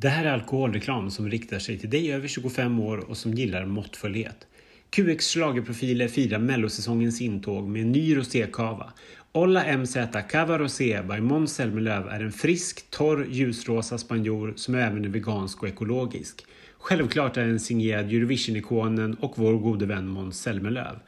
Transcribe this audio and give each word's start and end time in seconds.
Det 0.00 0.08
här 0.08 0.24
är 0.24 0.32
alkoholreklam 0.32 1.10
som 1.10 1.30
riktar 1.30 1.58
sig 1.58 1.78
till 1.78 1.90
dig 1.90 2.12
över 2.12 2.28
25 2.28 2.80
år 2.80 2.98
och 3.10 3.16
som 3.16 3.34
gillar 3.34 3.66
måttfullhet. 3.66 4.46
QX 4.90 5.26
schlagerprofiler 5.30 6.08
firar 6.08 6.38
mellosäsongens 6.38 7.20
intåg 7.20 7.68
med 7.68 7.82
en 7.82 7.92
ny 7.92 8.16
rosékava. 8.16 8.92
Olla 9.32 9.76
MZ 9.78 9.96
Cava 10.30 10.58
Rosé 10.58 11.02
by 11.02 11.20
Måns 11.20 11.54
Zelmerlöw 11.54 12.08
är 12.08 12.20
en 12.20 12.32
frisk, 12.32 12.90
torr, 12.90 13.26
ljusrosa 13.30 13.98
spanjor 13.98 14.52
som 14.56 14.74
även 14.74 15.04
är 15.04 15.08
vegansk 15.08 15.62
och 15.62 15.68
ekologisk. 15.68 16.44
Självklart 16.78 17.36
är 17.36 17.46
den 17.46 17.60
signerad 17.60 18.06
Eurovision-ikonen 18.06 19.14
och 19.14 19.32
vår 19.36 19.54
gode 19.54 19.86
vän 19.86 20.08
Måns 20.08 20.40
Zelmerlöw. 20.40 20.98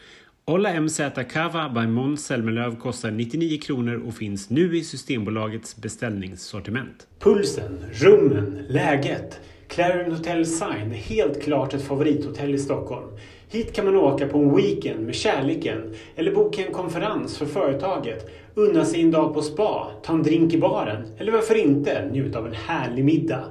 Olla 0.50 0.80
MZ 0.80 1.00
Kava 1.32 1.68
by 1.68 1.86
Måns 1.86 2.26
Zelmerlöw 2.26 2.76
kostar 2.76 3.10
99 3.10 3.58
kronor 3.60 4.02
och 4.06 4.14
finns 4.14 4.50
nu 4.50 4.76
i 4.76 4.84
Systembolagets 4.84 5.76
beställningssortiment. 5.76 7.06
Pulsen, 7.18 7.78
rummen, 7.92 8.58
läget. 8.68 9.40
Clarion 9.68 10.12
Hotel 10.12 10.46
Sign 10.46 10.92
är 10.92 10.94
helt 10.94 11.42
klart 11.42 11.74
ett 11.74 11.82
favorithotell 11.82 12.54
i 12.54 12.58
Stockholm. 12.58 13.06
Hit 13.48 13.72
kan 13.72 13.84
man 13.84 13.96
åka 13.96 14.26
på 14.28 14.38
en 14.38 14.56
weekend 14.56 15.06
med 15.06 15.14
kärleken 15.14 15.94
eller 16.16 16.34
boka 16.34 16.66
en 16.66 16.72
konferens 16.72 17.38
för 17.38 17.46
företaget, 17.46 18.30
unna 18.54 18.84
sig 18.84 19.00
en 19.00 19.10
dag 19.10 19.34
på 19.34 19.42
spa, 19.42 19.90
ta 20.02 20.12
en 20.12 20.22
drink 20.22 20.54
i 20.54 20.58
baren 20.58 21.02
eller 21.18 21.32
varför 21.32 21.54
inte 21.54 22.08
njuta 22.12 22.38
av 22.38 22.46
en 22.46 22.54
härlig 22.54 23.04
middag. 23.04 23.44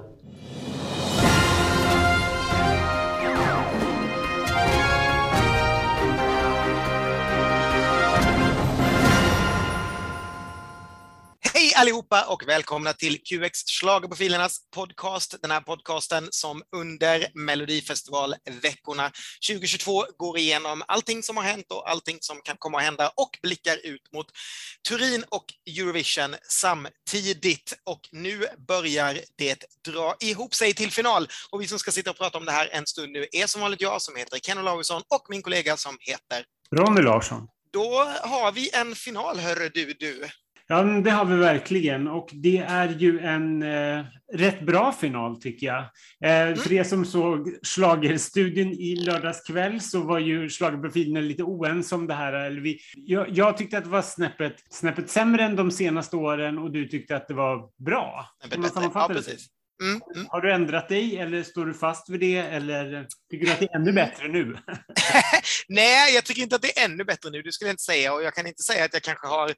Allihopa 11.80 12.26
och 12.28 12.44
välkomna 12.48 12.94
till 12.94 13.18
QX 13.24 13.60
Schlagerprofilernas 13.80 14.58
podcast. 14.76 15.36
Den 15.42 15.52
här 15.52 15.62
podcasten 15.62 16.28
som 16.32 16.62
under 16.76 17.28
Melodifestivalveckorna 17.34 19.12
2022 19.48 20.04
går 20.18 20.38
igenom 20.38 20.84
allting 20.88 21.24
som 21.24 21.38
har 21.38 21.44
hänt 21.44 21.66
och 21.72 21.90
allting 21.90 22.18
som 22.20 22.42
kan 22.44 22.56
komma 22.60 22.78
att 22.78 22.84
hända 22.84 23.12
och 23.16 23.30
blickar 23.44 23.78
ut 23.86 24.14
mot 24.14 24.26
Turin 24.88 25.24
och 25.30 25.46
Eurovision 25.78 26.36
samtidigt. 26.50 27.74
Och 27.86 28.02
nu 28.12 28.46
börjar 28.68 29.20
det 29.38 29.64
dra 29.88 30.16
ihop 30.20 30.56
sig 30.56 30.74
till 30.74 30.92
final 30.92 31.28
och 31.52 31.62
vi 31.62 31.68
som 31.68 31.80
ska 31.80 31.92
sitta 31.92 32.12
och 32.12 32.18
prata 32.18 32.38
om 32.38 32.46
det 32.46 32.52
här 32.52 32.70
en 32.72 32.86
stund 32.86 33.12
nu 33.12 33.26
är 33.32 33.48
som 33.48 33.62
vanligt 33.62 33.82
jag 33.82 34.02
som 34.02 34.16
heter 34.16 34.40
Ken 34.40 34.58
Olausson 34.58 35.02
och 35.16 35.26
min 35.30 35.42
kollega 35.42 35.78
som 35.78 35.98
heter 36.00 36.46
Ronny 36.76 37.02
Larsson. 37.02 37.48
Då 37.74 38.04
har 38.22 38.52
vi 38.52 38.70
en 38.74 38.96
final, 38.96 39.40
hörru 39.40 39.70
du, 39.74 39.94
du. 39.94 40.30
Ja, 40.72 40.84
det 40.84 41.12
har 41.12 41.26
vi 41.26 41.36
verkligen. 41.36 42.08
Och 42.08 42.30
det 42.34 42.58
är 42.58 42.88
ju 42.90 43.20
en 43.20 43.64
eh, 43.64 44.06
rätt 44.34 44.62
bra 44.62 44.92
final, 44.92 45.42
tycker 45.42 45.68
jag. 45.68 45.80
Eh, 46.26 46.42
mm. 46.42 46.58
För 46.58 46.74
er 46.74 46.84
som 46.84 47.06
såg 47.06 47.50
Schlagerstudion 47.64 48.72
i 48.72 48.96
lördags 48.96 49.48
kväll 49.48 49.82
så 49.82 50.02
var 50.02 50.20
ju 50.20 50.50
Schlagerprofilerna 50.50 51.20
lite 51.20 51.44
oense 51.44 51.96
om 51.96 52.08
det 52.08 52.14
här. 52.14 52.34
Eller 52.34 52.62
vi, 52.62 52.80
jag, 52.96 53.30
jag, 53.30 53.58
tyckte 53.58 53.78
att 53.78 53.84
det 53.84 53.90
var 53.90 54.02
snäppet, 54.02 54.56
snäppet 54.70 55.10
sämre 55.10 55.44
än 55.44 55.56
de 55.56 55.72
senaste 55.72 56.16
åren 56.16 56.58
och 56.58 56.72
du 56.72 56.88
tyckte 56.88 57.16
att 57.16 57.28
det 57.28 57.34
var 57.34 57.84
bra. 57.86 58.26
Ja, 58.94 59.08
precis. 59.08 59.48
Mm, 59.84 60.02
mm. 60.16 60.28
Har 60.30 60.42
du 60.42 60.52
ändrat 60.52 60.90
dig 60.90 61.18
eller 61.18 61.44
står 61.44 61.66
du 61.66 61.74
fast 61.74 62.10
vid 62.10 62.20
det 62.20 62.38
eller 62.38 63.08
tycker 63.32 63.46
du 63.46 63.52
att 63.52 63.60
det 63.60 63.66
är 63.66 63.76
ännu 63.76 63.92
bättre 63.92 64.28
nu? 64.28 64.58
Nej, 65.68 66.16
jag 66.16 66.26
tycker 66.26 66.42
inte 66.42 66.56
att 66.56 66.62
det 66.62 66.80
är 66.80 66.86
ännu 66.86 67.04
bättre 67.04 67.30
nu, 67.30 67.42
det 67.42 67.52
skulle 67.52 67.70
jag 67.70 67.74
inte 67.74 67.84
säga 67.84 68.14
och 68.14 68.24
jag 68.24 68.34
kan 68.34 68.48
inte 68.48 68.64
säga 68.64 68.86
att 68.86 68.94
jag 68.94 69.04
kanske 69.04 69.28
har 69.28 69.52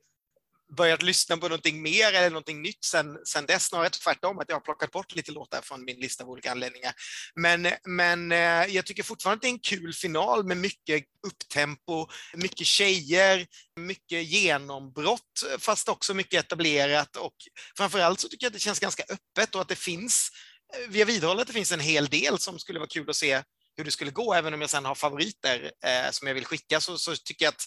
börjat 0.77 1.01
lyssna 1.01 1.37
på 1.37 1.47
någonting 1.47 1.81
mer 1.81 2.13
eller 2.13 2.29
någonting 2.29 2.61
nytt 2.61 2.85
sen, 2.85 3.17
sen 3.25 3.45
dess. 3.45 3.65
Snarare 3.65 3.89
tvärtom, 3.89 4.39
att 4.39 4.45
jag 4.47 4.55
har 4.55 4.61
plockat 4.61 4.91
bort 4.91 5.15
lite 5.15 5.31
låtar 5.31 5.61
från 5.61 5.85
min 5.85 5.99
lista 5.99 6.23
av 6.23 6.29
olika 6.29 6.51
anledningar. 6.51 6.93
Men, 7.35 7.67
men 7.87 8.31
eh, 8.31 8.75
jag 8.75 8.85
tycker 8.85 9.03
fortfarande 9.03 9.35
att 9.35 9.41
det 9.41 9.47
är 9.47 9.51
en 9.51 9.59
kul 9.59 9.93
final 9.93 10.45
med 10.45 10.57
mycket 10.57 11.03
upptempo, 11.27 12.07
mycket 12.33 12.67
tjejer, 12.67 13.47
mycket 13.79 14.23
genombrott, 14.23 15.43
fast 15.59 15.89
också 15.89 16.13
mycket 16.13 16.45
etablerat 16.45 17.15
och 17.15 17.35
framförallt 17.77 18.19
så 18.19 18.29
tycker 18.29 18.45
jag 18.45 18.49
att 18.49 18.53
det 18.53 18.59
känns 18.59 18.79
ganska 18.79 19.03
öppet 19.03 19.55
och 19.55 19.61
att 19.61 19.67
det 19.67 19.75
finns, 19.75 20.29
eh, 20.73 20.89
vi 20.89 20.99
har 20.99 21.05
vidhållit 21.05 21.41
att 21.41 21.47
det 21.47 21.53
finns 21.53 21.71
en 21.71 21.79
hel 21.79 22.07
del 22.07 22.39
som 22.39 22.59
skulle 22.59 22.79
vara 22.79 22.89
kul 22.89 23.09
att 23.09 23.15
se 23.15 23.43
hur 23.77 23.85
det 23.85 23.91
skulle 23.91 24.11
gå, 24.11 24.33
även 24.33 24.53
om 24.53 24.61
jag 24.61 24.69
sen 24.69 24.85
har 24.85 24.95
favoriter 24.95 25.71
eh, 25.85 26.11
som 26.11 26.27
jag 26.27 26.35
vill 26.35 26.45
skicka, 26.45 26.81
så, 26.81 26.97
så 26.97 27.15
tycker 27.15 27.45
jag 27.45 27.51
att 27.51 27.65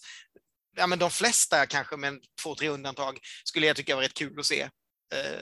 ja, 0.76 0.86
men 0.86 0.98
de 0.98 1.10
flesta 1.10 1.66
kanske 1.66 1.96
med 1.96 2.20
två, 2.42 2.54
tre 2.54 2.68
undantag 2.68 3.18
skulle 3.44 3.66
jag 3.66 3.76
tycka 3.76 3.96
var 3.96 4.02
rätt 4.02 4.14
kul 4.14 4.40
att 4.40 4.46
se 4.46 4.62
eh, 4.62 4.70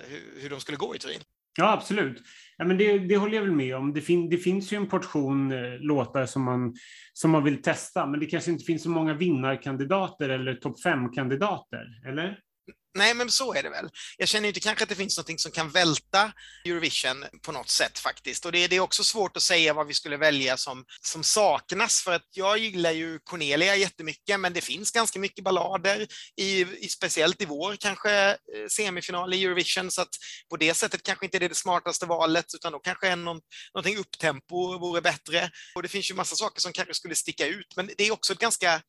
hur, 0.08 0.42
hur 0.42 0.50
de 0.50 0.60
skulle 0.60 0.78
gå 0.78 0.96
i 0.96 0.98
Turin. 0.98 1.22
Ja, 1.58 1.72
absolut. 1.72 2.22
Ja, 2.56 2.64
men 2.64 2.78
det, 2.78 2.98
det 2.98 3.16
håller 3.16 3.34
jag 3.34 3.42
väl 3.42 3.52
med 3.52 3.76
om. 3.76 3.92
Det, 3.92 4.00
fin, 4.00 4.28
det 4.28 4.36
finns 4.36 4.72
ju 4.72 4.76
en 4.76 4.88
portion 4.88 5.52
eh, 5.52 5.78
låtar 5.80 6.26
som 6.26 6.42
man, 6.42 6.74
som 7.12 7.30
man 7.30 7.44
vill 7.44 7.62
testa, 7.62 8.06
men 8.06 8.20
det 8.20 8.26
kanske 8.26 8.50
inte 8.50 8.64
finns 8.64 8.82
så 8.82 8.90
många 8.90 9.14
vinnarkandidater 9.14 10.28
eller 10.28 10.54
topp 10.54 10.82
fem-kandidater, 10.82 11.86
eller? 12.08 12.38
Nej, 12.94 13.14
men 13.14 13.30
så 13.30 13.54
är 13.54 13.62
det 13.62 13.70
väl. 13.70 13.88
Jag 14.18 14.28
känner 14.28 14.48
inte 14.48 14.60
kanske 14.60 14.82
att 14.82 14.88
det 14.88 14.94
finns 14.94 15.18
något 15.18 15.40
som 15.40 15.52
kan 15.52 15.70
välta 15.70 16.32
Eurovision 16.64 17.24
på 17.42 17.52
något 17.52 17.68
sätt 17.68 17.98
faktiskt. 17.98 18.46
Och 18.46 18.52
det, 18.52 18.68
det, 18.68 18.76
är 18.76 18.80
också 18.80 19.04
svårt 19.04 19.36
att 19.36 19.42
säga 19.42 19.74
vad 19.74 19.86
vi 19.86 19.94
skulle 19.94 20.16
välja 20.16 20.56
som, 20.56 20.84
som 21.00 21.24
saknas, 21.24 22.02
för 22.02 22.12
att 22.12 22.28
jag 22.30 22.58
gillar 22.58 22.90
ju 22.90 23.18
Cornelia 23.24 23.76
jättemycket, 23.76 24.40
men 24.40 24.52
det 24.52 24.60
finns 24.60 24.90
ganska 24.90 25.18
mycket 25.18 25.44
ballader, 25.44 26.06
i, 26.36 26.60
i 26.60 26.88
speciellt 26.88 27.42
i 27.42 27.44
vår 27.44 27.76
kanske 27.76 28.28
eh, 28.30 28.36
semifinal 28.70 29.34
i 29.34 29.44
Eurovision, 29.44 29.90
så 29.90 30.02
att 30.02 30.16
på 30.50 30.56
det 30.56 30.74
sättet 30.74 31.02
kanske 31.02 31.26
inte 31.26 31.38
det 31.38 31.44
är 31.44 31.48
det 31.48 31.54
smartaste 31.54 32.06
valet, 32.06 32.54
utan 32.54 32.72
då 32.72 32.78
kanske 32.78 33.08
en, 33.08 33.24
någon, 33.24 33.40
någonting 33.74 33.96
upptempo 33.96 34.78
vore 34.78 35.00
bättre. 35.00 35.50
Och 35.74 35.82
det 35.82 35.88
finns 35.88 36.10
ju 36.10 36.14
massa 36.14 36.36
saker 36.36 36.60
som 36.60 36.72
kanske 36.72 36.94
skulle 36.94 37.14
sticka 37.14 37.46
ut, 37.46 37.76
men 37.76 37.90
det 37.98 38.06
är 38.06 38.12
också 38.12 38.32
ett 38.32 38.38
ganska 38.38 38.82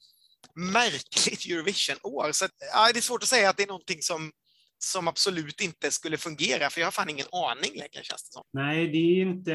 märkligt 0.56 1.46
Eurovision-år. 1.46 2.32
Så 2.32 2.46
att, 2.46 2.52
ja, 2.74 2.90
det 2.94 3.00
är 3.00 3.02
svårt 3.02 3.24
att 3.24 3.30
säga 3.30 3.50
att 3.50 3.58
det 3.58 3.64
är 3.64 3.68
någonting 3.68 4.02
som, 4.02 4.32
som 4.78 5.08
absolut 5.08 5.62
inte 5.62 5.92
skulle 5.92 6.18
fungera, 6.18 6.70
för 6.70 6.82
jag 6.82 6.88
har 6.88 6.92
fan 6.92 7.10
ingen 7.10 7.28
aning 7.32 7.72
längre 7.72 8.04
känns 8.04 8.24
det 8.24 8.34
som. 8.34 8.44
Nej, 8.54 8.88
det 8.88 8.98
är 8.98 9.16
ju 9.16 9.22
inte, 9.22 9.54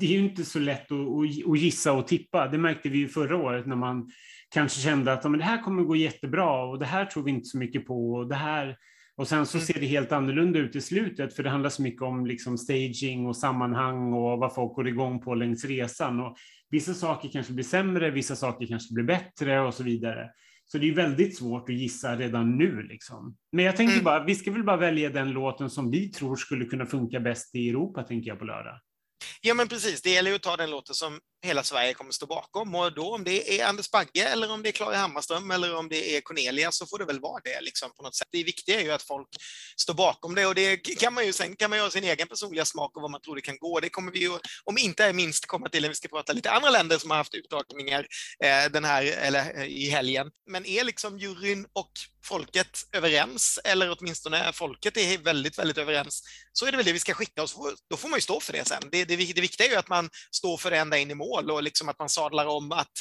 det 0.00 0.06
är 0.06 0.18
inte 0.18 0.44
så 0.44 0.58
lätt 0.58 0.92
att, 0.92 1.50
att 1.50 1.58
gissa 1.58 1.92
och 1.92 2.06
tippa. 2.08 2.48
Det 2.48 2.58
märkte 2.58 2.88
vi 2.88 2.98
ju 2.98 3.08
förra 3.08 3.36
året 3.36 3.66
när 3.66 3.76
man 3.76 4.10
kanske 4.50 4.80
kände 4.80 5.12
att 5.12 5.24
men 5.24 5.38
det 5.38 5.44
här 5.44 5.62
kommer 5.62 5.82
gå 5.82 5.96
jättebra 5.96 6.64
och 6.64 6.78
det 6.78 6.86
här 6.86 7.06
tror 7.06 7.22
vi 7.22 7.30
inte 7.30 7.48
så 7.48 7.58
mycket 7.58 7.86
på 7.86 8.12
och 8.12 8.28
det 8.28 8.34
här 8.34 8.76
och 9.16 9.28
sen 9.28 9.46
så 9.46 9.58
mm. 9.58 9.66
ser 9.66 9.80
det 9.80 9.86
helt 9.86 10.12
annorlunda 10.12 10.58
ut 10.58 10.76
i 10.76 10.80
slutet, 10.80 11.36
för 11.36 11.42
det 11.42 11.50
handlar 11.50 11.70
så 11.70 11.82
mycket 11.82 12.02
om 12.02 12.26
liksom 12.26 12.58
staging 12.58 13.26
och 13.26 13.36
sammanhang 13.36 14.12
och 14.12 14.38
vad 14.38 14.54
folk 14.54 14.74
går 14.74 14.88
igång 14.88 15.20
på 15.20 15.34
längs 15.34 15.64
resan. 15.64 16.20
Och 16.20 16.36
vissa 16.74 16.94
saker 16.94 17.28
kanske 17.28 17.52
blir 17.52 17.64
sämre, 17.64 18.10
vissa 18.10 18.36
saker 18.36 18.66
kanske 18.66 18.94
blir 18.94 19.04
bättre 19.04 19.60
och 19.60 19.74
så 19.74 19.82
vidare. 19.82 20.30
Så 20.66 20.78
det 20.78 20.88
är 20.88 20.94
väldigt 20.94 21.38
svårt 21.38 21.68
att 21.68 21.74
gissa 21.74 22.16
redan 22.16 22.58
nu. 22.58 22.82
Liksom. 22.82 23.36
Men 23.52 23.64
jag 23.64 23.76
tänkte 23.76 23.94
mm. 23.94 24.04
bara, 24.04 24.24
vi 24.24 24.34
ska 24.34 24.52
väl 24.52 24.64
bara 24.64 24.76
välja 24.76 25.10
den 25.10 25.30
låten 25.30 25.70
som 25.70 25.90
vi 25.90 26.08
tror 26.08 26.36
skulle 26.36 26.64
kunna 26.64 26.86
funka 26.86 27.20
bäst 27.20 27.54
i 27.54 27.68
Europa, 27.68 28.02
tänker 28.02 28.28
jag 28.28 28.38
på 28.38 28.44
lördag. 28.44 28.80
Ja, 29.40 29.54
men 29.54 29.68
precis. 29.68 30.02
Det 30.02 30.10
gäller 30.10 30.30
ju 30.30 30.36
att 30.36 30.42
ta 30.42 30.56
den 30.56 30.70
låten 30.70 30.94
som 30.94 31.20
hela 31.44 31.62
Sverige 31.62 31.94
kommer 31.94 32.12
stå 32.12 32.26
bakom. 32.26 32.74
Och 32.74 32.94
då 32.94 33.14
om 33.14 33.24
det 33.24 33.60
är 33.60 33.66
Anders 33.66 33.90
Bagge 33.90 34.24
eller 34.24 34.50
om 34.50 34.62
det 34.62 34.68
är 34.68 34.72
Klara 34.72 34.96
Hammarström 34.96 35.50
eller 35.50 35.76
om 35.76 35.88
det 35.88 36.16
är 36.16 36.20
Cornelia 36.20 36.72
så 36.72 36.86
får 36.86 36.98
det 36.98 37.04
väl 37.04 37.20
vara 37.20 37.40
det 37.44 37.60
liksom, 37.60 37.90
på 37.96 38.02
något 38.02 38.14
sätt. 38.14 38.28
Det 38.30 38.44
viktiga 38.44 38.80
är 38.80 38.84
ju 38.84 38.92
att 38.92 39.02
folk 39.02 39.28
står 39.76 39.94
bakom 39.94 40.34
det 40.34 40.46
och 40.46 40.54
det 40.54 40.76
kan 40.76 41.14
man 41.14 41.26
ju 41.26 41.32
sen 41.32 41.56
kan 41.56 41.70
man 41.70 41.78
göra 41.78 41.90
sin 41.90 42.04
egen 42.04 42.28
personliga 42.28 42.64
smak 42.64 42.96
och 42.96 43.02
vad 43.02 43.10
man 43.10 43.20
tror 43.20 43.36
det 43.36 43.42
kan 43.42 43.58
gå. 43.58 43.80
Det 43.80 43.88
kommer 43.88 44.12
vi 44.12 44.18
ju, 44.18 44.38
om 44.64 44.78
inte 44.78 45.04
är 45.04 45.12
minst, 45.12 45.46
komma 45.46 45.68
till 45.68 45.82
när 45.82 45.88
vi 45.88 45.94
ska 45.94 46.08
prata 46.08 46.32
lite 46.32 46.50
andra 46.50 46.70
länder 46.70 46.98
som 46.98 47.10
har 47.10 47.16
haft 47.16 47.34
uttagningar 47.34 48.06
eh, 48.44 48.72
den 48.72 48.84
här, 48.84 49.04
eller 49.04 49.58
eh, 49.58 49.64
i 49.64 49.90
helgen. 49.90 50.30
Men 50.50 50.66
är 50.66 50.84
liksom 50.84 51.18
juryn 51.18 51.66
och 51.72 51.90
folket 52.24 52.78
överens, 52.92 53.58
eller 53.64 53.96
åtminstone 53.98 54.52
folket 54.52 54.96
är 54.96 55.18
väldigt, 55.18 55.58
väldigt 55.58 55.78
överens, 55.78 56.22
så 56.52 56.66
är 56.66 56.70
det 56.70 56.76
väl 56.76 56.86
det 56.86 56.92
vi 56.92 56.98
ska 56.98 57.14
skicka 57.14 57.42
oss. 57.42 57.56
då 57.90 57.96
får 57.96 58.08
man 58.08 58.16
ju 58.16 58.20
stå 58.20 58.40
för 58.40 58.52
det 58.52 58.64
sen. 58.64 58.82
Det, 58.92 59.04
det, 59.04 59.16
det 59.16 59.40
viktiga 59.40 59.66
är 59.66 59.70
ju 59.70 59.76
att 59.76 59.88
man 59.88 60.10
står 60.30 60.56
för 60.56 60.70
det 60.70 60.78
ända 60.78 60.98
in 60.98 61.10
i 61.10 61.14
mål 61.14 61.33
mål 61.34 61.50
och 61.50 61.62
liksom 61.62 61.88
att 61.88 61.98
man 61.98 62.08
sadlar 62.08 62.46
om 62.46 62.72
att 62.72 62.92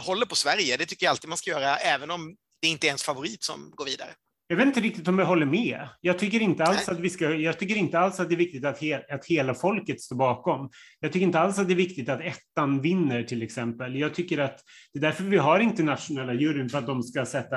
håller 0.00 0.26
på 0.26 0.34
Sverige. 0.34 0.76
Det 0.76 0.86
tycker 0.86 1.06
jag 1.06 1.10
alltid 1.10 1.28
man 1.28 1.38
ska 1.38 1.50
göra, 1.50 1.76
även 1.76 2.10
om 2.10 2.36
det 2.62 2.68
inte 2.68 2.86
är 2.86 2.88
ens 2.88 3.02
favorit 3.02 3.42
som 3.42 3.70
går 3.74 3.84
vidare. 3.84 4.10
Jag 4.48 4.56
vet 4.56 4.66
inte 4.66 4.80
riktigt 4.80 5.08
om 5.08 5.18
jag 5.18 5.26
håller 5.26 5.46
med. 5.46 5.88
Jag 6.00 6.18
tycker 6.18 6.40
inte 6.40 6.64
alls, 6.64 6.88
att, 6.88 7.00
vi 7.00 7.10
ska, 7.10 7.34
jag 7.34 7.58
tycker 7.58 7.76
inte 7.76 7.98
alls 7.98 8.20
att 8.20 8.28
det 8.28 8.34
är 8.34 8.36
viktigt 8.36 8.64
att, 8.64 8.80
he, 8.80 9.02
att 9.10 9.26
hela 9.26 9.54
folket 9.54 10.00
står 10.00 10.16
bakom. 10.16 10.70
Jag 11.00 11.12
tycker 11.12 11.26
inte 11.26 11.38
alls 11.38 11.58
att 11.58 11.68
det 11.68 11.74
är 11.74 11.76
viktigt 11.76 12.08
att 12.08 12.20
ettan 12.20 12.82
vinner 12.82 13.22
till 13.22 13.42
exempel. 13.42 13.96
Jag 13.96 14.14
tycker 14.14 14.38
att 14.38 14.58
det 14.92 14.98
är 14.98 15.02
därför 15.02 15.24
vi 15.24 15.36
har 15.36 15.60
internationella 15.60 16.34
juryn, 16.34 16.68
för 16.68 16.78
att 16.78 16.86
de 16.86 17.02
ska 17.02 17.26
sätta, 17.26 17.56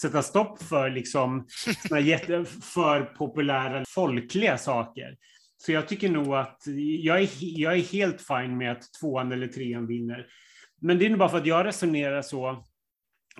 sätta 0.00 0.22
stopp 0.22 0.62
för 0.62 0.90
liksom, 0.90 1.46
jätte, 2.02 2.44
för 2.74 3.02
populära 3.02 3.84
folkliga 3.88 4.58
saker. 4.58 5.16
Så 5.56 5.72
jag 5.72 5.88
tycker 5.88 6.08
nog 6.08 6.34
att 6.34 6.62
jag 7.02 7.22
är, 7.22 7.28
jag 7.40 7.74
är 7.74 7.82
helt 7.82 8.22
fin 8.22 8.58
med 8.58 8.72
att 8.72 8.82
tvåan 9.00 9.32
eller 9.32 9.46
trean 9.46 9.86
vinner. 9.86 10.26
Men 10.80 10.98
det 10.98 11.06
är 11.06 11.10
nog 11.10 11.18
bara 11.18 11.28
för 11.28 11.38
att 11.38 11.46
jag 11.46 11.66
resonerar 11.66 12.22
så 12.22 12.64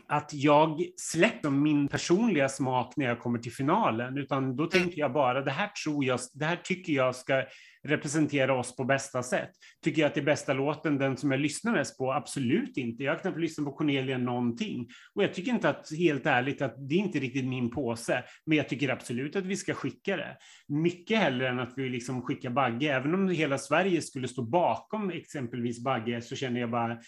att 0.08 0.30
jag 0.34 0.82
släpper 0.96 1.50
min 1.50 1.88
personliga 1.88 2.48
smak 2.48 2.96
när 2.96 3.06
jag 3.06 3.20
kommer 3.20 3.38
till 3.38 3.52
finalen, 3.52 4.18
utan 4.18 4.56
då 4.56 4.66
tänker 4.66 4.98
jag 4.98 5.12
bara 5.12 5.40
det 5.40 5.50
här 5.50 5.68
tror 5.68 6.04
jag, 6.04 6.20
det 6.34 6.44
här 6.44 6.56
tycker 6.56 6.92
jag 6.92 7.16
ska 7.16 7.44
representera 7.84 8.58
oss 8.58 8.76
på 8.76 8.84
bästa 8.84 9.22
sätt. 9.22 9.50
Tycker 9.84 10.02
jag 10.02 10.08
att 10.08 10.14
det 10.14 10.20
är 10.20 10.24
bästa 10.24 10.52
låten, 10.52 10.98
den 10.98 11.16
som 11.16 11.30
jag 11.30 11.40
lyssnar 11.40 11.72
mest 11.72 11.98
på? 11.98 12.12
Absolut 12.12 12.76
inte. 12.76 13.04
Jag 13.04 13.12
har 13.12 13.18
knappt 13.18 13.38
lyssnat 13.38 13.66
på 13.66 13.72
Cornelia 13.72 14.18
någonting. 14.18 14.88
Och 15.14 15.22
jag 15.22 15.34
tycker 15.34 15.50
inte 15.50 15.68
att, 15.68 15.90
helt 15.98 16.26
ärligt, 16.26 16.62
att 16.62 16.88
det 16.88 16.94
är 16.94 16.98
inte 16.98 17.18
riktigt 17.18 17.44
min 17.44 17.70
påse. 17.70 18.24
Men 18.46 18.58
jag 18.58 18.68
tycker 18.68 18.88
absolut 18.88 19.36
att 19.36 19.46
vi 19.46 19.56
ska 19.56 19.74
skicka 19.74 20.16
det. 20.16 20.36
Mycket 20.68 21.18
hellre 21.18 21.48
än 21.48 21.60
att 21.60 21.72
vi 21.76 21.88
liksom 21.88 22.22
skickar 22.22 22.50
Bagge. 22.50 22.94
Även 22.94 23.14
om 23.14 23.28
hela 23.28 23.58
Sverige 23.58 24.02
skulle 24.02 24.28
stå 24.28 24.42
bakom 24.42 25.10
exempelvis 25.10 25.84
Bagge 25.84 26.22
så 26.22 26.36
känner 26.36 26.60
jag 26.60 26.70
bara 26.70 26.98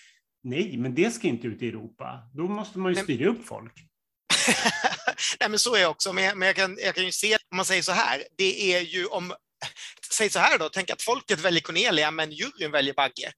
Nej, 0.49 0.76
men 0.76 0.94
det 0.94 1.11
ska 1.11 1.28
inte 1.28 1.46
ut 1.46 1.62
i 1.62 1.69
Europa. 1.69 2.31
Då 2.34 2.49
måste 2.49 2.78
man 2.78 2.94
ju 2.94 3.02
styra 3.02 3.31
upp 3.31 3.46
folk. 3.46 3.73
Nej, 5.40 5.49
men 5.49 5.58
så 5.58 5.75
är 5.75 5.81
jag 5.81 5.90
också. 5.90 6.12
Men, 6.12 6.25
jag, 6.25 6.38
men 6.38 6.46
jag, 6.46 6.56
kan, 6.56 6.78
jag 6.84 6.94
kan 6.94 7.05
ju 7.05 7.12
se, 7.12 7.34
om 7.34 7.56
man 7.56 7.64
säger 7.64 7.82
så 7.82 7.93
här, 7.93 8.23
det 8.37 8.75
är 8.75 8.81
ju 8.81 9.06
om, 9.06 9.32
säg 10.16 10.30
så 10.30 10.38
här 10.38 10.58
då, 10.58 10.68
tänk 10.68 10.90
att 10.90 11.02
folket 11.02 11.40
väljer 11.40 11.60
Cornelia 11.60 12.10
men 12.10 12.32
juryn 12.32 12.70
väljer 12.70 12.94
Bagge. 12.94 13.32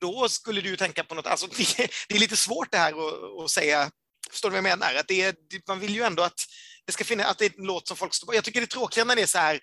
Då 0.00 0.28
skulle 0.28 0.60
du 0.60 0.68
ju 0.68 0.76
tänka 0.76 1.04
på 1.04 1.14
något, 1.14 1.26
alltså 1.26 1.46
det, 1.76 1.90
det 2.08 2.14
är 2.14 2.18
lite 2.18 2.36
svårt 2.36 2.72
det 2.72 2.78
här 2.78 2.92
att, 2.92 3.44
att 3.44 3.50
säga, 3.50 3.90
förstår 4.30 4.50
du 4.50 4.52
vad 4.52 4.70
jag 4.70 4.78
menar? 4.78 4.94
Att 4.94 5.08
det, 5.08 5.36
man 5.68 5.80
vill 5.80 5.94
ju 5.94 6.02
ändå 6.02 6.22
att 6.22 6.40
det 6.86 6.92
ska 6.92 7.04
finnas, 7.04 7.26
att 7.26 7.38
det 7.38 7.44
är 7.44 7.58
en 7.58 7.64
låt 7.64 7.88
som 7.88 7.96
folk 7.96 8.14
står 8.14 8.34
Jag 8.34 8.44
tycker 8.44 8.60
det 8.60 8.64
är 8.64 8.66
tråkigare 8.66 9.06
när 9.06 9.16
det 9.16 9.22
är 9.22 9.26
så 9.26 9.38
här, 9.38 9.60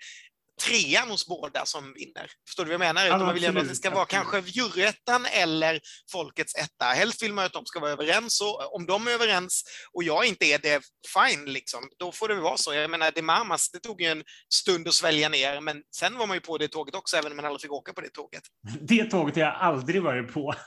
trean 0.61 1.09
hos 1.09 1.27
båda 1.27 1.65
som 1.65 1.93
vinner. 1.93 2.31
Förstår 2.47 2.65
du 2.65 2.67
vad 2.67 2.73
jag 2.73 2.95
menar? 2.95 3.05
Ja, 3.07 3.17
man 3.17 3.33
vill 3.33 3.43
ändå 3.43 3.61
att 3.61 3.67
det 3.67 3.75
ska 3.75 3.89
vara 3.89 4.05
kanske 4.05 4.39
juryettan 4.45 5.25
eller 5.25 5.79
folkets 6.11 6.55
etta. 6.55 6.85
Helst 6.85 7.23
vill 7.23 7.33
man 7.33 7.45
att 7.45 7.53
de 7.53 7.65
ska 7.65 7.79
vara 7.79 7.91
överens 7.91 8.41
och 8.41 8.75
om 8.75 8.85
de 8.85 9.07
är 9.07 9.11
överens 9.11 9.63
och 9.93 10.03
jag 10.03 10.25
inte 10.25 10.45
är 10.45 10.59
det, 10.59 10.81
fine 11.13 11.45
liksom. 11.45 11.89
Då 11.99 12.11
får 12.11 12.27
det 12.27 12.35
vara 12.35 12.57
så. 12.57 12.73
Jag 12.73 12.91
menar, 12.91 13.11
det 13.15 13.21
Mamas, 13.21 13.71
det 13.71 13.79
tog 13.79 14.01
ju 14.01 14.07
en 14.07 14.23
stund 14.53 14.87
att 14.87 14.93
svälja 14.93 15.29
ner, 15.29 15.61
men 15.61 15.81
sen 15.95 16.17
var 16.17 16.27
man 16.27 16.37
ju 16.37 16.41
på 16.41 16.57
det 16.57 16.67
tåget 16.67 16.95
också, 16.95 17.17
även 17.17 17.31
om 17.31 17.35
man 17.35 17.45
aldrig 17.45 17.61
fick 17.61 17.71
åka 17.71 17.93
på 17.93 18.01
det 18.01 18.09
tåget. 18.09 18.43
Det 18.81 19.03
tåget 19.03 19.35
har 19.35 19.41
jag 19.41 19.55
aldrig 19.55 20.03
varit 20.03 20.33
på. 20.33 20.53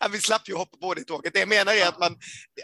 ja, 0.00 0.08
vi 0.08 0.20
slapp 0.20 0.48
ju 0.48 0.54
hoppa 0.54 0.76
på 0.76 0.94
det 0.94 1.04
tåget. 1.04 1.32
Det 1.32 1.38
jag 1.38 1.48
menar 1.48 1.72
är 1.72 1.88
att 1.88 1.98
man, 1.98 2.16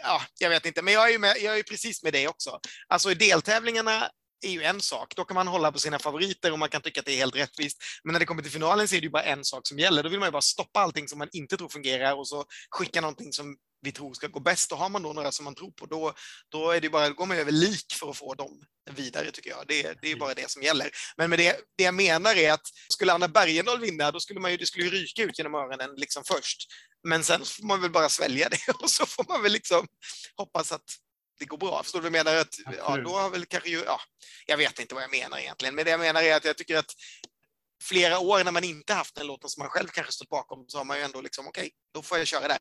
ja, 0.03 0.21
jag 0.39 0.49
vet 0.49 0.65
inte, 0.65 0.81
men 0.81 0.93
jag 0.93 1.07
är 1.07 1.11
ju, 1.11 1.19
med, 1.19 1.35
jag 1.41 1.59
är 1.59 1.63
precis 1.63 2.03
med 2.03 2.13
dig 2.13 2.27
också. 2.27 2.59
Alltså 2.87 3.11
i 3.11 3.15
deltävlingarna 3.15 4.09
är 4.45 4.51
ju 4.51 4.63
en 4.63 4.81
sak. 4.81 5.15
Då 5.15 5.25
kan 5.25 5.35
man 5.35 5.47
hålla 5.47 5.71
på 5.71 5.79
sina 5.79 5.99
favoriter 5.99 6.51
och 6.51 6.59
man 6.59 6.69
kan 6.69 6.81
tycka 6.81 6.99
att 6.99 7.05
det 7.05 7.13
är 7.13 7.17
helt 7.17 7.35
rättvist. 7.35 7.77
Men 8.03 8.13
när 8.13 8.19
det 8.19 8.25
kommer 8.25 8.41
till 8.41 8.51
finalen 8.51 8.87
så 8.87 8.95
är 8.95 8.99
det 8.99 9.05
ju 9.05 9.11
bara 9.11 9.23
en 9.23 9.45
sak 9.45 9.67
som 9.67 9.79
gäller. 9.79 10.03
Då 10.03 10.09
vill 10.09 10.19
man 10.19 10.27
ju 10.27 10.31
bara 10.31 10.41
stoppa 10.41 10.79
allting 10.79 11.07
som 11.07 11.19
man 11.19 11.27
inte 11.31 11.57
tror 11.57 11.69
fungerar 11.69 12.13
och 12.13 12.27
så 12.27 12.45
skicka 12.69 13.01
någonting 13.01 13.33
som 13.33 13.55
vi 13.81 13.91
tror 13.91 14.13
ska 14.13 14.27
gå 14.27 14.39
bäst. 14.39 14.71
Och 14.71 14.77
har 14.77 14.89
man 14.89 15.03
då 15.03 15.13
några 15.13 15.31
som 15.31 15.45
man 15.45 15.55
tror 15.55 15.71
på, 15.71 15.85
då, 15.85 16.13
då 16.49 16.71
är 16.71 16.81
det 16.81 16.89
bara, 16.89 17.09
går 17.09 17.25
man 17.25 17.37
över 17.37 17.51
lik 17.51 17.93
för 17.93 18.09
att 18.09 18.17
få 18.17 18.33
dem 18.33 18.61
vidare, 18.91 19.31
tycker 19.31 19.49
jag. 19.49 19.67
Det, 19.67 19.97
det 20.01 20.11
är 20.11 20.15
bara 20.15 20.33
det 20.33 20.51
som 20.51 20.61
gäller. 20.61 20.89
Men 21.17 21.29
med 21.29 21.39
det, 21.39 21.59
det 21.77 21.83
jag 21.83 21.93
menar 21.93 22.35
är 22.35 22.51
att 22.51 22.67
skulle 22.93 23.13
Anna 23.13 23.27
Bergendahl 23.27 23.79
vinna, 23.79 24.11
då 24.11 24.19
skulle 24.19 24.39
man 24.39 24.51
ju, 24.51 24.57
det 24.57 24.65
skulle 24.65 24.85
ju 24.85 24.91
ryka 24.91 25.23
ut 25.23 25.37
genom 25.37 25.55
öronen 25.55 25.89
liksom 25.97 26.23
först. 26.23 26.67
Men 27.03 27.23
sen 27.23 27.45
får 27.45 27.63
man 27.63 27.81
väl 27.81 27.91
bara 27.91 28.09
svälja 28.09 28.49
det 28.49 28.73
och 28.79 28.89
så 28.89 29.05
får 29.05 29.25
man 29.27 29.43
väl 29.43 29.51
liksom 29.51 29.87
hoppas 30.37 30.71
att 30.71 30.85
det 31.39 31.45
går 31.45 31.57
bra. 31.57 31.83
Förstår 31.83 31.99
du 31.99 32.09
vad 32.09 32.17
jag 32.17 32.25
menar? 32.25 32.39
Att, 32.39 32.55
ja, 32.77 32.97
då 32.97 33.09
har 33.09 33.29
väl 33.29 33.45
kanske, 33.45 33.69
ja, 33.69 34.01
jag 34.45 34.57
vet 34.57 34.79
inte 34.79 34.95
vad 34.95 35.03
jag 35.03 35.11
menar 35.11 35.37
egentligen, 35.37 35.75
men 35.75 35.85
det 35.85 35.91
jag 35.91 35.99
menar 35.99 36.21
är 36.21 36.35
att 36.35 36.45
jag 36.45 36.57
tycker 36.57 36.77
att 36.77 36.93
flera 37.81 38.19
år 38.19 38.43
när 38.43 38.51
man 38.51 38.63
inte 38.63 38.93
haft 38.93 39.15
den 39.15 39.27
låten 39.27 39.49
som 39.49 39.61
man 39.61 39.69
själv 39.69 39.87
kanske 39.87 40.13
stått 40.13 40.29
bakom 40.29 40.65
så 40.67 40.77
har 40.77 40.85
man 40.85 40.97
ju 40.97 41.03
ändå 41.03 41.21
liksom, 41.21 41.47
okej, 41.47 41.61
okay, 41.61 41.71
då 41.93 42.01
får 42.01 42.17
jag 42.17 42.27
köra 42.27 42.47
där. 42.47 42.57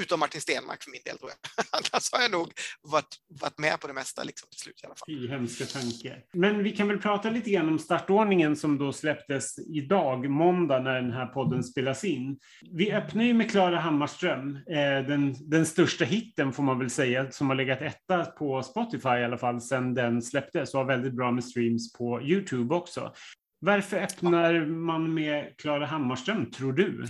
Utom 0.00 0.20
Martin 0.20 0.40
Stenmark 0.40 0.82
för 0.82 0.90
min 0.90 1.00
del 1.04 1.18
tror 1.18 1.30
jag. 1.30 1.64
Annars 1.70 2.12
har 2.12 2.22
jag 2.22 2.30
nog 2.30 2.52
varit, 2.82 3.16
varit 3.40 3.58
med 3.58 3.80
på 3.80 3.86
det 3.86 3.92
mesta 3.92 4.24
liksom, 4.24 4.48
till 4.50 4.60
slut 4.60 4.80
i 4.82 4.86
alla 4.86 4.94
fall. 4.94 5.06
Fy 5.06 5.28
hemska 5.28 5.64
tanke. 5.64 6.22
Men 6.32 6.62
vi 6.62 6.70
kan 6.76 6.88
väl 6.88 6.98
prata 6.98 7.30
lite 7.30 7.50
grann 7.50 7.68
om 7.68 7.78
startordningen 7.78 8.56
som 8.56 8.78
då 8.78 8.92
släpptes 8.92 9.58
idag, 9.58 10.30
måndag, 10.30 10.78
när 10.78 10.94
den 10.94 11.12
här 11.12 11.26
podden 11.26 11.64
spelas 11.64 12.04
in. 12.04 12.38
Vi 12.70 12.92
öppnar 12.92 13.24
ju 13.24 13.34
med 13.34 13.50
Klara 13.50 13.78
Hammarström, 13.78 14.56
eh, 14.56 15.06
den, 15.08 15.50
den 15.50 15.66
största 15.66 16.04
hitten 16.04 16.52
får 16.52 16.62
man 16.62 16.78
väl 16.78 16.90
säga, 16.90 17.30
som 17.30 17.48
har 17.48 17.56
legat 17.56 17.82
etta 17.82 18.24
på 18.24 18.62
Spotify 18.62 19.08
i 19.08 19.24
alla 19.24 19.38
fall 19.38 19.60
sedan 19.60 19.94
den 19.94 20.22
släpptes 20.22 20.74
och 20.74 20.80
har 20.80 20.86
väldigt 20.86 21.12
bra 21.14 21.30
med 21.30 21.44
streams 21.44 21.92
på 21.92 22.22
Youtube 22.22 22.74
också. 22.74 23.12
Varför 23.64 23.96
öppnar 23.96 24.66
man 24.66 25.14
med 25.14 25.56
Klara 25.58 25.86
Hammarström, 25.86 26.50
tror 26.50 26.72
du? 26.72 27.06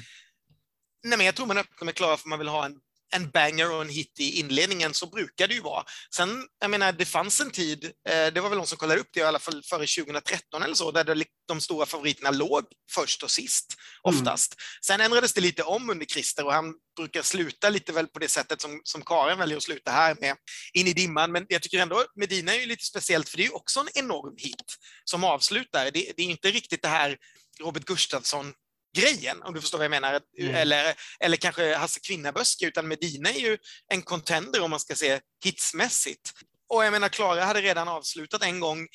Nej, 1.05 1.19
men 1.19 1.27
jag 1.27 1.35
tror 1.35 1.47
man 1.47 1.59
öppnar 1.59 1.85
med 1.85 1.95
Klara 1.95 2.17
för 2.17 2.29
man 2.29 2.39
vill 2.39 2.49
ha 2.49 2.67
en, 2.67 2.81
en 3.13 3.31
banger 3.31 3.73
och 3.73 3.83
en 3.83 3.89
hit 3.89 4.21
i 4.21 4.41
inledningen, 4.41 4.95
så 4.95 5.07
brukar 5.07 5.49
det 5.49 5.55
ju 5.55 5.61
vara. 5.61 5.85
Sen, 6.15 6.47
jag 6.61 6.71
menar, 6.71 6.93
det 6.93 7.05
fanns 7.05 7.41
en 7.41 7.51
tid, 7.51 7.85
eh, 7.85 8.27
det 8.33 8.41
var 8.41 8.49
väl 8.49 8.59
någon 8.59 8.67
som 8.67 8.79
kollade 8.79 9.01
upp 9.01 9.09
det 9.13 9.21
i 9.21 9.23
alla 9.23 9.39
fall 9.39 9.63
före 9.63 9.87
2013 9.87 10.63
eller 10.63 10.75
så, 10.75 10.91
där 10.91 11.05
det, 11.05 11.25
de 11.49 11.61
stora 11.61 11.87
favoriterna 11.87 12.31
låg 12.31 12.65
först 12.91 13.23
och 13.23 13.31
sist, 13.31 13.77
mm. 14.05 14.19
oftast. 14.19 14.55
Mm. 14.55 14.63
Sen 14.87 15.01
ändrades 15.01 15.33
det 15.33 15.41
lite 15.41 15.63
om 15.63 15.91
under 15.91 16.07
Christer 16.07 16.47
och 16.47 16.53
han 16.53 16.75
brukar 16.97 17.23
sluta 17.23 17.69
lite 17.69 17.93
väl 17.93 18.07
på 18.07 18.19
det 18.19 18.29
sättet 18.29 18.61
som, 18.61 18.81
som 18.85 19.03
Karin 19.03 19.39
väljer 19.39 19.57
att 19.57 19.63
sluta 19.63 19.91
här 19.91 20.17
med 20.21 20.37
In 20.73 20.87
i 20.87 20.93
dimman. 20.93 21.33
Men 21.33 21.47
jag 21.49 21.63
tycker 21.63 21.79
ändå 21.79 22.05
Medina 22.15 22.55
är 22.55 22.61
ju 22.61 22.67
lite 22.67 22.85
speciellt, 22.85 23.29
för 23.29 23.37
det 23.37 23.43
är 23.43 23.49
ju 23.49 23.53
också 23.53 23.81
en 23.81 23.89
enorm 23.95 24.35
hit 24.39 24.77
som 25.05 25.25
avslutar. 25.25 25.85
Det, 25.85 26.13
det 26.17 26.23
är 26.23 26.27
inte 26.27 26.51
riktigt 26.51 26.83
det 26.83 26.89
här 26.89 27.17
Robert 27.61 27.85
Gustafsson 27.85 28.53
grejen, 28.97 29.43
om 29.43 29.55
du 29.55 29.61
förstår 29.61 29.79
vad 29.79 29.85
jag 29.85 29.91
menar. 29.91 30.21
Mm. 30.39 30.55
Eller, 30.55 30.95
eller 31.21 31.37
kanske 31.37 31.75
Hasse 31.75 32.01
Kvinnaböske, 32.01 32.67
utan 32.67 32.89
Medina 32.89 33.31
är 33.31 33.41
ju 33.41 33.59
en 33.89 34.03
contender 34.03 34.61
om 34.61 34.71
man 34.71 34.81
ska 34.81 34.95
se 34.95 35.21
hitsmässigt. 35.45 36.33
Och 36.69 36.85
jag 36.85 36.93
menar, 36.93 37.09
Klara 37.09 37.45
hade 37.45 37.61
redan 37.61 37.89
avslutat 37.89 38.43
en 38.43 38.61
gång. 38.61 38.89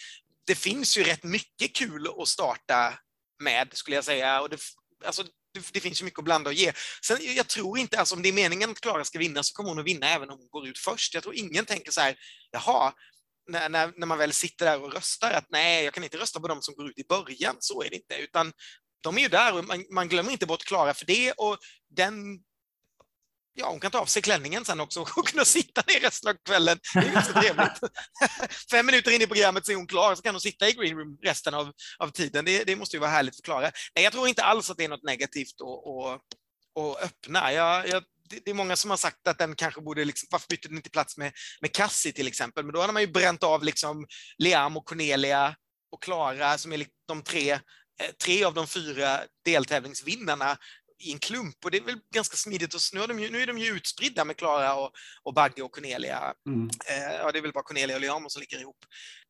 Det 0.48 0.56
finns 0.56 0.98
ju 0.98 1.04
rätt 1.04 1.24
mycket 1.24 1.76
kul 1.76 2.08
att 2.20 2.28
starta 2.28 2.94
med, 3.40 3.70
skulle 3.74 3.96
jag 3.96 4.06
säga. 4.06 4.42
Och 4.42 4.50
det, 4.50 4.60
alltså, 5.06 5.24
det, 5.54 5.74
det 5.74 5.80
finns 5.80 6.02
ju 6.02 6.06
mycket 6.06 6.20
att 6.20 6.26
blanda 6.26 6.50
och 6.50 6.54
ge. 6.54 6.74
Sen, 7.06 7.18
jag 7.22 7.48
tror 7.48 7.78
inte, 7.78 8.00
alltså, 8.00 8.16
om 8.16 8.22
det 8.22 8.30
är 8.30 8.34
meningen 8.34 8.72
att 8.72 8.82
Klara 8.82 9.06
ska 9.06 9.20
vinna 9.20 9.44
så 9.44 9.54
kommer 9.54 9.70
hon 9.70 9.80
att 9.80 9.86
vinna 9.86 10.10
även 10.10 10.30
om 10.30 10.38
hon 10.40 10.50
går 10.50 10.68
ut 10.68 10.78
först. 10.78 11.14
Jag 11.14 11.24
tror 11.24 11.36
ingen 11.36 11.66
tänker 11.66 11.92
så 11.92 12.02
här, 12.02 12.16
jaha, 12.52 12.94
när, 13.50 13.70
när, 13.70 13.94
när, 13.96 14.08
man 14.08 14.18
väl 14.18 14.34
sitter 14.34 14.66
där 14.66 14.84
och 14.84 14.94
röstar 14.94 15.32
att 15.32 15.46
nej, 15.50 15.84
jag 15.84 15.94
kan 15.94 16.04
inte 16.04 16.18
rösta 16.18 16.40
på 16.40 16.48
dem 16.48 16.62
som 16.62 16.76
går 16.76 16.90
ut 16.90 17.00
i 17.00 17.04
början. 17.10 17.56
Så 17.60 17.84
är 17.84 17.90
det 17.90 17.96
inte, 17.96 18.16
utan 18.16 18.54
de 19.02 19.18
är 19.18 19.22
ju 19.22 19.28
där 19.28 19.58
och 19.58 19.66
man, 19.66 19.86
man 19.92 20.10
glömmer 20.10 20.32
inte 20.32 20.46
bort 20.46 20.66
Klara 20.66 20.94
för 20.94 21.06
det 21.06 21.32
och 21.32 21.58
den 21.90 22.40
Ja, 23.60 23.70
hon 23.70 23.80
kan 23.80 23.92
ta 23.92 24.00
av 24.00 24.06
sig 24.06 24.22
klänningen 24.22 24.66
sen 24.66 24.80
också 24.80 25.02
och 25.02 25.08
kunna 25.28 25.46
sitta 25.46 25.84
ner 25.88 26.00
resten 26.00 26.30
av 26.30 26.36
kvällen. 26.46 26.80
Det 26.94 27.00
är 27.00 27.14
ganska 27.14 27.42
trevligt. 27.42 27.80
Fem 28.72 28.86
minuter 28.86 29.12
in 29.12 29.22
i 29.22 29.28
programmet 29.28 29.66
så 29.66 29.72
är 29.72 29.76
hon 29.76 29.88
klar, 29.88 30.16
så 30.16 30.22
kan 30.22 30.34
hon 30.34 30.42
sitta 30.42 30.70
i 30.70 30.72
green 30.72 30.98
room 30.98 31.18
resten 31.24 31.54
av, 31.54 31.72
av 31.98 32.10
tiden. 32.10 32.46
Det, 32.46 32.64
det 32.64 32.76
måste 32.76 32.96
ju 32.96 33.00
vara 33.00 33.10
härligt 33.10 33.36
för 33.36 33.44
Klara. 33.44 33.72
Nej, 33.96 34.04
jag 34.04 34.14
tror 34.14 34.28
inte 34.28 34.44
alls 34.44 34.70
att 34.70 34.78
det 34.78 34.84
är 34.84 34.90
något 34.90 35.04
negativt 35.04 35.62
att, 35.62 35.88
att, 35.88 36.22
att 36.84 37.04
öppna. 37.04 37.54
Jag, 37.54 37.88
jag, 37.88 38.04
det 38.30 38.50
är 38.50 38.54
många 38.54 38.76
som 38.76 38.90
har 38.90 38.98
sagt 38.98 39.28
att 39.28 39.38
den 39.38 39.56
kanske 39.56 39.82
borde, 39.82 40.06
liksom, 40.06 40.28
varför 40.32 40.48
bytte 40.48 40.68
den 40.68 40.78
inte 40.78 40.90
plats 40.90 41.18
med, 41.18 41.32
med 41.62 41.72
Cassie 41.72 42.12
till 42.12 42.28
exempel? 42.28 42.66
Men 42.66 42.74
då 42.74 42.82
hade 42.82 42.94
man 42.94 43.02
ju 43.02 43.08
bränt 43.08 43.44
av 43.44 43.64
liksom 43.64 44.08
Liam 44.38 44.78
och 44.78 44.86
Cornelia 44.86 45.56
och 45.92 46.04
Klara 46.04 46.58
som 46.58 46.74
är 46.74 46.86
de 47.08 47.24
tre 47.24 47.60
tre 48.24 48.44
av 48.44 48.54
de 48.54 48.68
fyra 48.68 49.20
deltävlingsvinnarna 49.46 50.58
i 51.00 51.12
en 51.14 51.20
klump 51.20 51.66
och 51.66 51.72
det 51.72 51.78
är 51.78 51.82
väl 51.82 52.00
ganska 52.14 52.36
smidigt. 52.36 52.74
Och 52.74 52.82
nu, 52.94 53.02
är 53.02 53.08
de 53.08 53.20
ju, 53.20 53.30
nu 53.30 53.42
är 53.42 53.48
de 53.48 53.58
ju 53.58 53.72
utspridda 53.72 54.26
med 54.26 54.38
Klara 54.38 54.76
och, 54.76 54.92
och 55.24 55.34
Bagge 55.34 55.62
och 55.62 55.72
Cornelia. 55.72 56.34
Mm. 56.48 56.70
Eh, 56.86 57.16
ja, 57.16 57.32
det 57.32 57.40
är 57.40 57.42
väl 57.42 57.52
bara 57.54 57.64
Cornelia 57.64 57.96
och 57.96 58.02
Liamo 58.02 58.30
som 58.30 58.40
ligger 58.40 58.60
ihop. 58.60 58.86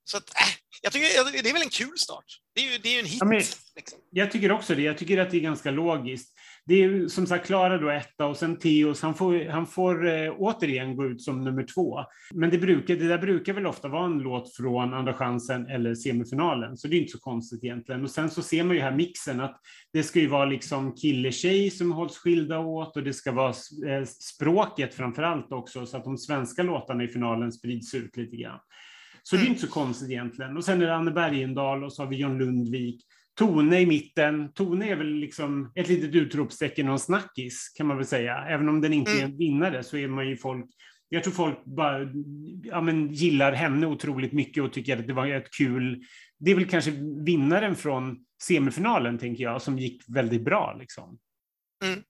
Så 0.07 0.17
att, 0.17 0.29
äh, 0.29 0.47
jag 0.81 0.93
tycker 0.93 1.43
det 1.43 1.49
är 1.49 1.53
väl 1.53 1.61
en 1.61 1.69
kul 1.69 1.97
start. 1.97 2.25
Det 2.55 2.61
är 2.61 2.71
ju, 2.71 2.77
det 2.77 2.89
är 2.89 2.93
ju 2.93 2.99
en 2.99 3.05
hit. 3.05 3.17
Ja, 3.19 3.25
men, 3.25 3.41
liksom. 3.75 3.99
Jag 4.11 4.31
tycker 4.31 4.51
också 4.51 4.75
det. 4.75 4.81
Jag 4.81 4.97
tycker 4.97 5.17
att 5.17 5.31
det 5.31 5.37
är 5.37 5.41
ganska 5.41 5.71
logiskt 5.71 6.33
det 6.67 6.83
är 6.83 7.07
som 7.07 7.27
sagt 7.27 7.45
Klara 7.45 7.77
då 7.77 7.89
etta 7.89 8.25
och 8.25 8.37
sen 8.37 8.57
Theos, 8.57 9.01
han 9.01 9.15
får, 9.15 9.49
han 9.49 9.67
får 9.67 10.07
eh, 10.07 10.33
återigen 10.37 10.95
gå 10.95 11.05
ut 11.05 11.21
som 11.21 11.43
nummer 11.43 11.63
två. 11.63 11.99
Men 12.33 12.49
det, 12.49 12.57
brukar, 12.57 12.95
det 12.95 13.07
där 13.07 13.17
brukar 13.17 13.53
väl 13.53 13.67
ofta 13.67 13.87
vara 13.87 14.05
en 14.05 14.19
låt 14.19 14.55
från 14.55 14.93
Andra 14.93 15.13
chansen 15.13 15.67
eller 15.67 15.95
semifinalen, 15.95 16.77
så 16.77 16.87
det 16.87 16.95
är 16.95 16.99
inte 16.99 17.11
så 17.11 17.19
konstigt 17.19 17.63
egentligen. 17.63 18.03
Och 18.03 18.11
sen 18.11 18.29
så 18.29 18.41
ser 18.41 18.63
man 18.63 18.75
ju 18.75 18.81
här 18.81 18.95
mixen 18.95 19.39
att 19.39 19.61
det 19.93 20.03
ska 20.03 20.19
ju 20.19 20.27
vara 20.27 20.45
liksom 20.45 20.95
kille-tjej 20.95 21.71
som 21.71 21.91
hålls 21.91 22.17
skilda 22.17 22.59
åt 22.59 22.97
och 22.97 23.03
det 23.03 23.13
ska 23.13 23.31
vara 23.31 23.53
eh, 23.87 24.05
språket 24.05 24.93
framför 24.93 25.23
allt 25.23 25.51
också, 25.51 25.85
så 25.85 25.97
att 25.97 26.03
de 26.03 26.17
svenska 26.17 26.63
låtarna 26.63 27.03
i 27.03 27.07
finalen 27.07 27.51
sprids 27.51 27.93
ut 27.93 28.17
lite 28.17 28.35
grann. 28.35 28.59
Så 29.29 29.35
det 29.35 29.41
är 29.41 29.47
inte 29.47 29.61
så 29.61 29.67
konstigt 29.67 30.09
egentligen. 30.09 30.57
Och 30.57 30.65
sen 30.65 30.81
är 30.81 30.85
det 30.85 30.95
Anne 30.95 31.11
Bergendahl 31.11 31.83
och 31.83 31.93
så 31.93 32.03
har 32.03 32.09
vi 32.09 32.15
John 32.15 32.37
Lundvik 32.37 33.01
Tone 33.37 33.81
i 33.81 33.85
mitten. 33.85 34.53
Tone 34.53 34.89
är 34.89 34.95
väl 34.95 35.13
liksom 35.13 35.71
ett 35.75 35.87
litet 35.87 36.15
utropstecken 36.15 36.87
och 36.87 36.93
en 36.93 36.99
snackis 36.99 37.73
kan 37.77 37.87
man 37.87 37.97
väl 37.97 38.05
säga. 38.05 38.45
Även 38.49 38.69
om 38.69 38.81
den 38.81 38.93
inte 38.93 39.11
mm. 39.11 39.23
är 39.23 39.29
en 39.29 39.37
vinnare 39.37 39.83
så 39.83 39.97
är 39.97 40.07
man 40.07 40.29
ju 40.29 40.37
folk 40.37 40.65
jag 41.09 41.23
tror 41.23 41.33
folk 41.33 41.65
bara 41.65 42.09
ja, 42.63 42.81
men, 42.81 43.13
gillar 43.13 43.51
henne 43.51 43.87
otroligt 43.87 44.33
mycket 44.33 44.63
och 44.63 44.73
tycker 44.73 44.97
att 44.97 45.07
det 45.07 45.13
var 45.13 45.27
ett 45.27 45.51
kul... 45.51 46.03
Det 46.39 46.51
är 46.51 46.55
väl 46.55 46.69
kanske 46.69 46.91
vinnaren 47.25 47.75
från 47.75 48.25
semifinalen, 48.43 49.17
tänker 49.17 49.43
jag, 49.43 49.61
som 49.61 49.79
gick 49.79 50.03
väldigt 50.07 50.41
bra. 50.41 50.75
Liksom. 50.79 51.17
Mm. 51.85 52.03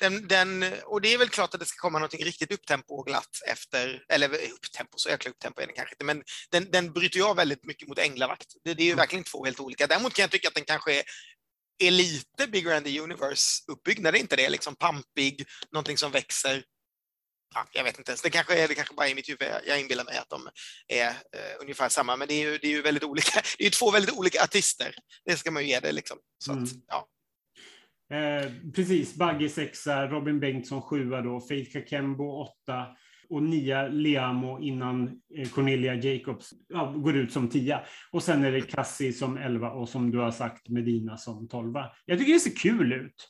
Den, 0.00 0.28
den, 0.28 0.64
och 0.84 1.00
det 1.00 1.14
är 1.14 1.18
väl 1.18 1.28
klart 1.28 1.54
att 1.54 1.60
det 1.60 1.66
ska 1.66 1.80
komma 1.80 1.98
något 1.98 2.14
riktigt 2.14 2.52
upptempo 2.52 2.94
och 2.94 3.06
glatt 3.06 3.42
efter, 3.46 4.04
eller 4.08 4.28
upptempo, 4.28 4.98
så 4.98 5.08
jäkla 5.08 5.30
upptempo 5.30 5.60
är 5.60 5.66
den 5.66 5.76
kanske 5.76 5.94
inte, 5.94 6.04
men 6.04 6.22
den, 6.50 6.70
den 6.70 6.92
bryter 6.92 7.18
jag 7.18 7.36
väldigt 7.36 7.64
mycket 7.64 7.88
mot 7.88 7.98
Änglavakt. 7.98 8.46
Det, 8.64 8.74
det 8.74 8.82
är 8.82 8.84
ju 8.84 8.90
mm. 8.90 8.98
verkligen 8.98 9.24
två 9.24 9.44
helt 9.44 9.60
olika. 9.60 9.86
Däremot 9.86 10.14
kan 10.14 10.22
jag 10.22 10.30
tycka 10.30 10.48
att 10.48 10.54
den 10.54 10.64
kanske 10.64 10.98
är, 10.98 11.02
är 11.78 11.90
lite 11.90 12.46
Bigger 12.46 12.76
and 12.76 12.86
the 12.86 13.00
Universe-uppbyggnad, 13.00 14.14
är 14.14 14.18
inte 14.18 14.36
det? 14.36 14.48
Liksom 14.48 14.76
pampig, 14.76 15.46
någonting 15.72 15.96
som 15.96 16.12
växer 16.12 16.64
ja, 17.54 17.66
jag 17.72 17.84
vet 17.84 17.98
inte 17.98 18.10
ens, 18.10 18.22
det 18.22 18.30
kanske 18.30 18.58
är 18.58 18.68
det 18.68 18.74
kanske 18.74 18.94
bara 18.94 19.08
i 19.08 19.14
mitt 19.14 19.28
huvud, 19.28 19.48
jag 19.66 19.80
inbillar 19.80 20.04
mig 20.04 20.18
att 20.18 20.30
de 20.30 20.48
är 20.88 21.08
eh, 21.08 21.60
ungefär 21.60 21.88
samma, 21.88 22.16
men 22.16 22.28
det 22.28 22.34
är 22.34 22.50
ju, 22.50 22.58
det 22.58 22.66
är 22.66 22.70
ju 22.70 22.82
väldigt 22.82 23.04
olika, 23.04 23.42
det 23.58 23.62
är 23.62 23.64
ju 23.64 23.70
två 23.70 23.90
väldigt 23.90 24.14
olika 24.14 24.42
artister, 24.42 24.94
det 25.24 25.36
ska 25.36 25.50
man 25.50 25.62
ju 25.62 25.68
ge 25.68 25.80
det 25.80 25.92
liksom. 25.92 26.18
Så 26.44 26.52
mm. 26.52 26.64
att, 26.64 26.70
ja. 26.86 27.08
Eh, 28.10 28.50
precis, 28.74 29.16
Bagge 29.16 29.48
sexa, 29.48 30.06
Robin 30.06 30.40
Bengtsson 30.40 30.82
sjua 30.82 31.22
då, 31.22 31.40
Faith 31.40 31.72
Kakembo 31.72 32.24
åtta 32.24 32.86
och 33.28 33.42
nia 33.42 33.88
Leamo 33.88 34.60
innan 34.60 35.20
eh, 35.36 35.48
Cornelia 35.48 35.94
Jacobs 35.94 36.50
ja, 36.68 36.94
går 36.96 37.16
ut 37.16 37.32
som 37.32 37.48
tia. 37.48 37.80
Och 38.10 38.22
sen 38.22 38.44
är 38.44 38.52
det 38.52 38.60
Cassie 38.60 39.12
som 39.12 39.36
elva 39.36 39.70
och 39.70 39.88
som 39.88 40.10
du 40.10 40.18
har 40.18 40.30
sagt 40.30 40.68
Medina 40.68 41.16
som 41.16 41.48
tolva. 41.48 41.90
Jag 42.06 42.18
tycker 42.18 42.32
det 42.32 42.40
ser 42.40 42.56
kul 42.56 42.92
ut. 42.92 43.28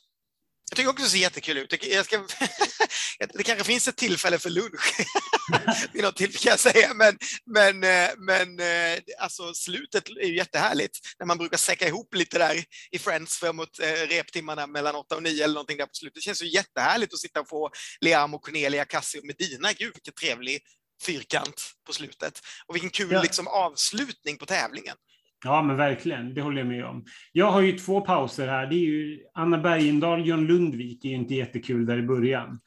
Jag 0.71 0.77
tycker 0.77 0.89
också 0.89 1.03
det 1.03 1.09
ser 1.09 1.17
jättekul 1.17 1.57
ut. 1.57 1.85
Jag 1.85 2.05
ska... 2.05 2.17
det 3.33 3.43
kanske 3.43 3.63
finns 3.63 3.87
ett 3.87 3.97
tillfälle 3.97 4.39
för 4.39 4.49
lunch 4.49 5.05
vid 5.93 6.03
något 6.03 6.15
tillfälle 6.15 6.39
kan 6.39 6.49
jag 6.49 6.59
säga, 6.59 6.93
men, 6.93 7.17
men, 7.45 7.83
eh, 7.83 8.09
men 8.17 8.59
eh, 8.59 8.99
alltså, 9.19 9.53
slutet 9.53 10.09
är 10.09 10.27
ju 10.27 10.35
jättehärligt 10.35 10.99
när 11.19 11.25
man 11.25 11.37
brukar 11.37 11.57
säcka 11.57 11.87
ihop 11.87 12.15
lite 12.15 12.37
där 12.37 12.63
i 12.91 12.99
Friends 12.99 13.37
framåt 13.37 13.79
eh, 13.79 14.07
reptimmarna 14.07 14.67
mellan 14.67 14.95
8 14.95 15.15
och 15.15 15.23
9 15.23 15.43
eller 15.43 15.53
någonting 15.53 15.77
där 15.77 15.85
på 15.85 15.93
slutet. 15.93 16.15
Det 16.15 16.21
känns 16.21 16.41
ju 16.41 16.47
jättehärligt 16.47 17.13
att 17.13 17.19
sitta 17.19 17.41
och 17.41 17.49
få 17.49 17.69
Liam 18.01 18.33
och 18.33 18.41
Cornelia, 18.41 18.85
Cassie 18.85 19.21
och 19.21 19.27
Medina. 19.27 19.73
Gud, 19.73 19.93
vilken 19.93 20.13
trevlig 20.13 20.59
fyrkant 21.03 21.71
på 21.87 21.93
slutet. 21.93 22.39
Och 22.67 22.75
vilken 22.75 22.91
kul 22.91 23.11
ja. 23.11 23.21
liksom, 23.21 23.47
avslutning 23.47 24.37
på 24.37 24.45
tävlingen. 24.45 24.95
Ja, 25.43 25.61
men 25.61 25.77
verkligen. 25.77 26.33
Det 26.33 26.41
håller 26.41 26.57
jag 26.57 26.67
med 26.67 26.85
om. 26.85 27.05
Jag 27.31 27.51
har 27.51 27.61
ju 27.61 27.77
två 27.77 28.01
pauser 28.01 28.47
här. 28.47 28.67
Det 28.67 28.75
är 28.75 28.85
ju 28.85 29.19
Anna 29.33 29.57
Bergendahl, 29.57 30.27
John 30.27 30.47
Lundvik. 30.47 31.05
Är 31.05 31.09
ju 31.09 31.15
inte 31.15 31.35
jättekul 31.35 31.85
där 31.85 31.97
i 31.97 32.03
början. 32.03 32.59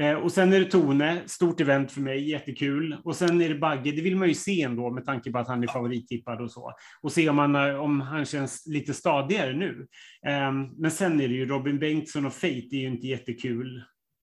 Eh, 0.00 0.14
och 0.14 0.32
sen 0.32 0.52
är 0.52 0.60
det 0.60 0.70
Tone, 0.70 1.22
stort 1.26 1.60
event 1.60 1.92
för 1.92 2.00
mig, 2.00 2.30
jättekul. 2.30 2.96
Och 3.04 3.16
sen 3.16 3.40
är 3.40 3.48
det 3.48 3.54
Bagge, 3.54 3.92
det 3.92 4.02
vill 4.02 4.16
man 4.16 4.28
ju 4.28 4.34
se 4.34 4.62
ändå 4.62 4.90
med 4.90 5.04
tanke 5.04 5.30
på 5.30 5.38
att 5.38 5.48
han 5.48 5.62
är 5.62 5.66
favorittippad 5.66 6.40
och 6.40 6.50
så. 6.50 6.72
Och 7.02 7.12
se 7.12 7.28
om 7.28 7.38
han, 7.38 7.76
om 7.76 8.00
han 8.00 8.24
känns 8.24 8.66
lite 8.66 8.94
stadigare 8.94 9.52
nu. 9.52 9.86
Eh, 10.26 10.52
men 10.76 10.90
sen 10.90 11.20
är 11.20 11.28
det 11.28 11.34
ju 11.34 11.46
Robin 11.46 11.78
Bengtsson 11.78 12.26
och 12.26 12.32
Fate, 12.32 12.66
det 12.70 12.76
är 12.76 12.80
ju 12.80 12.86
inte 12.86 13.06
jättekul 13.06 13.82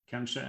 kanske. 0.09 0.41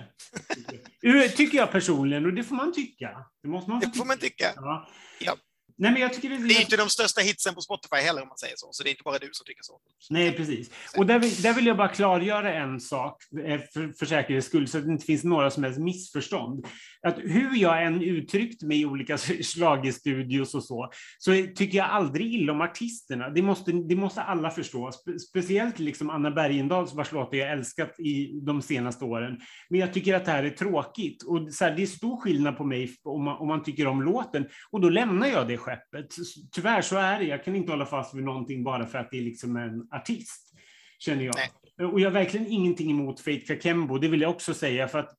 Tycker 1.36 1.58
jag 1.58 1.70
personligen, 1.70 2.26
och 2.26 2.32
det 2.32 2.44
får 2.44 2.56
man 2.56 2.72
tycka. 2.72 3.26
Det, 3.42 3.48
måste 3.48 3.70
man 3.70 3.80
det 3.80 3.98
får 3.98 4.04
man 4.04 4.18
tycka. 4.18 4.44
Ja. 4.56 4.88
ja. 5.20 5.36
Nej, 5.82 5.92
men 5.92 6.02
jag 6.02 6.12
tycker 6.12 6.30
det, 6.30 6.36
det 6.48 6.54
är 6.54 6.60
inte 6.60 6.76
de 6.76 6.88
största 6.88 7.20
hitsen 7.20 7.54
på 7.54 7.60
Spotify 7.60 7.96
heller 7.96 8.22
om 8.22 8.28
man 8.28 8.38
säger 8.38 8.54
så, 8.56 8.68
så 8.70 8.82
det 8.82 8.88
är 8.88 8.90
inte 8.90 9.02
bara 9.02 9.18
du 9.18 9.28
som 9.32 9.44
tycker 9.44 9.62
så. 9.62 9.80
Nej, 10.10 10.32
precis. 10.32 10.70
Och 10.96 11.06
där 11.06 11.18
vill, 11.18 11.42
där 11.42 11.54
vill 11.54 11.66
jag 11.66 11.76
bara 11.76 11.88
klargöra 11.88 12.54
en 12.54 12.80
sak 12.80 13.22
eh, 13.46 13.60
för, 13.72 13.92
för 13.98 14.06
säkerhets 14.06 14.46
skull, 14.46 14.68
så 14.68 14.78
att 14.78 14.86
det 14.86 14.92
inte 14.92 15.04
finns 15.04 15.24
några 15.24 15.50
som 15.50 15.64
helst 15.64 15.78
missförstånd. 15.78 16.66
Att 17.06 17.18
hur 17.18 17.56
jag 17.56 17.86
än 17.86 18.02
uttryckt 18.02 18.62
mig 18.62 18.80
i 18.80 18.86
olika 18.86 19.18
schlagerstudios 19.42 20.54
och 20.54 20.64
så, 20.64 20.90
så 21.18 21.32
tycker 21.32 21.78
jag 21.78 21.86
aldrig 21.86 22.34
illa 22.34 22.52
om 22.52 22.60
artisterna. 22.60 23.30
Det 23.30 23.42
måste, 23.42 23.72
det 23.72 23.96
måste 23.96 24.22
alla 24.22 24.50
förstå. 24.50 24.92
Spe, 24.92 25.18
speciellt 25.18 25.78
liksom 25.78 26.10
Anna 26.10 26.30
Bergendahl, 26.30 26.88
vars 26.94 27.12
låtar 27.12 27.36
jag 27.36 27.52
älskat 27.52 28.00
i 28.00 28.40
de 28.42 28.62
senaste 28.62 29.04
åren. 29.04 29.40
Men 29.68 29.80
jag 29.80 29.92
tycker 29.92 30.14
att 30.14 30.24
det 30.24 30.30
här 30.30 30.44
är 30.44 30.50
tråkigt. 30.50 31.22
Och 31.22 31.54
så 31.54 31.64
här, 31.64 31.76
det 31.76 31.82
är 31.82 31.86
stor 31.86 32.20
skillnad 32.20 32.56
på 32.56 32.64
mig 32.64 32.94
om 33.02 33.24
man, 33.24 33.36
om 33.36 33.48
man 33.48 33.62
tycker 33.62 33.86
om 33.86 34.02
låten, 34.02 34.46
och 34.70 34.80
då 34.80 34.88
lämnar 34.88 35.26
jag 35.26 35.48
det 35.48 35.56
skeppet. 35.72 36.14
Tyvärr 36.52 36.82
så 36.82 36.96
är 36.96 37.18
det, 37.18 37.24
jag 37.24 37.44
kan 37.44 37.56
inte 37.56 37.72
hålla 37.72 37.86
fast 37.86 38.14
vid 38.14 38.24
någonting 38.24 38.64
bara 38.64 38.86
för 38.86 38.98
att 38.98 39.10
det 39.10 39.18
är 39.18 39.22
liksom 39.22 39.56
en 39.56 39.88
artist, 39.90 40.54
känner 40.98 41.24
jag. 41.24 41.34
Nej. 41.36 41.86
Och 41.86 42.00
jag 42.00 42.10
har 42.10 42.14
verkligen 42.14 42.46
ingenting 42.46 42.90
emot 42.90 43.20
Faith 43.20 43.46
Kakembo, 43.46 43.98
det 43.98 44.08
vill 44.08 44.20
jag 44.20 44.30
också 44.30 44.54
säga, 44.54 44.88
för 44.88 44.98
att 44.98 45.16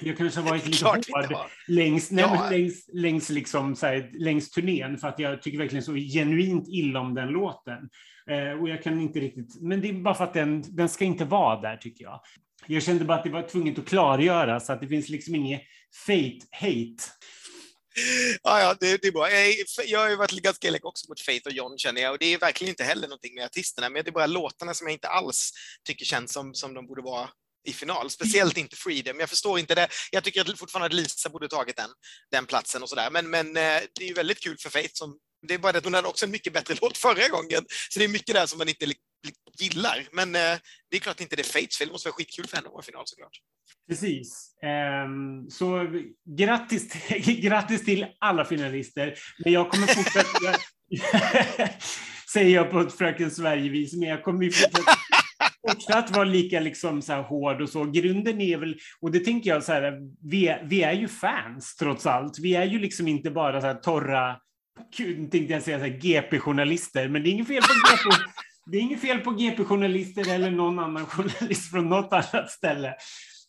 jag 0.00 0.18
kanske 0.18 0.40
har 0.40 0.50
varit 0.50 0.66
lite 0.66 0.84
hård 0.84 1.04
längs, 1.68 2.10
nej, 2.10 2.24
ja. 2.24 2.48
längs, 2.50 2.88
längs, 2.92 3.30
liksom, 3.30 3.76
så 3.76 3.86
här, 3.86 4.10
längs 4.12 4.50
turnén, 4.50 4.98
för 4.98 5.08
att 5.08 5.18
jag 5.18 5.42
tycker 5.42 5.58
verkligen 5.58 5.82
så 5.82 5.94
genuint 5.94 6.68
illa 6.68 7.00
om 7.00 7.14
den 7.14 7.28
låten. 7.28 7.88
Eh, 8.30 8.60
och 8.60 8.68
jag 8.68 8.82
kan 8.82 9.00
inte 9.00 9.20
riktigt, 9.20 9.60
men 9.60 9.80
det 9.80 9.88
är 9.88 9.92
bara 9.92 10.14
för 10.14 10.24
att 10.24 10.34
den, 10.34 10.64
den 10.76 10.88
ska 10.88 11.04
inte 11.04 11.24
vara 11.24 11.60
där, 11.60 11.76
tycker 11.76 12.04
jag. 12.04 12.20
Jag 12.66 12.82
kände 12.82 13.04
bara 13.04 13.18
att 13.18 13.24
det 13.24 13.30
var 13.30 13.42
tvunget 13.42 13.78
att 13.78 13.88
klargöra, 13.88 14.60
så 14.60 14.72
att 14.72 14.80
det 14.80 14.88
finns 14.88 15.08
liksom 15.08 15.34
inget 15.34 15.62
fate-hate 16.06 17.02
Ja, 18.42 18.60
ja 18.60 18.76
det, 18.80 19.02
det, 19.02 19.08
är 19.08 19.12
bra. 19.12 19.30
Jag, 19.30 19.54
jag 19.86 20.00
har 20.00 20.08
ju 20.08 20.16
varit 20.16 20.30
ganska 20.30 20.68
elak 20.68 20.84
också 20.84 21.08
mot 21.08 21.20
Faith 21.20 21.46
och 21.46 21.52
John 21.52 21.78
känner 21.78 22.00
jag 22.00 22.12
och 22.12 22.18
det 22.18 22.34
är 22.34 22.38
verkligen 22.38 22.68
inte 22.68 22.84
heller 22.84 23.08
någonting 23.08 23.34
med 23.34 23.44
artisterna, 23.44 23.90
men 23.90 24.04
det 24.04 24.10
är 24.10 24.12
bara 24.12 24.26
låtarna 24.26 24.74
som 24.74 24.86
jag 24.86 24.94
inte 24.94 25.08
alls 25.08 25.50
tycker 25.84 26.04
känns 26.04 26.32
som, 26.32 26.54
som 26.54 26.74
de 26.74 26.86
borde 26.86 27.02
vara 27.02 27.30
i 27.68 27.72
final, 27.72 28.10
speciellt 28.10 28.56
inte 28.56 28.76
Freedom. 28.76 29.20
Jag 29.20 29.30
förstår 29.30 29.58
inte 29.58 29.74
det. 29.74 29.88
Jag 30.10 30.24
tycker 30.24 30.56
fortfarande 30.56 30.86
att 30.86 30.92
Lisa 30.92 31.28
borde 31.28 31.48
tagit 31.48 31.76
den, 31.76 31.90
den 32.30 32.46
platsen 32.46 32.82
och 32.82 32.88
sådär, 32.88 33.10
men, 33.10 33.30
men 33.30 33.46
eh, 33.46 33.80
det 33.94 34.04
är 34.04 34.08
ju 34.08 34.14
väldigt 34.14 34.40
kul 34.40 34.56
för 34.58 34.70
Faith 34.70 34.92
som 34.92 35.18
det 35.48 35.54
är 35.54 35.58
bara 35.58 35.72
det 35.72 35.78
att 35.78 35.84
hon 35.84 35.94
hade 35.94 36.08
också 36.08 36.24
en 36.24 36.30
mycket 36.30 36.52
bättre 36.52 36.74
låt 36.82 36.98
förra 36.98 37.28
gången, 37.28 37.64
så 37.90 37.98
det 37.98 38.04
är 38.04 38.08
mycket 38.08 38.34
där 38.34 38.46
som 38.46 38.58
man 38.58 38.68
inte 38.68 38.86
gillar. 39.58 40.06
Men 40.12 40.34
eh, 40.34 40.58
det 40.90 40.96
är 40.96 41.00
klart 41.00 41.20
inte 41.20 41.36
det 41.36 41.42
är 41.42 41.60
Fates 41.60 41.78
fel, 41.78 41.88
det 41.88 41.92
måste 41.92 42.08
vara 42.08 42.16
skitkul 42.16 42.46
för 42.46 42.56
henne 42.56 42.68
att 42.68 42.72
vara 42.72 42.82
final 42.82 43.02
såklart. 43.06 43.40
Precis. 43.88 44.54
Um, 45.06 45.50
så 45.50 45.86
grattis, 46.38 46.92
grattis 47.42 47.84
till 47.84 48.06
alla 48.18 48.44
finalister. 48.44 49.14
Men 49.44 49.52
jag 49.52 49.70
kommer 49.70 49.86
fortsätta, 49.86 50.58
säger 52.32 52.54
jag 52.54 52.70
på 52.70 52.80
ett 52.80 52.98
Fröken 52.98 53.30
Sverige-vis, 53.30 53.92
men 53.92 54.08
jag 54.08 54.24
kommer 54.24 54.44
fortsätta 54.44 54.82
fortsatt 55.68 56.16
vara 56.16 56.24
lika 56.24 56.60
liksom 56.60 57.02
så 57.02 57.12
här 57.12 57.22
hård 57.22 57.62
och 57.62 57.68
så. 57.68 57.84
Grunden 57.84 58.40
är 58.40 58.56
väl, 58.56 58.78
och 59.00 59.10
det 59.10 59.20
tänker 59.20 59.50
jag 59.50 59.64
så 59.64 59.72
här, 59.72 59.92
vi, 60.30 60.56
vi 60.64 60.82
är 60.82 60.92
ju 60.92 61.08
fans 61.08 61.76
trots 61.76 62.06
allt. 62.06 62.38
Vi 62.38 62.54
är 62.54 62.64
ju 62.64 62.78
liksom 62.78 63.08
inte 63.08 63.30
bara 63.30 63.60
så 63.60 63.66
här 63.66 63.74
torra, 64.92 65.28
tänkte 65.30 65.52
jag 65.52 65.62
säga 65.62 65.88
GP-journalister, 65.88 67.08
men 67.08 67.22
det 67.22 67.28
är 67.28 67.32
inget 67.32 67.48
fel 67.48 67.62
på 67.62 68.08
GP. 68.08 68.16
Det 68.66 68.76
är 68.76 68.80
inget 68.80 69.00
fel 69.00 69.18
på 69.18 69.30
GP-journalister 69.30 70.34
eller 70.34 70.50
någon 70.50 70.78
annan 70.78 71.06
journalist 71.06 71.70
från 71.70 71.88
något 71.88 72.12
annat 72.12 72.50
ställe. 72.50 72.94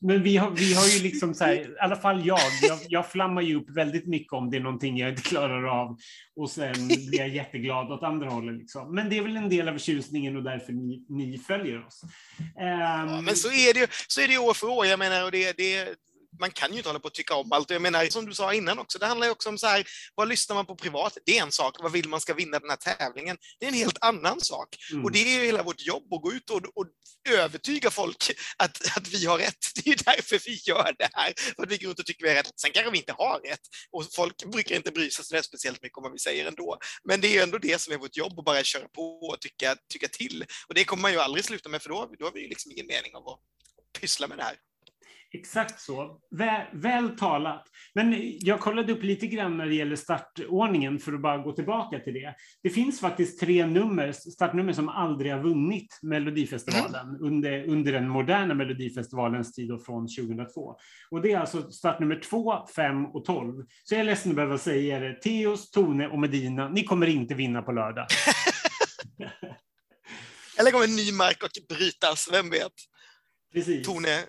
Men 0.02 0.24
vi 0.24 0.38
har, 0.38 0.52
vi 0.52 0.74
har 0.74 0.88
ju 0.88 1.04
liksom 1.04 1.34
så 1.34 1.44
här, 1.44 1.54
i 1.54 1.76
alla 1.80 1.96
fall 1.96 2.26
jag, 2.26 2.40
jag, 2.62 2.80
jag 2.88 3.12
flammar 3.12 3.42
ju 3.42 3.56
upp 3.56 3.70
väldigt 3.70 4.08
mycket 4.08 4.34
om 4.34 4.52
det 4.52 4.58
är 4.58 4.62
någonting 4.62 4.98
jag 4.98 5.10
inte 5.10 5.22
klarar 5.22 5.82
av 5.82 5.98
och 6.36 6.50
sen 6.50 6.88
blir 6.88 7.20
jag 7.20 7.30
jätteglad 7.30 7.92
åt 7.92 8.04
andra 8.04 8.30
hållet. 8.30 8.58
Liksom. 8.60 8.96
Men 8.96 9.10
det 9.10 9.18
är 9.18 9.22
väl 9.22 9.38
en 9.38 9.50
del 9.50 9.70
av 9.70 9.78
tjusningen 9.78 10.38
och 10.38 10.44
därför 10.44 10.74
ni, 10.74 11.06
ni 11.10 11.38
följer 11.38 11.86
oss. 11.88 12.02
Um... 12.40 12.68
Ja, 13.10 13.22
men 13.22 13.36
så 13.36 13.48
är 13.48 13.74
det 13.74 13.80
ju 13.80 13.88
så 14.08 14.22
är 14.22 14.28
det 14.28 14.38
år 14.38 14.54
för 14.54 14.70
år. 14.70 14.86
Jag 14.86 15.00
menar, 15.00 15.26
och 15.26 15.32
det, 15.32 15.58
det, 15.58 15.96
man 16.42 16.52
kan 16.52 16.72
ju 16.72 16.78
inte 16.78 16.90
hålla 16.90 17.00
på 17.00 17.08
att 17.08 17.14
tycka 17.14 17.36
om 17.36 17.52
allt. 17.52 17.70
Jag 17.70 17.82
menar, 17.82 18.06
som 18.06 18.26
du 18.26 18.34
sa 18.34 18.54
innan 18.54 18.80
också, 18.80 19.00
det 19.00 19.06
handlar 19.06 19.28
ju 19.28 19.32
också 19.32 19.50
om 19.50 19.58
så 19.58 19.68
här, 19.68 19.88
vad 20.16 20.28
lyssnar 20.28 20.56
man 20.56 20.66
på 20.66 20.76
privat? 20.76 21.18
Det 21.26 21.38
är 21.38 21.44
en 21.44 21.52
sak. 21.52 21.76
Vad 21.80 21.92
vill 21.92 22.10
man 22.10 22.22
ska 22.22 22.34
vinna 22.34 22.60
den 22.60 22.70
här 22.70 22.78
tävlingen? 22.78 23.38
Det 23.60 23.66
är 23.66 23.70
en 23.70 23.76
helt 23.76 23.98
annan 24.02 24.42
sak. 24.42 24.68
Mm. 24.92 25.04
Och 25.04 25.12
det 25.12 25.20
är 25.20 25.40
ju 25.40 25.46
hela 25.46 25.64
vårt 25.64 25.82
jobb 25.82 26.14
att 26.14 26.22
gå 26.22 26.34
ut 26.34 26.50
och, 26.50 26.62
och 26.76 26.86
övertyga 27.30 27.92
folk 27.92 28.32
att, 28.58 28.98
att 28.98 29.08
vi 29.08 29.26
har 29.26 29.38
rätt. 29.38 29.66
Det 29.76 29.88
är 29.88 29.90
ju 29.90 29.96
därför 29.96 30.42
vi 30.46 30.60
gör 30.64 30.96
det 30.98 31.10
här. 31.14 31.34
För 31.56 31.64
att 31.64 31.72
vi 31.72 31.78
går 31.78 31.88
runt 31.88 32.00
och 32.00 32.06
tycker 32.06 32.24
vi 32.24 32.30
har 32.30 32.36
rätt. 32.36 32.60
Sen 32.62 32.72
kanske 32.72 32.92
vi 32.92 32.98
inte 32.98 33.14
har 33.14 33.40
rätt. 33.40 33.62
Och 33.92 34.06
folk 34.16 34.46
brukar 34.52 34.76
inte 34.76 34.92
bry 34.92 35.12
sig 35.12 35.26
så 35.26 35.44
speciellt 35.44 35.82
mycket 35.82 35.98
om 35.98 36.04
vad 36.04 36.12
vi 36.12 36.20
säger 36.20 36.46
ändå. 36.46 36.78
Men 37.04 37.22
det 37.22 37.28
är 37.28 37.32
ju 37.32 37.40
ändå 37.40 37.58
det 37.58 37.82
som 37.82 37.94
är 37.94 37.98
vårt 37.98 38.18
jobb, 38.18 38.40
att 38.40 38.46
bara 38.46 38.64
köra 38.64 38.88
på 38.88 39.20
och 39.20 39.42
tycka, 39.42 39.76
tycka 39.94 40.08
till. 40.08 40.46
Och 40.68 40.74
det 40.74 40.84
kommer 40.84 41.02
man 41.02 41.12
ju 41.12 41.20
aldrig 41.20 41.46
sluta 41.46 41.70
med, 41.70 41.82
för 41.82 41.90
då, 41.90 42.12
då 42.20 42.26
har 42.26 42.32
vi 42.32 42.42
ju 42.42 42.48
liksom 42.48 42.72
ingen 42.72 42.88
mening 42.88 43.16
av 43.16 43.28
att 43.28 43.40
pyssla 44.00 44.28
med 44.28 44.38
det 44.38 44.44
här. 44.44 44.56
Exakt 45.34 45.82
så. 45.82 46.20
Väl, 46.32 46.62
väl, 46.74 47.18
talat. 47.18 47.68
Men 47.94 48.16
jag 48.40 48.60
kollade 48.60 48.94
upp 48.94 49.04
lite 49.04 49.28
grann 49.28 49.58
när 49.58 49.66
det 49.66 49.76
gäller 49.76 49.96
startordningen 49.96 51.00
för 51.00 51.14
att 51.14 51.22
bara 51.22 51.38
gå 51.38 51.52
tillbaka 51.52 52.00
till 52.00 52.14
det. 52.14 52.36
Det 52.64 52.70
finns 52.70 53.00
faktiskt 53.00 53.40
tre 53.40 53.66
nummer, 53.66 54.12
startnummer 54.12 54.74
som 54.74 54.90
aldrig 54.90 55.32
har 55.32 55.40
vunnit 55.40 56.00
Melodifestivalen 56.02 57.10
mm. 57.10 57.22
under, 57.22 57.70
under 57.70 57.92
den 57.92 58.10
moderna 58.10 58.54
Melodifestivalens 58.54 59.54
tid 59.54 59.72
från 59.86 60.08
2002. 60.08 60.76
Och 61.12 61.22
det 61.22 61.32
är 61.32 61.40
alltså 61.40 61.72
startnummer 61.72 62.16
2, 62.16 62.68
5 62.76 63.06
och 63.06 63.26
12. 63.26 63.66
Så 63.84 63.94
jag 63.94 64.00
är 64.00 64.06
ledsen 64.06 64.32
att 64.32 64.36
behöva 64.36 64.58
säga 64.58 65.00
det. 65.00 65.22
Teos, 65.22 65.72
Tone 65.72 66.08
och 66.08 66.20
Medina, 66.20 66.70
ni 66.70 66.84
kommer 66.84 67.08
inte 67.08 67.34
vinna 67.34 67.62
på 67.62 67.72
lördag. 67.72 68.08
Eller 70.60 70.72
kommer 70.72 70.88
ny 70.88 71.12
mark 71.12 71.44
att 71.44 71.68
brytas, 71.78 72.30
vem 72.32 72.50
vet? 72.50 72.91
Precis. 73.54 73.86
Tone, 73.86 74.24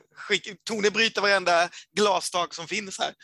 Tone 0.68 0.90
bryter 0.90 1.20
varenda 1.20 1.68
glastak 1.96 2.54
som 2.54 2.66
finns 2.66 2.98
här. 2.98 3.14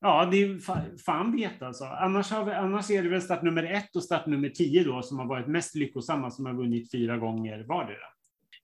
Ja, 0.00 0.28
det 0.30 0.42
är 0.42 0.58
fan 1.04 1.36
vet 1.36 1.62
alltså. 1.62 1.84
Annars, 1.84 2.30
har 2.30 2.44
vi, 2.44 2.52
annars 2.52 2.90
är 2.90 3.02
det 3.02 3.08
väl 3.08 3.22
start 3.22 3.42
nummer 3.42 3.64
ett 3.64 3.96
och 3.96 4.04
start 4.04 4.26
nummer 4.26 4.48
tio 4.48 4.84
då 4.84 5.02
som 5.02 5.18
har 5.18 5.26
varit 5.26 5.48
mest 5.48 5.74
lyckosamma, 5.74 6.30
som 6.30 6.46
har 6.46 6.54
vunnit 6.54 6.90
fyra 6.90 7.16
gånger 7.16 7.64
vardera. 7.68 8.06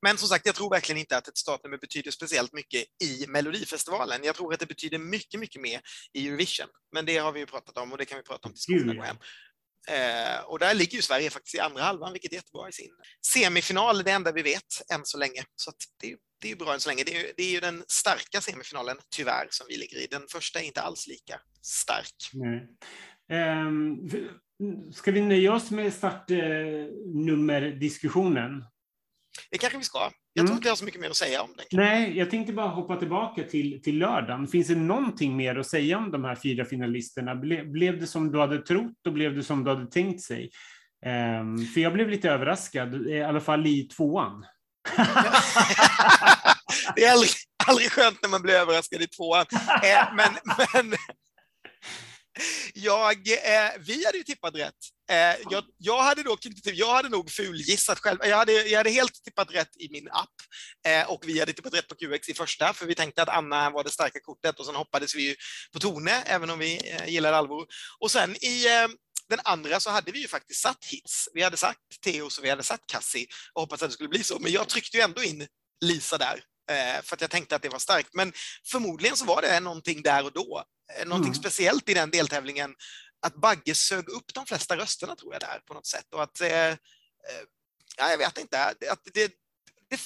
Men 0.04 0.16
som 0.16 0.28
sagt, 0.28 0.46
jag 0.46 0.54
tror 0.54 0.70
verkligen 0.70 1.00
inte 1.00 1.16
att 1.16 1.28
ett 1.28 1.36
startnummer 1.36 1.78
betyder 1.78 2.10
speciellt 2.10 2.52
mycket 2.52 2.84
i 3.04 3.26
Melodifestivalen. 3.28 4.20
Jag 4.24 4.34
tror 4.34 4.54
att 4.54 4.60
det 4.60 4.66
betyder 4.66 4.98
mycket, 4.98 5.40
mycket 5.40 5.62
mer 5.62 5.80
i 6.12 6.28
Eurovision. 6.28 6.66
Men 6.92 7.06
det 7.06 7.16
har 7.16 7.32
vi 7.32 7.40
ju 7.40 7.46
pratat 7.46 7.78
om 7.78 7.92
och 7.92 7.98
det 7.98 8.04
kan 8.04 8.18
vi 8.18 8.22
prata 8.22 8.48
om 8.48 8.52
tills 8.52 8.62
skolan 8.62 8.96
går 8.96 9.04
hem. 9.04 9.16
Eh, 9.88 10.40
och 10.44 10.58
där 10.58 10.74
ligger 10.74 10.96
ju 10.96 11.02
Sverige 11.02 11.30
faktiskt 11.30 11.54
i 11.54 11.60
andra 11.60 11.82
halvan, 11.82 12.12
vilket 12.12 12.32
är 12.32 12.36
jättebra 12.36 12.68
i 12.68 12.72
sin 12.72 12.90
semifinal, 13.26 14.02
det 14.02 14.10
enda 14.10 14.32
vi 14.32 14.42
vet 14.42 14.90
än 14.94 15.00
så 15.04 15.18
länge. 15.18 15.44
Så 15.56 15.72
det, 16.00 16.16
det 16.40 16.50
är 16.50 16.56
bra 16.56 16.74
än 16.74 16.80
så 16.80 16.88
länge. 16.88 17.04
Det 17.04 17.16
är, 17.16 17.32
det 17.36 17.42
är 17.42 17.50
ju 17.50 17.60
den 17.60 17.84
starka 17.88 18.40
semifinalen, 18.40 18.96
tyvärr, 19.16 19.46
som 19.50 19.66
vi 19.68 19.76
ligger 19.76 19.96
i. 19.96 20.06
Den 20.10 20.22
första 20.32 20.60
är 20.60 20.64
inte 20.64 20.82
alls 20.82 21.06
lika 21.06 21.40
stark. 21.62 22.30
Nej. 22.32 22.68
Um, 23.66 24.10
ska 24.92 25.10
vi 25.10 25.20
nöja 25.20 25.52
oss 25.52 25.70
med 25.70 25.94
startnummerdiskussionen? 25.94 28.64
Det 29.50 29.58
kanske 29.58 29.78
vi 29.78 29.84
ska. 29.84 30.10
Jag 30.36 30.46
tror 30.46 30.52
mm. 30.52 30.56
inte 30.56 30.68
jag 30.68 30.72
har 30.72 30.76
så 30.76 30.84
mycket 30.84 31.00
mer 31.00 31.10
att 31.10 31.16
säga 31.16 31.42
om 31.42 31.50
den. 31.56 31.66
Nej, 31.72 32.18
jag 32.18 32.30
tänkte 32.30 32.52
bara 32.52 32.68
hoppa 32.68 32.96
tillbaka 32.96 33.42
till, 33.42 33.82
till 33.82 33.98
lördagen. 33.98 34.48
Finns 34.48 34.66
det 34.66 34.74
någonting 34.74 35.36
mer 35.36 35.56
att 35.56 35.66
säga 35.66 35.98
om 35.98 36.10
de 36.10 36.24
här 36.24 36.34
fyra 36.34 36.64
finalisterna? 36.64 37.34
Ble, 37.34 37.64
blev 37.64 38.00
det 38.00 38.06
som 38.06 38.32
du 38.32 38.40
hade 38.40 38.58
trott 38.58 39.06
och 39.06 39.12
blev 39.12 39.34
det 39.34 39.42
som 39.42 39.64
du 39.64 39.70
hade 39.70 39.86
tänkt 39.86 40.22
sig? 40.22 40.50
Um, 41.06 41.66
för 41.66 41.80
jag 41.80 41.92
blev 41.92 42.08
lite 42.08 42.30
överraskad, 42.30 43.08
i 43.08 43.22
alla 43.22 43.40
fall 43.40 43.66
i 43.66 43.82
tvåan. 43.82 44.46
det 46.96 47.04
är 47.04 47.12
aldrig, 47.12 47.30
aldrig 47.66 47.90
skönt 47.90 48.22
när 48.22 48.28
man 48.28 48.42
blir 48.42 48.54
överraskad 48.54 49.02
i 49.02 49.06
tvåan. 49.06 49.46
Eh, 49.82 50.14
men, 50.14 50.30
men 50.44 50.94
jag, 52.74 53.16
eh, 53.28 53.70
vi 53.86 54.04
hade 54.06 54.18
ju 54.18 54.24
tippat 54.24 54.54
rätt. 54.54 54.74
Eh, 55.10 55.36
jag, 55.50 55.64
jag, 55.78 56.02
hade 56.02 56.22
dock 56.22 56.46
inte, 56.46 56.70
jag 56.70 56.94
hade 56.94 57.08
nog 57.08 57.30
fulgissat 57.30 57.98
själv. 57.98 58.18
Jag 58.22 58.36
hade, 58.36 58.52
jag 58.52 58.78
hade 58.78 58.90
helt 58.90 59.24
tippat 59.24 59.54
rätt 59.54 59.76
i 59.76 59.88
min 59.90 60.08
app 60.10 60.34
eh, 60.86 61.10
och 61.10 61.22
vi 61.26 61.40
hade 61.40 61.52
tippat 61.52 61.74
rätt 61.74 61.88
på 61.88 61.94
QX 61.94 62.28
i 62.28 62.34
första, 62.34 62.72
för 62.72 62.86
vi 62.86 62.94
tänkte 62.94 63.22
att 63.22 63.28
Anna 63.28 63.70
var 63.70 63.84
det 63.84 63.90
starka 63.90 64.20
kortet 64.20 64.60
och 64.60 64.66
sen 64.66 64.74
hoppades 64.74 65.14
vi 65.14 65.36
på 65.72 65.78
Tone, 65.78 66.22
även 66.26 66.50
om 66.50 66.58
vi 66.58 66.90
eh, 66.90 67.08
gillar 67.08 67.32
Alvor. 67.32 67.66
Och 68.00 68.10
sen 68.10 68.36
i 68.44 68.66
eh, 68.66 68.88
den 69.28 69.40
andra 69.44 69.80
så 69.80 69.90
hade 69.90 70.12
vi 70.12 70.20
ju 70.20 70.28
faktiskt 70.28 70.60
satt 70.60 70.84
hits. 70.84 71.28
Vi 71.34 71.42
hade 71.42 71.56
sagt 71.56 71.80
Teos 72.04 72.38
och 72.38 72.44
vi 72.44 72.50
hade 72.50 72.62
satt 72.62 72.86
Cassie 72.86 73.26
och 73.52 73.62
hoppats 73.62 73.82
att 73.82 73.88
det 73.88 73.94
skulle 73.94 74.08
bli 74.08 74.22
så, 74.22 74.38
men 74.38 74.52
jag 74.52 74.68
tryckte 74.68 74.96
ju 74.96 75.02
ändå 75.02 75.22
in 75.22 75.46
Lisa 75.84 76.18
där 76.18 76.40
eh, 76.70 77.02
för 77.02 77.16
att 77.16 77.20
jag 77.20 77.30
tänkte 77.30 77.56
att 77.56 77.62
det 77.62 77.68
var 77.68 77.78
starkt. 77.78 78.08
Men 78.12 78.32
förmodligen 78.70 79.16
så 79.16 79.24
var 79.24 79.42
det 79.42 79.60
någonting 79.60 80.02
där 80.02 80.24
och 80.24 80.32
då, 80.32 80.64
eh, 80.98 81.06
någonting 81.06 81.32
mm. 81.32 81.40
speciellt 81.40 81.88
i 81.88 81.94
den 81.94 82.10
deltävlingen, 82.10 82.74
att 83.26 83.34
Bagge 83.34 83.74
sög 83.74 84.08
upp 84.08 84.34
de 84.34 84.46
flesta 84.46 84.76
rösterna 84.76 85.16
tror 85.16 85.32
jag 85.32 85.40
där 85.40 85.60
på 85.66 85.74
något 85.74 85.86
sätt 85.86 86.14
och 86.14 86.22
att 86.22 86.40
eh, 86.40 86.68
eh 86.68 86.76
ja, 87.96 88.10
jag 88.10 88.18
vet 88.18 88.38
inte, 88.38 88.64
att 88.64 89.04
det, 89.14 89.32
det, 89.90 90.00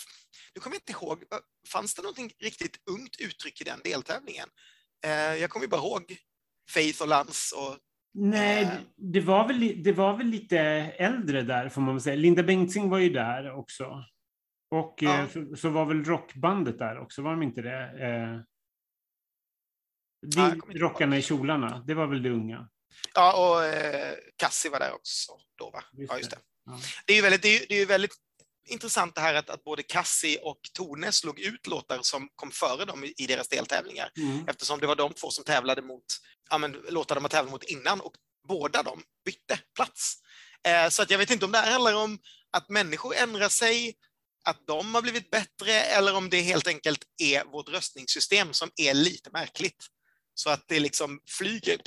nu 0.54 0.60
kommer 0.60 0.76
jag 0.76 0.80
inte 0.80 1.04
ihåg, 1.04 1.24
fanns 1.68 1.94
det 1.94 2.02
någonting 2.02 2.32
riktigt 2.38 2.76
ungt 2.90 3.16
uttryck 3.20 3.60
i 3.60 3.64
den 3.64 3.80
deltävlingen? 3.84 4.48
Eh, 5.04 5.10
jag 5.10 5.50
kommer 5.50 5.66
bara 5.66 5.80
ihåg 5.80 6.16
Faith 6.70 7.02
och 7.02 7.08
Lans 7.08 7.54
och 7.56 7.78
Nej, 8.14 8.62
eh. 8.62 8.70
det 8.96 9.20
var, 9.20 9.48
väl, 9.48 9.82
det 9.82 9.92
var 9.92 10.16
väl 10.16 10.26
lite 10.26 10.58
äldre 10.98 11.42
där, 11.42 11.68
får 11.68 11.80
man 11.80 11.94
väl 11.94 12.02
säga. 12.02 12.16
Linda 12.16 12.42
Bengtzing 12.42 12.88
var 12.90 12.98
ju 12.98 13.10
där 13.10 13.52
också. 13.52 14.04
Och 14.70 14.94
ja. 15.00 15.22
eh, 15.22 15.28
så, 15.28 15.56
så, 15.56 15.70
var 15.70 15.86
väl 15.86 16.04
rockbandet 16.04 16.78
där 16.78 16.98
också, 16.98 17.22
var 17.22 17.30
de 17.30 17.42
inte 17.42 17.62
det? 17.62 17.82
Eh, 17.82 18.40
de, 20.26 20.62
ja, 20.70 20.80
rockarna 20.80 21.18
i 21.18 21.22
kjolarna, 21.22 21.84
det 21.86 21.94
var 21.94 22.06
väl 22.06 22.22
det 22.22 22.30
unga? 22.30 22.68
Ja, 23.14 23.32
och 23.32 23.64
eh, 23.64 24.16
var 24.70 24.78
där 24.78 24.92
också 24.92 25.32
då, 25.58 25.70
va? 25.70 25.84
Just 25.92 26.12
ja, 26.12 26.18
just 26.18 26.30
det. 26.30 26.38
Ja. 26.66 26.80
Det 27.06 27.12
är 27.12 27.16
ju 27.16 27.22
väldigt, 27.22 27.42
det 27.42 27.56
är, 27.56 27.66
det 27.68 27.74
är 27.80 27.86
väldigt 27.86 28.14
intressant 28.68 29.14
det 29.14 29.20
här 29.20 29.34
att, 29.34 29.50
att 29.50 29.64
både 29.64 29.82
Cassie 29.82 30.38
och 30.38 30.60
Tone 30.72 31.12
slog 31.12 31.40
ut 31.40 31.66
låtar 31.66 31.98
som 32.02 32.28
kom 32.34 32.50
före 32.50 32.84
dem 32.84 33.04
i, 33.04 33.14
i 33.16 33.26
deras 33.26 33.48
deltävlingar. 33.48 34.10
Mm. 34.16 34.48
Eftersom 34.48 34.80
det 34.80 34.86
var 34.86 34.96
de 34.96 35.12
två 35.12 35.30
som 35.30 35.44
tävlade 35.44 35.82
mot, 35.82 36.04
ja 36.50 36.58
men 36.58 36.72
låtar 36.72 37.14
de 37.14 37.24
har 37.24 37.28
tävlat 37.28 37.52
mot 37.52 37.64
innan 37.64 38.00
och 38.00 38.12
båda 38.48 38.82
de 38.82 39.02
bytte 39.24 39.58
plats. 39.74 40.14
Eh, 40.66 40.88
så 40.88 41.02
att 41.02 41.10
jag 41.10 41.18
vet 41.18 41.30
inte 41.30 41.44
om 41.44 41.52
det 41.52 41.58
här 41.58 41.72
handlar 41.72 41.94
om 41.94 42.18
att 42.50 42.68
människor 42.68 43.14
ändrar 43.14 43.48
sig, 43.48 43.94
att 44.44 44.66
de 44.66 44.94
har 44.94 45.02
blivit 45.02 45.30
bättre 45.30 45.72
eller 45.72 46.14
om 46.14 46.30
det 46.30 46.40
helt 46.40 46.66
enkelt 46.66 47.02
är 47.22 47.44
vårt 47.44 47.68
röstningssystem 47.68 48.52
som 48.52 48.70
är 48.76 48.94
lite 48.94 49.30
märkligt. 49.30 49.86
Så 50.34 50.50
att 50.50 50.64
det 50.68 50.80
liksom 50.80 51.20
flyger 51.28 51.78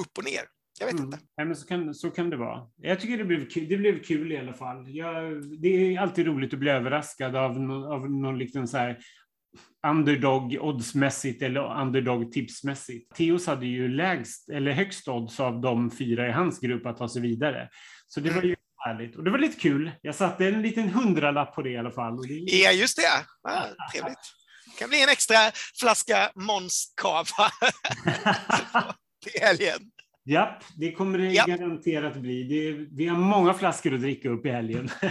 upp 0.00 0.18
och 0.18 0.24
ner. 0.24 0.42
Jag 0.78 0.86
vet 0.86 0.94
mm. 0.94 1.04
inte. 1.04 1.18
Ja, 1.36 1.44
men 1.44 1.56
så, 1.56 1.66
kan, 1.66 1.94
så 1.94 2.10
kan 2.10 2.30
det 2.30 2.36
vara. 2.36 2.66
Jag 2.76 3.00
tycker 3.00 3.18
det 3.18 3.24
blev 3.24 3.48
kul, 3.48 3.68
det 3.68 3.76
blev 3.76 4.02
kul 4.02 4.32
i 4.32 4.38
alla 4.38 4.52
fall. 4.52 4.96
Jag, 4.96 5.42
det 5.60 5.68
är 5.68 6.00
alltid 6.00 6.26
roligt 6.26 6.52
att 6.52 6.58
bli 6.58 6.70
överraskad 6.70 7.36
av, 7.36 7.60
no, 7.60 7.92
av 7.92 8.10
någon 8.10 8.38
liksom 8.38 8.66
så 8.66 8.76
här 8.76 8.98
underdog 9.86 10.58
oddsmässigt 10.60 11.42
eller 11.42 11.80
underdog 11.80 12.32
tipsmässigt. 12.32 13.14
Theos 13.14 13.46
hade 13.46 13.66
ju 13.66 13.88
lägst 13.88 14.48
eller 14.48 14.72
högst 14.72 15.08
odds 15.08 15.40
av 15.40 15.60
de 15.60 15.90
fyra 15.90 16.28
i 16.28 16.32
hans 16.32 16.60
grupp 16.60 16.86
att 16.86 16.96
ta 16.96 17.08
sig 17.08 17.22
vidare. 17.22 17.68
Så 18.06 18.20
det 18.20 18.30
var 18.30 18.42
ju 18.42 18.56
härligt. 18.76 19.16
Och 19.16 19.24
det 19.24 19.30
var 19.30 19.38
lite 19.38 19.60
kul. 19.60 19.90
Jag 20.02 20.14
satte 20.14 20.46
en 20.46 20.62
liten 20.62 20.88
hundralapp 20.88 21.54
på 21.54 21.62
det 21.62 21.70
i 21.70 21.76
alla 21.76 21.90
fall. 21.90 22.16
Det... 22.16 22.34
Ja, 22.34 22.70
just 22.70 22.96
det. 22.96 23.50
Ah, 23.52 23.66
trevligt. 23.92 24.18
Det 24.66 24.78
kan 24.78 24.88
bli 24.88 25.02
en 25.02 25.08
extra 25.08 25.36
flaska 25.80 26.30
Måns 26.34 26.94
till 29.32 29.40
helgen. 29.42 29.90
Japp, 30.26 30.64
det 30.76 30.92
kommer 30.92 31.18
det 31.18 31.32
Japp. 31.32 31.46
garanterat 31.46 32.16
bli. 32.16 32.44
Det, 32.44 32.86
vi 32.96 33.06
har 33.06 33.16
många 33.16 33.54
flaskor 33.54 33.94
att 33.94 34.00
dricka 34.00 34.28
upp 34.28 34.46
i 34.46 34.50
helgen. 34.50 34.90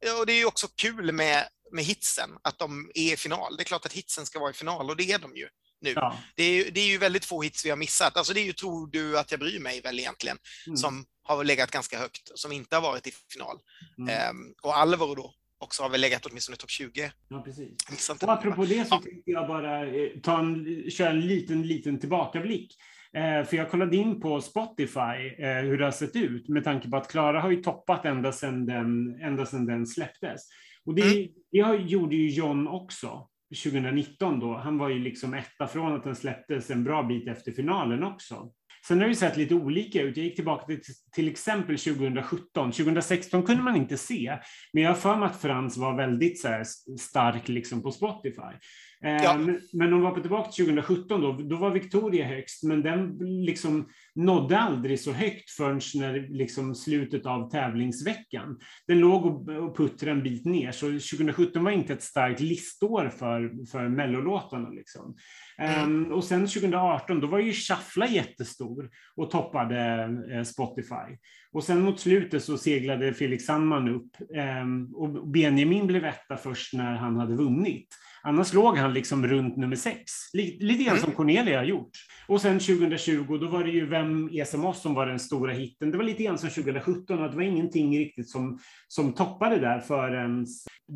ja, 0.00 0.20
och 0.20 0.26
det 0.26 0.32
är 0.32 0.38
ju 0.38 0.46
också 0.46 0.66
kul 0.76 1.12
med, 1.12 1.44
med 1.72 1.84
hitsen, 1.84 2.30
att 2.42 2.58
de 2.58 2.90
är 2.94 3.12
i 3.12 3.16
final. 3.16 3.56
Det 3.56 3.62
är 3.62 3.64
klart 3.64 3.86
att 3.86 3.92
hitsen 3.92 4.26
ska 4.26 4.38
vara 4.38 4.50
i 4.50 4.54
final 4.54 4.90
och 4.90 4.96
det 4.96 5.12
är 5.12 5.18
de 5.18 5.36
ju 5.36 5.48
nu. 5.82 5.92
Ja. 5.96 6.16
Det, 6.34 6.42
är, 6.42 6.70
det 6.70 6.80
är 6.80 6.86
ju 6.86 6.98
väldigt 6.98 7.24
få 7.24 7.42
hits 7.42 7.66
vi 7.66 7.70
har 7.70 7.76
missat. 7.76 8.16
Alltså 8.16 8.34
det 8.34 8.40
är 8.40 8.44
ju 8.44 8.52
Tror 8.52 8.86
du 8.86 9.18
att 9.18 9.30
jag 9.30 9.40
bryr 9.40 9.60
mig 9.60 9.80
väl 9.80 9.98
egentligen, 9.98 10.38
mm. 10.66 10.76
som 10.76 11.04
har 11.22 11.44
legat 11.44 11.70
ganska 11.70 11.98
högt, 11.98 12.30
som 12.34 12.52
inte 12.52 12.76
har 12.76 12.82
varit 12.82 13.06
i 13.06 13.12
final. 13.32 13.58
Mm. 13.98 14.08
Ehm, 14.08 14.54
och 14.62 14.76
Alvaro 14.76 15.14
då 15.14 15.34
också 15.58 15.82
har 15.82 15.90
väl 15.90 16.00
legat 16.00 16.26
åtminstone 16.26 16.56
topp 16.56 16.70
20. 16.70 17.12
Ja, 17.28 17.42
precis. 17.42 18.10
Och 18.10 18.32
apropå 18.32 18.64
det 18.64 18.88
så 18.88 18.94
ja. 18.94 19.02
tänkte 19.02 19.30
jag 19.30 19.48
bara 19.48 19.86
eh, 19.86 20.20
ta 20.22 20.38
en, 20.38 20.90
köra 20.90 21.10
en 21.10 21.20
liten, 21.20 21.62
liten 21.62 22.00
tillbakablick. 22.00 22.76
Eh, 23.16 23.44
för 23.44 23.56
jag 23.56 23.70
kollade 23.70 23.96
in 23.96 24.20
på 24.20 24.40
Spotify 24.40 25.34
eh, 25.38 25.62
hur 25.62 25.78
det 25.78 25.84
har 25.84 25.92
sett 25.92 26.16
ut 26.16 26.48
med 26.48 26.64
tanke 26.64 26.90
på 26.90 26.96
att 26.96 27.10
Klara 27.10 27.40
har 27.40 27.50
ju 27.50 27.62
toppat 27.62 28.04
ända 28.04 28.32
sedan 28.32 28.66
den, 28.66 29.20
ända 29.22 29.46
sedan 29.46 29.66
den 29.66 29.86
släpptes. 29.86 30.40
Och 30.86 30.94
det, 30.94 31.02
mm. 31.02 31.28
det 31.50 31.82
gjorde 31.90 32.16
ju 32.16 32.30
John 32.30 32.68
också 32.68 33.28
2019 33.64 34.40
då. 34.40 34.56
Han 34.56 34.78
var 34.78 34.88
ju 34.88 34.98
liksom 34.98 35.34
etta 35.34 35.66
från 35.66 35.92
att 35.92 36.04
den 36.04 36.16
släpptes 36.16 36.70
en 36.70 36.84
bra 36.84 37.02
bit 37.02 37.28
efter 37.28 37.52
finalen 37.52 38.02
också. 38.02 38.52
Sen 38.88 39.00
har 39.00 39.08
det 39.08 39.14
sett 39.14 39.36
lite 39.36 39.54
olika 39.54 40.02
ut. 40.02 40.16
Jag 40.16 40.26
gick 40.26 40.36
tillbaka 40.36 40.66
till 40.66 40.80
till 41.12 41.28
exempel 41.28 41.78
2017. 41.78 42.72
2016 42.72 43.42
kunde 43.42 43.62
man 43.62 43.76
inte 43.76 43.96
se, 43.96 44.38
men 44.72 44.82
jag 44.82 44.90
har 44.90 44.96
för 44.96 45.16
mig 45.16 45.26
att 45.26 45.40
Frans 45.40 45.76
var 45.76 45.96
väldigt 45.96 46.40
så 46.40 46.62
stark 47.00 47.48
liksom 47.48 47.82
på 47.82 47.90
Spotify. 47.90 48.56
Ja. 49.02 49.34
Ehm, 49.34 49.58
men 49.72 49.92
hon 49.92 50.02
var 50.02 50.10
på 50.10 50.20
tillbaka 50.20 50.50
till 50.50 50.64
2017 50.64 51.20
då, 51.20 51.32
då 51.32 51.56
var 51.56 51.70
Victoria 51.70 52.26
högst, 52.26 52.62
men 52.62 52.82
den 52.82 53.18
liksom 53.44 53.88
nådde 54.14 54.58
aldrig 54.58 55.00
så 55.00 55.12
högt 55.12 55.50
förrän 55.50 55.80
när 55.94 56.28
liksom 56.28 56.74
slutet 56.74 57.26
av 57.26 57.50
tävlingsveckan. 57.50 58.58
Den 58.86 58.98
låg 58.98 59.48
och 59.48 59.76
puttrade 59.76 60.12
en 60.12 60.22
bit 60.22 60.44
ner, 60.44 60.72
så 60.72 60.86
2017 60.86 61.64
var 61.64 61.70
inte 61.70 61.92
ett 61.92 62.02
starkt 62.02 62.40
listår 62.40 63.08
för, 63.08 63.66
för 63.70 63.88
mellolåtarna. 63.88 64.68
Liksom. 64.68 65.16
Mm. 65.58 66.06
Um, 66.06 66.12
och 66.12 66.24
sen 66.24 66.40
2018, 66.40 67.20
då 67.20 67.26
var 67.26 67.38
ju 67.38 67.52
Shuffla 67.52 68.08
jättestor 68.08 68.90
och 69.16 69.30
toppade 69.30 70.08
uh, 70.36 70.42
Spotify. 70.42 71.16
Och 71.52 71.64
sen 71.64 71.82
mot 71.82 72.00
slutet 72.00 72.44
så 72.44 72.58
seglade 72.58 73.14
Felix 73.14 73.44
Sandman 73.44 73.88
upp 73.88 74.16
um, 74.62 74.94
och 74.94 75.28
Benjamin 75.28 75.86
blev 75.86 76.04
etta 76.04 76.36
först 76.36 76.74
när 76.74 76.94
han 76.94 77.16
hade 77.16 77.34
vunnit. 77.34 77.88
Annars 78.24 78.52
låg 78.52 78.76
han 78.76 78.94
liksom 78.94 79.26
runt 79.26 79.56
nummer 79.56 79.76
sex, 79.76 80.12
lite 80.32 80.84
grann 80.84 80.96
mm. 80.96 81.04
som 81.04 81.12
Cornelia 81.12 81.58
har 81.58 81.64
gjort. 81.64 81.90
Och 82.26 82.40
sen 82.40 82.58
2020, 82.58 83.38
då 83.40 83.48
var 83.48 83.64
det 83.64 83.70
ju 83.70 83.86
Vem 83.86 84.28
är 84.32 84.44
som 84.44 84.64
oss 84.64 84.82
som 84.82 84.94
var 84.94 85.06
den 85.06 85.18
stora 85.18 85.52
hitten. 85.52 85.90
Det 85.90 85.96
var 85.96 86.04
lite 86.04 86.22
grann 86.22 86.38
som 86.38 86.50
2017, 86.50 87.22
att 87.22 87.30
det 87.30 87.36
var 87.36 87.44
ingenting 87.44 87.98
riktigt 87.98 88.30
som, 88.30 88.58
som 88.88 89.12
toppade 89.12 89.58
där 89.58 89.80
förrän 89.80 90.46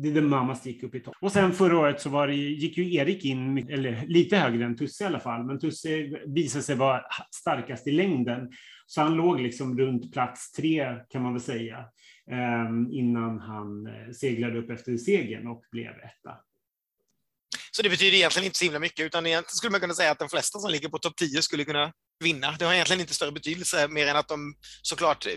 The 0.03 0.21
Mamas 0.21 0.65
gick 0.65 0.83
upp 0.83 0.95
i 0.95 0.99
topp. 0.99 1.15
Och 1.21 1.31
sen 1.31 1.53
förra 1.53 1.79
året 1.79 2.01
så 2.01 2.09
var 2.09 2.27
det, 2.27 2.35
gick 2.35 2.77
ju 2.77 2.95
Erik 2.95 3.25
in, 3.25 3.57
eller 3.69 4.05
lite 4.07 4.37
högre 4.37 4.65
än 4.65 4.77
Tusse 4.77 5.03
i 5.03 5.07
alla 5.07 5.19
fall, 5.19 5.43
men 5.43 5.59
Tusse 5.59 5.89
visade 6.27 6.63
sig 6.63 6.75
vara 6.75 7.01
starkast 7.35 7.87
i 7.87 7.91
längden. 7.91 8.51
Så 8.85 9.01
han 9.01 9.15
låg 9.15 9.41
liksom 9.41 9.79
runt 9.79 10.13
plats 10.13 10.51
tre, 10.51 10.95
kan 11.09 11.21
man 11.23 11.33
väl 11.33 11.41
säga, 11.41 11.77
eh, 12.31 12.69
innan 12.91 13.39
han 13.39 13.87
eh, 13.87 14.11
seglade 14.11 14.59
upp 14.59 14.69
efter 14.69 14.97
segern 14.97 15.47
och 15.47 15.63
blev 15.71 15.91
etta. 15.91 16.37
Så 17.77 17.83
det 17.83 17.89
betyder 17.89 18.17
egentligen 18.17 18.45
inte 18.45 18.57
så 18.57 18.63
himla 18.63 18.79
mycket, 18.79 19.05
utan 19.05 19.25
egentligen 19.25 19.55
skulle 19.55 19.71
man 19.71 19.79
kunna 19.79 19.93
säga 19.93 20.11
att 20.11 20.19
de 20.19 20.29
flesta 20.29 20.59
som 20.59 20.71
ligger 20.71 20.89
på 20.89 20.97
topp 20.97 21.15
10 21.15 21.41
skulle 21.41 21.65
kunna 21.65 21.91
vinna. 22.23 22.55
Det 22.59 22.65
har 22.65 22.73
egentligen 22.73 23.01
inte 23.01 23.13
större 23.13 23.31
betydelse 23.31 23.87
mer 23.87 24.07
än 24.07 24.15
att 24.15 24.27
de 24.27 24.55
såklart 24.81 25.27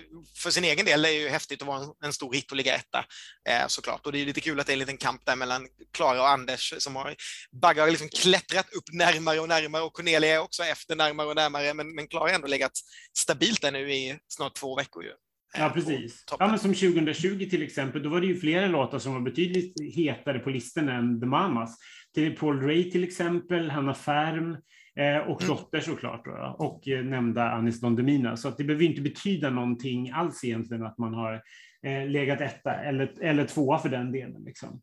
för 0.43 0.51
sin 0.51 0.65
egen 0.65 0.87
del 0.87 1.05
är 1.05 1.11
ju 1.11 1.29
häftigt 1.29 1.63
att 1.63 1.69
vara 1.69 1.83
en, 1.83 1.91
en 2.05 2.13
stor 2.13 2.35
hit 2.35 2.51
och 2.51 2.57
ligga 2.57 2.75
etta 2.75 3.05
eh, 3.49 3.67
såklart. 3.67 4.07
Och 4.07 4.13
det 4.13 4.19
är 4.19 4.27
lite 4.27 4.41
kul 4.41 4.61
att 4.61 4.67
det 4.67 4.73
är 4.73 4.75
en 4.75 4.79
liten 4.79 4.97
kamp 4.97 5.27
där 5.27 5.37
mellan 5.37 5.69
Klara 5.93 6.21
och 6.21 6.29
Anders 6.29 6.75
som 6.79 6.97
har 6.97 7.15
Bagge 7.63 7.81
har 7.81 7.91
liksom 7.91 8.09
klättrat 8.09 8.73
upp 8.75 8.93
närmare 8.93 9.41
och 9.41 9.49
närmare 9.49 9.83
och 9.83 9.93
Cornelia 9.93 10.35
är 10.35 10.39
också 10.39 10.63
efter 10.63 10.97
närmare 10.97 11.27
och 11.27 11.37
närmare. 11.37 11.75
Men, 11.75 11.95
men 11.95 12.09
Klara 12.09 12.25
har 12.25 12.35
ändå 12.35 12.47
legat 12.47 12.73
stabilt 13.19 13.63
där 13.63 13.73
nu 13.73 13.93
i 13.93 14.19
snart 14.29 14.55
två 14.55 14.77
veckor. 14.77 15.05
Ju. 15.05 15.13
Ja, 15.59 15.71
precis. 15.75 16.25
Ja, 16.39 16.47
men 16.47 16.59
som 16.59 16.75
2020 16.75 17.49
till 17.51 17.63
exempel, 17.63 18.03
då 18.03 18.09
var 18.09 18.21
det 18.21 18.27
ju 18.27 18.41
flera 18.41 18.67
låtar 18.67 18.99
som 18.99 19.15
var 19.15 19.21
betydligt 19.21 19.95
hetare 19.97 20.39
på 20.39 20.51
listan 20.51 20.89
än 20.89 21.21
The 21.21 21.27
Mamas. 21.27 21.77
Till 22.15 22.37
Paul 22.37 22.63
Ray 22.63 22.91
till 22.91 23.05
exempel, 23.05 23.71
Hanna 23.71 23.95
Färm 23.95 24.57
eh, 24.97 25.17
och 25.17 25.43
mm. 25.43 25.57
Dotter 25.57 25.81
såklart, 25.81 26.25
då, 26.25 26.57
och 26.59 26.89
eh, 26.89 27.05
nämnda 27.05 27.51
Anis 27.51 27.81
Don 27.81 27.97
Demina. 27.97 28.37
Så 28.37 28.49
att 28.49 28.59
det 28.59 28.65
behöver 28.65 28.85
inte 28.85 29.01
betyda 29.01 29.51
någonting 29.51 30.11
alls 30.11 30.45
egentligen 30.45 30.87
att 30.87 30.99
man 30.99 31.15
har 31.15 31.43
eh, 31.87 32.09
legat 32.09 32.41
etta 32.41 32.75
eller, 32.75 33.23
eller 33.23 33.47
tvåa 33.47 33.79
för 33.79 33.89
den 33.89 34.13
delen. 34.13 34.45
Liksom. 34.45 34.83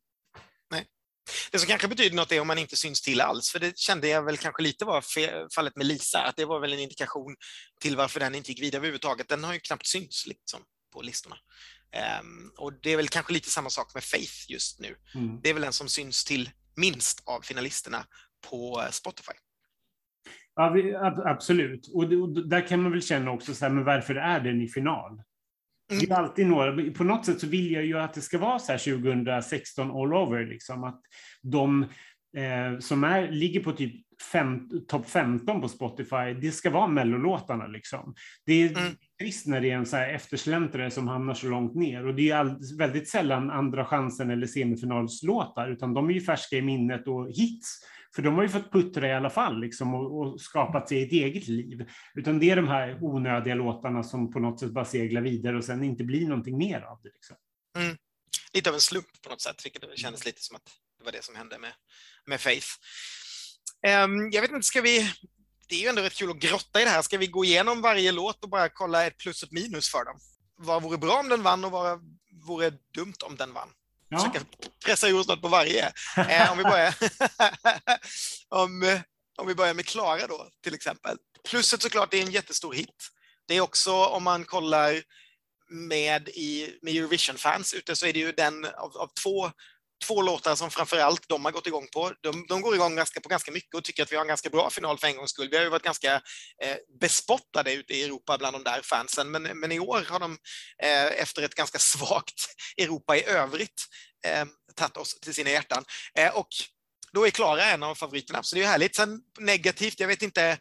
Nej. 0.72 0.86
Det 1.52 1.60
som 1.60 1.68
kanske 1.68 1.88
betyder 1.88 2.16
något 2.16 2.32
är 2.32 2.42
om 2.42 2.48
man 2.48 2.58
inte 2.58 2.76
syns 2.76 3.02
till 3.02 3.22
alls, 3.22 3.52
för 3.52 3.60
det 3.60 3.78
kände 3.78 4.08
jag 4.08 4.24
väl 4.24 4.38
kanske 4.38 4.64
lite 4.64 4.86
var 4.86 5.04
fallet 5.56 5.76
med 5.76 5.86
Lisa, 5.86 6.20
att 6.20 6.36
det 6.36 6.46
var 6.46 6.60
väl 6.60 6.74
en 6.74 6.80
indikation 6.80 7.36
till 7.82 7.96
varför 7.96 8.20
den 8.20 8.36
inte 8.36 8.52
gick 8.52 8.62
vidare 8.62 8.80
överhuvudtaget. 8.80 9.30
Den 9.30 9.44
har 9.44 9.54
ju 9.54 9.60
knappt 9.60 9.88
synts 9.88 10.28
liksom, 10.28 10.60
på 10.94 11.02
listorna. 11.02 11.36
Um, 12.22 12.52
och 12.58 12.74
det 12.82 12.92
är 12.92 12.98
väl 12.98 13.08
kanske 13.08 13.34
lite 13.34 13.50
samma 13.50 13.70
sak 13.70 13.94
med 13.94 14.04
Faith 14.04 14.52
just 14.52 14.80
nu. 14.80 14.96
Mm. 15.16 15.40
Det 15.44 15.50
är 15.50 15.54
väl 15.54 15.64
den 15.64 15.74
som 15.74 15.90
syns 15.90 16.26
till 16.26 16.50
minst 16.78 17.24
av 17.26 17.42
finalisterna 17.42 18.06
på 18.50 18.84
Spotify. 18.92 19.34
Ja, 20.56 21.14
absolut. 21.26 21.88
Och, 21.94 22.10
där 22.48 22.68
kan 22.68 22.82
man 22.82 22.92
väl 22.92 23.02
känna 23.02 23.32
också, 23.32 23.54
så 23.54 23.66
här, 23.66 23.72
men 23.72 23.84
varför 23.84 24.16
är 24.16 24.40
den 24.40 24.62
i 24.62 24.68
final? 24.68 25.12
Mm. 25.92 26.04
Det 26.06 26.12
är 26.12 26.16
alltid 26.16 26.48
några, 26.48 26.92
på 26.92 27.04
något 27.04 27.26
sätt 27.26 27.40
så 27.40 27.48
vill 27.48 27.72
jag 27.72 27.86
ju 27.86 28.00
att 28.00 28.14
det 28.14 28.22
ska 28.22 28.38
vara 28.38 28.60
så 28.60 28.72
här 28.72 28.80
2016 28.80 29.92
all 29.92 30.14
over, 30.14 30.46
liksom, 30.46 30.84
att 30.84 31.02
de 31.42 31.84
eh, 32.38 32.80
som 32.80 33.04
är, 33.04 33.32
ligger 33.32 33.64
på 33.64 33.72
typ 33.72 34.07
topp 34.88 35.10
15 35.10 35.62
på 35.62 35.68
Spotify, 35.68 36.34
det 36.42 36.52
ska 36.52 36.70
vara 36.70 36.88
mellolåtarna. 36.88 37.68
Liksom. 37.68 38.16
Det 38.46 38.54
är 38.54 38.70
mm. 38.70 38.96
trist 39.20 39.48
när 39.48 39.62
det 39.62 39.72
är 39.72 39.76
en 39.76 39.86
så 39.86 39.96
här 39.96 40.10
eftersläntrare 40.10 40.92
som 40.92 41.08
hamnar 41.08 41.34
så 41.34 41.48
långt 41.48 41.76
ner 41.76 42.08
och 42.08 42.16
det 42.16 42.30
är 42.30 42.36
all, 42.36 42.60
väldigt 42.78 43.10
sällan 43.10 43.50
andra 43.50 43.86
chansen 43.86 44.30
eller 44.30 44.48
semifinalslåtar, 44.48 45.72
utan 45.72 45.94
de 45.94 46.10
är 46.10 46.14
ju 46.14 46.22
färska 46.22 46.56
i 46.56 46.62
minnet 46.62 47.08
och 47.08 47.30
hits. 47.30 47.80
För 48.16 48.22
de 48.22 48.36
har 48.36 48.44
ju 48.44 48.50
fått 48.50 48.72
puttra 48.72 49.08
i 49.08 49.14
alla 49.14 49.30
fall 49.30 49.60
liksom, 49.60 49.94
och, 49.94 50.20
och, 50.20 50.42
skapat 50.42 50.90
sig 50.90 51.04
ett 51.04 51.12
eget 51.12 51.48
liv. 51.48 51.90
Utan 52.16 52.40
det 52.40 52.50
är 52.52 52.56
de 52.56 52.68
här 52.68 53.04
onödiga 53.04 53.56
låtarna 53.56 54.04
som 54.04 54.32
på 54.32 54.40
något 54.40 54.60
sätt 54.60 54.72
bara 54.72 54.86
seglar 54.86 55.22
vidare 55.22 55.58
och 55.58 55.64
sen 55.64 55.84
inte 55.84 56.04
blir 56.04 56.28
någonting 56.28 56.58
mer 56.58 56.82
av 56.82 57.00
det. 57.04 57.10
Liksom. 57.14 57.36
Mm. 57.78 57.98
Lite 58.54 58.70
av 58.70 58.74
en 58.74 58.82
slump 58.82 59.22
på 59.24 59.30
något 59.30 59.42
sätt, 59.42 59.66
vilket 59.66 59.82
det 59.82 59.98
kändes 59.98 60.26
lite 60.26 60.42
som 60.42 60.56
att 60.56 60.66
det 61.00 61.06
var 61.06 61.12
det 61.12 61.24
som 61.24 61.36
hände 61.36 61.58
med, 61.58 61.74
med 62.26 62.42
Faith. 62.42 62.68
Um, 63.88 64.32
jag 64.32 64.42
vet 64.42 64.52
inte, 64.52 64.68
ska 64.68 64.82
vi... 64.82 65.14
Det 65.70 65.76
är 65.76 65.80
ju 65.80 65.88
ändå 65.88 66.02
rätt 66.02 66.14
kul 66.14 66.32
att 66.32 66.38
grotta 66.38 66.82
i 66.82 66.84
det 66.84 66.90
här. 66.90 67.02
Ska 67.02 67.18
vi 67.18 67.28
gå 67.28 67.46
igenom 67.46 67.82
varje 67.82 68.12
låt 68.12 68.44
och 68.44 68.50
bara 68.50 68.70
kolla 68.70 69.06
ett 69.06 69.18
plus 69.18 69.44
och 69.44 69.48
ett 69.48 69.54
minus 69.54 69.92
för 69.92 70.06
dem? 70.06 70.20
Vad 70.58 70.84
vore 70.84 70.98
bra 70.98 71.20
om 71.20 71.30
den 71.30 71.44
vann 71.44 71.66
och 71.66 71.72
vad 71.72 72.00
vore 72.46 72.72
dumt 72.94 73.16
om 73.24 73.36
den 73.36 73.54
vann? 73.54 73.70
Ja. 74.10 74.18
Försöka 74.18 74.46
pressa 74.86 75.08
ur 75.08 75.20
oss 75.20 75.28
något 75.28 75.42
på 75.42 75.48
varje. 75.48 75.92
Eh, 76.18 76.52
om, 76.52 76.58
vi 76.58 76.64
börjar 76.64 76.96
om, 78.50 79.02
om 79.38 79.48
vi 79.48 79.56
börjar 79.56 79.74
med 79.74 79.86
Klara 79.86 80.28
då, 80.28 80.50
till 80.64 80.74
exempel. 80.74 81.18
Plusset 81.50 81.82
såklart, 81.82 82.12
det 82.12 82.18
är 82.18 82.26
en 82.26 82.32
jättestor 82.32 82.74
hit. 82.74 83.08
Det 83.48 83.56
är 83.56 83.62
också, 83.62 84.06
om 84.06 84.24
man 84.24 84.46
kollar 84.46 85.02
med, 85.70 86.30
i, 86.30 86.78
med 86.82 86.96
Eurovision-fans 86.96 87.74
ute, 87.74 87.96
så 87.96 88.06
är 88.06 88.14
det 88.14 88.20
ju 88.20 88.32
den 88.32 88.66
av, 88.66 88.98
av 88.98 89.10
två 89.24 89.52
två 90.06 90.22
låtar 90.22 90.56
som 90.56 90.72
framför 90.72 90.98
allt 90.98 91.30
de 91.30 91.46
har 91.46 91.52
gått 91.52 91.68
igång 91.68 91.88
på. 91.94 92.12
De, 92.22 92.46
de 92.48 92.62
går 92.62 92.76
igång 92.76 92.96
ganska, 92.96 93.22
på 93.22 93.30
ganska 93.30 93.52
mycket 93.52 93.76
och 93.76 93.84
tycker 93.84 94.04
att 94.04 94.12
vi 94.12 94.16
har 94.16 94.22
en 94.22 94.28
ganska 94.28 94.50
bra 94.50 94.70
final 94.70 94.98
för 94.98 95.08
en 95.08 95.18
gångs 95.18 95.32
skull. 95.32 95.50
Vi 95.50 95.58
har 95.58 95.64
ju 95.64 95.70
varit 95.70 95.84
ganska 95.84 96.14
eh, 96.64 96.78
bespottade 97.00 97.74
ute 97.74 97.94
i 97.94 98.04
Europa 98.04 98.38
bland 98.38 98.56
de 98.56 98.64
där 98.64 98.82
fansen, 98.82 99.32
men, 99.32 99.44
men 99.44 99.72
i 99.72 99.80
år 99.80 100.06
har 100.10 100.20
de 100.20 100.38
eh, 100.84 101.06
efter 101.06 101.42
ett 101.44 101.56
ganska 101.56 101.80
svagt 101.80 102.56
Europa 102.78 103.18
i 103.18 103.26
övrigt 103.26 103.86
eh, 104.26 104.46
tagit 104.76 104.98
oss 104.98 105.20
till 105.20 105.34
sina 105.34 105.50
hjärtan. 105.50 105.86
Eh, 106.18 106.36
och 106.36 106.48
då 107.14 107.28
är 107.28 107.32
Klara 107.32 107.66
en 107.66 107.84
av 107.84 107.96
favoriterna, 107.96 108.44
så 108.44 108.56
det 108.56 108.64
är 108.64 108.68
härligt. 108.68 108.96
Sen 108.96 109.22
negativt, 109.40 110.00
jag 110.00 110.08
vet 110.08 110.22
inte, 110.22 110.58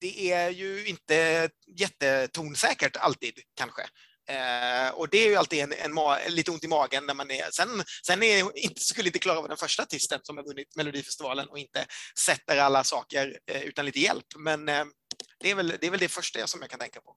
det 0.00 0.32
är 0.32 0.50
ju 0.50 0.86
inte 0.86 1.50
jättetonsäkert 1.78 2.96
alltid 2.96 3.40
kanske. 3.56 3.82
Eh, 4.28 4.94
och 4.94 5.08
det 5.10 5.18
är 5.18 5.28
ju 5.30 5.36
alltid 5.36 5.60
en, 5.60 5.72
en, 5.72 5.98
en, 6.26 6.34
lite 6.34 6.50
ont 6.50 6.64
i 6.64 6.68
magen 6.68 7.06
när 7.06 7.14
man 7.14 7.30
är... 7.30 7.50
Sen, 7.50 7.68
sen 8.06 8.22
är 8.22 8.58
inte, 8.64 8.80
skulle 8.80 9.08
inte 9.08 9.18
klara 9.18 9.36
vara 9.36 9.48
den 9.48 9.56
första 9.56 9.82
artisten 9.82 10.20
som 10.22 10.36
har 10.36 10.44
vunnit 10.44 10.76
Melodifestivalen 10.76 11.48
och 11.48 11.58
inte 11.58 11.86
sätter 12.24 12.58
alla 12.58 12.84
saker 12.84 13.38
eh, 13.52 13.62
utan 13.62 13.84
lite 13.84 14.00
hjälp. 14.00 14.26
Men 14.36 14.68
eh, 14.68 14.84
det, 15.40 15.50
är 15.50 15.54
väl, 15.54 15.72
det 15.80 15.86
är 15.86 15.90
väl 15.90 16.00
det 16.00 16.08
första 16.08 16.46
som 16.46 16.60
jag 16.60 16.70
kan 16.70 16.80
tänka 16.80 17.00
på. 17.00 17.16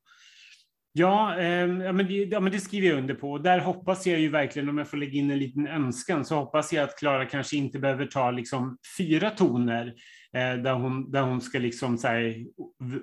Ja, 0.94 1.40
eh, 1.40 1.68
ja, 1.84 1.92
men 1.92 2.08
det, 2.08 2.14
ja, 2.14 2.40
men 2.40 2.52
det 2.52 2.60
skriver 2.60 2.88
jag 2.88 2.98
under 2.98 3.14
på. 3.14 3.38
Där 3.38 3.60
hoppas 3.60 4.08
jag 4.08 4.20
ju 4.20 4.30
verkligen, 4.30 4.70
om 4.70 4.78
jag 4.78 4.90
får 4.90 4.98
lägga 4.98 5.14
in 5.14 5.32
en 5.32 5.40
liten 5.40 5.68
önskan, 5.68 6.26
så 6.26 6.36
hoppas 6.36 6.74
jag 6.74 6.84
att 6.84 7.00
Klara 7.00 7.26
kanske 7.26 7.58
inte 7.58 7.80
behöver 7.80 8.06
ta 8.06 8.32
liksom 8.32 8.78
fyra 8.98 9.30
toner 9.30 9.94
där, 10.38 10.74
hon, 10.74 11.12
där 11.12 11.22
hon 11.22 11.42
ska 11.42 11.60
liksom 11.60 11.98
så 11.98 12.08
här, 12.08 12.46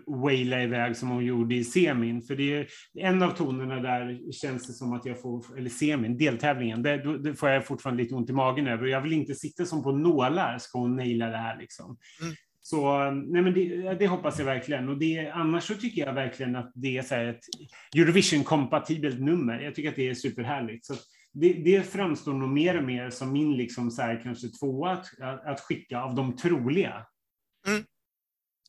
waila 0.06 0.62
iväg 0.62 0.96
som 0.96 1.08
hon 1.08 1.24
gjorde 1.24 1.54
i 1.54 1.64
semin. 1.64 2.22
För 2.22 2.36
det 2.36 2.54
är 2.54 2.66
en 2.98 3.22
av 3.22 3.30
tonerna 3.30 3.80
där 3.80 4.32
känns 4.32 4.66
det 4.66 4.72
som 4.72 4.92
att 4.92 5.06
jag 5.06 5.22
får, 5.22 5.58
eller 5.58 5.70
semin, 5.70 6.16
deltävlingen, 6.16 6.82
det, 6.82 7.18
det 7.18 7.34
får 7.34 7.48
jag 7.48 7.66
fortfarande 7.66 8.02
lite 8.02 8.14
ont 8.14 8.30
i 8.30 8.32
magen 8.32 8.66
över. 8.66 8.86
Jag 8.86 9.00
vill 9.00 9.12
inte 9.12 9.34
sitta 9.34 9.64
som 9.64 9.82
på 9.82 9.92
nålar, 9.92 10.58
ska 10.58 10.78
hon 10.78 10.96
naila 10.96 11.26
det 11.26 11.36
här 11.36 11.58
liksom. 11.60 11.96
Mm. 12.22 12.34
Så 12.66 13.10
nej 13.10 13.42
men 13.42 13.54
det, 13.54 13.94
det, 13.94 14.06
hoppas 14.06 14.38
jag 14.38 14.46
verkligen. 14.46 14.88
Och 14.88 14.98
det, 14.98 15.30
annars 15.30 15.64
så 15.64 15.74
tycker 15.74 16.06
jag 16.06 16.14
verkligen 16.14 16.56
att 16.56 16.72
det 16.74 16.98
är 16.98 17.02
så 17.02 17.14
ett 17.14 17.40
Eurovision-kompatibelt 17.96 19.20
nummer. 19.20 19.60
Jag 19.60 19.74
tycker 19.74 19.88
att 19.88 19.96
det 19.96 20.08
är 20.08 20.14
superhärligt. 20.14 20.86
Så 20.86 20.94
det, 21.32 21.52
det 21.52 21.92
framstår 21.92 22.32
nog 22.34 22.48
mer 22.48 22.78
och 22.78 22.84
mer 22.84 23.10
som 23.10 23.32
min 23.32 23.56
liksom 23.56 23.90
så 23.90 24.02
här, 24.02 24.20
kanske 24.22 24.48
tvåa 24.48 24.90
att, 24.90 25.06
att 25.46 25.60
skicka 25.60 26.00
av 26.00 26.14
de 26.14 26.36
troliga. 26.36 27.06
Mm. 27.66 27.84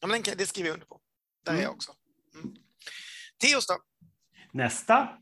Ja, 0.02 0.08
men 0.08 0.22
det 0.38 0.46
skriver 0.46 0.70
jag 0.70 0.74
under 0.74 0.88
på. 0.88 1.00
Där 1.46 1.52
mm. 1.52 1.60
är 1.60 1.64
jag 1.66 1.74
också. 1.74 1.92
Mm. 2.36 2.56
Teos 3.42 3.68
då? 3.68 3.78
Nästa. 4.52 5.10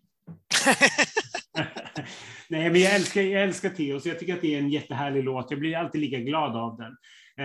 Nej, 2.47 2.69
men 2.69 2.81
jag 2.81 2.95
älskar, 2.95 3.21
jag 3.21 3.43
älskar 3.43 3.69
Teos. 3.69 4.05
Jag 4.05 4.19
tycker 4.19 4.33
att 4.33 4.41
det 4.41 4.55
är 4.55 4.59
en 4.59 4.69
jättehärlig 4.69 5.23
låt. 5.23 5.51
Jag 5.51 5.59
blir 5.59 5.77
alltid 5.77 6.01
lika 6.01 6.19
glad 6.19 6.55
av 6.55 6.77
den. 6.77 6.97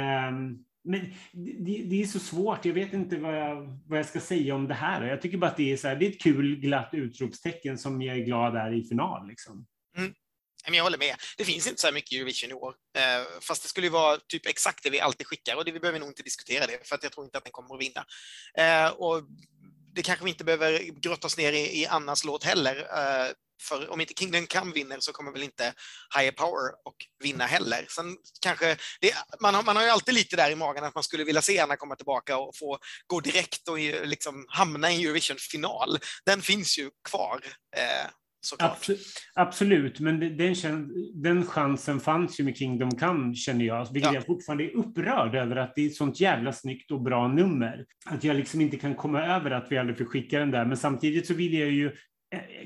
Um, 0.02 0.64
men 0.84 1.00
det, 1.32 1.82
det, 1.82 2.02
är 2.02 2.06
så 2.06 2.18
svårt. 2.18 2.64
Jag 2.64 2.74
vet 2.74 2.92
inte 2.92 3.16
vad 3.16 3.38
jag, 3.38 3.78
vad 3.86 3.98
jag 3.98 4.06
ska 4.06 4.20
säga 4.20 4.54
om 4.54 4.68
det 4.68 4.74
här. 4.74 5.06
Jag 5.06 5.22
tycker 5.22 5.38
bara 5.38 5.50
att 5.50 5.56
det 5.56 5.72
är, 5.72 5.76
så 5.76 5.88
här, 5.88 5.96
det 5.96 6.06
är 6.06 6.10
ett 6.10 6.20
kul 6.20 6.56
glatt 6.56 6.88
utropstecken 6.92 7.78
som 7.78 8.02
jag 8.02 8.16
är 8.16 8.24
glad 8.24 8.56
är 8.56 8.72
i 8.72 8.84
final. 8.84 9.28
Liksom. 9.28 9.66
Mm. 9.96 10.14
Jag 10.66 10.82
håller 10.82 10.98
med. 10.98 11.16
Det 11.36 11.44
finns 11.44 11.66
inte 11.66 11.80
så 11.80 11.86
här 11.86 11.94
mycket 11.94 12.12
Eurovision 12.12 12.50
i 12.50 12.54
år. 12.54 12.74
Eh, 12.96 13.40
fast 13.40 13.62
det 13.62 13.68
skulle 13.68 13.86
ju 13.86 13.90
vara 13.90 14.18
typ 14.28 14.46
exakt 14.46 14.82
det 14.82 14.90
vi 14.90 15.00
alltid 15.00 15.26
skickar 15.26 15.56
och 15.56 15.64
det, 15.64 15.72
vi 15.72 15.80
behöver 15.80 15.98
nog 15.98 16.08
inte 16.08 16.22
diskutera 16.22 16.66
det 16.66 16.88
för 16.88 16.94
att 16.94 17.02
jag 17.02 17.12
tror 17.12 17.24
inte 17.24 17.38
att 17.38 17.44
den 17.44 17.52
kommer 17.52 17.74
att 17.74 17.80
vinna. 17.80 18.06
Eh, 18.58 18.90
och 18.90 19.22
det 19.94 20.02
kanske 20.02 20.24
vi 20.24 20.30
inte 20.30 20.44
behöver 20.44 20.78
grotta 21.00 21.26
oss 21.26 21.36
ner 21.36 21.52
i, 21.52 21.82
i 21.82 21.86
Annas 21.86 22.24
låt 22.24 22.44
heller. 22.44 22.76
Eh, 22.76 23.32
för 23.62 23.90
om 23.90 24.00
inte 24.00 24.14
Kingdom 24.14 24.46
Come 24.46 24.72
vinner 24.72 24.96
så 25.00 25.12
kommer 25.12 25.32
väl 25.32 25.42
inte 25.42 25.74
Higher 26.16 26.32
Power 26.32 26.72
och 26.84 26.96
vinna 27.22 27.46
heller. 27.46 27.86
Sen 27.88 28.16
kanske 28.40 28.76
det, 29.00 29.14
man, 29.40 29.54
har, 29.54 29.62
man 29.62 29.76
har 29.76 29.82
ju 29.82 29.88
alltid 29.88 30.14
lite 30.14 30.36
där 30.36 30.50
i 30.50 30.54
magen 30.54 30.84
att 30.84 30.94
man 30.94 31.04
skulle 31.04 31.24
vilja 31.24 31.42
se 31.42 31.58
Anna 31.58 31.76
komma 31.76 31.96
tillbaka 31.96 32.38
och 32.38 32.56
få 32.56 32.78
gå 33.06 33.20
direkt 33.20 33.68
och 33.68 33.78
liksom 34.06 34.46
hamna 34.48 34.90
i 34.90 34.94
en 34.94 35.00
Eurovision-final. 35.00 35.98
Den 36.24 36.42
finns 36.42 36.78
ju 36.78 36.90
kvar. 37.08 37.40
Eh, 38.60 38.66
Absolut, 38.66 39.06
absolut, 39.34 40.00
men 40.00 40.20
den, 40.36 40.54
den 41.14 41.46
chansen 41.46 42.00
fanns 42.00 42.40
ju 42.40 42.44
med 42.44 42.56
Kingdom 42.56 42.90
Come, 42.90 43.34
känner 43.34 43.64
jag. 43.64 43.92
Vilket 43.92 44.12
ja. 44.12 44.14
jag 44.14 44.26
fortfarande 44.26 44.64
är 44.64 44.76
upprörd 44.76 45.34
över, 45.34 45.56
att 45.56 45.74
det 45.74 45.82
är 45.82 45.86
ett 45.86 45.94
sånt 45.94 46.20
jävla 46.20 46.52
snyggt 46.52 46.90
och 46.90 47.02
bra 47.02 47.28
nummer. 47.28 47.84
Att 48.06 48.24
jag 48.24 48.36
liksom 48.36 48.60
inte 48.60 48.76
kan 48.76 48.94
komma 48.94 49.22
över 49.22 49.50
att 49.50 49.66
vi 49.70 49.78
aldrig 49.78 49.98
fick 49.98 50.08
skicka 50.08 50.38
den 50.38 50.50
där. 50.50 50.64
Men 50.64 50.76
samtidigt 50.76 51.26
så 51.26 51.34
vill 51.34 51.54
jag 51.54 51.70
ju 51.70 51.92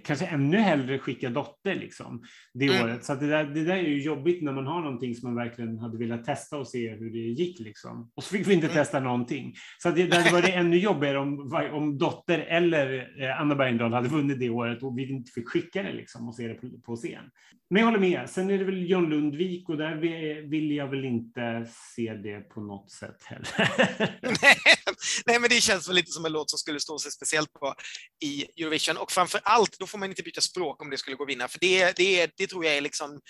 kanske 0.04 0.26
ännu 0.26 0.58
hellre 0.58 0.98
skicka 0.98 1.30
dotter 1.30 1.74
liksom, 1.74 2.22
det 2.54 2.66
mm. 2.66 2.84
året. 2.84 3.04
Så 3.04 3.14
det, 3.14 3.26
där, 3.26 3.44
det 3.44 3.64
där 3.64 3.74
är 3.74 3.88
ju 3.88 4.02
jobbigt 4.02 4.42
när 4.42 4.52
man 4.52 4.66
har 4.66 4.80
någonting 4.80 5.14
som 5.14 5.34
man 5.34 5.44
verkligen 5.44 5.78
hade 5.78 5.98
velat 5.98 6.24
testa 6.24 6.56
och 6.56 6.68
se 6.68 6.90
hur 6.90 7.10
det 7.10 7.18
gick. 7.18 7.60
Liksom. 7.60 8.10
Och 8.14 8.24
så 8.24 8.36
fick 8.36 8.48
vi 8.48 8.54
inte 8.54 8.66
mm. 8.66 8.76
testa 8.76 9.00
någonting. 9.00 9.54
Så 9.78 9.90
det, 9.90 10.06
det 10.06 10.16
hade 10.16 10.32
varit 10.32 10.54
ännu 10.54 10.78
jobbigare 10.78 11.18
om, 11.18 11.52
om 11.72 11.98
dotter 11.98 12.38
eller 12.38 13.12
eh, 13.22 13.40
Anna 13.40 13.54
Bergendahl 13.54 13.92
hade 13.92 14.08
vunnit 14.08 14.40
det 14.40 14.50
året 14.50 14.82
och 14.82 14.98
vi 14.98 15.10
inte 15.10 15.32
fick 15.32 15.48
skicka 15.48 15.82
det 15.82 15.92
liksom, 15.92 16.28
och 16.28 16.34
se 16.34 16.48
det 16.48 16.54
på, 16.54 16.70
på 16.84 16.96
scen. 16.96 17.24
Men 17.70 17.80
jag 17.80 17.86
håller 17.86 17.98
med. 17.98 18.30
Sen 18.30 18.50
är 18.50 18.58
det 18.58 18.64
väl 18.64 18.90
John 18.90 19.10
Lundvik 19.10 19.68
och 19.68 19.76
där 19.76 19.96
vill 20.48 20.72
jag 20.72 20.88
väl 20.88 21.04
inte 21.04 21.66
se 21.96 22.14
det 22.14 22.40
på 22.40 22.60
något 22.60 22.90
sätt 22.90 23.22
heller. 23.24 23.70
Nej, 25.26 25.40
men 25.40 25.50
det 25.50 25.60
känns 25.60 25.88
väl 25.88 25.94
lite 25.94 26.10
som 26.10 26.24
en 26.24 26.32
låt 26.32 26.50
som 26.50 26.58
skulle 26.58 26.80
stå 26.80 26.98
sig 26.98 27.12
speciellt 27.12 27.52
bra 27.52 27.74
i 28.24 28.62
Eurovision 28.62 28.96
och 28.96 29.12
framför 29.12 29.40
allt, 29.52 29.78
då 29.78 29.86
får 29.86 29.98
man 29.98 30.08
inte 30.08 30.22
byta 30.22 30.40
språk 30.40 30.82
om 30.82 30.90
det 30.90 30.98
skulle 30.98 31.16
gå 31.16 31.22
att 31.22 31.28
vinna, 31.28 31.48
för 31.48 31.58
det, 31.60 31.96
det, 31.96 32.30
det 32.36 32.46
tror 32.46 32.64
jag 32.64 32.76
är 32.76 32.80
liksom, 32.80 33.20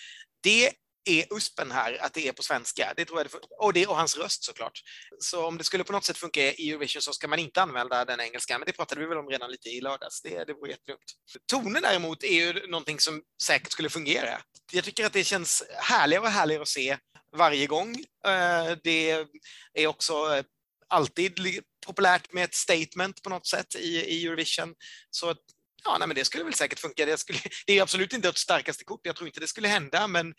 det 0.42 0.72
är 1.04 1.36
USPen 1.36 1.70
här, 1.70 1.98
att 2.00 2.14
det 2.14 2.28
är 2.28 2.32
på 2.32 2.42
svenska. 2.42 2.92
Det 2.96 3.04
tror 3.04 3.18
jag 3.18 3.26
det, 3.26 3.38
och, 3.58 3.72
det, 3.72 3.86
och 3.86 3.96
hans 3.96 4.16
röst 4.16 4.44
såklart. 4.44 4.80
Så 5.18 5.46
om 5.46 5.58
det 5.58 5.64
skulle 5.64 5.84
på 5.84 5.92
något 5.92 6.04
sätt 6.04 6.18
funka 6.18 6.40
i 6.40 6.70
Eurovision 6.70 7.02
så 7.02 7.12
ska 7.12 7.28
man 7.28 7.38
inte 7.38 7.62
använda 7.62 8.04
den 8.04 8.20
engelska, 8.20 8.58
men 8.58 8.66
det 8.66 8.72
pratade 8.72 9.00
vi 9.00 9.06
väl 9.06 9.18
om 9.18 9.28
redan 9.28 9.50
lite 9.50 9.68
i 9.68 9.80
lördags. 9.80 10.22
Det, 10.22 10.44
det 10.44 10.52
vore 10.52 10.70
jättedumt. 10.70 11.04
Tonen 11.46 11.82
däremot 11.82 12.24
är 12.24 12.34
ju 12.34 12.66
någonting 12.66 13.00
som 13.00 13.22
säkert 13.42 13.72
skulle 13.72 13.90
fungera. 13.90 14.42
Jag 14.72 14.84
tycker 14.84 15.06
att 15.06 15.12
det 15.12 15.24
känns 15.24 15.62
härligare 15.76 16.24
och 16.24 16.30
härligare 16.30 16.62
att 16.62 16.68
se 16.68 16.98
varje 17.36 17.66
gång. 17.66 17.96
Eh, 18.26 18.76
det 18.84 19.26
är 19.74 19.86
också 19.86 20.34
eh, 20.34 20.44
alltid 20.88 21.62
populärt 21.86 22.32
med 22.32 22.44
ett 22.44 22.54
statement 22.54 23.22
på 23.22 23.30
något 23.30 23.46
sätt 23.46 23.74
i, 23.74 23.88
i 23.88 24.26
Eurovision. 24.26 24.74
Så 25.10 25.34
ja, 25.84 25.98
nej, 25.98 26.08
men 26.08 26.14
det 26.14 26.24
skulle 26.24 26.44
väl 26.44 26.54
säkert 26.54 26.78
funka. 26.78 27.06
Det, 27.06 27.18
skulle, 27.18 27.38
det 27.66 27.78
är 27.78 27.82
absolut 27.82 28.12
inte 28.12 28.28
ett 28.28 28.38
starkaste 28.38 28.84
kort. 28.84 29.00
Jag 29.02 29.16
tror 29.16 29.28
inte 29.28 29.40
det 29.40 29.46
skulle 29.46 29.68
hända, 29.68 30.06
men 30.06 30.34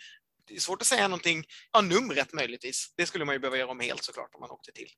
det 0.48 0.56
är 0.56 0.60
svårt 0.60 0.82
att 0.82 0.88
säga 0.88 1.08
någonting. 1.08 1.46
Ja, 1.72 1.82
numret 1.82 2.34
möjligtvis. 2.34 2.94
Det 2.98 3.06
skulle 3.06 3.26
man 3.26 3.36
ju 3.36 3.40
behöva 3.40 3.58
göra 3.58 3.72
om 3.72 3.80
helt 3.80 4.04
såklart 4.04 4.30
om 4.36 4.42
man 4.42 4.52
åkte 4.52 4.72
till 4.72 4.90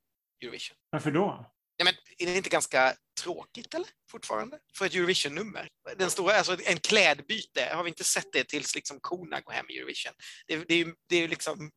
Eurovision. 0.43 0.77
Varför 0.89 1.11
då? 1.11 1.51
Ja, 1.77 1.85
men 1.85 1.93
är 2.17 2.25
det 2.25 2.37
inte 2.37 2.49
ganska 2.49 2.95
tråkigt 3.21 3.73
eller? 3.73 3.87
Fortfarande? 4.11 4.59
För 4.77 4.85
ett 4.85 4.93
Eurovision-nummer? 4.93 5.69
Den 5.97 6.09
stora, 6.09 6.33
alltså 6.33 6.57
en 6.65 6.77
klädbyte, 6.77 7.71
har 7.73 7.83
vi 7.83 7.89
inte 7.89 8.03
sett 8.03 8.31
det 8.33 8.43
tills 8.43 8.75
liksom 8.75 8.99
korna 9.01 9.41
går 9.41 9.51
hem 9.51 9.65
i 9.69 9.77
Eurovision? 9.77 10.13
Det, 10.47 10.55
det, 10.55 10.73
är 10.73 10.77
ju 10.77 10.95
det 11.09 11.15
är 11.15 11.27
liksom 11.27 11.71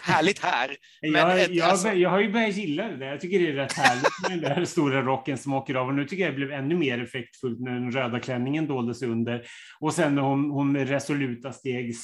härligt 0.00 0.38
här. 0.38 0.70
jag, 1.00 1.42
ett, 1.42 1.54
jag, 1.54 1.68
alltså... 1.68 1.88
jag 1.88 2.10
har 2.10 2.20
ju 2.20 2.32
börjat 2.32 2.56
gilla 2.56 2.88
det 2.88 2.96
där. 2.96 3.06
Jag 3.06 3.20
tycker 3.20 3.38
det 3.38 3.48
är 3.48 3.52
rätt 3.52 3.72
härligt 3.72 4.12
med 4.22 4.30
den 4.30 4.56
där 4.56 4.64
stora 4.72 5.02
rocken 5.02 5.38
som 5.38 5.52
åker 5.52 5.74
av. 5.74 5.88
Och 5.88 5.94
nu 5.94 6.04
tycker 6.04 6.24
jag 6.24 6.32
det 6.32 6.36
blev 6.36 6.52
ännu 6.52 6.76
mer 6.76 7.02
effektfullt 7.02 7.60
när 7.60 7.72
den 7.72 7.92
röda 7.92 8.20
klänningen 8.20 8.66
doldes 8.66 9.02
under. 9.02 9.42
Och 9.80 9.94
sen 9.94 10.14
när 10.14 10.22
hon, 10.22 10.50
hon 10.50 10.72
med 10.72 10.88
resoluta 10.88 11.52
steg 11.52 11.94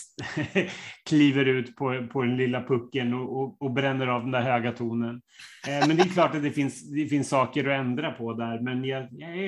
kliver 1.09 1.45
ut 1.45 1.77
på, 1.77 2.07
på 2.13 2.23
den 2.23 2.37
lilla 2.37 2.63
pucken 2.63 3.15
och, 3.15 3.41
och, 3.41 3.63
och 3.63 3.71
bränner 3.73 4.07
av 4.07 4.23
den 4.23 4.31
där 4.31 4.43
höga 4.43 4.73
tonen. 4.73 5.21
Eh, 5.67 5.89
men 5.89 5.97
det 5.97 6.03
är 6.03 6.09
klart 6.09 6.35
att 6.35 6.43
det 6.43 6.51
finns, 6.51 6.91
det 6.91 7.07
finns 7.07 7.29
saker 7.29 7.69
att 7.69 7.81
ändra 7.81 8.11
på 8.11 8.33
där. 8.33 8.61
Men 8.61 8.85
jag, 8.85 9.09
jag, 9.11 9.47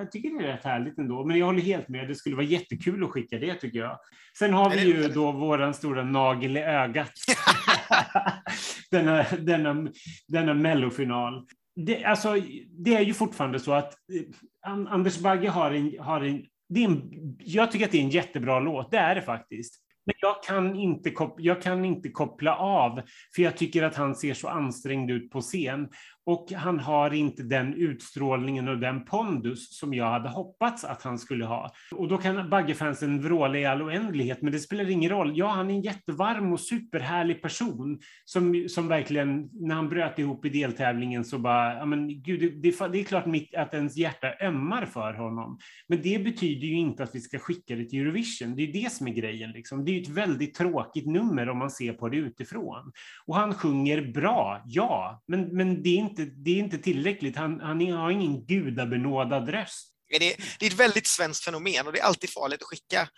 jag 0.00 0.12
tycker 0.12 0.38
det 0.38 0.48
är 0.48 0.52
rätt 0.52 0.64
härligt 0.64 0.98
ändå. 0.98 1.24
Men 1.24 1.38
jag 1.38 1.46
håller 1.46 1.60
helt 1.60 1.88
med. 1.88 2.08
Det 2.08 2.14
skulle 2.14 2.36
vara 2.36 2.46
jättekul 2.46 3.04
att 3.04 3.10
skicka 3.10 3.38
det 3.38 3.54
tycker 3.54 3.78
jag. 3.78 3.98
Sen 4.38 4.54
har 4.54 4.70
vi 4.70 4.80
ju 4.80 5.08
då 5.08 5.32
våran 5.32 5.74
stora 5.74 6.04
nagel 6.04 6.56
i 6.56 6.60
ögat. 6.60 7.12
denna, 8.90 9.26
denna, 9.38 9.90
denna 10.28 10.54
mellofinal. 10.54 11.46
Det, 11.76 12.04
alltså, 12.04 12.36
det 12.70 12.94
är 12.94 13.00
ju 13.00 13.14
fortfarande 13.14 13.60
så 13.60 13.72
att 13.72 13.92
eh, 13.92 14.72
Anders 14.72 15.18
Bagge 15.18 15.48
har 15.48 15.70
en, 15.70 15.94
har 16.00 16.20
en, 16.20 16.44
det 16.68 16.84
är 16.84 16.88
en... 16.88 17.10
Jag 17.38 17.72
tycker 17.72 17.84
att 17.84 17.92
det 17.92 17.98
är 17.98 18.02
en 18.02 18.10
jättebra 18.10 18.60
låt, 18.60 18.90
det 18.90 18.98
är 18.98 19.14
det 19.14 19.22
faktiskt. 19.22 19.74
Men 20.08 20.14
jag 20.20 20.42
kan, 20.42 20.76
inte 20.76 21.12
jag 21.38 21.62
kan 21.62 21.84
inte 21.84 22.08
koppla 22.08 22.56
av, 22.56 23.00
för 23.34 23.42
jag 23.42 23.56
tycker 23.56 23.82
att 23.82 23.96
han 23.96 24.14
ser 24.14 24.34
så 24.34 24.48
ansträngd 24.48 25.10
ut 25.10 25.30
på 25.30 25.40
scen. 25.40 25.88
Och 26.26 26.52
han 26.52 26.78
har 26.78 27.14
inte 27.14 27.42
den 27.42 27.74
utstrålningen 27.74 28.68
och 28.68 28.78
den 28.78 29.04
pondus 29.04 29.78
som 29.78 29.94
jag 29.94 30.10
hade 30.10 30.28
hoppats 30.28 30.84
att 30.84 31.02
han 31.02 31.18
skulle 31.18 31.44
ha. 31.44 31.70
Och 31.94 32.08
då 32.08 32.18
kan 32.18 32.50
Baggefansen 32.50 33.22
vråla 33.22 33.58
i 33.58 33.64
all 33.64 33.82
oändlighet, 33.82 34.42
men 34.42 34.52
det 34.52 34.58
spelar 34.58 34.90
ingen 34.90 35.10
roll. 35.10 35.32
Ja, 35.38 35.48
han 35.48 35.70
är 35.70 35.74
en 35.74 35.82
jättevarm 35.82 36.52
och 36.52 36.60
superhärlig 36.60 37.42
person 37.42 38.00
som, 38.24 38.68
som 38.68 38.88
verkligen, 38.88 39.48
när 39.52 39.74
han 39.74 39.88
bröt 39.88 40.18
ihop 40.18 40.44
i 40.44 40.48
deltävlingen 40.48 41.24
så 41.24 41.38
bara, 41.38 41.74
ja 41.74 41.86
men 41.86 42.22
gud, 42.22 42.40
det, 42.40 42.70
det, 42.70 42.88
det 42.88 43.00
är 43.00 43.04
klart 43.04 43.26
mitt, 43.26 43.54
att 43.54 43.74
ens 43.74 43.96
hjärta 43.96 44.34
ömmar 44.40 44.86
för 44.86 45.12
honom. 45.12 45.58
Men 45.88 46.02
det 46.02 46.24
betyder 46.24 46.66
ju 46.66 46.74
inte 46.74 47.02
att 47.02 47.14
vi 47.14 47.20
ska 47.20 47.38
skicka 47.38 47.74
det 47.74 47.84
till 47.84 48.00
Eurovision. 48.00 48.56
Det 48.56 48.62
är 48.62 48.72
det 48.72 48.92
som 48.92 49.08
är 49.08 49.12
grejen. 49.12 49.50
Liksom. 49.50 49.84
Det 49.84 49.97
är 49.98 50.02
ett 50.02 50.08
väldigt 50.08 50.54
tråkigt 50.54 51.06
nummer 51.06 51.48
om 51.48 51.58
man 51.58 51.70
ser 51.70 51.92
på 51.92 52.08
det 52.08 52.16
utifrån. 52.16 52.92
Och 53.26 53.36
han 53.36 53.54
sjunger 53.54 54.12
bra, 54.12 54.62
ja, 54.66 55.22
men, 55.28 55.56
men 55.56 55.82
det 55.82 55.88
är 55.88 55.98
inte 55.98 56.24
det 56.24 56.50
är 56.50 56.58
inte 56.58 56.78
tillräckligt. 56.78 57.36
Han, 57.36 57.60
han 57.60 57.92
har 57.92 58.10
ingen 58.10 58.46
gudabenådad 58.46 59.48
röst. 59.48 59.94
Det 60.08 60.16
är, 60.16 60.36
det 60.58 60.66
är 60.66 60.70
ett 60.70 60.80
väldigt 60.80 61.06
svenskt 61.06 61.44
fenomen 61.44 61.86
och 61.86 61.92
det 61.92 61.98
är 61.98 62.04
alltid 62.04 62.30
farligt 62.30 62.62
att 62.62 62.68
skicka 62.68 63.08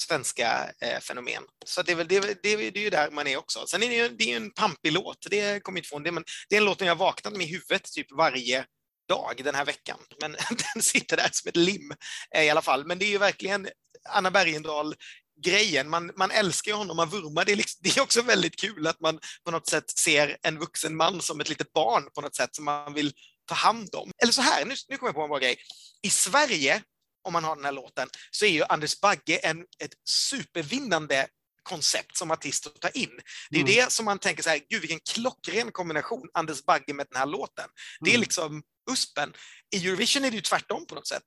svenska 0.00 0.70
eh, 0.80 1.00
fenomen. 1.00 1.42
Så 1.66 1.82
det 1.82 1.92
är, 1.92 1.96
väl, 1.96 2.08
det, 2.08 2.20
det, 2.20 2.56
det 2.70 2.80
är 2.80 2.84
ju 2.84 2.90
där 2.90 3.10
man 3.10 3.26
är 3.26 3.36
också. 3.36 3.66
Sen 3.66 3.82
är 3.82 3.88
det 3.88 3.94
ju, 3.94 4.08
det 4.08 4.32
är 4.32 4.36
en 4.36 4.50
pampig 4.50 4.92
låt, 4.92 5.26
det 5.30 5.60
kommer 5.62 5.78
inte 5.78 5.88
från 5.88 6.02
det, 6.02 6.12
men 6.12 6.24
det 6.48 6.56
är 6.56 6.60
en 6.60 6.64
låt 6.64 6.78
som 6.78 6.86
jag 6.86 6.96
vaknat 6.96 7.36
med 7.36 7.46
i 7.46 7.50
huvudet 7.50 7.92
typ 7.92 8.12
varje 8.12 8.64
dag 9.08 9.40
den 9.44 9.54
här 9.54 9.64
veckan. 9.64 9.98
Men 10.20 10.36
den 10.74 10.82
sitter 10.82 11.16
där 11.16 11.28
som 11.32 11.48
ett 11.48 11.56
lim 11.56 11.92
eh, 12.34 12.42
i 12.42 12.50
alla 12.50 12.62
fall. 12.62 12.86
Men 12.86 12.98
det 12.98 13.04
är 13.04 13.10
ju 13.10 13.18
verkligen 13.18 13.68
Anna 14.08 14.30
Bergendahl 14.30 14.94
grejen. 15.42 15.90
Man, 15.90 16.10
man 16.16 16.30
älskar 16.30 16.72
honom, 16.72 16.96
man 16.96 17.08
vurmar. 17.08 17.44
Det 17.44 17.52
är, 17.52 17.56
liksom, 17.56 17.78
det 17.82 17.96
är 17.96 18.02
också 18.02 18.22
väldigt 18.22 18.60
kul 18.60 18.86
att 18.86 19.00
man 19.00 19.18
på 19.44 19.50
något 19.50 19.68
sätt 19.68 19.90
ser 19.98 20.36
en 20.42 20.58
vuxen 20.58 20.96
man 20.96 21.20
som 21.20 21.40
ett 21.40 21.48
litet 21.48 21.72
barn 21.72 22.08
på 22.14 22.20
något 22.20 22.36
sätt 22.36 22.54
som 22.54 22.64
man 22.64 22.94
vill 22.94 23.12
ta 23.46 23.54
hand 23.54 23.94
om. 23.94 24.10
Eller 24.22 24.32
så 24.32 24.42
här, 24.42 24.64
nu, 24.64 24.74
nu 24.88 24.96
kommer 24.96 25.08
jag 25.08 25.14
på 25.14 25.22
en 25.22 25.28
bra 25.28 25.38
grej. 25.38 25.56
I 26.02 26.10
Sverige, 26.10 26.82
om 27.24 27.32
man 27.32 27.44
har 27.44 27.56
den 27.56 27.64
här 27.64 27.72
låten, 27.72 28.08
så 28.30 28.44
är 28.44 28.50
ju 28.50 28.64
Anders 28.64 29.00
Bagge 29.00 29.36
en, 29.36 29.60
ett 29.60 29.94
supervinnande 30.08 31.26
koncept 31.62 32.16
som 32.16 32.30
artist 32.30 32.66
att 32.66 32.80
ta 32.80 32.88
in. 32.88 33.20
Det 33.50 33.56
är 33.56 33.62
mm. 33.62 33.74
det 33.74 33.92
som 33.92 34.04
man 34.04 34.18
tänker 34.18 34.42
så 34.42 34.50
här, 34.50 34.60
gud 34.68 34.80
vilken 34.80 35.00
klockren 35.10 35.72
kombination, 35.72 36.28
Anders 36.34 36.64
Bagge 36.64 36.94
med 36.94 37.06
den 37.10 37.18
här 37.18 37.26
låten. 37.26 37.68
Det 38.00 38.10
är 38.10 38.14
mm. 38.14 38.20
liksom 38.20 38.62
USPen. 38.90 39.32
I 39.74 39.86
Eurovision 39.86 40.24
är 40.24 40.30
det 40.30 40.36
ju 40.36 40.42
tvärtom 40.42 40.86
på 40.86 40.94
något 40.94 41.08
sätt 41.08 41.24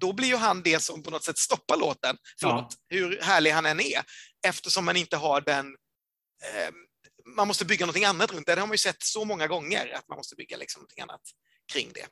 då 0.00 0.12
blir 0.12 0.28
ju 0.28 0.36
han 0.36 0.62
det 0.62 0.82
som 0.82 1.02
på 1.02 1.10
något 1.10 1.24
sätt 1.24 1.38
stoppar 1.38 1.76
låten, 1.76 2.16
förlåt, 2.40 2.76
ja. 2.88 2.96
hur 2.96 3.20
härlig 3.22 3.50
han 3.50 3.66
än 3.66 3.80
är, 3.80 4.02
eftersom 4.46 4.84
man 4.84 4.96
inte 4.96 5.16
har 5.16 5.40
den 5.40 5.66
eh, 5.66 6.74
man 7.36 7.48
måste 7.48 7.64
bygga 7.64 7.86
någonting 7.86 8.04
annat 8.04 8.32
runt 8.32 8.46
det. 8.46 8.54
Det 8.54 8.60
har 8.60 8.66
man 8.66 8.74
ju 8.74 8.78
sett 8.78 9.02
så 9.02 9.24
många 9.24 9.46
gånger, 9.46 9.94
att 9.94 10.08
man 10.08 10.16
måste 10.16 10.36
bygga 10.36 10.56
liksom 10.56 10.80
någonting 10.80 11.02
annat 11.02 11.20
kring 11.72 11.88
det. 11.94 12.06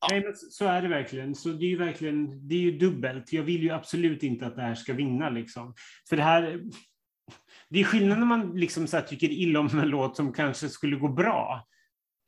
Ja. 0.00 0.08
Nej, 0.10 0.24
men 0.24 0.34
så 0.36 0.64
är 0.64 0.82
det 0.82 0.88
verkligen. 0.88 1.34
Så 1.34 1.48
det 1.48 1.64
är 1.64 1.68
ju 1.68 1.78
verkligen, 1.78 2.48
det 2.48 2.54
är 2.54 2.60
ju 2.60 2.78
dubbelt. 2.78 3.32
Jag 3.32 3.42
vill 3.42 3.62
ju 3.62 3.70
absolut 3.70 4.22
inte 4.22 4.46
att 4.46 4.56
det 4.56 4.62
här 4.62 4.74
ska 4.74 4.92
vinna 4.92 5.30
liksom. 5.30 5.74
För 6.08 6.16
det 6.16 6.22
här, 6.22 6.60
det 7.68 7.80
är 7.80 7.84
skillnad 7.84 8.18
när 8.18 8.26
man 8.26 8.56
liksom 8.56 8.86
så 8.86 9.00
tycker 9.00 9.30
illa 9.30 9.60
om 9.60 9.78
en 9.78 9.88
låt 9.88 10.16
som 10.16 10.32
kanske 10.32 10.68
skulle 10.68 10.96
gå 10.96 11.08
bra. 11.08 11.66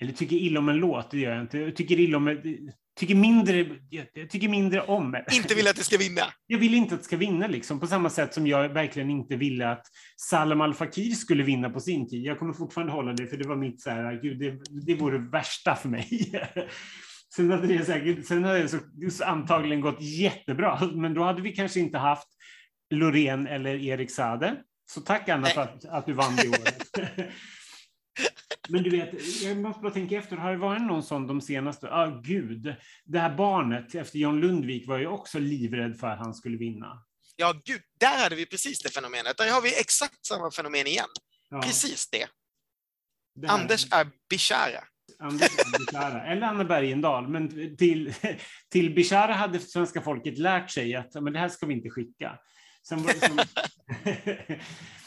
Eller 0.02 0.12
tycker 0.12 0.36
illa 0.36 0.60
om 0.60 0.68
en 0.68 0.76
låt, 0.76 1.10
det 1.10 1.18
gör 1.18 1.32
jag 1.32 1.40
inte. 1.40 1.58
Jag 1.58 1.76
tycker 1.76 2.00
illa 2.00 2.16
om, 2.16 2.28
tycker 2.96 3.14
mindre, 3.14 3.66
jag 3.90 4.30
tycker 4.30 4.48
mindre 4.48 4.82
om. 4.82 5.16
Inte 5.32 5.54
vill 5.54 5.68
att 5.68 5.76
det 5.76 5.84
ska 5.84 5.98
vinna? 5.98 6.22
Jag 6.46 6.58
vill 6.58 6.74
inte 6.74 6.94
att 6.94 7.00
det 7.00 7.04
ska 7.04 7.16
vinna, 7.16 7.46
liksom. 7.46 7.80
på 7.80 7.86
samma 7.86 8.10
sätt 8.10 8.34
som 8.34 8.46
jag 8.46 8.68
verkligen 8.68 9.10
inte 9.10 9.36
ville 9.36 9.70
att 9.70 9.86
Salam 10.16 10.60
Al 10.60 10.74
Fakir 10.74 11.10
skulle 11.10 11.42
vinna 11.42 11.70
på 11.70 11.80
sin 11.80 12.08
tid. 12.08 12.24
Jag 12.24 12.38
kommer 12.38 12.52
fortfarande 12.52 12.92
hålla 12.92 13.12
det, 13.12 13.26
för 13.26 13.36
det 13.36 13.48
var 13.48 13.56
mitt 13.56 13.82
så 13.82 13.90
här, 13.90 14.20
gud, 14.22 14.38
det, 14.38 14.58
det 14.86 14.94
vore 14.94 15.18
det 15.18 15.30
värsta 15.30 15.76
för 15.76 15.88
mig. 15.88 16.32
sen 17.36 17.50
hade 17.50 17.66
det 17.66 17.84
säkert, 17.84 18.26
sen 18.26 18.44
hade 18.44 18.62
det 18.62 19.10
så, 19.10 19.24
antagligen 19.24 19.80
gått 19.80 20.00
jättebra, 20.00 20.90
men 20.94 21.14
då 21.14 21.24
hade 21.24 21.42
vi 21.42 21.52
kanske 21.52 21.80
inte 21.80 21.98
haft 21.98 22.28
Loreen 22.90 23.46
eller 23.46 23.74
Erik 23.74 24.10
Sade. 24.10 24.56
Så 24.90 25.00
tack 25.00 25.28
Anna 25.28 25.46
för 25.46 25.60
att, 25.60 25.84
att 25.84 26.06
du 26.06 26.12
vann 26.12 26.36
det 26.36 26.48
året. 26.60 26.86
Men 28.68 28.82
du 28.82 28.90
vet, 28.90 29.42
jag 29.42 29.56
måste 29.56 29.80
bara 29.80 29.92
tänka 29.92 30.18
efter, 30.18 30.36
har 30.36 30.50
det 30.50 30.58
varit 30.58 30.82
någon 30.82 31.02
sån 31.02 31.26
de 31.26 31.40
senaste, 31.40 31.86
ja 31.86 31.92
ah, 31.92 32.20
gud, 32.24 32.74
det 33.04 33.18
här 33.18 33.36
barnet 33.36 33.94
efter 33.94 34.18
John 34.18 34.40
Lundvik 34.40 34.88
var 34.88 34.98
ju 34.98 35.06
också 35.06 35.38
livrädd 35.38 35.98
för 36.00 36.06
att 36.06 36.18
han 36.18 36.34
skulle 36.34 36.56
vinna. 36.56 37.04
Ja, 37.36 37.54
gud, 37.64 37.80
där 38.00 38.22
hade 38.22 38.36
vi 38.36 38.46
precis 38.46 38.82
det 38.82 38.88
fenomenet. 38.88 39.36
Där 39.36 39.50
har 39.50 39.60
vi 39.60 39.80
exakt 39.80 40.26
samma 40.26 40.50
fenomen 40.50 40.86
igen. 40.86 41.08
Ja. 41.50 41.62
Precis 41.62 42.10
det. 42.10 42.26
det 43.34 43.48
Anders 43.48 43.92
är 43.92 44.06
Bishara. 44.30 44.84
Anders 45.18 45.42
är 45.42 45.78
Bishara. 45.78 46.26
Eller 46.26 46.46
Anna 46.46 46.64
Bergendahl. 46.64 47.28
Men 47.28 47.76
till, 47.76 48.14
till 48.68 48.94
Bishara 48.94 49.32
hade 49.32 49.58
svenska 49.58 50.02
folket 50.02 50.38
lärt 50.38 50.70
sig 50.70 50.94
att 50.94 51.14
men 51.14 51.32
det 51.32 51.38
här 51.38 51.48
ska 51.48 51.66
vi 51.66 51.74
inte 51.74 51.90
skicka. 51.90 52.38
Sen 52.88 53.00
som, 53.00 53.38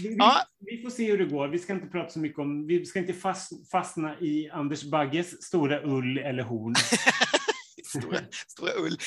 Vi, 0.00 0.16
ja. 0.18 0.46
vi, 0.60 0.82
får 0.82 0.90
se 0.90 1.10
hur 1.10 1.18
det 1.18 1.24
går. 1.24 1.48
Vi 1.48 1.58
ska 1.58 1.72
inte 1.72 1.86
prata 1.86 2.10
så 2.10 2.18
mycket 2.18 2.38
om, 2.38 2.66
vi 2.66 2.86
ska 2.86 2.98
inte 2.98 3.12
fast, 3.12 3.70
fastna 3.70 4.20
i 4.20 4.50
Anders 4.50 4.84
Bagges 4.84 5.42
stora 5.42 5.82
ull 5.82 6.18
eller 6.18 6.42
horn. 6.42 6.74
stora, 7.84 8.18
stora 8.46 8.72
ull. 8.72 8.98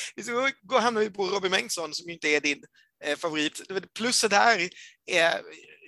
Då 0.62 0.78
hamnar 0.78 1.02
vi 1.02 1.10
på 1.10 1.28
Robin 1.28 1.52
Bengtsson 1.52 1.94
som 1.94 2.10
inte 2.10 2.28
är 2.28 2.42
din 2.42 2.64
eh, 3.04 3.18
favorit. 3.18 3.62
Plusset 3.98 4.34
här 4.34 4.70
är 5.06 5.42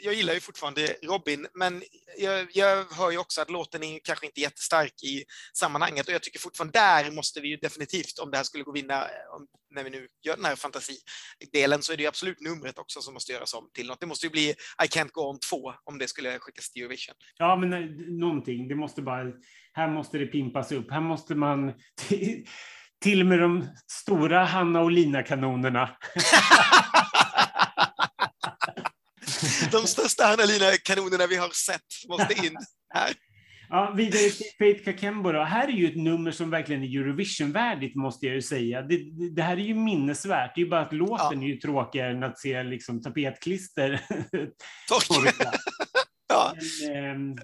jag 0.04 0.14
gillar 0.14 0.34
ju 0.34 0.40
fortfarande 0.40 0.96
Robin, 1.04 1.48
men 1.54 1.84
jag, 2.18 2.48
jag 2.54 2.86
hör 2.86 3.12
ju 3.12 3.18
också 3.18 3.42
att 3.42 3.50
låten 3.50 3.84
är 3.84 4.00
kanske 4.04 4.26
inte 4.26 4.42
jättestark 4.42 5.04
i 5.04 5.24
sammanhanget 5.54 6.08
och 6.08 6.14
jag 6.14 6.24
tycker 6.24 6.40
fortfarande 6.40 6.80
där 6.80 7.12
måste 7.12 7.42
vi 7.42 7.48
ju 7.48 7.58
definitivt, 7.58 8.20
om 8.20 8.32
det 8.32 8.38
här 8.38 8.44
skulle 8.44 8.64
gå 8.64 8.72
vinna, 8.72 9.02
om, 9.36 9.48
när 9.76 9.84
vi 9.84 9.90
nu 9.90 10.08
gör 10.26 10.36
den 10.36 10.46
här 10.46 10.56
fantasidelen, 10.56 11.82
så 11.82 11.94
är 11.94 11.98
det 11.98 12.04
ju 12.04 12.10
absolut 12.10 12.42
numret 12.42 12.78
också 12.78 13.02
som 13.02 13.14
måste 13.14 13.32
göras 13.32 13.54
om 13.54 13.70
till 13.74 13.88
något. 13.88 14.00
Det 14.00 14.06
måste 14.06 14.26
ju 14.26 14.30
bli 14.30 14.50
I 14.84 14.88
can't 14.88 15.12
go 15.12 15.22
on 15.22 15.40
2 15.40 15.74
om 15.84 15.98
det 15.98 16.08
skulle 16.08 16.40
skickas 16.40 16.70
till 16.70 16.82
Eurovision. 16.82 17.16
Ja, 17.38 17.56
men 17.56 17.70
nej, 17.70 17.88
någonting. 18.20 18.68
Det 18.68 18.76
måste 18.76 19.02
bara, 19.02 19.24
här 19.74 19.88
måste 19.88 20.18
det 20.18 20.26
pimpas 20.26 20.72
upp. 20.72 20.92
Här 20.92 21.02
måste 21.02 21.36
man 21.36 21.74
till 23.02 23.22
och 23.22 23.28
med 23.28 23.40
de 23.40 23.68
stora 23.88 24.46
Hanna 24.46 24.82
och 24.82 24.92
Lina-kanonerna. 24.92 25.98
De 29.72 29.88
största 29.88 30.24
Hanalina-kanonerna 30.24 31.28
vi 31.28 31.36
har 31.36 31.50
sett 31.50 32.10
måste 32.10 32.34
in 32.46 32.58
här. 32.94 33.14
Ja, 33.70 33.94
vidare 33.98 34.30
till 34.30 34.46
Faith 34.58 34.84
Kakembo 34.84 35.32
då. 35.32 35.44
Här 35.44 35.68
är 35.68 35.72
ju 35.72 35.88
ett 35.88 35.96
nummer 35.96 36.32
som 36.32 36.50
verkligen 36.50 36.84
är 36.84 36.88
Eurovision-värdigt, 36.88 37.96
måste 37.96 38.26
jag 38.26 38.36
ju 38.36 38.42
säga. 38.42 38.82
Det, 38.82 38.98
det, 39.36 39.42
här 39.42 39.58
är 39.58 39.62
ju 39.62 39.74
minnesvärt. 39.74 40.56
Det 40.56 40.62
är 40.62 40.64
ju 40.64 40.70
bara 40.70 40.82
att 40.82 40.94
låten 40.94 41.42
ja. 41.42 41.48
är 41.48 41.52
ju 41.52 41.58
tråkigare 41.58 42.12
än 42.12 42.24
att 42.24 42.40
se 42.40 42.64
liksom, 42.64 43.02
tapetklister. 43.02 44.02
ja. 46.28 46.54
Men, 46.88 47.32
eh, 47.32 47.36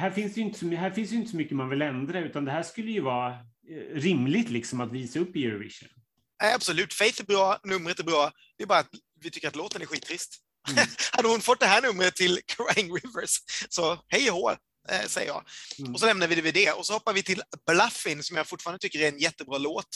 här, 0.00 0.10
finns 0.10 0.38
ju 0.38 0.42
inte 0.42 0.58
så, 0.58 0.66
här 0.66 0.90
finns 0.90 1.12
ju 1.12 1.16
inte 1.16 1.30
så 1.30 1.36
mycket 1.36 1.56
man 1.56 1.68
vill 1.68 1.82
ändra, 1.82 2.18
utan 2.18 2.44
det 2.44 2.52
här 2.52 2.62
skulle 2.62 2.90
ju 2.90 3.00
vara 3.00 3.30
eh, 3.30 3.94
rimligt 3.94 4.50
liksom 4.50 4.80
att 4.80 4.92
visa 4.92 5.18
upp 5.18 5.36
i 5.36 5.44
Eurovision. 5.44 5.88
Absolut. 6.54 6.94
Faith 6.94 7.20
är 7.20 7.24
bra, 7.24 7.58
numret 7.64 7.98
är 7.98 8.04
bra. 8.04 8.30
Det 8.56 8.64
är 8.64 8.68
bara 8.68 8.78
att 8.78 8.90
vi 9.20 9.30
tycker 9.30 9.48
att 9.48 9.56
låten 9.56 9.82
är 9.82 9.86
skittrist. 9.86 10.43
Mm. 10.68 10.86
Hade 11.12 11.28
hon 11.28 11.40
fått 11.40 11.60
det 11.60 11.66
här 11.66 11.82
numret 11.82 12.16
till 12.16 12.40
Crying 12.46 12.94
Rivers, 12.94 13.40
så 13.68 13.98
hej 14.08 14.30
och 14.30 14.50
eh, 14.88 15.06
säger 15.06 15.28
jag. 15.28 15.44
Mm. 15.78 15.94
Och 15.94 16.00
så 16.00 16.06
lämnar 16.06 16.26
vi 16.26 16.34
det 16.34 16.42
vid 16.42 16.54
det. 16.54 16.72
Och 16.72 16.86
så 16.86 16.92
hoppar 16.92 17.12
vi 17.12 17.22
till 17.22 17.42
Bluffin, 17.66 18.22
som 18.22 18.36
jag 18.36 18.46
fortfarande 18.46 18.78
tycker 18.78 19.00
är 19.00 19.08
en 19.08 19.18
jättebra 19.18 19.58
låt. 19.58 19.88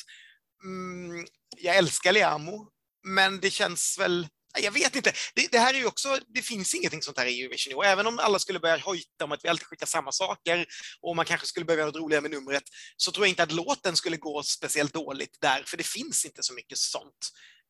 Mm, 0.65 1.27
jag 1.57 1.77
älskar 1.77 2.13
Liamo, 2.13 2.69
men 3.05 3.41
det 3.41 3.51
känns 3.51 3.99
väl 3.99 4.29
jag 4.63 4.73
vet 4.73 4.97
inte. 4.97 5.13
Det, 5.35 5.53
det, 5.53 5.59
här 5.59 5.75
är 5.75 5.79
ju 5.79 5.87
också, 5.87 6.19
det 6.27 6.43
finns 6.43 6.75
ingenting 6.75 7.03
sånt 7.03 7.19
här 7.19 7.27
i 7.27 7.41
Eurovision 7.43 7.75
och 7.75 7.87
även 7.87 8.07
om 8.07 8.19
alla 8.19 8.39
skulle 8.39 8.61
börja 8.61 8.79
hojta 8.79 9.25
om 9.25 9.33
att 9.33 9.45
vi 9.45 9.49
alltid 9.49 9.67
skickar 9.67 9.87
samma 9.87 10.13
saker 10.13 10.67
och 11.01 11.17
man 11.17 11.25
kanske 11.25 11.47
skulle 11.47 11.67
behöva 11.67 11.81
göra 11.81 11.91
något 11.91 12.01
roligare 12.01 12.23
med 12.23 12.31
numret, 12.31 12.63
så 12.97 13.13
tror 13.13 13.27
jag 13.27 13.31
inte 13.31 13.43
att 13.43 13.53
låten 13.53 13.97
skulle 13.97 14.17
gå 14.17 14.43
speciellt 14.43 14.93
dåligt 14.93 15.39
där, 15.41 15.63
för 15.67 15.77
det 15.77 15.87
finns 15.87 16.25
inte 16.25 16.43
så 16.43 16.55
mycket 16.55 16.79
sånt. 16.79 17.29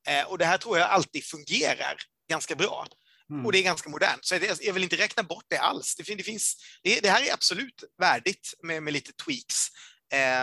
Eh, 0.09 0.25
och 0.25 0.39
det 0.39 0.45
här 0.45 0.59
tror 0.59 0.79
jag 0.79 0.91
alltid 0.91 1.25
fungerar 1.25 1.97
ganska 2.29 2.55
bra. 2.55 2.87
Mm. 3.31 3.47
Och 3.47 3.53
det 3.53 3.59
är 3.59 3.63
ganska 3.63 3.91
modernt, 3.91 4.25
så 4.25 4.35
jag 4.61 4.75
vill 4.75 4.83
inte 4.83 4.97
räkna 4.97 5.23
bort 5.23 5.45
det 5.49 5.59
alls. 5.59 5.97
Det, 5.97 6.15
det 6.15 6.23
finns, 6.23 6.57
det, 6.83 7.01
det, 7.01 7.11
här 7.11 7.29
är 7.29 7.33
absolut 7.33 7.85
värdigt 7.99 8.55
med, 8.63 8.83
med 8.83 8.93
lite 8.93 9.13
tweaks. 9.13 9.69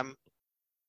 Um, 0.02 0.15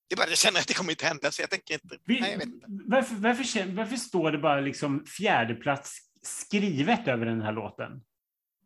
det 0.09 0.15
är 0.15 0.17
bara 0.17 0.29
jag 0.29 0.39
känner 0.39 0.61
att 0.61 0.69
det 0.69 0.75
kommer 0.75 0.91
inte 0.91 1.07
hända, 1.07 1.31
så 1.31 1.43
jag 1.43 1.51
tänker 1.51 1.75
inte... 1.75 1.99
Vi, 2.05 2.21
nej, 2.21 2.33
jag 2.33 2.43
inte. 2.43 2.67
Varför, 2.69 3.15
varför, 3.15 3.73
varför 3.73 3.97
står 3.97 4.33
det 4.33 4.39
bara 4.39 4.61
liksom 4.61 5.07
fjärdeplats 5.07 5.99
skrivet 6.23 7.09
över 7.09 7.27
den 7.27 7.43
här 7.43 7.53
låten? 7.53 7.91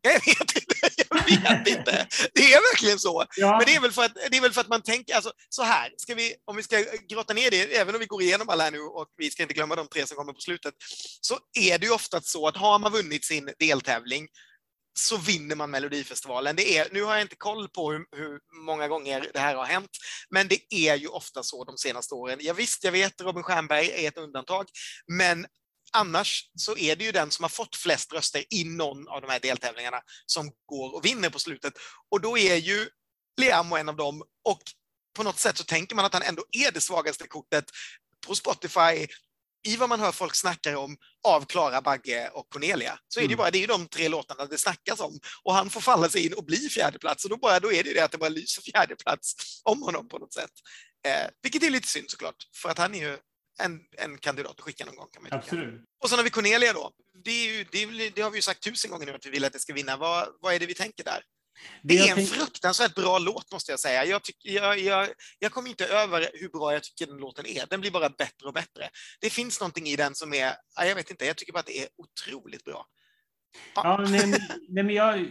Jag 0.03 0.13
vet 0.13 0.57
inte. 0.57 0.90
Vet 1.31 1.69
inte. 1.69 2.07
Det 2.35 2.53
är 2.53 2.73
verkligen 2.73 2.99
så. 2.99 3.25
Ja. 3.37 3.51
Men 3.51 3.67
det 3.67 3.75
är, 3.75 3.81
väl 3.81 3.93
för 3.93 4.05
att, 4.05 4.15
det 4.31 4.37
är 4.37 4.41
väl 4.41 4.53
för 4.53 4.61
att 4.61 4.69
man 4.69 4.83
tänker, 4.83 5.15
alltså, 5.15 5.33
så 5.49 5.63
här, 5.63 5.93
ska 5.97 6.15
vi, 6.15 6.35
om 6.45 6.57
vi 6.57 6.63
ska 6.63 6.85
grotta 7.09 7.35
ner 7.35 7.51
det, 7.51 7.77
även 7.77 7.95
om 7.95 8.01
vi 8.01 8.07
går 8.07 8.23
igenom 8.23 8.49
alla 8.49 8.65
här 8.65 8.71
nu 8.71 8.81
och 8.81 9.07
vi 9.17 9.31
ska 9.31 9.43
inte 9.43 9.55
glömma 9.55 9.77
de 9.77 9.89
tre 9.89 10.07
som 10.07 10.17
kommer 10.17 10.33
på 10.33 10.41
slutet, 10.41 10.75
så 11.21 11.39
är 11.59 11.79
det 11.79 11.87
ju 11.87 11.93
ofta 11.93 12.21
så 12.21 12.47
att 12.49 12.57
har 12.57 12.79
man 12.79 12.93
vunnit 12.93 13.25
sin 13.25 13.53
deltävling 13.59 14.29
så 14.99 15.17
vinner 15.17 15.57
man 15.57 15.71
Melodifestivalen. 15.71 16.57
Det 16.57 16.79
är, 16.79 16.89
nu 16.93 17.03
har 17.03 17.13
jag 17.13 17.23
inte 17.23 17.37
koll 17.37 17.69
på 17.69 17.93
hur, 17.93 18.07
hur, 18.17 18.41
många 18.65 18.89
gånger 18.89 19.31
det 19.33 19.39
här 19.39 19.55
har 19.55 19.65
hänt, 19.65 19.91
men 20.31 20.49
det 20.49 20.75
är 20.75 20.97
ju 20.97 21.09
ofta 21.09 21.43
så 21.43 21.65
de 21.65 21.77
senaste 21.77 22.15
åren. 22.15 22.39
Ja, 22.41 22.53
visst, 22.53 22.85
jag 22.85 22.93
vet 22.93 23.21
Robin 23.21 23.43
Stjernberg 23.43 23.91
är 23.91 24.09
ett 24.09 24.19
undantag, 24.19 24.67
men 25.07 25.47
Annars 25.93 26.51
så 26.55 26.77
är 26.77 26.97
det 26.97 27.05
ju 27.05 27.13
den 27.13 27.31
som 27.31 27.43
har 27.43 27.49
fått 27.49 27.77
flest 27.77 28.13
röster 28.13 28.45
i 28.51 28.65
någon 28.65 29.09
av 29.09 29.21
de 29.21 29.31
här 29.31 29.41
deltävlingarna 29.41 30.01
som 30.27 30.53
går 30.67 30.95
och 30.95 31.05
vinner 31.05 31.31
på 31.31 31.39
slutet. 31.39 31.73
Och 32.11 32.21
då 32.21 32.39
är 32.39 32.57
ju 32.57 32.89
Liamo 33.41 33.77
en 33.77 33.89
av 33.89 33.97
dem 33.97 34.23
och 34.45 34.63
på 35.17 35.23
något 35.23 35.39
sätt 35.39 35.57
så 35.59 35.65
tänker 35.65 35.97
man 35.97 36.05
att 36.05 36.13
han 36.13 36.23
ändå 36.23 36.45
är 36.51 36.73
det 36.73 36.81
svagaste 36.81 37.27
kortet 37.29 37.65
på 38.27 38.35
Spotify, 38.35 39.07
i 39.67 39.77
vad 39.77 39.89
man 39.89 40.01
hör 40.01 40.13
folk 40.13 40.35
snackar 40.35 40.77
om 40.77 40.97
av 41.27 41.45
Klara 41.45 41.81
Bagge 41.81 42.29
och 42.29 42.49
Cornelia, 42.49 42.99
så 43.09 43.21
är 43.21 43.23
det 43.23 43.27
ju 43.27 43.35
mm. 43.35 43.39
bara 43.39 43.51
det 43.51 43.65
är 43.65 43.69
de 43.69 43.89
tre 43.89 44.09
låtarna 44.09 44.47
det 44.47 44.59
snackas 44.59 45.01
om. 45.01 45.19
Och 45.43 45.55
han 45.55 45.71
får 45.71 45.81
falla 45.81 46.09
sig 46.09 46.27
in 46.27 46.35
och 46.35 46.45
bli 46.45 46.57
fjärdeplats, 46.57 47.25
och 47.25 47.31
då, 47.31 47.37
bara, 47.37 47.61
då 47.61 47.73
är 47.73 47.85
det 47.85 47.95
det 47.95 48.01
att 48.01 48.13
det 48.13 48.19
bara 48.19 48.29
lyser 48.29 48.63
fjärdeplats 48.63 49.35
om 49.65 49.83
honom 49.83 50.09
på 50.09 50.19
något 50.19 50.33
sätt. 50.33 50.51
Eh, 51.07 51.31
vilket 51.43 51.63
är 51.63 51.71
lite 51.71 51.89
synd 51.89 52.11
såklart, 52.11 52.37
för 52.57 52.69
att 52.69 52.79
han 52.79 52.95
är 52.95 52.99
ju 52.99 53.19
en, 53.59 53.81
en 53.99 54.19
kandidat 54.19 54.53
att 54.53 54.61
skicka 54.61 54.85
någon 54.85 54.97
gång. 54.97 55.09
Kan 55.13 55.23
man 55.23 55.33
Absolut. 55.33 55.81
Och 56.03 56.09
sen 56.09 56.19
har 56.19 56.25
vi 56.25 56.31
Cornelia 56.31 56.73
då. 56.73 56.91
Det, 57.25 57.45
ju, 57.45 57.65
det, 57.65 58.11
det, 58.11 58.23
har 58.23 58.31
vi 58.31 58.39
ju 58.39 58.43
sagt 58.43 58.63
tusen 58.63 58.91
gånger 58.91 59.07
nu 59.07 59.15
att 59.15 59.27
vi 59.27 59.31
vill 59.31 59.45
att 59.45 59.53
det 59.53 59.59
ska 59.59 59.73
vinna. 59.73 59.97
Vad, 59.97 60.29
vad 60.41 60.55
är 60.55 60.59
det 60.59 60.67
vi 60.67 60.75
tänker 60.75 61.05
där? 61.05 61.23
Det 61.83 61.99
är 61.99 62.11
en 62.11 62.17
tänk... 62.17 62.29
fruktansvärt 62.29 62.95
bra 62.95 63.19
låt 63.19 63.53
måste 63.53 63.73
jag 63.73 63.81
säga. 63.81 64.05
Jag, 64.05 64.23
tyck, 64.23 64.37
jag, 64.43 64.79
jag, 64.79 65.09
jag 65.39 65.53
kommer 65.53 65.69
inte 65.69 65.87
över 65.87 66.31
hur 66.35 66.49
bra 66.49 66.73
jag 66.73 66.83
tycker 66.83 67.07
den 67.07 67.17
låten 67.17 67.47
är. 67.47 67.67
Den 67.67 67.81
blir 67.81 67.91
bara 67.91 68.11
bättre 68.11 68.47
och 68.47 68.55
bättre. 68.55 68.91
Det 69.21 69.31
finns 69.31 69.61
någonting 69.61 69.87
i 69.87 69.97
den 69.97 70.15
som 70.15 70.35
är, 70.35 70.55
jag 70.77 70.95
vet 70.95 71.11
inte, 71.11 71.27
jag 71.27 71.37
tycker 71.37 71.53
bara 71.53 71.61
att 71.61 71.67
det 71.67 71.83
är 71.83 71.89
otroligt 71.97 72.65
bra. 72.65 72.87
Ja, 73.75 74.07
nej, 74.11 74.33
nej, 74.69 74.85
men 74.85 74.95
jag, 74.95 75.27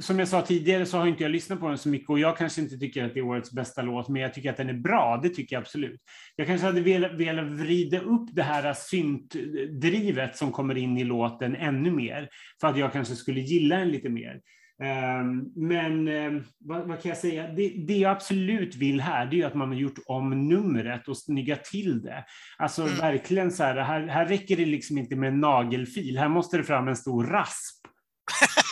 som 0.00 0.18
jag 0.18 0.28
sa 0.28 0.42
tidigare 0.42 0.86
så 0.86 0.98
har 0.98 1.06
inte 1.06 1.22
jag 1.22 1.32
lyssnat 1.32 1.60
på 1.60 1.68
den 1.68 1.78
så 1.78 1.88
mycket 1.88 2.10
och 2.10 2.18
jag 2.18 2.36
kanske 2.36 2.60
inte 2.60 2.78
tycker 2.78 3.04
att 3.04 3.14
det 3.14 3.20
är 3.20 3.24
årets 3.24 3.52
bästa 3.52 3.82
låt, 3.82 4.08
men 4.08 4.22
jag 4.22 4.34
tycker 4.34 4.50
att 4.50 4.56
den 4.56 4.68
är 4.68 4.74
bra. 4.74 5.20
Det 5.22 5.28
tycker 5.28 5.56
jag 5.56 5.60
absolut. 5.60 6.00
Jag 6.36 6.46
kanske 6.46 6.66
hade 6.66 6.80
velat, 6.80 7.12
velat 7.12 7.46
vrida 7.46 8.00
upp 8.00 8.28
det 8.32 8.42
här 8.42 8.74
syntdrivet 8.74 10.36
som 10.36 10.52
kommer 10.52 10.76
in 10.76 10.98
i 10.98 11.04
låten 11.04 11.56
ännu 11.56 11.90
mer 11.90 12.28
för 12.60 12.68
att 12.68 12.78
jag 12.78 12.92
kanske 12.92 13.14
skulle 13.14 13.40
gilla 13.40 13.76
den 13.76 13.88
lite 13.88 14.08
mer. 14.08 14.40
Ehm, 14.82 15.52
men 15.56 16.08
ehm, 16.08 16.44
vad, 16.58 16.88
vad, 16.88 17.02
kan 17.02 17.08
jag 17.08 17.18
säga? 17.18 17.46
Det, 17.46 17.68
det, 17.68 17.98
jag 17.98 18.12
absolut 18.12 18.76
vill 18.76 19.00
här, 19.00 19.26
det 19.26 19.42
är 19.42 19.46
att 19.46 19.54
man 19.54 19.68
har 19.68 19.74
gjort 19.74 19.98
om 20.06 20.48
numret 20.48 21.08
och 21.08 21.16
snyggat 21.16 21.64
till 21.64 22.02
det. 22.02 22.24
Alltså 22.58 22.82
mm. 22.82 22.96
verkligen 22.96 23.50
så 23.50 23.64
här, 23.64 23.76
här, 23.76 24.06
här 24.06 24.26
räcker 24.26 24.56
det 24.56 24.66
liksom 24.66 24.98
inte 24.98 25.16
med 25.16 25.28
en 25.28 25.40
nagelfil, 25.40 26.18
här 26.18 26.28
måste 26.28 26.56
det 26.56 26.64
fram 26.64 26.88
en 26.88 26.96
stor 26.96 27.24
rasp. 27.24 27.76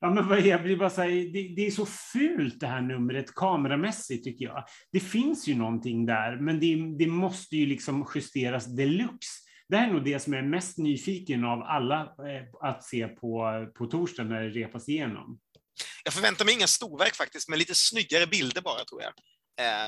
Ja, 0.00 0.10
men 0.10 0.46
jag 0.46 0.62
blir 0.62 0.76
bara 0.76 0.90
så 0.90 1.02
här, 1.02 1.08
det, 1.08 1.54
det, 1.56 1.66
är 1.66 1.70
så 1.70 1.86
fult 1.86 2.60
det 2.60 2.66
här 2.66 2.80
numret 2.80 3.34
kameramässigt 3.34 4.24
tycker 4.24 4.44
jag. 4.44 4.64
Det 4.92 5.00
finns 5.00 5.48
ju 5.48 5.54
någonting 5.54 6.06
där, 6.06 6.36
men 6.36 6.60
det, 6.60 6.96
det 6.98 7.06
måste 7.06 7.56
ju 7.56 7.66
liksom 7.66 8.06
justeras 8.14 8.76
deluxe 8.76 9.47
det 9.68 9.76
här 9.76 9.88
är 9.88 9.92
nog 9.92 10.04
det 10.04 10.20
som 10.20 10.32
jag 10.32 10.44
är 10.44 10.48
mest 10.48 10.78
nyfiken 10.78 11.44
av 11.44 11.62
alla 11.62 12.00
eh, 12.00 12.68
att 12.68 12.84
se 12.84 13.08
på, 13.08 13.66
på 13.74 13.86
torsdag 13.86 14.24
när 14.24 14.42
det 14.42 14.48
repas 14.48 14.88
igenom. 14.88 15.38
Jag 16.04 16.14
förväntar 16.14 16.44
mig 16.44 16.54
inga 16.54 16.66
storverk 16.66 17.14
faktiskt, 17.14 17.48
men 17.48 17.58
lite 17.58 17.74
snyggare 17.74 18.26
bilder 18.26 18.62
bara 18.62 18.84
tror 18.84 19.02
jag. 19.02 19.12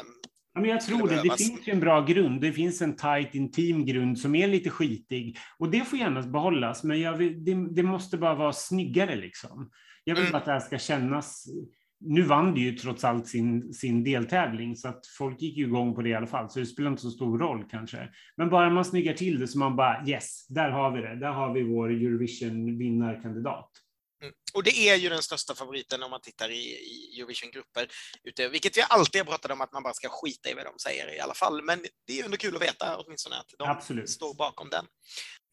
Um, 0.01 0.07
ja, 0.55 0.61
men 0.61 0.71
jag 0.71 0.81
tror 0.81 1.09
det. 1.09 1.23
Det 1.23 1.37
finns 1.39 1.69
ju 1.69 1.73
en 1.73 1.81
bra 1.81 2.01
grund. 2.01 2.41
Det 2.41 2.53
finns 2.53 2.83
en 2.83 2.97
tight, 2.97 3.35
intim 3.35 3.87
grund 3.87 4.19
som 4.19 4.35
är 4.35 4.49
lite 4.49 4.71
skitig 4.71 5.39
och 5.59 5.71
det 5.71 5.85
får 5.85 5.99
gärna 5.99 6.23
behållas, 6.23 6.83
men 6.85 7.19
vill, 7.19 7.45
det, 7.45 7.75
det, 7.75 7.83
måste 7.83 8.19
bara 8.19 8.35
vara 8.35 8.53
snyggare 8.53 9.17
liksom. 9.17 9.71
Jag 10.05 10.15
vill 10.15 10.23
mm. 10.23 10.33
bara 10.33 10.39
att 10.39 10.45
det 10.45 10.53
här 10.53 10.61
ska 10.61 10.79
kännas 10.79 11.47
nu 12.01 12.23
vann 12.23 12.55
det 12.55 12.61
ju 12.61 12.73
trots 12.73 13.05
allt 13.05 13.29
sin, 13.29 13.75
sin 13.75 14.05
deltävling, 14.05 14.77
så 14.77 14.89
att 14.89 15.07
folk 15.07 15.43
gick 15.43 15.57
ju 15.57 15.65
igång 15.65 15.95
på 15.95 16.03
det 16.03 16.09
i 16.09 16.15
alla 16.15 16.27
fall, 16.27 16.51
så 16.51 16.59
det 16.59 16.67
spelar 16.67 16.91
inte 16.91 17.03
så 17.03 17.11
stor 17.11 17.39
roll 17.39 17.65
kanske. 17.71 18.09
Men 18.37 18.51
bara 18.51 18.71
man 18.71 18.85
snyggar 18.85 19.15
till 19.15 19.41
det 19.41 19.49
så 19.49 19.59
man 19.59 19.77
bara 19.77 20.05
yes, 20.07 20.47
där 20.49 20.71
har 20.71 20.91
vi 20.91 21.01
det. 21.01 21.17
Där 21.17 21.33
har 21.33 21.55
vi 21.55 21.63
vår 21.63 21.91
Eurovision-vinnarkandidat. 21.91 23.71
Mm. 24.23 24.35
Och 24.55 24.63
det 24.63 24.89
är 24.89 24.97
ju 24.97 25.09
den 25.09 25.23
största 25.23 25.55
favoriten 25.55 26.03
om 26.03 26.11
man 26.11 26.21
tittar 26.21 26.51
i, 26.51 26.63
i 26.69 27.21
Eurovision-grupper, 27.21 27.89
vilket 28.51 28.77
vi 28.77 28.83
alltid 28.89 29.21
har 29.21 29.27
pratat 29.27 29.51
om 29.51 29.61
att 29.61 29.73
man 29.73 29.83
bara 29.83 29.95
ska 29.95 30.09
skita 30.09 30.51
i 30.51 30.55
vad 30.55 30.65
de 30.65 30.79
säger 30.79 31.15
i 31.17 31.21
alla 31.21 31.35
fall. 31.35 31.63
Men 31.63 31.85
det 32.07 32.21
är 32.21 32.25
ändå 32.25 32.37
kul 32.37 32.57
att 32.57 32.63
veta 32.63 32.97
åtminstone 32.97 33.37
att 33.37 33.55
de 33.59 33.69
Absolut. 33.69 34.11
står 34.11 34.35
bakom 34.35 34.71
den. 34.71 34.87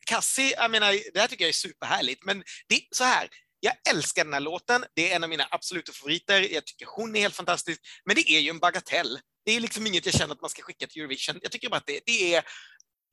Cassie, 0.08 0.54
jag 0.58 0.72
menar, 0.72 1.14
det 1.14 1.20
här 1.20 1.28
tycker 1.28 1.44
jag 1.44 1.50
är 1.50 1.54
superhärligt, 1.54 2.26
men 2.26 2.44
det, 2.70 2.82
så 2.92 3.04
här, 3.04 3.30
jag 3.60 3.74
älskar 3.90 4.24
den 4.24 4.34
här 4.34 4.40
låten. 4.40 4.86
Det 4.96 5.12
är 5.12 5.16
en 5.16 5.24
av 5.24 5.30
mina 5.30 5.48
absoluta 5.52 5.92
favoriter. 5.92 6.54
Jag 6.54 6.66
tycker 6.66 6.86
hon 6.96 7.16
är 7.16 7.20
helt 7.20 7.36
fantastisk. 7.36 7.82
Men 8.06 8.16
det 8.16 8.32
är 8.32 8.40
ju 8.40 8.50
en 8.50 8.60
bagatell. 8.60 9.20
Det 9.46 9.52
är 9.52 9.60
liksom 9.60 9.88
inget 9.88 10.06
jag 10.06 10.16
känner 10.16 10.34
att 10.34 10.42
man 10.42 10.50
ska 10.50 10.62
skicka 10.62 10.88
till 10.88 11.02
Eurovision. 11.02 11.40
Jag 11.42 11.52
tycker 11.52 11.70
bara 11.70 11.78
att 11.78 11.86
det, 11.86 12.00
det 12.06 12.36
är 12.36 12.44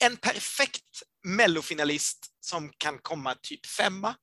en 0.05 0.17
perfekt 0.17 1.03
mellofinalist 1.27 2.27
som 2.41 2.73
kan 2.79 2.99
komma 2.99 3.35
typ 3.43 3.67
femma. 3.67 4.15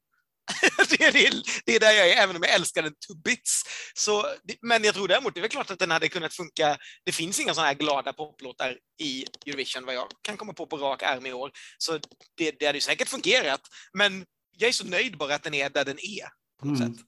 det, 0.89 1.03
är, 1.03 1.11
det, 1.11 1.43
det 1.65 1.75
är 1.75 1.79
där 1.79 1.91
jag 1.91 2.09
är, 2.09 2.23
även 2.23 2.35
om 2.35 2.43
jag 2.43 2.53
älskar 2.53 2.81
den 2.81 2.93
to 2.93 3.15
bits. 3.23 3.63
Så, 3.93 4.25
men 4.61 4.83
jag 4.83 4.93
tror 4.93 5.07
däremot, 5.07 5.33
det 5.33 5.39
är 5.39 5.41
väl 5.41 5.51
klart 5.51 5.71
att 5.71 5.79
den 5.79 5.91
hade 5.91 6.09
kunnat 6.09 6.33
funka. 6.33 6.77
Det 7.05 7.11
finns 7.11 7.39
inga 7.39 7.53
sådana 7.53 7.67
här 7.67 7.75
glada 7.75 8.13
poplåtar 8.13 8.77
i 9.01 9.25
Eurovision 9.45 9.85
vad 9.85 9.95
jag 9.95 10.07
kan 10.21 10.37
komma 10.37 10.53
på 10.53 10.67
på 10.67 10.77
rak 10.77 11.03
arm 11.03 11.25
i 11.25 11.33
år. 11.33 11.51
Så 11.77 11.99
det, 12.37 12.51
det 12.59 12.65
hade 12.65 12.77
ju 12.77 12.81
säkert 12.81 13.09
fungerat. 13.09 13.61
Men 13.93 14.25
jag 14.57 14.67
är 14.67 14.71
så 14.71 14.87
nöjd 14.87 15.17
bara 15.17 15.35
att 15.35 15.43
den 15.43 15.53
är 15.53 15.69
där 15.69 15.85
den 15.85 15.97
är. 15.97 16.27
På 16.59 16.67
något 16.67 16.79
mm. 16.79 16.93
sätt. 16.93 17.05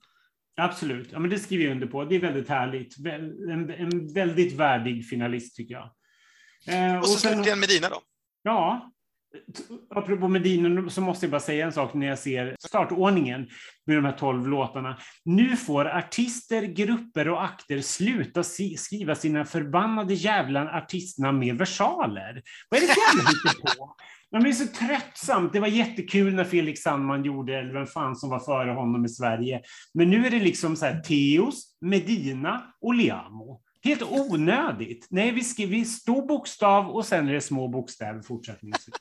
Absolut, 0.56 1.08
ja, 1.12 1.18
men 1.18 1.30
det 1.30 1.38
skriver 1.38 1.64
jag 1.64 1.72
under 1.72 1.86
på. 1.86 2.04
Det 2.04 2.14
är 2.14 2.20
väldigt 2.20 2.48
härligt. 2.48 2.96
En, 3.06 3.70
en 3.70 4.12
väldigt 4.12 4.52
värdig 4.52 5.08
finalist 5.08 5.56
tycker 5.56 5.74
jag. 5.74 5.90
Eh, 6.66 6.98
och 6.98 7.08
så 7.08 7.18
slutligen 7.18 7.60
Medina 7.60 7.88
då? 7.88 8.02
Ja, 8.42 8.90
apropå 9.90 10.28
Medina 10.28 10.90
så 10.90 11.00
måste 11.00 11.26
jag 11.26 11.30
bara 11.30 11.40
säga 11.40 11.66
en 11.66 11.72
sak 11.72 11.94
när 11.94 12.06
jag 12.06 12.18
ser 12.18 12.56
startordningen 12.58 13.48
med 13.86 13.96
de 13.96 14.04
här 14.04 14.12
tolv 14.12 14.48
låtarna. 14.48 14.98
Nu 15.24 15.56
får 15.56 15.86
artister, 15.86 16.62
grupper 16.62 17.28
och 17.28 17.44
akter 17.44 17.80
sluta 17.80 18.42
skriva 18.76 19.14
sina 19.14 19.44
förbannade 19.44 20.14
jävla 20.14 20.72
artistnamn 20.72 21.38
med 21.38 21.58
versaler. 21.58 22.42
Vad 22.68 22.82
är 22.82 22.86
det 22.86 22.94
för 22.94 23.00
jävla 23.00 23.74
på? 23.76 23.96
Ja, 24.34 24.40
det 24.40 24.48
är 24.48 24.52
så 24.52 24.66
tröttsamt. 24.66 25.52
Det 25.52 25.60
var 25.60 25.68
jättekul 25.68 26.34
när 26.34 26.44
Felix 26.44 26.80
Sandman 26.80 27.24
gjorde, 27.24 27.58
eller 27.58 27.72
vem 27.72 27.86
fan 27.86 28.16
som 28.16 28.30
var 28.30 28.40
före 28.40 28.70
honom 28.70 29.04
i 29.04 29.08
Sverige. 29.08 29.60
Men 29.94 30.10
nu 30.10 30.26
är 30.26 30.30
det 30.30 30.40
liksom 30.40 30.76
så 30.76 30.86
här, 30.86 31.00
Teos, 31.00 31.76
Medina 31.80 32.62
och 32.80 32.94
Liamo. 32.94 33.60
Helt 33.84 34.02
onödigt. 34.02 35.06
Nej, 35.10 35.32
vi 35.32 35.44
skriver 35.44 35.84
stor 35.84 36.26
bokstav 36.26 36.90
och 36.90 37.04
sen 37.04 37.28
är 37.28 37.32
det 37.32 37.40
små 37.40 37.68
bokstäver 37.68 38.22
fortsättningsvis. 38.22 38.94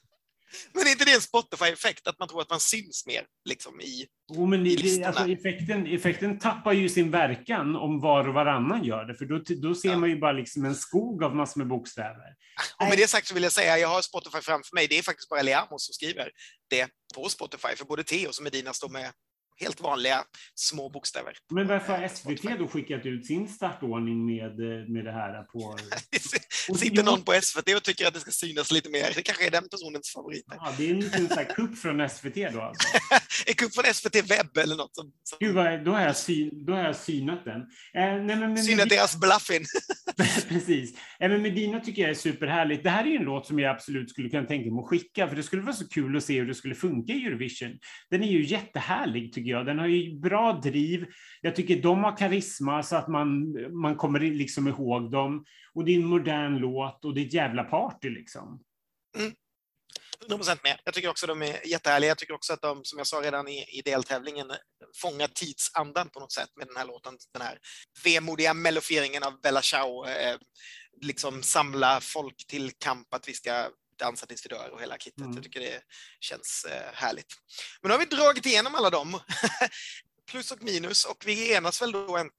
Men 0.73 0.87
är 0.87 0.91
inte 0.91 1.05
det 1.05 1.13
en 1.13 1.21
Spotify-effekt, 1.21 2.07
att 2.07 2.19
man 2.19 2.27
tror 2.27 2.41
att 2.41 2.49
man 2.49 2.59
syns 2.59 3.05
mer 3.07 3.25
liksom, 3.49 3.81
i, 3.81 4.05
oh, 4.27 4.47
men 4.47 4.67
i 4.67 4.75
det, 4.75 5.03
alltså, 5.03 5.27
effekten, 5.27 5.87
effekten 5.87 6.39
tappar 6.39 6.73
ju 6.73 6.89
sin 6.89 7.11
verkan 7.11 7.75
om 7.75 7.99
var 7.99 8.27
och 8.27 8.33
varannan 8.33 8.83
gör 8.83 9.05
det, 9.05 9.15
för 9.15 9.25
då, 9.25 9.67
då 9.67 9.75
ser 9.75 9.89
ja. 9.89 9.97
man 9.97 10.09
ju 10.09 10.19
bara 10.19 10.31
liksom 10.31 10.65
en 10.65 10.75
skog 10.75 11.23
av 11.23 11.35
massor 11.35 11.59
med 11.59 11.67
bokstäver. 11.67 12.35
Och 12.79 12.87
med 12.87 12.97
det 12.97 13.09
sagt 13.09 13.27
så 13.27 13.33
vill 13.33 13.43
jag 13.43 13.51
säga, 13.51 13.77
jag 13.77 13.87
har 13.87 14.01
Spotify 14.01 14.41
framför 14.41 14.75
mig, 14.75 14.87
det 14.87 14.97
är 14.97 15.03
faktiskt 15.03 15.29
bara 15.29 15.41
Leamo 15.41 15.79
som 15.79 15.93
skriver 15.93 16.29
det 16.69 16.87
på 17.15 17.29
Spotify, 17.29 17.75
för 17.77 17.85
både 17.85 18.03
Theo 18.03 18.27
och 18.27 18.43
Medina 18.43 18.73
står 18.73 18.89
med 18.89 19.11
helt 19.55 19.81
vanliga 19.81 20.23
små 20.55 20.89
bokstäver. 20.89 21.33
Men 21.51 21.67
varför 21.67 21.97
har 21.97 22.07
SVT 22.07 22.59
då 22.59 22.67
skickat 22.67 23.05
ut 23.05 23.25
sin 23.25 23.47
startordning 23.47 24.25
med, 24.25 24.59
med 24.89 25.05
det 25.05 25.11
här 25.11 25.43
på... 25.43 25.77
Sitter 26.77 27.03
någon 27.03 27.23
på 27.23 27.33
SVT 27.41 27.75
och 27.75 27.83
tycker 27.83 28.07
att 28.07 28.13
det 28.13 28.19
ska 28.19 28.31
synas 28.31 28.71
lite 28.71 28.89
mer? 28.89 29.11
Det 29.15 29.21
kanske 29.21 29.47
är 29.47 29.51
den 29.51 29.69
personens 29.69 30.13
favorit. 30.13 30.45
Ja, 30.47 30.73
det 30.77 30.89
är 30.89 30.93
en 30.93 30.99
liten 30.99 31.29
så 31.29 31.45
kupp 31.55 31.77
från 31.77 32.09
SVT 32.09 32.35
då 32.35 32.61
alltså? 32.61 32.87
en 33.47 33.53
kupp 33.53 33.73
från 33.73 33.93
SVT 33.93 34.15
webb 34.15 34.57
eller 34.57 34.75
något. 34.75 34.95
Som, 34.95 35.11
som... 35.23 35.37
Gud, 35.39 35.55
vad, 35.55 35.85
då, 35.85 35.91
har 35.91 36.01
jag 36.01 36.17
syn, 36.17 36.65
då 36.65 36.73
har 36.73 36.83
jag 36.83 36.95
synat 36.95 37.45
den. 37.45 37.61
Eh, 37.61 37.65
nej, 37.93 38.35
men, 38.35 38.39
men, 38.39 38.63
synat 38.63 38.89
deras 38.89 39.19
bluffin. 39.19 39.65
Precis. 40.49 40.97
Eh, 41.19 41.29
men 41.29 41.41
Medina 41.41 41.79
tycker 41.79 42.01
jag 42.01 42.11
är 42.11 42.15
superhärligt. 42.15 42.83
Det 42.83 42.89
här 42.89 43.03
är 43.03 43.07
ju 43.07 43.15
en 43.15 43.23
låt 43.23 43.47
som 43.47 43.59
jag 43.59 43.75
absolut 43.75 44.09
skulle 44.09 44.29
kunna 44.29 44.47
tänka 44.47 44.71
mig 44.71 44.81
att 44.81 44.89
skicka, 44.89 45.27
för 45.27 45.35
det 45.35 45.43
skulle 45.43 45.61
vara 45.61 45.75
så 45.75 45.87
kul 45.87 46.17
att 46.17 46.23
se 46.23 46.39
hur 46.39 46.47
det 46.47 46.55
skulle 46.55 46.75
funka 46.75 47.13
i 47.13 47.25
Eurovision. 47.25 47.79
Den 48.09 48.23
är 48.23 48.27
ju 48.27 48.45
jättehärlig 48.45 49.33
tycker 49.33 49.51
jag. 49.51 49.52
Den 49.53 49.79
har 49.79 49.87
ju 49.87 50.19
bra 50.19 50.53
driv. 50.63 51.05
Jag 51.41 51.55
tycker 51.55 51.81
de 51.81 52.03
har 52.03 52.17
karisma 52.17 52.83
så 52.83 52.95
att 52.95 53.07
man, 53.07 53.53
man 53.81 53.95
kommer 53.95 54.19
liksom 54.19 54.67
ihåg 54.67 55.11
dem. 55.11 55.45
Och 55.73 55.85
det 55.85 55.91
är 55.91 55.99
en 55.99 56.05
modern 56.05 56.57
låt 56.57 57.05
och 57.05 57.13
det 57.13 57.21
är 57.21 57.25
ett 57.25 57.33
jävla 57.33 57.63
party 57.63 58.09
liksom. 58.09 58.63
Mm. 59.17 59.33
100% 60.29 60.59
med. 60.63 60.79
Jag 60.83 60.93
tycker 60.93 61.09
också 61.09 61.27
de 61.27 61.41
är 61.41 61.67
jättehärliga. 61.67 62.07
Jag 62.07 62.17
tycker 62.17 62.33
också 62.33 62.53
att 62.53 62.61
de, 62.61 62.83
som 62.83 62.97
jag 62.97 63.07
sa 63.07 63.21
redan 63.21 63.47
i, 63.47 63.79
i 63.79 63.81
deltävlingen, 63.85 64.51
fångar 64.95 65.27
tidsandan 65.27 66.09
på 66.09 66.19
något 66.19 66.31
sätt 66.31 66.49
med 66.55 66.67
den 66.67 66.77
här 66.77 66.85
låten. 66.85 67.17
Den 67.33 67.41
här 67.41 67.59
vemodiga 68.03 68.53
mellofieringen 68.53 69.23
av 69.23 69.41
Bella 69.41 69.61
Ciao. 69.61 70.05
Eh, 70.05 70.37
liksom 71.01 71.43
samla 71.43 71.99
folk 72.01 72.47
till 72.47 72.71
kamp 72.71 73.13
att 73.13 73.27
vi 73.27 73.33
ska 73.33 73.69
dansa 74.05 74.25
tills 74.25 74.45
vi 74.45 74.49
dör 74.49 74.69
och 74.73 74.81
hela 74.81 74.97
kittet. 74.97 75.19
Mm. 75.19 75.33
Jag 75.33 75.43
tycker 75.43 75.59
det 75.59 75.81
känns 76.19 76.65
eh, 76.69 76.93
härligt. 76.93 77.33
Men 77.81 77.89
nu 77.89 77.93
har 77.93 77.99
vi 77.99 78.15
dragit 78.15 78.45
igenom 78.45 78.75
alla 78.75 78.89
dem. 78.89 79.19
Plus 80.31 80.51
och 80.51 80.63
minus 80.63 81.05
och 81.05 81.23
vi 81.25 81.53
enas 81.53 81.81
väl 81.81 81.91
då 81.91 82.17
en, 82.17 82.29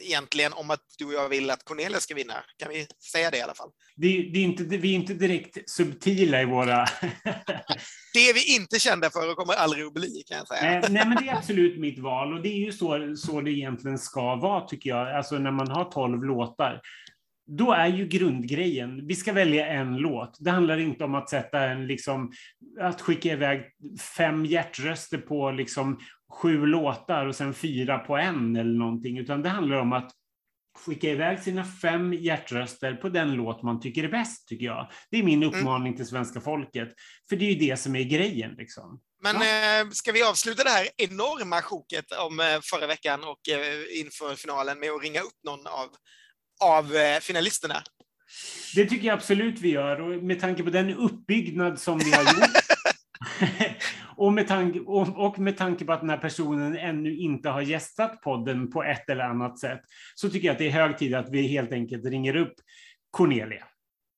egentligen 0.00 0.52
om 0.52 0.70
att 0.70 0.80
du 0.98 1.04
och 1.04 1.12
jag 1.12 1.28
vill 1.28 1.50
att 1.50 1.64
Cornelia 1.64 2.00
ska 2.00 2.14
vinna. 2.14 2.34
Kan 2.58 2.68
vi 2.68 2.86
säga 3.12 3.30
det 3.30 3.38
i 3.38 3.40
alla 3.40 3.54
fall? 3.54 3.70
Det, 3.96 4.08
det 4.08 4.38
är 4.38 4.44
inte, 4.44 4.62
vi 4.62 4.90
är 4.90 4.94
inte 4.94 5.14
direkt 5.14 5.70
subtila 5.70 6.42
i 6.42 6.44
våra... 6.44 6.84
det 8.12 8.20
är 8.30 8.34
vi 8.34 8.54
inte 8.56 8.78
kända 8.78 9.10
för 9.10 9.30
och 9.30 9.36
kommer 9.36 9.54
aldrig 9.54 9.84
att 9.84 9.94
bli, 9.94 10.22
kan 10.26 10.36
jag 10.36 10.48
säga. 10.48 10.62
Nej, 10.62 10.90
nej, 10.90 11.06
men 11.06 11.24
det 11.24 11.30
är 11.30 11.36
absolut 11.36 11.80
mitt 11.80 11.98
val 11.98 12.32
och 12.34 12.42
det 12.42 12.48
är 12.48 12.64
ju 12.66 12.72
så, 12.72 13.16
så 13.16 13.40
det 13.40 13.50
egentligen 13.50 13.98
ska 13.98 14.36
vara, 14.36 14.68
tycker 14.68 14.90
jag. 14.90 15.16
Alltså 15.16 15.38
när 15.38 15.50
man 15.50 15.70
har 15.70 15.84
tolv 15.84 16.24
låtar 16.24 16.80
då 17.46 17.72
är 17.72 17.86
ju 17.86 18.06
grundgrejen, 18.06 19.06
vi 19.06 19.14
ska 19.14 19.32
välja 19.32 19.66
en 19.66 19.96
låt. 19.96 20.36
Det 20.40 20.50
handlar 20.50 20.78
inte 20.78 21.04
om 21.04 21.14
att 21.14 21.30
sätta 21.30 21.60
en, 21.60 21.86
liksom, 21.86 22.32
att 22.80 23.00
skicka 23.00 23.32
iväg 23.32 23.62
fem 24.16 24.44
hjärtröster 24.44 25.18
på 25.18 25.50
liksom 25.50 26.00
sju 26.32 26.66
låtar 26.66 27.26
och 27.26 27.34
sen 27.34 27.54
fyra 27.54 27.98
på 27.98 28.16
en 28.16 28.56
eller 28.56 28.78
någonting, 28.78 29.18
utan 29.18 29.42
det 29.42 29.48
handlar 29.48 29.76
om 29.76 29.92
att 29.92 30.12
skicka 30.76 31.10
iväg 31.10 31.38
sina 31.38 31.64
fem 31.64 32.12
hjärtröster 32.12 32.94
på 32.94 33.08
den 33.08 33.32
låt 33.32 33.62
man 33.62 33.80
tycker 33.80 34.04
är 34.04 34.08
bäst, 34.08 34.48
tycker 34.48 34.66
jag. 34.66 34.90
Det 35.10 35.18
är 35.18 35.22
min 35.22 35.42
mm. 35.42 35.48
uppmaning 35.48 35.86
mm. 35.86 35.96
till 35.96 36.06
svenska 36.06 36.40
folket, 36.40 36.88
för 37.28 37.36
det 37.36 37.44
är 37.44 37.52
ju 37.52 37.68
det 37.68 37.76
som 37.76 37.96
är 37.96 38.02
grejen. 38.02 38.54
Liksom. 38.58 39.00
Men 39.22 39.36
ja. 39.36 39.80
eh, 39.80 39.90
ska 39.90 40.12
vi 40.12 40.22
avsluta 40.22 40.64
det 40.64 40.70
här 40.70 40.88
enorma 40.96 41.62
sjoket 41.62 42.12
om 42.12 42.40
eh, 42.40 42.60
förra 42.62 42.86
veckan 42.86 43.24
och 43.24 43.48
eh, 43.48 44.00
inför 44.00 44.36
finalen 44.36 44.78
med 44.78 44.90
att 44.90 45.02
ringa 45.02 45.20
upp 45.20 45.38
någon 45.44 45.66
av 45.66 45.88
av 46.60 46.96
eh, 46.96 47.20
finalisterna. 47.20 47.82
Det 48.74 48.86
tycker 48.86 49.06
jag 49.06 49.14
absolut 49.14 49.60
vi 49.60 49.70
gör 49.70 50.00
och 50.00 50.24
med 50.24 50.40
tanke 50.40 50.62
på 50.62 50.70
den 50.70 50.94
uppbyggnad 50.94 51.80
som 51.80 51.98
vi 51.98 52.12
har 52.12 52.22
gjort 52.22 52.50
och, 54.16 54.32
med 54.32 54.48
tanke, 54.48 54.80
och, 54.80 55.26
och, 55.26 55.38
med 55.38 55.56
tanke 55.56 55.84
på 55.84 55.92
att 55.92 56.00
den 56.00 56.10
här 56.10 56.18
personen 56.18 56.76
ännu 56.76 57.16
inte 57.16 57.48
har 57.48 57.60
gästat 57.60 58.20
podden 58.22 58.70
på 58.70 58.84
ett 58.84 59.10
eller 59.10 59.24
annat 59.24 59.58
sätt 59.58 59.80
så 60.14 60.30
tycker 60.30 60.46
jag 60.46 60.52
att 60.52 60.58
det 60.58 60.66
är 60.66 60.70
hög 60.70 60.98
tid 60.98 61.14
att 61.14 61.30
vi 61.30 61.46
helt 61.46 61.72
enkelt 61.72 62.04
ringer 62.04 62.36
upp 62.36 62.54
Cornelia. 63.10 63.64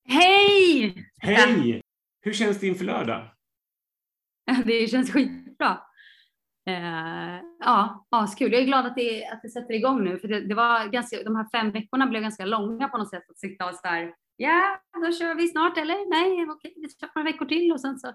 Hej! 0.08 1.04
Hej! 1.20 1.82
Hur 2.20 2.32
känns 2.32 2.60
det 2.60 2.66
inför 2.66 2.84
lördag? 2.84 3.30
Det 4.64 4.90
känns 4.90 5.12
skitbra. 5.12 5.78
Eh, 6.68 7.40
ja, 7.58 8.06
askul. 8.10 8.52
Jag 8.52 8.62
är 8.62 8.66
glad 8.66 8.86
att 8.86 8.96
det, 8.96 9.26
att 9.26 9.42
det 9.42 9.48
sätter 9.48 9.74
igång 9.74 10.04
nu, 10.04 10.18
för 10.18 10.28
det, 10.28 10.40
det, 10.40 10.54
var 10.54 10.88
ganska, 10.88 11.22
de 11.22 11.36
här 11.36 11.46
fem 11.52 11.70
veckorna 11.70 12.06
blev 12.06 12.22
ganska 12.22 12.44
långa 12.44 12.88
på 12.88 12.98
något 12.98 13.10
sätt. 13.10 13.30
Att 13.30 13.38
sitta 13.38 13.68
och 13.68 13.74
så 13.74 13.80
där, 13.82 14.14
ja, 14.36 14.80
då 15.06 15.12
kör 15.12 15.34
vi 15.34 15.48
snart, 15.48 15.78
eller 15.78 16.10
nej, 16.10 16.50
okej, 16.50 16.74
vi 16.76 16.88
kör 16.88 17.10
några 17.14 17.30
veckor 17.30 17.46
till 17.46 17.72
och 17.72 17.80
sen 17.80 17.98
så. 17.98 18.12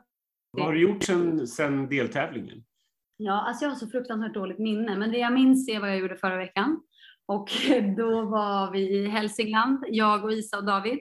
Vad 0.52 0.66
har 0.66 0.74
du 0.74 0.82
gjort 0.82 1.04
sen, 1.04 1.48
sen 1.48 1.90
deltävlingen? 1.90 2.64
Ja, 3.18 3.48
alltså 3.48 3.66
jag 3.66 3.70
har 3.70 3.76
så 3.76 3.88
fruktansvärt 3.88 4.34
dåligt 4.34 4.60
minne, 4.60 4.98
men 4.98 5.12
det 5.12 5.18
jag 5.18 5.34
minns 5.34 5.70
är 5.70 5.80
vad 5.80 5.90
jag 5.90 5.98
gjorde 5.98 6.16
förra 6.16 6.38
veckan. 6.38 6.82
Och 7.26 7.50
då 7.98 8.22
var 8.26 8.72
vi 8.72 8.80
i 8.80 9.08
Hälsingland, 9.08 9.86
jag 9.88 10.24
och 10.24 10.34
Isa 10.34 10.58
och 10.58 10.66
David, 10.66 11.00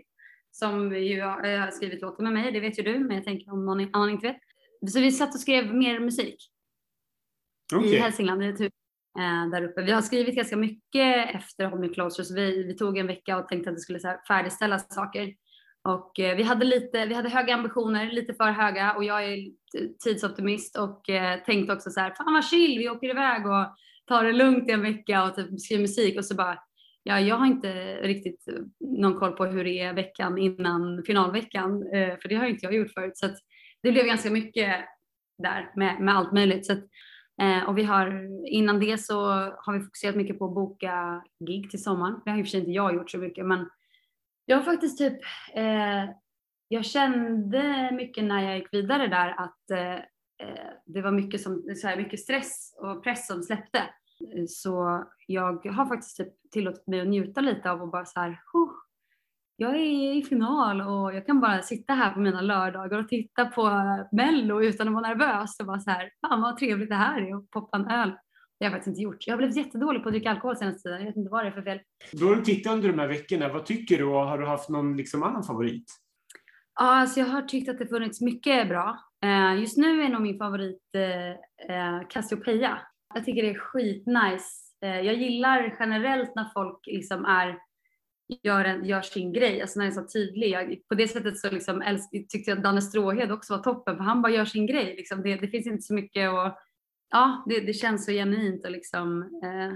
som 0.50 0.96
ju 0.96 1.20
har 1.20 1.70
skrivit 1.70 2.02
låten 2.02 2.24
med 2.24 2.32
mig, 2.32 2.52
det 2.52 2.60
vet 2.60 2.78
ju 2.78 2.82
du, 2.82 2.98
men 2.98 3.16
jag 3.16 3.24
tänker 3.24 3.52
om 3.52 3.66
någon 3.66 3.94
annan 3.94 4.10
inte 4.10 4.26
vet. 4.26 4.92
Så 4.92 5.00
vi 5.00 5.12
satt 5.12 5.34
och 5.34 5.40
skrev 5.40 5.74
mer 5.74 6.00
musik 6.00 6.51
okay. 7.78 7.94
i 7.94 7.98
Hälsingland, 7.98 8.44
i 8.44 8.56
typ, 8.56 8.72
eh, 9.18 9.50
där 9.50 9.64
uppe. 9.64 9.82
Vi 9.82 9.92
har 9.92 10.02
skrivit 10.02 10.36
ganska 10.36 10.56
mycket 10.56 11.34
efter 11.34 11.64
Hold 11.64 11.80
Me 11.80 11.88
Closer, 11.88 12.22
så 12.22 12.34
vi, 12.34 12.62
vi 12.62 12.76
tog 12.76 12.98
en 12.98 13.06
vecka 13.06 13.38
och 13.38 13.48
tänkte 13.48 13.70
att 13.70 13.76
vi 13.76 13.80
skulle 13.80 14.00
så 14.00 14.08
här, 14.08 14.18
färdigställa 14.28 14.78
saker. 14.78 15.34
Och 15.84 16.20
eh, 16.20 16.36
vi 16.36 16.42
hade 16.42 16.64
lite, 16.64 17.06
vi 17.06 17.14
hade 17.14 17.28
höga 17.28 17.54
ambitioner, 17.54 18.10
lite 18.10 18.34
för 18.34 18.50
höga 18.50 18.92
och 18.92 19.04
jag 19.04 19.24
är 19.24 19.38
tidsoptimist 20.04 20.78
och 20.78 21.10
eh, 21.10 21.40
tänkte 21.42 21.72
också 21.72 21.90
så 21.90 22.00
här, 22.00 22.14
fan 22.14 22.34
vad 22.34 22.44
chill, 22.44 22.78
vi 22.78 22.88
åker 22.88 23.10
iväg 23.10 23.46
och 23.46 23.76
tar 24.06 24.24
det 24.24 24.32
lugnt 24.32 24.68
i 24.68 24.72
en 24.72 24.82
vecka 24.82 25.24
och 25.24 25.34
typ 25.34 25.60
skriver 25.60 25.82
musik 25.82 26.18
och 26.18 26.24
så 26.24 26.34
bara, 26.34 26.58
ja, 27.02 27.20
jag 27.20 27.36
har 27.36 27.46
inte 27.46 27.94
riktigt 28.02 28.48
någon 28.80 29.14
koll 29.14 29.32
på 29.32 29.44
hur 29.44 29.64
det 29.64 29.80
är 29.80 29.92
veckan 29.92 30.38
innan 30.38 31.02
finalveckan, 31.06 31.92
eh, 31.94 32.18
för 32.18 32.28
det 32.28 32.34
har 32.34 32.46
inte 32.46 32.66
jag 32.66 32.74
gjort 32.74 32.92
förut. 32.92 33.16
Så 33.16 33.26
det 33.82 33.92
blev 33.92 34.06
ganska 34.06 34.30
mycket 34.30 34.84
där 35.38 35.72
med, 35.76 36.00
med 36.00 36.16
allt 36.16 36.32
möjligt. 36.32 36.66
Så 36.66 36.72
att, 36.72 36.84
Eh, 37.40 37.68
och 37.68 37.78
vi 37.78 37.84
har, 37.84 38.28
innan 38.46 38.80
det 38.80 38.98
så 38.98 39.20
har 39.58 39.72
vi 39.72 39.80
fokuserat 39.80 40.16
mycket 40.16 40.38
på 40.38 40.44
att 40.44 40.54
boka 40.54 41.24
gig 41.46 41.70
till 41.70 41.82
sommaren. 41.82 42.20
Det 42.24 42.30
har 42.30 42.38
i 42.38 42.42
och 42.42 42.46
för 42.46 42.50
sig 42.50 42.60
inte 42.60 42.72
jag 42.72 42.94
gjort 42.94 43.10
så 43.10 43.18
mycket, 43.18 43.46
men 43.46 43.70
jag 44.46 44.56
har 44.56 44.64
faktiskt 44.64 44.98
typ, 44.98 45.18
eh, 45.54 46.04
jag 46.68 46.84
kände 46.84 47.90
mycket 47.92 48.24
när 48.24 48.42
jag 48.42 48.58
gick 48.58 48.74
vidare 48.74 49.06
där 49.06 49.34
att 49.38 49.70
eh, 49.70 49.94
eh 50.48 50.72
det 50.86 51.02
var 51.02 51.12
mycket, 51.12 51.40
som, 51.40 51.74
så 51.76 51.88
här, 51.88 51.96
mycket 51.96 52.20
stress 52.20 52.76
och 52.78 53.04
press 53.04 53.26
som 53.26 53.42
släppte. 53.42 53.82
Så 54.48 55.04
jag 55.26 55.66
har 55.66 55.86
faktiskt 55.86 56.16
typ 56.16 56.50
tillåtit 56.50 56.86
mig 56.86 57.00
att 57.00 57.08
njuta 57.08 57.40
lite 57.40 57.70
av 57.70 57.82
att 57.82 57.90
bara 57.90 58.04
så 58.04 58.20
här, 58.20 58.40
jag 59.56 59.76
är 59.76 60.14
i 60.14 60.22
final 60.22 60.80
och 60.80 61.14
jag 61.14 61.26
kan 61.26 61.40
bara 61.40 61.62
sitta 61.62 61.94
här 61.94 62.10
på 62.12 62.20
mina 62.20 62.40
lördagar 62.40 62.98
och 62.98 63.08
titta 63.08 63.44
på 63.46 63.70
Mello 64.12 64.62
utan 64.62 64.88
att 64.88 64.94
vara 64.94 65.08
nervös 65.08 65.60
och 65.60 65.66
bara 65.66 65.80
så 65.80 65.90
här, 65.90 66.10
fan 66.20 66.40
vad 66.40 66.56
trevligt 66.56 66.88
det 66.88 66.94
här 66.94 67.22
är 67.22 67.36
och 67.36 67.50
poppa 67.50 67.76
en 67.76 67.88
öl. 67.88 68.10
Det 68.58 68.66
har 68.66 68.70
jag 68.70 68.72
faktiskt 68.72 68.88
inte 68.88 69.02
gjort. 69.02 69.26
Jag 69.26 69.32
har 69.32 69.38
blivit 69.38 69.56
jättedålig 69.56 70.02
på 70.02 70.08
att 70.08 70.12
dricka 70.12 70.30
alkohol 70.30 70.56
senaste 70.56 70.82
tiden. 70.82 70.98
Jag 71.00 71.06
vet 71.06 71.16
inte 71.16 71.30
vad 71.30 71.44
det 71.44 71.48
är 71.48 71.52
för 71.52 71.62
fel. 71.62 71.80
Då 72.12 72.26
har 72.26 72.36
du 72.36 72.42
tittat 72.42 72.72
under 72.72 72.88
de 72.88 72.98
här 72.98 73.08
veckorna. 73.08 73.48
Vad 73.48 73.66
tycker 73.66 73.98
du 73.98 74.04
har 74.04 74.38
du 74.38 74.46
haft 74.46 74.68
någon 74.68 74.96
liksom 74.96 75.22
annan 75.22 75.42
favorit? 75.42 75.84
Ja, 76.74 77.00
alltså 77.00 77.20
jag 77.20 77.26
har 77.26 77.42
tyckt 77.42 77.68
att 77.68 77.78
det 77.78 77.86
funnits 77.86 78.20
mycket 78.20 78.68
bra. 78.68 78.98
Eh, 79.24 79.60
just 79.60 79.76
nu 79.76 80.02
är 80.02 80.08
nog 80.08 80.22
min 80.22 80.38
favorit 80.38 80.82
eh, 80.94 81.30
eh, 81.76 82.08
Cassiopeia. 82.08 82.78
Jag 83.14 83.24
tycker 83.24 83.42
det 83.42 83.50
är 83.50 83.58
skitnice. 83.58 84.58
Jag 84.80 85.14
gillar 85.14 85.76
generellt 85.80 86.34
när 86.34 86.50
folk 86.54 86.86
liksom 86.86 87.24
är 87.24 87.58
gör, 88.42 88.64
en, 88.64 88.84
gör 88.84 89.02
sin 89.02 89.32
grej, 89.32 89.60
alltså 89.60 89.78
när 89.78 89.86
den 89.86 89.98
är 89.98 90.02
så 90.02 90.08
tydlig. 90.12 90.50
Jag, 90.50 90.78
på 90.88 90.94
det 90.94 91.08
sättet 91.08 91.38
så 91.38 91.50
liksom 91.50 91.82
älsk, 91.82 92.10
tyckte 92.10 92.50
jag 92.50 92.56
att 92.56 92.64
Danne 92.64 92.82
Stråhed 92.82 93.32
också 93.32 93.56
var 93.56 93.62
toppen 93.62 93.96
för 93.96 94.04
han 94.04 94.22
bara 94.22 94.32
gör 94.32 94.44
sin 94.44 94.66
grej. 94.66 94.94
Liksom. 94.96 95.22
Det, 95.22 95.36
det 95.36 95.48
finns 95.48 95.66
inte 95.66 95.82
så 95.82 95.94
mycket 95.94 96.30
och 96.30 96.58
ja, 97.10 97.44
det, 97.46 97.60
det 97.60 97.72
känns 97.72 98.04
så 98.04 98.12
genuint 98.12 98.64
och 98.64 98.70
liksom, 98.70 99.22
eh, 99.22 99.72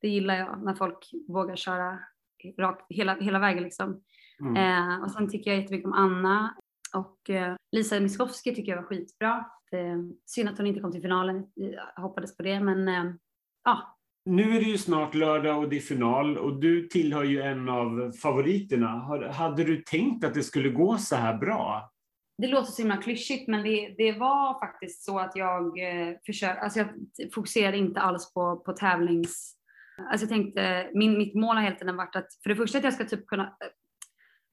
det 0.00 0.08
gillar 0.08 0.34
jag 0.34 0.64
när 0.64 0.74
folk 0.74 1.10
vågar 1.28 1.56
köra 1.56 1.98
rakt 2.58 2.86
hela, 2.88 3.14
hela 3.14 3.38
vägen 3.38 3.62
liksom. 3.62 4.02
Mm. 4.40 4.56
Eh, 4.56 5.02
och 5.02 5.10
sen 5.10 5.30
tycker 5.30 5.50
jag 5.50 5.60
jättemycket 5.60 5.86
om 5.86 5.92
Anna 5.92 6.54
och 6.94 7.30
eh, 7.30 7.56
Lisa 7.72 8.00
Miskovsky 8.00 8.54
tycker 8.54 8.72
jag 8.72 8.82
var 8.82 8.88
skitbra. 8.88 9.44
Eh, 9.72 9.98
synd 10.26 10.48
att 10.48 10.58
hon 10.58 10.66
inte 10.66 10.80
kom 10.80 10.92
till 10.92 11.02
finalen, 11.02 11.46
jag 11.54 12.02
hoppades 12.02 12.36
på 12.36 12.42
det 12.42 12.60
men 12.60 12.88
eh, 12.88 13.14
ja, 13.64 13.97
nu 14.24 14.56
är 14.56 14.60
det 14.60 14.66
ju 14.66 14.78
snart 14.78 15.14
lördag 15.14 15.58
och 15.58 15.68
det 15.68 15.76
är 15.76 15.80
final 15.80 16.38
och 16.38 16.60
du 16.60 16.88
tillhör 16.88 17.24
ju 17.24 17.42
en 17.42 17.68
av 17.68 18.12
favoriterna. 18.12 18.88
Hade 19.32 19.64
du 19.64 19.82
tänkt 19.82 20.24
att 20.24 20.34
det 20.34 20.42
skulle 20.42 20.68
gå 20.68 20.98
så 20.98 21.16
här 21.16 21.36
bra? 21.36 21.92
Det 22.38 22.48
låter 22.48 22.72
så 22.72 22.82
himla 22.82 22.96
klyschigt 22.96 23.48
men 23.48 23.62
det, 23.62 23.94
det 23.98 24.12
var 24.12 24.60
faktiskt 24.60 25.04
så 25.04 25.18
att 25.18 25.36
jag 25.36 25.78
eh, 25.78 26.16
försökte, 26.26 26.60
alltså 26.60 26.78
jag 26.78 26.88
fokuserade 27.34 27.76
inte 27.76 28.00
alls 28.00 28.34
på, 28.34 28.56
på 28.56 28.72
tävlings... 28.72 29.54
Alltså 30.10 30.24
jag 30.24 30.30
tänkte, 30.30 30.90
min, 30.94 31.18
mitt 31.18 31.34
mål 31.34 31.56
har 31.56 31.62
hela 31.62 31.76
tiden 31.76 31.96
varit 31.96 32.16
att 32.16 32.26
för 32.42 32.50
det 32.50 32.56
första 32.56 32.78
att 32.78 32.84
jag 32.84 32.92
ska 32.92 33.04
typ 33.04 33.26
kunna, 33.26 33.56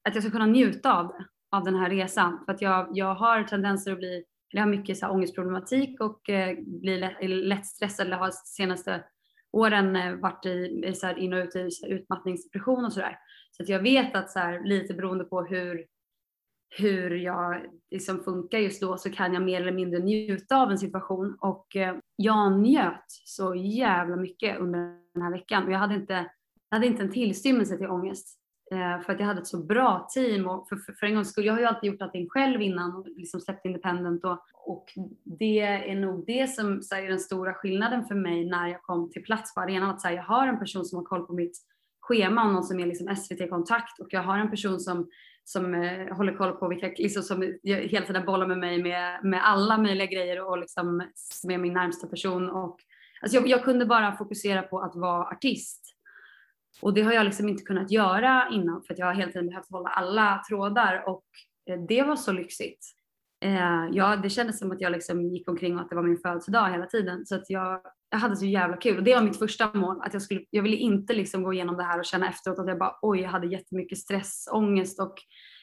att 0.08 0.16
jag 0.16 0.24
ska 0.24 0.32
kunna 0.32 0.46
njuta 0.46 0.94
av 0.94 1.08
det, 1.08 1.26
av 1.52 1.64
den 1.64 1.76
här 1.76 1.90
resan. 1.90 2.40
För 2.46 2.54
att 2.54 2.62
jag, 2.62 2.88
jag 2.94 3.16
har 3.16 3.44
tendenser 3.44 3.92
att 3.92 3.98
bli, 3.98 4.24
jag 4.50 4.62
har 4.62 4.70
mycket 4.70 4.98
så 4.98 5.06
här 5.06 5.14
ångestproblematik 5.14 6.02
och 6.02 6.30
eh, 6.30 6.58
blir 6.58 6.98
lätt, 6.98 7.18
lätt 7.22 7.66
stressad 7.66 8.08
eller 8.08 8.18
har 8.18 8.32
senaste 8.32 9.04
åren 9.56 9.96
eh, 9.96 10.16
varit 10.16 10.46
i, 10.46 10.94
så 10.96 11.08
här, 11.08 11.18
in 11.18 11.34
och 11.34 11.44
ut 11.44 11.56
i 11.56 11.70
utmattningsdepression 11.88 12.86
och 12.86 12.94
sådär. 12.94 13.20
Så 13.52 13.64
att 13.64 13.70
jag 13.70 13.80
vet 13.80 14.16
att 14.16 14.32
så 14.32 14.40
här, 14.40 14.64
lite 14.64 14.94
beroende 14.94 15.24
på 15.24 15.42
hur, 15.42 15.86
hur 16.78 17.16
jag 17.16 17.62
liksom 17.92 18.24
funkar 18.24 18.58
just 18.58 18.82
då 18.82 18.98
så 18.98 19.12
kan 19.12 19.34
jag 19.34 19.44
mer 19.44 19.62
eller 19.62 19.72
mindre 19.72 20.00
njuta 20.00 20.58
av 20.58 20.72
en 20.72 20.78
situation 20.78 21.38
och 21.40 21.76
eh, 21.76 21.96
jag 22.16 22.60
njöt 22.60 23.06
så 23.08 23.56
jävla 23.56 24.16
mycket 24.16 24.60
under 24.60 24.80
den 25.14 25.24
här 25.24 25.32
veckan 25.32 25.66
och 25.66 25.72
jag 25.72 25.80
hade 25.80 25.96
inte, 25.96 26.32
jag 26.70 26.78
hade 26.78 26.88
inte 26.88 27.04
en 27.04 27.12
tillstymmelse 27.12 27.78
till 27.78 27.90
ångest. 27.90 28.40
Eh, 28.72 29.02
för 29.02 29.14
att 29.14 29.20
jag 29.20 29.28
hade 29.28 29.42
ett 29.42 29.48
så 29.48 29.64
bra 29.64 30.08
team 30.14 30.48
och 30.48 30.70
för, 30.70 30.76
för, 30.76 30.94
för 30.94 31.08
en 31.08 31.16
gångs 31.16 31.30
skull, 31.30 31.46
jag 31.46 31.54
har 31.54 31.60
ju 31.60 31.66
alltid 31.66 31.92
gjort 31.92 32.02
allting 32.02 32.30
själv 32.30 32.62
innan 32.62 32.96
och 32.96 33.08
liksom 33.08 33.40
släppt 33.40 33.66
independent 33.66 34.26
och, 34.26 34.40
och 34.54 34.86
det 35.24 35.60
är 35.60 35.96
nog 35.96 36.26
det 36.28 36.50
som 36.50 36.82
så 36.82 36.96
här, 36.96 37.04
är 37.04 37.10
den 37.10 37.20
stora 37.20 37.54
skillnaden 37.54 38.06
för 38.06 38.16
mig 38.16 38.46
när 38.46 38.68
jag 38.68 38.82
kom 38.82 39.12
till 39.12 39.24
plats 39.24 39.54
på 39.54 39.62
arenan. 39.62 39.90
Att 39.90 40.02
så 40.02 40.08
här, 40.08 40.16
jag 40.16 40.24
har 40.24 40.48
en 40.48 40.60
person 40.60 40.86
som 40.86 40.98
har 40.98 41.04
koll 41.04 41.26
på 41.28 41.34
mitt 41.34 41.58
schema 42.02 42.46
och 42.46 42.54
någon 42.54 42.64
som 42.64 42.80
är 42.80 42.86
liksom 42.86 43.16
SVT-kontakt 43.16 44.00
och 44.00 44.08
jag 44.10 44.24
har 44.24 44.38
en 44.38 44.50
person 44.50 44.80
som, 44.80 45.10
som 45.44 45.74
eh, 45.74 46.16
håller 46.16 46.38
koll 46.38 46.52
på 46.52 46.68
vilka, 46.68 46.88
liksom 46.88 47.24
som 47.24 47.54
hela 47.64 48.06
tiden 48.06 48.26
bollar 48.26 48.48
med 48.48 48.58
mig 48.58 48.84
med, 48.84 49.24
med 49.24 49.48
alla 49.48 49.78
möjliga 49.78 50.06
grejer 50.06 50.50
och 50.50 50.58
liksom 50.58 51.04
med 51.44 51.60
min 51.60 51.74
närmsta 51.74 52.08
person 52.08 52.50
och 52.50 52.78
alltså 53.22 53.38
jag, 53.38 53.48
jag 53.48 53.64
kunde 53.64 53.86
bara 53.86 54.18
fokusera 54.18 54.62
på 54.62 54.80
att 54.80 54.96
vara 54.96 55.28
artist 55.28 55.85
och 56.82 56.94
det 56.94 57.02
har 57.02 57.14
jag 57.14 57.26
liksom 57.26 57.50
inte 57.50 57.64
kunnat 57.64 57.92
göra 57.92 58.48
innan 58.52 58.84
för 58.84 58.94
att 58.94 59.00
jag 59.00 59.06
har 59.06 59.14
hela 59.14 59.32
tiden 59.32 59.50
behövt 59.50 59.72
hålla 59.72 59.90
alla 59.90 60.44
trådar 60.50 61.04
och 61.08 61.26
eh, 61.70 61.80
det 61.88 62.04
var 62.04 62.16
så 62.16 62.32
lyxigt. 62.32 62.86
Eh, 63.42 63.88
ja, 63.92 64.16
det 64.16 64.30
kändes 64.30 64.60
som 64.60 64.72
att 64.72 64.82
jag 64.82 64.92
liksom 64.92 65.30
gick 65.30 65.50
omkring 65.50 65.76
och 65.76 65.82
att 65.82 65.90
det 65.90 65.96
var 65.96 66.04
min 66.04 66.18
födelsedag 66.18 66.72
hela 66.72 66.86
tiden 66.86 67.26
så 67.26 67.36
att 67.36 67.50
jag, 67.50 67.82
jag 68.10 68.18
hade 68.18 68.36
så 68.36 68.46
jävla 68.46 68.78
kul 68.78 68.98
och 68.98 69.04
det 69.04 69.16
var 69.16 69.22
mitt 69.22 69.40
första 69.40 69.74
mål 69.74 70.02
att 70.02 70.14
jag 70.14 70.22
skulle, 70.22 70.46
jag 70.50 70.64
ville 70.64 70.76
inte 70.76 71.14
liksom 71.14 71.44
gå 71.44 71.54
igenom 71.54 71.78
det 71.78 71.84
här 71.84 72.00
och 72.00 72.06
känna 72.06 72.30
efteråt 72.30 72.60
att 72.60 72.68
jag 72.68 72.80
bara 72.80 72.96
oj, 73.02 73.20
jag 73.20 73.30
hade 73.30 73.48
jättemycket 73.48 73.98
stress, 73.98 74.48
ångest 74.52 75.00
och 75.00 75.16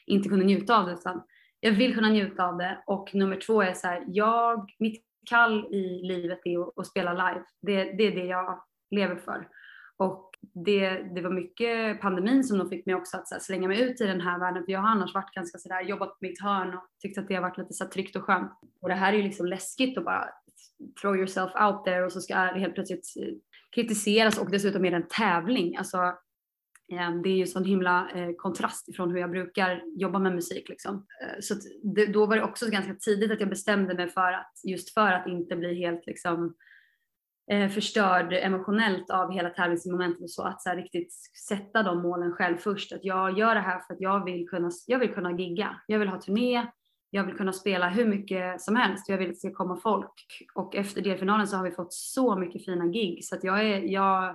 inte 0.06 0.28
kunde 0.28 0.44
njuta 0.44 0.78
av 0.78 0.86
det 0.86 0.92
utan 0.92 1.22
jag 1.60 1.72
vill 1.72 1.94
kunna 1.94 2.08
njuta 2.08 2.44
av 2.44 2.58
det 2.58 2.82
och 2.86 3.14
nummer 3.14 3.36
två 3.36 3.62
är 3.62 3.74
så 3.74 3.86
här, 3.86 4.04
jag, 4.06 4.70
mitt 4.78 5.04
kall 5.30 5.74
i 5.74 6.02
livet 6.02 6.40
är 6.44 6.62
att, 6.62 6.78
att 6.78 6.86
spela 6.86 7.12
live. 7.12 7.44
Det, 7.62 7.84
det 7.84 8.04
är 8.04 8.14
det 8.14 8.24
jag 8.24 8.62
lever 8.90 9.16
för. 9.16 9.48
Och 9.96 10.31
det, 10.54 10.90
det 11.14 11.20
var 11.20 11.30
mycket 11.30 12.00
pandemin 12.00 12.44
som 12.44 12.58
nog 12.58 12.68
fick 12.68 12.86
mig 12.86 12.94
också 12.94 13.16
att 13.16 13.30
här, 13.30 13.38
slänga 13.38 13.68
mig 13.68 13.80
ut 13.80 14.00
i 14.00 14.06
den 14.06 14.20
här 14.20 14.38
världen. 14.38 14.64
För 14.64 14.72
jag 14.72 14.80
har 14.80 14.88
annars 14.88 15.14
varit 15.14 15.34
ganska 15.34 15.58
sådär, 15.58 15.82
jobbat 15.82 16.08
på 16.08 16.18
mitt 16.20 16.42
hörn 16.42 16.74
och 16.74 16.84
tyckt 17.02 17.18
att 17.18 17.28
det 17.28 17.34
har 17.34 17.42
varit 17.42 17.58
lite 17.58 17.74
så 17.74 17.84
tryggt 17.84 18.16
och 18.16 18.22
skönt. 18.22 18.52
Och 18.80 18.88
det 18.88 18.94
här 18.94 19.12
är 19.12 19.16
ju 19.16 19.22
liksom 19.22 19.46
läskigt 19.46 19.98
att 19.98 20.04
bara 20.04 20.28
throw 21.00 21.16
yourself 21.16 21.52
out 21.60 21.84
there 21.84 22.04
och 22.04 22.12
så 22.12 22.20
ska 22.20 22.34
det 22.34 22.60
helt 22.60 22.74
plötsligt 22.74 23.14
eh, 23.20 23.34
kritiseras 23.74 24.38
och 24.38 24.50
dessutom 24.50 24.84
är 24.84 24.90
det 24.90 24.96
en 24.96 25.08
tävling. 25.08 25.76
Alltså, 25.76 25.98
ehm, 26.92 27.22
det 27.22 27.28
är 27.28 27.36
ju 27.36 27.46
sån 27.46 27.64
himla 27.64 28.10
eh, 28.14 28.30
kontrast 28.36 28.88
ifrån 28.88 29.10
hur 29.10 29.18
jag 29.18 29.30
brukar 29.30 29.82
jobba 29.96 30.18
med 30.18 30.34
musik. 30.34 30.68
Liksom. 30.68 31.06
Eh, 31.22 31.40
så 31.40 31.54
det, 31.82 32.06
då 32.06 32.26
var 32.26 32.36
det 32.36 32.42
också 32.42 32.70
ganska 32.70 32.94
tidigt 32.94 33.30
att 33.30 33.40
jag 33.40 33.48
bestämde 33.48 33.94
mig 33.94 34.08
för 34.08 34.32
att 34.32 34.52
just 34.64 34.94
för 34.94 35.12
att 35.12 35.26
inte 35.26 35.56
bli 35.56 35.74
helt 35.74 36.06
liksom, 36.06 36.44
eh, 36.44 36.50
Eh, 37.52 37.68
förstörd 37.68 38.32
emotionellt 38.32 39.10
av 39.10 39.32
hela 39.32 39.50
tävlingsmomentet 39.50 40.22
och 40.22 40.30
så 40.30 40.42
att 40.42 40.62
så 40.62 40.68
här, 40.68 40.76
riktigt 40.76 41.12
sätta 41.48 41.82
de 41.82 42.02
målen 42.02 42.32
själv 42.32 42.56
först. 42.56 42.92
Att 42.92 43.04
jag 43.04 43.38
gör 43.38 43.54
det 43.54 43.60
här 43.60 43.80
för 43.80 43.94
att 43.94 44.00
jag 44.00 44.24
vill 44.24 44.48
kunna, 44.48 44.70
jag 44.86 44.98
vill 44.98 45.14
kunna 45.14 45.32
gigga. 45.32 45.80
Jag 45.86 45.98
vill 45.98 46.08
ha 46.08 46.20
turné. 46.20 46.66
Jag 47.10 47.24
vill 47.24 47.36
kunna 47.36 47.52
spela 47.52 47.88
hur 47.88 48.06
mycket 48.06 48.60
som 48.60 48.76
helst. 48.76 49.08
Jag 49.08 49.18
vill 49.18 49.28
att 49.28 49.34
det 49.34 49.38
ska 49.38 49.52
komma 49.52 49.76
folk 49.76 50.12
och 50.54 50.76
efter 50.76 51.02
delfinalen 51.02 51.46
så 51.46 51.56
har 51.56 51.64
vi 51.64 51.70
fått 51.70 51.92
så 51.92 52.36
mycket 52.36 52.64
fina 52.64 52.86
gig 52.86 53.24
så 53.24 53.36
att 53.36 53.44
jag 53.44 53.64
är, 53.64 53.80
jag 53.80 54.28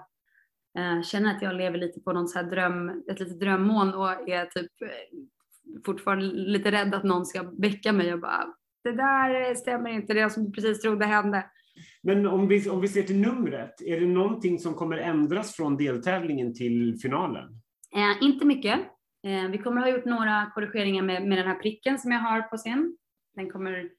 eh, 0.78 1.01
känner 1.01 1.36
att 1.36 1.41
jag 1.41 1.55
lever 1.55 1.78
lite 1.78 1.99
på 1.99 2.13
någon 2.13 2.28
så 2.28 2.39
här 2.39 2.45
dröm, 2.45 3.03
ett 3.11 3.20
litet 3.20 3.39
drömmoln 3.39 3.93
och 3.93 4.30
är 4.30 4.45
typ 4.45 4.82
eh, 4.82 5.18
fortfarande 5.86 6.26
lite 6.26 6.72
rädd 6.72 6.95
att 6.95 7.03
någon 7.03 7.26
ska 7.26 7.43
väcka 7.43 7.93
mig 7.93 8.13
och 8.13 8.20
bara 8.20 8.53
det 8.84 8.91
där 8.91 9.55
stämmer 9.55 9.89
inte, 9.89 10.13
det 10.13 10.30
som 10.30 10.45
du 10.45 10.51
precis 10.51 10.82
trodde 10.82 11.05
hände. 11.05 11.45
Men 12.03 12.28
om 12.28 12.47
vi, 12.47 12.69
om 12.69 12.82
vi 12.82 12.88
ser 12.88 13.03
till 13.03 13.19
numret, 13.19 13.82
är 13.82 13.99
det 13.99 14.07
någonting 14.07 14.59
som 14.59 14.73
kommer 14.73 14.97
ändras 14.97 15.55
från 15.55 15.78
deltävlingen 15.78 16.53
till 16.53 16.97
finalen? 17.01 17.61
Eh, 17.95 18.28
inte 18.28 18.45
mycket. 18.45 18.80
Eh, 19.28 19.49
vi 19.51 19.57
kommer 19.57 19.82
ha 19.82 19.89
gjort 19.89 20.05
några 20.05 20.51
korrigeringar 20.55 21.03
med, 21.03 21.28
med 21.28 21.38
den 21.38 21.47
här 21.47 21.59
pricken 21.59 21.99
som 21.99 22.11
jag 22.11 22.19
har 22.19 22.41
på 22.41 22.57
scen. 22.57 22.97
Den 23.36 23.49
kommer 23.49 23.89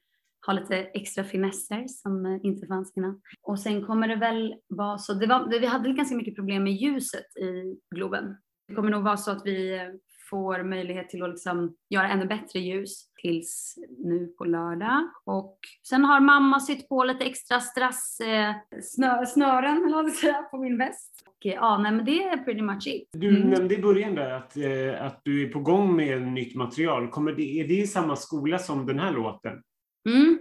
ha 0.45 0.53
lite 0.53 0.75
extra 0.75 1.23
finesser 1.23 1.85
som 1.87 2.25
eh, 2.25 2.39
inte 2.43 2.67
fanns 2.67 2.93
innan. 2.97 3.21
Och 3.41 3.59
sen 3.59 3.85
kommer 3.85 4.07
det 4.07 4.15
väl 4.15 4.55
vara 4.67 4.97
så, 4.97 5.13
det 5.13 5.27
var, 5.27 5.59
vi 5.59 5.65
hade 5.65 5.93
ganska 5.93 6.15
mycket 6.15 6.35
problem 6.35 6.63
med 6.63 6.73
ljuset 6.73 7.37
i 7.37 7.79
Globen. 7.95 8.35
Det 8.67 8.75
kommer 8.75 8.91
nog 8.91 9.03
vara 9.03 9.17
så 9.17 9.31
att 9.31 9.41
vi 9.45 9.73
eh, 9.77 9.87
får 10.29 10.63
möjlighet 10.63 11.09
till 11.09 11.23
att 11.23 11.29
liksom 11.29 11.75
göra 11.89 12.09
ännu 12.09 12.25
bättre 12.25 12.59
ljus 12.59 13.05
tills 13.21 13.75
nu 13.97 14.27
på 14.37 14.45
lördag. 14.45 15.09
Och 15.25 15.59
sen 15.89 16.05
har 16.05 16.19
mamma 16.19 16.59
sytt 16.59 16.89
på 16.89 17.03
lite 17.03 17.25
extra 17.25 17.59
strass, 17.59 18.19
eh, 18.19 18.55
snö, 18.81 19.25
snören 19.25 19.77
eller 19.85 20.03
vad 20.03 20.11
säga, 20.11 20.41
på 20.51 20.57
min 20.57 20.77
väst. 20.77 21.23
Och, 21.27 21.45
eh, 21.45 21.53
ja, 21.53 21.77
nej, 21.77 21.91
men 21.91 22.05
det 22.05 22.23
är 22.23 22.37
pretty 22.37 22.61
much 22.61 22.87
it. 22.87 23.09
Du 23.11 23.29
mm. 23.29 23.49
nämnde 23.49 23.75
i 23.75 23.81
början 23.81 24.15
där 24.15 24.31
att, 24.31 24.57
eh, 24.57 25.05
att 25.05 25.21
du 25.23 25.47
är 25.47 25.53
på 25.53 25.59
gång 25.59 25.95
med 25.95 26.21
nytt 26.21 26.55
material. 26.55 27.07
Kommer 27.07 27.31
det, 27.31 27.59
är 27.59 27.67
det 27.67 27.79
i 27.79 27.87
samma 27.87 28.15
skola 28.15 28.59
som 28.59 28.85
den 28.85 28.99
här 28.99 29.11
låten? 29.11 29.61
Mm, 30.09 30.39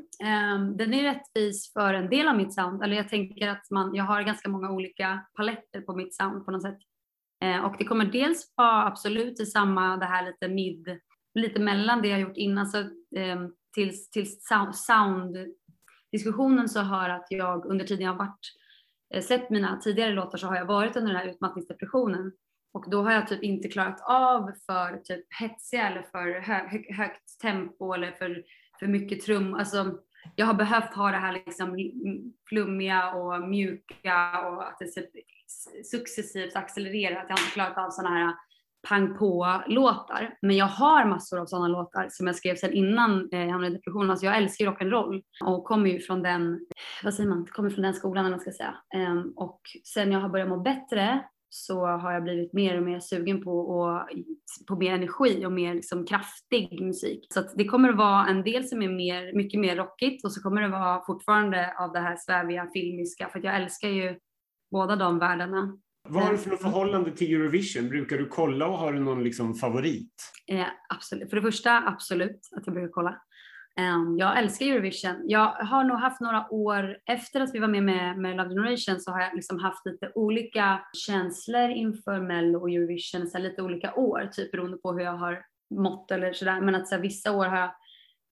um, 0.60 0.76
den 0.76 0.94
är 0.94 1.02
rättvis 1.02 1.72
för 1.72 1.94
en 1.94 2.10
del 2.10 2.28
av 2.28 2.36
mitt 2.36 2.54
sound. 2.54 2.82
Eller 2.82 2.96
jag 2.96 3.08
tänker 3.08 3.48
att 3.48 3.70
man, 3.70 3.94
jag 3.94 4.04
har 4.04 4.22
ganska 4.22 4.48
många 4.48 4.70
olika 4.70 5.26
paletter 5.36 5.80
på 5.80 5.96
mitt 5.96 6.14
sound 6.14 6.44
på 6.44 6.50
något 6.50 6.62
sätt. 6.62 6.78
Eh, 7.40 7.64
och 7.64 7.76
det 7.78 7.84
kommer 7.84 8.04
dels 8.04 8.52
vara 8.56 8.86
absolut 8.86 9.40
i 9.40 9.46
samma, 9.46 9.96
det 9.96 10.06
här 10.06 10.26
lite 10.26 10.48
mid, 10.48 11.00
lite 11.34 11.60
mellan 11.60 12.02
det 12.02 12.08
jag 12.08 12.20
gjort 12.20 12.36
innan. 12.36 12.66
Så, 12.66 12.84
till, 13.74 14.10
tills, 14.12 14.48
sound-diskussionen 14.72 16.68
så 16.68 16.80
har 16.80 17.08
att 17.08 17.26
jag 17.30 17.66
under 17.66 17.84
tiden 17.84 18.06
jag 18.06 18.14
varit, 18.14 18.52
eh, 19.14 19.22
släppt 19.22 19.42
sett 19.42 19.50
mina 19.50 19.76
tidigare 19.76 20.12
låtar 20.12 20.38
så 20.38 20.46
har 20.46 20.56
jag 20.56 20.66
varit 20.66 20.96
under 20.96 21.12
den 21.12 21.20
här 21.20 21.28
utmattningsdepressionen. 21.28 22.32
Och 22.72 22.90
då 22.90 23.02
har 23.02 23.12
jag 23.12 23.28
typ 23.28 23.42
inte 23.42 23.68
klarat 23.68 24.00
av 24.00 24.52
för 24.66 24.96
typ 25.04 25.26
hetsiga 25.40 25.88
eller 25.88 26.02
för 26.02 26.40
hö 26.40 26.68
högt 26.94 27.40
tempo 27.42 27.92
eller 27.92 28.12
för, 28.12 28.44
för 28.78 28.86
mycket 28.86 29.20
trum. 29.20 29.54
Alltså, 29.54 29.98
jag 30.36 30.46
har 30.46 30.54
behövt 30.54 30.94
ha 30.94 31.10
det 31.10 31.16
här 31.16 31.32
liksom 31.32 31.76
flummiga 32.48 33.14
och 33.14 33.48
mjuka 33.48 34.40
och 34.40 34.68
att 34.68 34.78
det 34.78 34.86
typ 34.86 35.26
successivt 35.90 36.56
accelererar. 36.56 37.16
Att 37.16 37.28
jag 37.28 37.38
inte 37.38 37.52
klarat 37.52 37.78
av 37.78 37.90
sådana 37.90 38.14
här 38.14 38.34
pang 38.88 39.18
på-låtar. 39.18 40.38
Men 40.42 40.56
jag 40.56 40.66
har 40.66 41.04
massor 41.04 41.40
av 41.40 41.46
sådana 41.46 41.68
låtar 41.68 42.08
som 42.10 42.26
jag 42.26 42.36
skrev 42.36 42.56
sedan 42.56 42.72
innan 42.72 43.28
eh, 43.32 43.40
jag 43.40 43.50
hamnade 43.50 43.72
i 43.72 43.76
depression. 43.76 44.10
Alltså 44.10 44.26
jag 44.26 44.36
älskar 44.36 44.64
ju 44.64 44.70
rock'n'roll 44.70 45.22
och 45.44 45.64
kommer 45.64 45.90
ju 45.90 46.00
från 46.00 46.22
den, 46.22 46.66
vad 47.04 47.14
säger 47.14 47.28
man, 47.28 47.46
kommer 47.46 47.70
från 47.70 47.82
den 47.82 47.94
skolan 47.94 48.24
eller 48.24 48.36
man 48.36 48.40
ska 48.40 48.52
säga. 48.52 48.74
Ehm, 48.94 49.32
och 49.36 49.60
sen 49.94 50.12
jag 50.12 50.20
har 50.20 50.28
börjat 50.28 50.48
må 50.48 50.56
bättre 50.60 51.24
så 51.50 51.86
har 51.86 52.12
jag 52.12 52.22
blivit 52.22 52.52
mer 52.52 52.76
och 52.76 52.82
mer 52.82 53.00
sugen 53.00 53.44
på, 53.44 53.60
och, 53.60 54.08
på 54.68 54.76
mer 54.76 54.94
energi 54.94 55.46
och 55.46 55.52
mer 55.52 55.74
liksom 55.74 56.06
kraftig 56.06 56.80
musik. 56.80 57.26
Så 57.34 57.42
det 57.54 57.64
kommer 57.64 57.88
att 57.88 57.96
vara 57.96 58.26
en 58.26 58.42
del 58.42 58.68
som 58.68 58.82
är 58.82 58.88
mer, 58.88 59.32
mycket 59.32 59.60
mer 59.60 59.76
rockigt 59.76 60.24
och 60.24 60.32
så 60.32 60.42
kommer 60.42 60.62
det 60.62 60.68
vara 60.68 61.04
fortfarande 61.06 61.74
av 61.78 61.92
det 61.92 62.00
här 62.00 62.16
sväviga 62.16 62.70
filmiska 62.72 63.28
för 63.28 63.44
jag 63.44 63.56
älskar 63.56 63.88
ju 63.88 64.18
båda 64.70 64.96
de 64.96 65.18
världarna. 65.18 65.78
Vad 66.08 66.22
har 66.22 66.32
du 66.32 66.38
för 66.38 66.56
förhållande 66.56 67.12
till 67.12 67.34
Eurovision? 67.34 67.88
Brukar 67.88 68.18
du 68.18 68.26
kolla 68.26 68.66
och 68.66 68.78
har 68.78 68.92
du 68.92 69.00
någon 69.00 69.24
liksom 69.24 69.54
favorit? 69.54 70.32
Eh, 70.46 70.66
absolut. 70.88 71.30
För 71.30 71.36
det 71.36 71.42
första, 71.42 71.82
absolut 71.86 72.40
att 72.56 72.66
jag 72.66 72.74
brukar 72.74 72.92
kolla. 72.92 73.20
Um, 73.78 74.18
jag 74.18 74.38
älskar 74.38 74.66
Eurovision. 74.66 75.22
Jag 75.24 75.46
har 75.46 75.84
nog 75.84 75.98
haft 75.98 76.20
några 76.20 76.50
år 76.50 76.98
efter 77.06 77.40
att 77.40 77.54
vi 77.54 77.58
var 77.58 77.68
med 77.68 77.82
med, 77.82 78.18
med 78.18 78.36
Love 78.36 78.48
Generation 78.48 79.00
så 79.00 79.10
har 79.10 79.20
jag 79.20 79.34
liksom 79.34 79.58
haft 79.58 79.86
lite 79.86 80.12
olika 80.14 80.80
känslor 80.92 81.70
inför 81.70 82.20
Mello 82.20 82.58
och 82.58 82.70
Eurovision, 82.70 83.26
så 83.26 83.38
lite 83.38 83.62
olika 83.62 83.94
år, 83.94 84.28
typ 84.32 84.52
beroende 84.52 84.76
på 84.76 84.92
hur 84.92 85.00
jag 85.00 85.16
har 85.16 85.42
mått 85.74 86.10
eller 86.10 86.32
sådär. 86.32 86.60
Men 86.60 86.74
att 86.74 86.88
så 86.88 86.94
här, 86.94 87.02
vissa 87.02 87.32
år 87.32 87.46
har 87.46 87.58
jag 87.58 87.70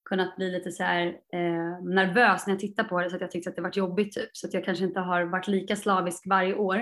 kunnat 0.09 0.37
bli 0.37 0.51
lite 0.51 0.71
så 0.73 0.83
här, 0.83 1.07
eh, 1.07 1.85
nervös 1.85 2.47
när 2.47 2.55
jag 2.55 2.61
tittar 2.61 2.85
på 2.85 3.01
det 3.01 3.11
så 3.11 3.17
att 3.17 3.23
jag 3.23 3.31
tyckte 3.31 3.51
att 3.51 3.57
det 3.57 3.63
varit 3.63 3.77
jobbigt 3.77 4.15
typ. 4.15 4.31
Så 4.33 4.47
att 4.47 4.55
jag 4.55 4.65
kanske 4.65 4.85
inte 4.85 5.01
har 5.01 5.25
varit 5.25 5.49
lika 5.49 5.77
slavisk 5.77 6.23
varje 6.27 6.55
år. 6.55 6.77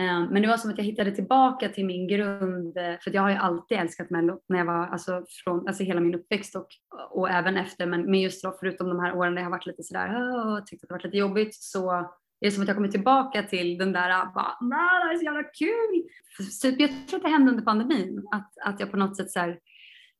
Eh, 0.00 0.30
men 0.30 0.42
det 0.42 0.48
var 0.48 0.56
som 0.56 0.70
att 0.70 0.78
jag 0.78 0.84
hittade 0.84 1.10
tillbaka 1.10 1.68
till 1.68 1.86
min 1.86 2.08
grund, 2.08 2.76
eh, 2.76 2.94
för 3.00 3.14
jag 3.14 3.22
har 3.22 3.30
ju 3.30 3.36
alltid 3.36 3.78
älskat 3.78 4.10
Mello 4.10 4.40
när 4.48 4.58
jag 4.58 4.64
var, 4.64 4.86
alltså, 4.86 5.24
från, 5.44 5.68
alltså 5.68 5.82
hela 5.82 6.00
min 6.00 6.14
uppväxt 6.14 6.56
och, 6.56 6.68
och 7.10 7.30
även 7.30 7.56
efter, 7.56 7.86
men, 7.86 8.10
men 8.10 8.20
just 8.20 8.44
då, 8.44 8.56
förutom 8.60 8.88
de 8.88 9.00
här 9.00 9.16
åren 9.16 9.34
där 9.34 9.42
jag 9.42 9.46
har 9.46 9.50
varit 9.50 9.66
lite 9.66 9.82
sådär, 9.82 10.08
oh, 10.08 10.64
tyckt 10.64 10.84
att 10.84 10.88
det 10.88 10.94
varit 10.94 11.04
lite 11.04 11.16
jobbigt, 11.16 11.54
så 11.54 11.90
är 11.90 12.06
det 12.40 12.50
som 12.50 12.62
att 12.62 12.68
jag 12.68 12.76
kommer 12.76 12.88
tillbaka 12.88 13.42
till 13.42 13.78
den 13.78 13.92
där, 13.92 14.10
ah, 14.10 14.32
bara, 14.34 14.68
det 14.68 14.74
här 14.74 15.14
är 15.14 15.18
så 15.18 15.24
jävla 15.24 15.42
kul. 15.42 16.08
Typ, 16.62 16.80
jag 16.80 17.08
tror 17.08 17.18
att 17.18 17.24
det 17.24 17.30
hände 17.30 17.50
under 17.50 17.64
pandemin, 17.64 18.28
att, 18.30 18.52
att 18.64 18.80
jag 18.80 18.90
på 18.90 18.96
något 18.96 19.16
sätt 19.16 19.30
så 19.30 19.40
här, 19.40 19.58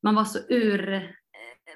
man 0.03 0.15
var 0.15 0.25
så 0.25 0.39
ur, 0.49 1.11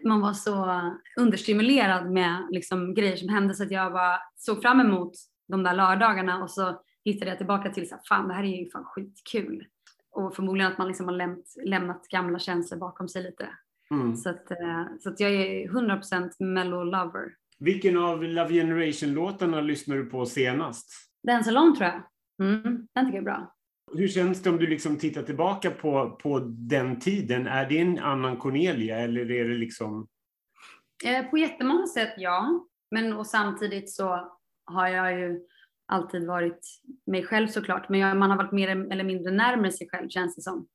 man 0.03 0.21
var 0.21 0.33
så 0.33 0.81
understimulerad 1.17 2.11
med 2.11 2.47
liksom, 2.49 2.93
grejer 2.93 3.15
som 3.15 3.29
hände 3.29 3.53
så 3.53 3.63
att 3.63 3.71
jag 3.71 3.93
bara 3.93 4.19
såg 4.35 4.61
fram 4.61 4.79
emot 4.79 5.11
de 5.47 5.63
där 5.63 5.75
lördagarna 5.75 6.43
och 6.43 6.51
så 6.51 6.81
hittade 7.05 7.31
jag 7.31 7.37
tillbaka 7.37 7.69
till 7.69 7.89
så 7.89 7.95
här, 7.95 8.01
fan 8.09 8.27
det 8.27 8.33
här 8.33 8.43
är 8.43 8.63
ju 8.63 8.69
fan 8.69 8.85
skitkul. 8.85 9.65
Och 10.11 10.35
förmodligen 10.35 10.71
att 10.71 10.77
man 10.77 10.87
liksom 10.87 11.05
har 11.05 11.15
lämnat, 11.15 11.45
lämnat 11.65 12.07
gamla 12.07 12.39
känslor 12.39 12.79
bakom 12.79 13.09
sig 13.09 13.23
lite. 13.23 13.49
Mm. 13.91 14.15
Så, 14.15 14.29
att, 14.29 14.51
eh, 14.51 14.85
så 14.99 15.09
att 15.09 15.19
jag 15.19 15.31
är 15.31 15.67
100% 15.67 16.31
mellow-lover. 16.39 17.29
Vilken 17.59 17.97
av 17.97 18.23
Love 18.23 18.53
Generation-låtarna 18.53 19.61
lyssnar 19.61 19.95
du 19.95 20.05
på 20.05 20.25
senast? 20.25 20.91
Den 21.23 21.43
Salon 21.43 21.75
tror 21.75 21.89
jag. 21.89 22.01
Mm, 22.47 22.87
den 22.93 23.05
tycker 23.05 23.17
jag 23.17 23.21
är 23.21 23.21
bra. 23.21 23.54
Hur 23.97 24.07
känns 24.07 24.41
det 24.41 24.49
om 24.49 24.57
du 24.57 24.67
liksom 24.67 24.97
tittar 24.97 25.23
tillbaka 25.23 25.71
på, 25.71 26.19
på 26.23 26.39
den 26.45 26.99
tiden? 26.99 27.47
Är 27.47 27.69
det 27.69 27.79
en 27.79 27.99
annan 27.99 28.37
Cornelia 28.37 28.97
eller 28.97 29.31
är 29.31 29.49
det 29.49 29.57
liksom? 29.57 30.07
Eh, 31.05 31.25
på 31.25 31.37
jättemånga 31.37 31.87
sätt 31.87 32.13
ja. 32.17 32.65
Men 32.91 33.13
och 33.13 33.27
samtidigt 33.27 33.91
så 33.91 34.31
har 34.65 34.87
jag 34.87 35.19
ju 35.19 35.39
alltid 35.87 36.27
varit 36.27 36.59
mig 37.05 37.23
själv 37.23 37.47
såklart, 37.47 37.89
men 37.89 37.99
jag, 37.99 38.17
man 38.17 38.29
har 38.29 38.37
varit 38.37 38.51
mer 38.51 38.91
eller 38.91 39.03
mindre 39.03 39.31
närmare 39.31 39.71
sig 39.71 39.89
själv 39.89 40.09
känns 40.09 40.35
det 40.35 40.41
som. 40.41 40.67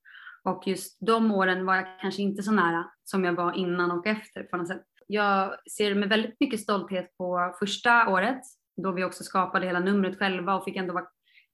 Och 0.45 0.62
just 0.66 0.99
de 1.01 1.33
åren 1.33 1.66
var 1.66 1.77
jag 1.77 2.01
kanske 2.01 2.23
inte 2.23 2.43
så 2.43 2.53
nära 2.53 2.91
som 3.05 3.25
jag 3.25 3.33
var 3.33 3.53
innan 3.53 3.91
och 3.91 4.07
efter 4.07 4.43
på 4.43 4.57
något 4.57 4.68
sätt. 4.68 4.85
Jag 5.07 5.55
ser 5.71 5.95
med 5.95 6.09
väldigt 6.09 6.41
mycket 6.41 6.61
stolthet 6.61 7.16
på 7.16 7.55
första 7.59 8.09
året 8.09 8.41
då 8.83 8.93
vi 8.93 9.05
också 9.05 9.25
skapade 9.25 9.66
hela 9.66 9.81
numret 9.81 10.18
själva 10.18 10.55
och 10.55 10.64
fick 10.64 10.77
ändå 10.77 10.95
vara 10.95 11.07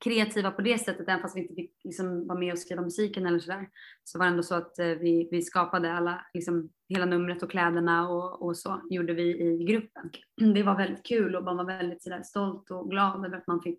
kreativa 0.04 0.50
på 0.50 0.62
det 0.62 0.78
sättet, 0.78 1.08
även 1.08 1.22
fast 1.22 1.36
vi 1.36 1.40
inte 1.40 1.54
fick 1.54 1.72
liksom 1.84 2.26
vara 2.26 2.38
med 2.38 2.52
och 2.52 2.58
skriva 2.58 2.82
musiken 2.82 3.26
eller 3.26 3.38
sådär, 3.38 3.68
så 4.04 4.18
var 4.18 4.26
det 4.26 4.30
ändå 4.30 4.42
så 4.42 4.54
att 4.54 4.78
eh, 4.78 4.86
vi, 4.86 5.28
vi 5.30 5.42
skapade 5.42 5.92
alla, 5.92 6.26
liksom, 6.34 6.70
hela 6.88 7.04
numret 7.04 7.42
och 7.42 7.50
kläderna 7.50 8.08
och, 8.08 8.42
och 8.42 8.56
så 8.56 8.80
gjorde 8.90 9.12
vi 9.12 9.22
i 9.22 9.64
gruppen. 9.64 10.10
Det 10.54 10.62
var 10.62 10.76
väldigt 10.76 11.06
kul 11.06 11.36
och 11.36 11.44
man 11.44 11.56
var 11.56 11.64
väldigt 11.64 12.02
sådär 12.02 12.22
stolt 12.22 12.70
och 12.70 12.90
glad 12.90 13.26
över 13.26 13.36
att 13.36 13.46
man 13.46 13.62
fick 13.62 13.78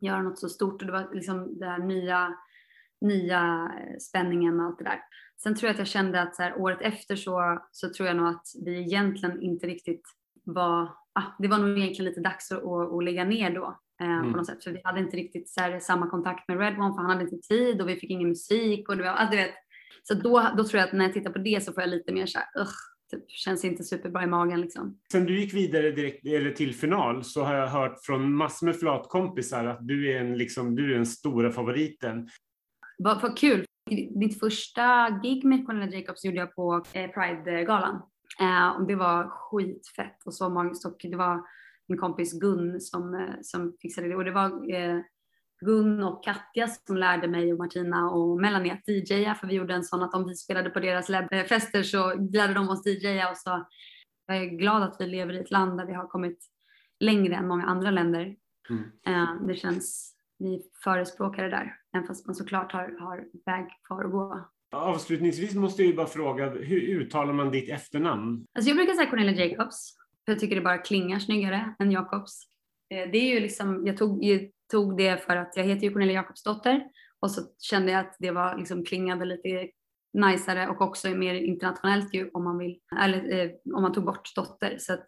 göra 0.00 0.22
något 0.22 0.38
så 0.38 0.48
stort 0.48 0.82
och 0.82 0.86
det 0.86 0.92
var 0.92 1.14
liksom 1.14 1.58
den 1.58 1.68
här 1.68 1.78
nya, 1.78 2.34
nya 3.00 3.72
eh, 3.80 3.98
spänningen 3.98 4.60
och 4.60 4.66
allt 4.66 4.78
det 4.78 4.84
där. 4.84 5.00
Sen 5.42 5.54
tror 5.54 5.68
jag 5.68 5.72
att 5.72 5.78
jag 5.78 5.88
kände 5.88 6.22
att 6.22 6.36
så 6.36 6.42
här, 6.42 6.58
året 6.58 6.78
efter 6.80 7.16
så, 7.16 7.62
så 7.72 7.88
tror 7.92 8.08
jag 8.08 8.16
nog 8.16 8.28
att 8.28 8.46
vi 8.64 8.80
egentligen 8.80 9.42
inte 9.42 9.66
riktigt 9.66 10.02
var, 10.44 10.82
ah, 11.12 11.22
det 11.38 11.48
var 11.48 11.58
nog 11.58 11.78
egentligen 11.78 12.04
lite 12.04 12.20
dags 12.20 12.52
att, 12.52 12.64
att, 12.64 12.92
att 12.92 13.04
lägga 13.04 13.24
ner 13.24 13.54
då 13.54 13.78
mm. 14.06 14.32
på 14.32 14.36
något 14.36 14.46
sätt. 14.46 14.64
För 14.64 14.70
vi 14.70 14.80
hade 14.84 15.00
inte 15.00 15.16
riktigt 15.16 15.48
så 15.48 15.78
samma 15.80 16.10
kontakt 16.10 16.48
med 16.48 16.58
Red 16.58 16.78
One 16.78 16.94
för 16.94 17.02
han 17.02 17.10
hade 17.10 17.22
inte 17.22 17.48
tid 17.48 17.80
och 17.80 17.88
vi 17.88 17.96
fick 17.96 18.10
ingen 18.10 18.28
musik. 18.28 18.88
Och 18.88 18.96
det 18.96 19.02
var, 19.02 19.10
alltså, 19.10 19.30
du 19.30 19.36
vet, 19.36 19.54
så 20.02 20.14
då, 20.14 20.50
då 20.56 20.64
tror 20.64 20.80
jag 20.80 20.86
att 20.86 20.92
när 20.92 21.04
jag 21.04 21.14
tittar 21.14 21.30
på 21.30 21.38
det 21.38 21.64
så 21.64 21.72
får 21.72 21.82
jag 21.82 21.90
lite 21.90 22.12
mer 22.12 22.26
så 22.26 22.38
här, 22.38 22.48
Ugh, 22.60 22.72
typ, 23.10 23.30
känns 23.30 23.64
inte 23.64 23.84
superbra 23.84 24.22
i 24.22 24.26
magen 24.26 24.60
liksom. 24.60 24.98
Sen 25.12 25.24
du 25.24 25.40
gick 25.40 25.54
vidare 25.54 25.90
direkt, 25.90 26.26
eller 26.26 26.50
till 26.50 26.74
final 26.74 27.24
så 27.24 27.42
har 27.42 27.54
jag 27.54 27.66
hört 27.66 27.98
från 28.02 28.34
massor 28.34 28.66
med 28.66 28.76
flatkompisar 28.76 29.66
att 29.66 29.88
du 29.88 30.12
är, 30.12 30.20
en, 30.20 30.38
liksom, 30.38 30.74
du 30.74 30.90
är 30.90 30.94
den 30.94 31.06
stora 31.06 31.52
favoriten. 31.52 32.28
Vad, 32.98 33.22
vad 33.22 33.38
kul! 33.38 33.64
Mitt 34.14 34.40
första 34.40 35.10
gig 35.22 35.44
med 35.44 35.66
Cornelia 35.66 35.98
Jacobs 35.98 36.24
gjorde 36.24 36.38
jag 36.38 36.54
på 36.54 36.84
eh, 36.92 37.10
Pride-galan. 37.10 38.02
Eh, 38.40 38.68
och 38.68 38.86
det 38.86 38.94
var 38.94 39.28
skitfett 39.28 40.22
och 40.24 40.34
så 40.34 40.46
och 40.84 40.96
det 41.02 41.16
var 41.16 41.42
min 41.92 41.98
kompis 41.98 42.40
Gun 42.40 42.80
som, 42.80 43.14
eh, 43.14 43.34
som 43.42 43.76
fixade 43.82 44.08
det. 44.08 44.16
Och 44.16 44.24
det 44.24 44.32
var 44.32 44.74
eh, 44.74 45.00
Gun 45.64 46.02
och 46.02 46.24
Katja 46.24 46.66
som 46.66 46.96
lärde 46.96 47.28
mig 47.28 47.52
och 47.52 47.58
Martina 47.58 48.10
och 48.10 48.40
Melanie 48.40 48.72
att 48.72 48.88
DJa 48.88 49.34
för 49.34 49.46
vi 49.46 49.54
gjorde 49.54 49.74
en 49.74 49.84
sån 49.84 50.02
att 50.02 50.14
om 50.14 50.28
vi 50.28 50.34
spelade 50.34 50.70
på 50.70 50.80
deras 50.80 51.06
fester 51.48 51.82
så 51.82 52.14
lärde 52.14 52.54
de 52.54 52.68
oss 52.68 52.86
DJa 52.86 53.30
och 53.30 53.36
så 53.36 53.66
jag 54.26 54.36
är 54.36 54.46
glad 54.46 54.82
att 54.82 54.96
vi 54.98 55.06
lever 55.06 55.34
i 55.34 55.40
ett 55.40 55.50
land 55.50 55.78
där 55.78 55.86
vi 55.86 55.92
har 55.92 56.06
kommit 56.06 56.38
längre 57.00 57.34
än 57.34 57.48
många 57.48 57.66
andra 57.66 57.90
länder. 57.90 58.36
Mm. 58.70 58.84
Eh, 59.06 59.46
det 59.46 59.54
känns, 59.54 60.14
vi 60.38 60.62
förespråkar 60.84 61.42
det 61.42 61.50
där, 61.50 61.76
även 61.94 62.06
fast 62.06 62.26
man 62.26 62.34
såklart 62.34 62.72
har, 62.72 63.00
har 63.00 63.24
väg 63.46 63.66
kvar 63.86 64.04
att 64.04 64.12
gå. 64.12 64.50
Avslutningsvis 64.72 65.54
måste 65.54 65.82
jag 65.82 65.90
ju 65.90 65.96
bara 65.96 66.06
fråga, 66.06 66.50
hur 66.50 66.80
uttalar 66.80 67.32
man 67.32 67.50
ditt 67.50 67.70
efternamn? 67.70 68.46
Alltså 68.54 68.70
jag 68.70 68.76
brukar 68.76 68.94
säga 68.94 69.10
Cornelia 69.10 69.46
Jacobs. 69.46 70.01
För 70.24 70.32
jag 70.32 70.38
tycker 70.40 70.56
det 70.56 70.62
bara 70.62 70.78
klingar 70.78 71.18
snyggare 71.18 71.74
än 71.78 71.90
Jakobs. 71.90 72.42
Eh, 72.90 73.10
det 73.12 73.18
är 73.18 73.34
ju 73.34 73.40
liksom, 73.40 73.86
jag 73.86 73.96
tog, 73.96 74.24
jag 74.24 74.50
tog 74.70 74.96
det 74.96 75.24
för 75.26 75.36
att 75.36 75.56
jag 75.56 75.64
heter 75.64 75.86
ju 75.86 75.92
Cornelia 75.92 76.14
Jakobsdotter 76.14 76.84
och 77.20 77.30
så 77.30 77.40
kände 77.58 77.92
jag 77.92 78.00
att 78.00 78.16
det 78.18 78.30
var 78.30 78.58
liksom 78.58 78.84
klingade 78.84 79.24
lite 79.24 79.68
najsare 80.12 80.68
och 80.68 80.80
också 80.80 81.08
mer 81.08 81.34
internationellt 81.34 82.14
ju 82.14 82.30
om 82.30 82.44
man 82.44 82.58
vill, 82.58 82.78
eller 83.00 83.40
eh, 83.40 83.50
om 83.74 83.82
man 83.82 83.92
tog 83.92 84.04
bort 84.04 84.34
dotter. 84.34 84.76
Så 84.78 84.92
att, 84.92 85.06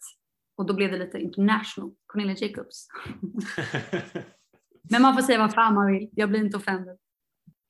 och 0.56 0.66
då 0.66 0.74
blev 0.74 0.92
det 0.92 0.98
lite 0.98 1.18
international, 1.18 1.94
Cornelia 2.06 2.36
Jacobs. 2.36 2.88
Men 4.90 5.02
man 5.02 5.14
får 5.14 5.22
säga 5.22 5.38
vad 5.38 5.54
fan 5.54 5.74
man 5.74 5.92
vill, 5.92 6.08
jag 6.12 6.28
blir 6.28 6.40
inte 6.40 6.56
offended. 6.56 6.98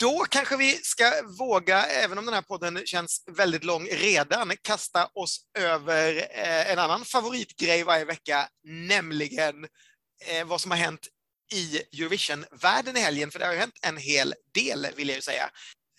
Då 0.00 0.24
kanske 0.30 0.56
vi 0.56 0.72
ska 0.72 1.04
våga, 1.38 1.84
även 1.84 2.18
om 2.18 2.24
den 2.24 2.34
här 2.34 2.42
podden 2.42 2.80
känns 2.84 3.24
väldigt 3.36 3.64
lång 3.64 3.86
redan, 3.86 4.52
kasta 4.62 5.08
oss 5.14 5.40
över 5.58 6.16
eh, 6.16 6.72
en 6.72 6.78
annan 6.78 7.04
favoritgrej 7.04 7.82
varje 7.82 8.04
vecka, 8.04 8.48
nämligen 8.64 9.64
eh, 10.26 10.46
vad 10.46 10.60
som 10.60 10.70
har 10.70 10.78
hänt 10.78 11.08
i 11.52 11.76
Eurovision-världen 11.76 12.96
i 12.96 13.00
helgen, 13.00 13.30
för 13.30 13.38
det 13.38 13.46
har 13.46 13.52
ju 13.52 13.58
hänt 13.58 13.78
en 13.82 13.96
hel 13.96 14.34
del, 14.54 14.86
vill 14.96 15.08
jag 15.08 15.16
ju 15.16 15.22
säga. 15.22 15.50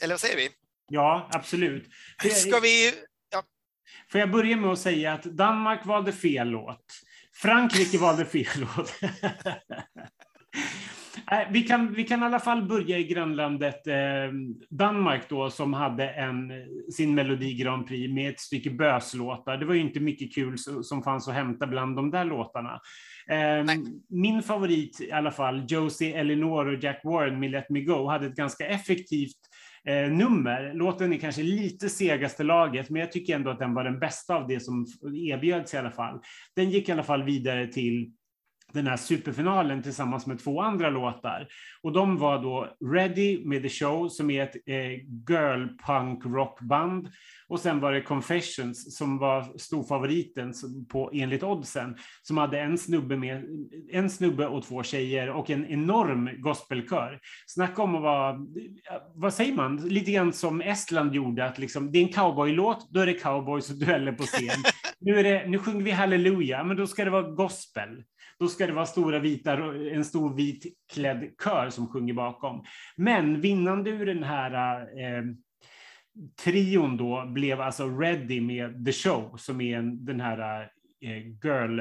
Eller 0.02 0.14
vad 0.14 0.22
säger 0.22 0.38
vi? 0.38 0.50
Ja, 0.90 1.30
absolut. 1.32 1.90
Ska 2.34 2.60
vi... 2.60 2.94
Ja. 3.32 3.44
Får 4.12 4.20
jag 4.20 4.32
börja 4.32 4.58
med 4.58 4.70
att 4.70 4.80
säga 4.80 5.14
att 5.14 5.24
Danmark 5.24 5.86
valde 5.86 6.14
fel 6.14 6.48
låt. 6.48 6.86
Frankrike 7.34 7.98
valde 7.98 8.26
fel 8.26 8.48
låt. 8.56 8.94
Vi 11.52 11.62
kan, 11.62 11.94
vi 11.94 12.04
kan 12.04 12.22
i 12.24 12.26
alla 12.26 12.40
fall 12.40 12.68
börja 12.68 12.98
i 12.98 13.04
grannlandet 13.04 13.88
eh, 13.88 13.96
Danmark 14.70 15.30
då, 15.30 15.50
som 15.50 15.74
hade 15.74 16.10
en, 16.10 16.52
sin 16.94 17.16
Melodi 17.16 17.54
Grand 17.54 17.88
Prix 17.88 18.14
med 18.14 18.30
ett 18.30 18.40
stycke 18.40 18.70
böslåtar. 18.70 19.58
Det 19.58 19.66
var 19.66 19.74
ju 19.74 19.82
inte 19.82 20.00
mycket 20.00 20.36
kul 20.36 20.58
som 20.84 21.04
fanns 21.04 21.28
att 21.28 21.34
hämta 21.34 21.68
bland 21.68 21.96
de 21.96 22.12
där 22.12 22.26
låtarna. 22.26 22.82
Eh, 23.30 23.76
min 24.10 24.44
favorit 24.44 25.02
i 25.02 25.12
alla 25.12 25.32
fall, 25.32 25.66
Josie 25.68 26.20
Elinor 26.20 26.74
och 26.74 26.84
Jack 26.84 27.02
Warren 27.04 27.40
med 27.40 27.52
Let 27.52 27.70
Me 27.70 27.82
Go, 27.82 28.08
hade 28.08 28.28
ett 28.28 28.36
ganska 28.36 28.68
effektivt 28.68 29.40
eh, 29.88 30.12
nummer. 30.12 30.74
Låten 30.74 31.14
är 31.14 31.18
kanske 31.18 31.44
lite 31.44 31.90
segaste 31.90 32.44
laget, 32.44 32.90
men 32.90 33.00
jag 33.00 33.12
tycker 33.12 33.36
ändå 33.36 33.50
att 33.50 33.60
den 33.60 33.74
var 33.74 33.84
den 33.84 34.00
bästa 34.00 34.36
av 34.36 34.48
det 34.48 34.60
som 34.60 34.86
erbjöds 35.16 35.74
i 35.74 35.78
alla 35.78 35.92
fall. 35.92 36.20
Den 36.56 36.70
gick 36.70 36.90
i 36.90 36.92
alla 36.92 37.04
fall 37.04 37.24
vidare 37.24 37.68
till 37.68 38.12
den 38.76 38.88
här 38.88 38.98
superfinalen 38.98 39.84
tillsammans 39.84 40.26
med 40.26 40.40
två 40.40 40.62
andra 40.62 40.90
låtar. 40.90 41.48
Och 41.82 41.94
de 41.94 42.18
var 42.18 42.42
då 42.42 42.78
Ready 42.92 43.46
med 43.46 43.62
The 43.62 43.70
Show 43.70 44.10
som 44.10 44.30
är 44.30 44.44
ett 44.44 44.56
eh, 44.66 44.92
girl 45.30 45.68
punk 45.86 46.26
rockband 46.26 47.10
och 47.48 47.60
sen 47.60 47.80
var 47.80 47.92
det 47.92 48.02
Confessions 48.02 48.98
som 48.98 49.18
var 49.18 49.58
storfavoriten 49.58 50.54
på, 50.90 51.12
enligt 51.14 51.44
oddsen, 51.44 51.98
som 52.22 52.38
hade 52.38 52.60
en 52.60 52.78
snubbe, 52.78 53.18
med, 53.18 53.46
en 53.92 54.10
snubbe 54.10 54.48
och 54.48 54.64
två 54.64 54.84
tjejer 54.84 55.30
och 55.30 55.50
en 55.50 55.66
enorm 55.66 56.30
gospelkör. 56.38 57.20
Snacka 57.48 57.82
om 57.82 57.96
att 57.96 58.02
vara, 58.02 58.38
vad 59.16 59.34
säger 59.34 59.54
man, 59.54 59.78
lite 59.78 60.12
grann 60.12 60.34
som 60.34 60.62
Estland 60.62 61.16
gjorde, 61.16 61.46
att 61.46 61.58
liksom, 61.58 61.92
det 61.92 62.00
är 62.00 62.04
en 62.04 62.14
cowboylåt, 62.14 62.88
då 62.92 63.00
är 63.00 63.06
det 63.06 63.14
cowboys 63.14 63.70
och 63.70 63.80
dueller 63.80 64.12
på 64.12 64.24
scen. 64.24 64.64
Nu, 65.00 65.20
är 65.20 65.24
det, 65.24 65.48
nu 65.48 65.60
sjunger 65.60 65.84
vi 65.84 65.92
halleluja, 65.92 66.64
men 66.64 66.78
då 66.78 66.88
ska 66.88 67.06
det 67.06 67.12
vara 67.12 67.32
gospel. 67.32 68.04
Då 68.40 68.48
ska 68.48 68.68
det 68.68 68.74
vara 68.74 68.86
stora 68.86 69.20
vita, 69.20 69.54
en 69.92 70.06
stor 70.06 70.36
vit 70.36 70.66
klädd 70.94 71.32
kör 71.44 71.70
som 71.70 71.88
sjunger 71.88 72.14
bakom. 72.14 72.64
Men 72.98 73.42
vinnande 73.42 73.90
ur 73.90 74.06
den 74.06 74.24
här 74.24 74.82
eh, 74.82 75.24
trion 76.44 76.98
då 76.98 77.26
blev 77.26 77.62
alltså 77.62 77.90
ready 77.90 78.42
med 78.42 78.86
The 78.86 78.92
Show 78.92 79.38
som 79.38 79.62
är 79.62 79.78
en, 79.78 80.06
den 80.06 80.22
här 80.22 80.62
eh, 81.02 81.28
girl 81.44 81.80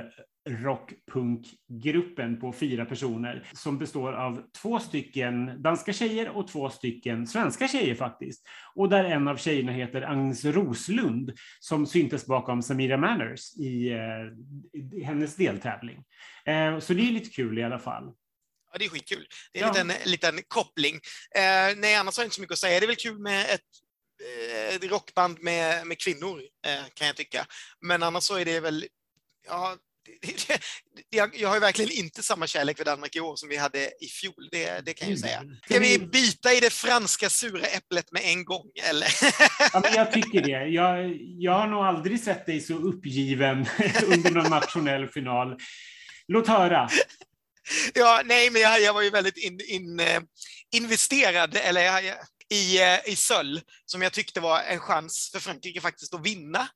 rockpunkgruppen 0.48 2.40
på 2.40 2.52
fyra 2.52 2.84
personer 2.84 3.48
som 3.52 3.78
består 3.78 4.12
av 4.12 4.42
två 4.62 4.78
stycken 4.78 5.62
danska 5.62 5.92
tjejer 5.92 6.28
och 6.28 6.48
två 6.48 6.70
stycken 6.70 7.26
svenska 7.26 7.68
tjejer 7.68 7.94
faktiskt. 7.94 8.48
Och 8.74 8.88
där 8.88 9.04
en 9.04 9.28
av 9.28 9.36
tjejerna 9.36 9.72
heter 9.72 10.02
Agnes 10.02 10.44
Roslund 10.44 11.32
som 11.60 11.86
syntes 11.86 12.26
bakom 12.26 12.62
Samira 12.62 12.96
Manners 12.96 13.56
i, 13.56 13.88
eh, 13.88 14.98
i 14.98 15.02
hennes 15.02 15.36
deltävling. 15.36 16.04
Eh, 16.44 16.78
så 16.78 16.94
det 16.94 17.08
är 17.08 17.12
lite 17.12 17.30
kul 17.30 17.58
i 17.58 17.62
alla 17.62 17.78
fall. 17.78 18.12
Ja, 18.72 18.78
det 18.78 18.84
är 18.84 18.88
skitkul. 18.88 19.26
Det 19.52 19.60
är 19.60 19.68
en 19.68 19.74
ja. 19.74 19.82
liten, 19.84 20.10
liten 20.10 20.42
koppling. 20.48 20.94
Eh, 21.34 21.76
nej, 21.76 21.94
annars 21.94 22.16
har 22.16 22.22
jag 22.22 22.26
inte 22.26 22.34
så 22.34 22.40
mycket 22.40 22.52
att 22.52 22.58
säga. 22.58 22.80
Det 22.80 22.86
är 22.86 22.88
väl 22.88 22.96
kul 22.96 23.18
med 23.18 23.50
ett 23.50 23.60
eh, 24.82 24.88
rockband 24.88 25.42
med, 25.42 25.86
med 25.86 26.00
kvinnor, 26.00 26.42
eh, 26.66 26.84
kan 26.94 27.06
jag 27.06 27.16
tycka. 27.16 27.46
Men 27.80 28.02
annars 28.02 28.22
så 28.24 28.38
är 28.38 28.44
det 28.44 28.60
väl, 28.60 28.86
ja, 29.46 29.76
jag, 31.10 31.36
jag 31.36 31.48
har 31.48 31.56
ju 31.56 31.60
verkligen 31.60 31.90
inte 31.90 32.22
samma 32.22 32.46
kärlek 32.46 32.76
för 32.76 32.84
Danmark 32.84 33.16
i 33.16 33.20
år 33.20 33.36
som 33.36 33.48
vi 33.48 33.56
hade 33.56 34.04
i 34.04 34.06
fjol, 34.06 34.48
det, 34.50 34.86
det 34.86 34.92
kan 34.92 35.08
jag 35.08 35.16
ju 35.16 35.22
säga. 35.22 35.38
Mm. 35.38 35.56
Ska 35.64 35.78
vi 35.78 35.98
bita 35.98 36.52
i 36.52 36.60
det 36.60 36.72
franska 36.72 37.30
sura 37.30 37.66
äpplet 37.66 38.12
med 38.12 38.22
en 38.24 38.44
gång, 38.44 38.70
eller? 38.82 39.08
Ja, 39.72 39.80
men 39.80 39.94
jag 39.94 40.12
tycker 40.12 40.42
det. 40.42 40.66
Jag, 40.66 41.16
jag 41.20 41.52
har 41.52 41.66
nog 41.66 41.84
aldrig 41.84 42.20
sett 42.20 42.46
dig 42.46 42.60
så 42.60 42.74
uppgiven 42.74 43.66
under 44.06 44.30
någon 44.30 44.50
nationell 44.50 45.08
final. 45.08 45.56
Låt 46.28 46.48
höra. 46.48 46.88
Ja, 47.94 48.22
nej, 48.24 48.50
men 48.50 48.62
jag, 48.62 48.80
jag 48.80 48.94
var 48.94 49.02
ju 49.02 49.10
väldigt 49.10 49.36
in, 49.36 49.60
in, 49.68 50.00
eh, 50.00 50.20
investerad, 50.74 51.56
eller 51.56 51.80
jag, 51.80 52.04
i, 52.50 52.82
eh, 52.82 53.12
i 53.12 53.16
Söll, 53.16 53.60
som 53.84 54.02
jag 54.02 54.12
tyckte 54.12 54.40
var 54.40 54.60
en 54.60 54.80
chans 54.80 55.30
för 55.32 55.40
Frankrike 55.40 55.80
faktiskt 55.80 56.14
att 56.14 56.26
vinna 56.26 56.68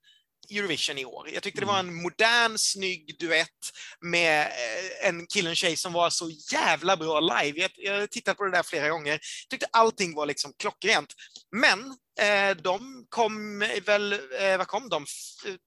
Eurovision 0.50 0.98
i 0.98 1.04
år. 1.04 1.30
Jag 1.32 1.42
tyckte 1.42 1.60
det 1.60 1.66
var 1.66 1.80
mm. 1.80 1.88
en 1.88 2.02
modern, 2.02 2.58
snygg 2.58 3.18
duett 3.18 3.72
med 4.00 4.46
eh, 4.46 5.08
en 5.08 5.26
kille 5.26 5.48
och 5.48 5.50
en 5.50 5.56
tjej 5.56 5.76
som 5.76 5.92
var 5.92 6.10
så 6.10 6.30
jävla 6.52 6.96
bra 6.96 7.20
live. 7.20 7.60
Jag, 7.60 7.70
jag 7.76 8.10
tittat 8.10 8.36
på 8.36 8.44
det 8.44 8.50
där 8.50 8.62
flera 8.62 8.88
gånger. 8.88 9.12
Jag 9.12 9.20
tyckte 9.50 9.66
allting 9.70 10.14
var 10.14 10.26
liksom 10.26 10.52
klockrent. 10.58 11.14
Men 11.56 11.80
eh, 12.20 12.56
de 12.62 13.06
kom 13.08 13.58
väl, 13.84 14.12
eh, 14.12 14.58
vad 14.58 14.66
kom 14.66 14.88
de? 14.88 15.06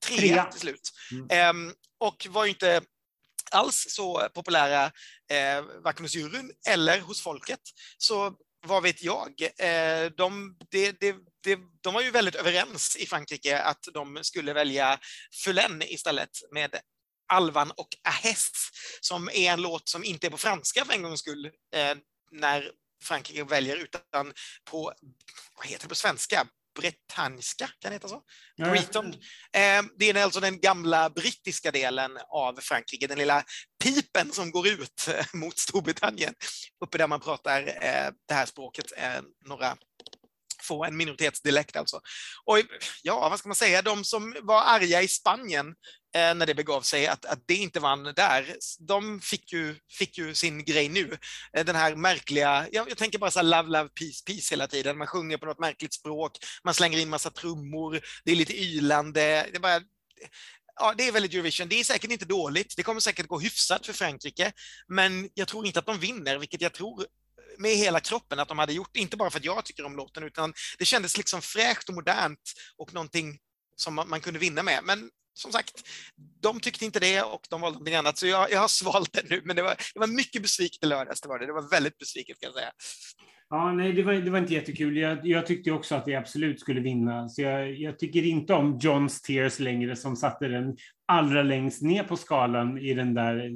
Trea 0.05 0.45
till 0.45 0.59
slut. 0.59 0.91
Mm. 1.11 1.67
Eh, 1.67 1.73
och 1.99 2.27
var 2.29 2.45
ju 2.45 2.49
inte 2.49 2.81
alls 3.51 3.85
så 3.89 4.27
populära 4.33 4.85
eh, 5.31 5.63
varken 5.83 6.05
hos 6.05 6.15
juryn 6.15 6.51
eller 6.67 6.99
hos 6.99 7.21
folket. 7.21 7.59
Så 7.97 8.33
vad 8.67 8.83
vet 8.83 9.03
jag? 9.03 9.41
Eh, 9.41 10.11
de, 10.17 10.57
de, 10.69 10.91
de, 11.43 11.57
de, 11.81 11.93
var 11.93 12.01
ju 12.01 12.11
väldigt 12.11 12.35
överens 12.35 12.95
i 12.95 13.05
Frankrike 13.05 13.61
att 13.61 13.87
de 13.93 14.19
skulle 14.21 14.53
välja 14.53 14.99
Fulen 15.43 15.81
istället 15.81 16.29
med 16.51 16.75
Alvan 17.33 17.71
och 17.71 17.87
Ahes, 18.03 18.51
som 19.01 19.29
är 19.29 19.51
en 19.53 19.61
låt 19.61 19.89
som 19.89 20.03
inte 20.03 20.27
är 20.27 20.31
på 20.31 20.37
franska 20.37 20.85
för 20.85 20.93
en 20.93 21.03
gångs 21.03 21.19
skull, 21.19 21.45
eh, 21.45 21.95
när 22.31 22.71
Frankrike 23.03 23.43
väljer, 23.43 23.77
utan 23.77 24.33
på, 24.65 24.93
vad 25.57 25.65
heter 25.65 25.83
det 25.83 25.89
på 25.89 25.95
svenska? 25.95 26.47
Bretanniska, 26.79 27.69
kan 27.79 27.89
det 27.91 27.95
heta 27.95 28.07
så? 28.07 28.21
Breton. 28.57 29.05
Eh, 29.53 29.83
det 29.99 30.09
är 30.09 30.23
alltså 30.23 30.39
den 30.39 30.59
gamla 30.59 31.09
brittiska 31.09 31.71
delen 31.71 32.17
av 32.29 32.59
Frankrike, 32.61 33.07
den 33.07 33.17
lilla 33.17 33.43
pipen 33.83 34.31
som 34.31 34.51
går 34.51 34.67
ut 34.67 35.07
eh, 35.07 35.25
mot 35.33 35.57
Storbritannien, 35.57 36.33
uppe 36.85 36.97
där 36.97 37.07
man 37.07 37.19
pratar 37.19 37.61
eh, 37.67 38.11
det 38.27 38.33
här 38.33 38.45
språket, 38.45 38.85
några 39.45 39.77
få, 40.63 40.85
en 40.85 40.97
minoritetsdialekt 40.97 41.75
alltså. 41.75 42.01
Och 42.45 42.57
ja, 43.03 43.29
vad 43.29 43.39
ska 43.39 43.49
man 43.49 43.55
säga, 43.55 43.81
de 43.81 44.03
som 44.03 44.35
var 44.41 44.63
arga 44.63 45.01
i 45.01 45.07
Spanien 45.07 45.67
eh, 45.67 45.73
Eh, 46.13 46.35
när 46.35 46.45
det 46.45 46.55
begav 46.55 46.81
sig, 46.81 47.07
att, 47.07 47.25
att 47.25 47.43
det 47.45 47.55
inte 47.55 47.79
vann 47.79 48.03
där, 48.03 48.55
de 48.79 49.21
fick 49.21 49.53
ju, 49.53 49.75
fick 49.89 50.17
ju 50.17 50.35
sin 50.35 50.65
grej 50.65 50.89
nu. 50.89 51.17
Eh, 51.53 51.65
den 51.65 51.75
här 51.75 51.95
märkliga, 51.95 52.67
jag, 52.71 52.89
jag 52.89 52.97
tänker 52.97 53.19
bara 53.19 53.31
så 53.31 53.39
här 53.39 53.43
love, 53.43 53.69
love, 53.69 53.89
peace, 53.89 54.23
peace 54.25 54.53
hela 54.53 54.67
tiden. 54.67 54.97
Man 54.97 55.07
sjunger 55.07 55.37
på 55.37 55.45
något 55.45 55.59
märkligt 55.59 55.93
språk, 55.93 56.37
man 56.63 56.73
slänger 56.73 56.99
in 56.99 57.09
massa 57.09 57.29
trummor, 57.29 58.01
det 58.23 58.31
är 58.31 58.35
lite 58.35 58.63
ylande. 58.63 59.21
Det 59.51 59.55
är 59.55 59.59
bara, 59.59 59.81
ja, 60.75 60.93
det 60.97 61.07
är 61.07 61.11
väldigt 61.11 61.33
Eurovision. 61.33 61.69
Det 61.69 61.79
är 61.79 61.83
säkert 61.83 62.11
inte 62.11 62.25
dåligt. 62.25 62.73
Det 62.77 62.83
kommer 62.83 62.99
säkert 63.01 63.27
gå 63.27 63.39
hyfsat 63.39 63.85
för 63.85 63.93
Frankrike, 63.93 64.51
men 64.87 65.29
jag 65.33 65.47
tror 65.47 65.65
inte 65.65 65.79
att 65.79 65.85
de 65.85 65.99
vinner, 65.99 66.37
vilket 66.37 66.61
jag 66.61 66.73
tror 66.73 67.05
med 67.57 67.75
hela 67.75 67.99
kroppen 67.99 68.39
att 68.39 68.47
de 68.47 68.59
hade 68.59 68.73
gjort, 68.73 68.97
inte 68.97 69.17
bara 69.17 69.29
för 69.29 69.39
att 69.39 69.45
jag 69.45 69.65
tycker 69.65 69.85
om 69.85 69.95
låten, 69.95 70.23
utan 70.23 70.53
det 70.77 70.85
kändes 70.85 71.17
liksom 71.17 71.41
fräscht 71.41 71.89
och 71.89 71.95
modernt 71.95 72.53
och 72.77 72.93
någonting 72.93 73.39
som 73.75 73.93
man, 73.93 74.09
man 74.09 74.21
kunde 74.21 74.39
vinna 74.39 74.63
med. 74.63 74.79
Men 74.83 75.09
som 75.33 75.51
sagt, 75.51 75.71
de 76.41 76.59
tyckte 76.59 76.85
inte 76.85 76.99
det 76.99 77.21
och 77.21 77.41
de 77.49 77.61
valde 77.61 77.73
någonting 77.73 77.95
annat, 77.95 78.17
så 78.17 78.27
jag, 78.27 78.51
jag 78.51 78.59
har 78.59 78.67
svalt 78.67 79.13
det 79.13 79.29
nu. 79.29 79.41
Men 79.45 79.55
det 79.55 79.61
var, 79.61 79.75
det 79.93 79.99
var 79.99 80.07
mycket 80.07 80.41
besviket 80.41 80.83
i 80.83 80.87
lördags, 80.87 81.21
det 81.21 81.29
var 81.29 81.39
det. 81.39 81.45
Det 81.45 81.53
var 81.53 81.69
väldigt 81.69 81.97
besviket 81.97 82.39
kan 82.39 82.47
jag 82.47 82.53
säga. 82.53 82.71
Ja, 83.49 83.73
nej, 83.73 83.93
det 83.93 84.03
var, 84.03 84.13
det 84.13 84.31
var 84.31 84.39
inte 84.39 84.53
jättekul. 84.53 84.97
Jag, 84.97 85.27
jag 85.27 85.45
tyckte 85.45 85.71
också 85.71 85.95
att 85.95 86.05
det 86.05 86.15
absolut 86.15 86.59
skulle 86.59 86.81
vinna. 86.81 87.29
Så 87.29 87.41
jag, 87.41 87.73
jag 87.75 87.99
tycker 87.99 88.23
inte 88.23 88.53
om 88.53 88.79
Johns 88.81 89.21
Tears 89.21 89.59
längre, 89.59 89.95
som 89.95 90.15
satte 90.15 90.47
den 90.47 90.77
allra 91.07 91.43
längst 91.43 91.81
ner 91.81 92.03
på 92.03 92.17
skalan 92.17 92.77
i 92.77 92.93
den 92.93 93.13
där 93.13 93.51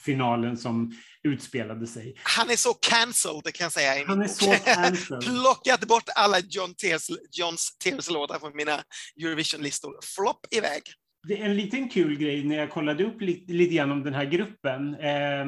finalen 0.00 0.56
som 0.56 0.92
utspelade 1.22 1.86
sig. 1.86 2.14
Han 2.22 2.50
är 2.50 2.56
så 2.56 2.74
cancelled, 2.74 3.40
det 3.44 3.52
kan 3.52 3.64
jag 3.64 3.72
säga. 3.72 4.04
Han 4.06 4.22
är 4.22 4.28
så 4.28 4.54
cancelled. 4.64 5.22
Plockat 5.24 5.88
bort 5.88 6.08
alla 6.14 6.38
John 6.38 6.74
Tears, 6.74 7.10
Johns 7.32 7.76
Tears-låtar 7.84 8.38
från 8.38 8.56
mina 8.56 8.82
Eurovision-listor. 9.22 9.92
Flopp 10.02 10.46
iväg. 10.50 10.82
Det 11.28 11.40
är 11.40 11.44
en 11.44 11.56
liten 11.56 11.88
kul 11.88 12.16
grej 12.18 12.44
när 12.44 12.56
jag 12.56 12.70
kollade 12.70 13.04
upp 13.04 13.20
lite, 13.20 13.52
lite 13.52 13.74
grann 13.74 13.92
om 13.92 14.04
den 14.04 14.14
här 14.14 14.24
gruppen. 14.24 14.94
Eh, 14.94 15.46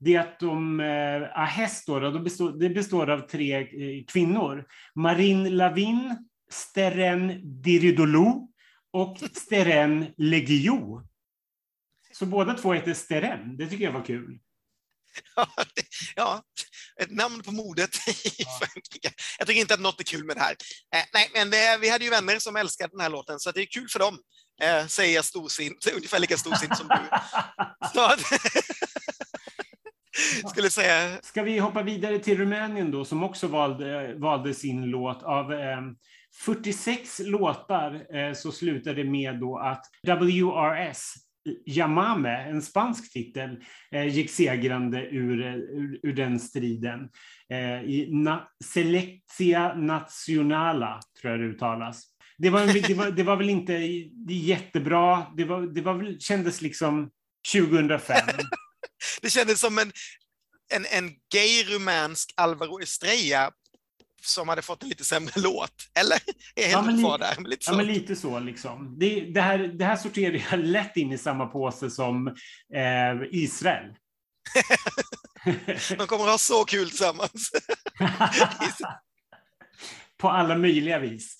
det 0.00 0.14
är 0.14 0.20
att 0.20 0.40
de, 0.40 0.80
eh, 0.80 1.40
Ahes 1.40 1.84
då, 1.84 2.00
då 2.00 2.18
består, 2.18 2.52
det 2.52 2.68
består 2.68 3.10
av 3.10 3.20
tre 3.20 3.56
eh, 3.56 4.04
kvinnor. 4.12 4.64
Marine 4.94 5.50
Lavin, 5.50 6.16
Steren 6.50 7.40
Diridolou 7.62 8.48
och 8.92 9.18
Steren 9.32 10.06
Legio. 10.16 11.02
Så 12.14 12.26
båda 12.26 12.54
två 12.54 12.72
heter 12.72 12.94
Steren. 12.94 13.56
Det 13.56 13.66
tycker 13.66 13.84
jag 13.84 13.92
var 13.92 14.04
kul. 14.04 14.38
Ja, 16.16 16.42
ett 17.00 17.10
namn 17.10 17.42
på 17.42 17.52
modet 17.52 18.08
i 18.08 18.44
Frankrike. 18.60 19.12
Jag 19.38 19.48
tycker 19.48 19.60
inte 19.60 19.74
att 19.74 19.80
något 19.80 20.00
är 20.00 20.04
kul 20.04 20.24
med 20.24 20.36
det 20.36 20.40
här. 20.40 20.56
Eh, 20.94 21.04
nej, 21.12 21.30
men 21.34 21.50
det, 21.50 21.78
vi 21.80 21.88
hade 21.90 22.04
ju 22.04 22.10
vänner 22.10 22.38
som 22.38 22.56
älskade 22.56 22.90
den 22.90 23.00
här 23.00 23.10
låten, 23.10 23.40
så 23.40 23.50
det 23.50 23.60
är 23.60 23.66
kul 23.66 23.88
för 23.88 23.98
dem, 23.98 24.18
eh, 24.62 24.86
säger 24.86 25.14
jag 25.14 25.24
storsint, 25.24 25.86
ungefär 25.96 26.18
lika 26.18 26.36
storsint 26.36 26.76
som 26.76 26.88
du. 26.88 26.94
Så, 27.94 28.10
skulle 30.48 30.70
säga. 30.70 31.18
Ska 31.22 31.42
vi 31.42 31.58
hoppa 31.58 31.82
vidare 31.82 32.18
till 32.18 32.38
Rumänien 32.38 32.90
då, 32.90 33.04
som 33.04 33.22
också 33.22 33.46
valde, 33.46 34.14
valde 34.14 34.54
sin 34.54 34.82
låt 34.82 35.22
av 35.22 35.52
eh, 35.52 35.80
46 36.44 37.18
låtar 37.18 38.34
så 38.34 38.52
slutade 38.52 39.02
det 39.02 39.10
med 39.10 39.40
då 39.40 39.58
att 39.58 39.86
WRS, 40.02 41.14
Yamame, 41.66 42.36
en 42.48 42.62
spansk 42.62 43.12
titel, 43.12 43.64
eh, 43.92 44.06
gick 44.06 44.30
segrande 44.30 45.00
ur, 45.10 45.46
eh, 45.46 45.54
ur, 45.54 46.00
ur 46.02 46.12
den 46.12 46.40
striden. 46.40 47.08
Eh, 47.50 47.82
I 47.82 48.08
na, 48.12 48.48
Selectia 48.64 49.74
Nacionala, 49.74 51.00
tror 51.20 51.30
jag 51.30 51.40
det 51.40 51.46
uttalas. 51.46 52.04
Det 52.38 52.50
var, 52.50 52.66
det 52.88 52.94
var, 52.94 53.10
det 53.10 53.22
var 53.22 53.36
väl 53.36 53.50
inte 53.50 53.72
jättebra, 54.28 55.26
det, 55.36 55.44
var, 55.44 55.62
det 55.62 55.80
var 55.80 55.94
väl, 55.94 56.20
kändes 56.20 56.62
liksom 56.62 57.10
2005. 57.52 58.16
det 59.22 59.30
kändes 59.30 59.60
som 59.60 59.78
en, 59.78 59.92
en, 60.74 60.86
en 60.86 61.10
gay 61.32 61.64
rumänsk 61.64 62.32
Alvaro 62.36 62.80
Estrella 62.80 63.52
som 64.24 64.48
hade 64.48 64.62
fått 64.62 64.82
en 64.82 64.88
lite 64.88 65.04
sämre 65.04 65.32
låt. 65.36 65.74
Eller? 65.94 66.18
Är 66.54 66.70
ja, 66.70 66.82
men, 66.82 67.00
kvar 67.00 67.18
där, 67.18 67.48
lite, 67.48 67.64
ja, 67.66 67.76
men 67.76 67.86
lite 67.86 68.16
så. 68.16 68.38
Liksom. 68.38 68.98
Det, 68.98 69.20
det, 69.20 69.40
här, 69.40 69.58
det 69.58 69.84
här 69.84 69.96
sorterar 69.96 70.46
jag 70.50 70.60
lätt 70.60 70.96
in 70.96 71.12
i 71.12 71.18
samma 71.18 71.46
påse 71.46 71.90
som 71.90 72.28
eh, 72.74 73.28
Israel. 73.30 73.94
De 75.98 76.06
kommer 76.06 76.24
att 76.24 76.30
ha 76.30 76.38
så 76.38 76.64
kul 76.64 76.88
tillsammans. 76.88 77.50
på 80.18 80.28
alla 80.28 80.58
möjliga 80.58 80.98
vis. 80.98 81.36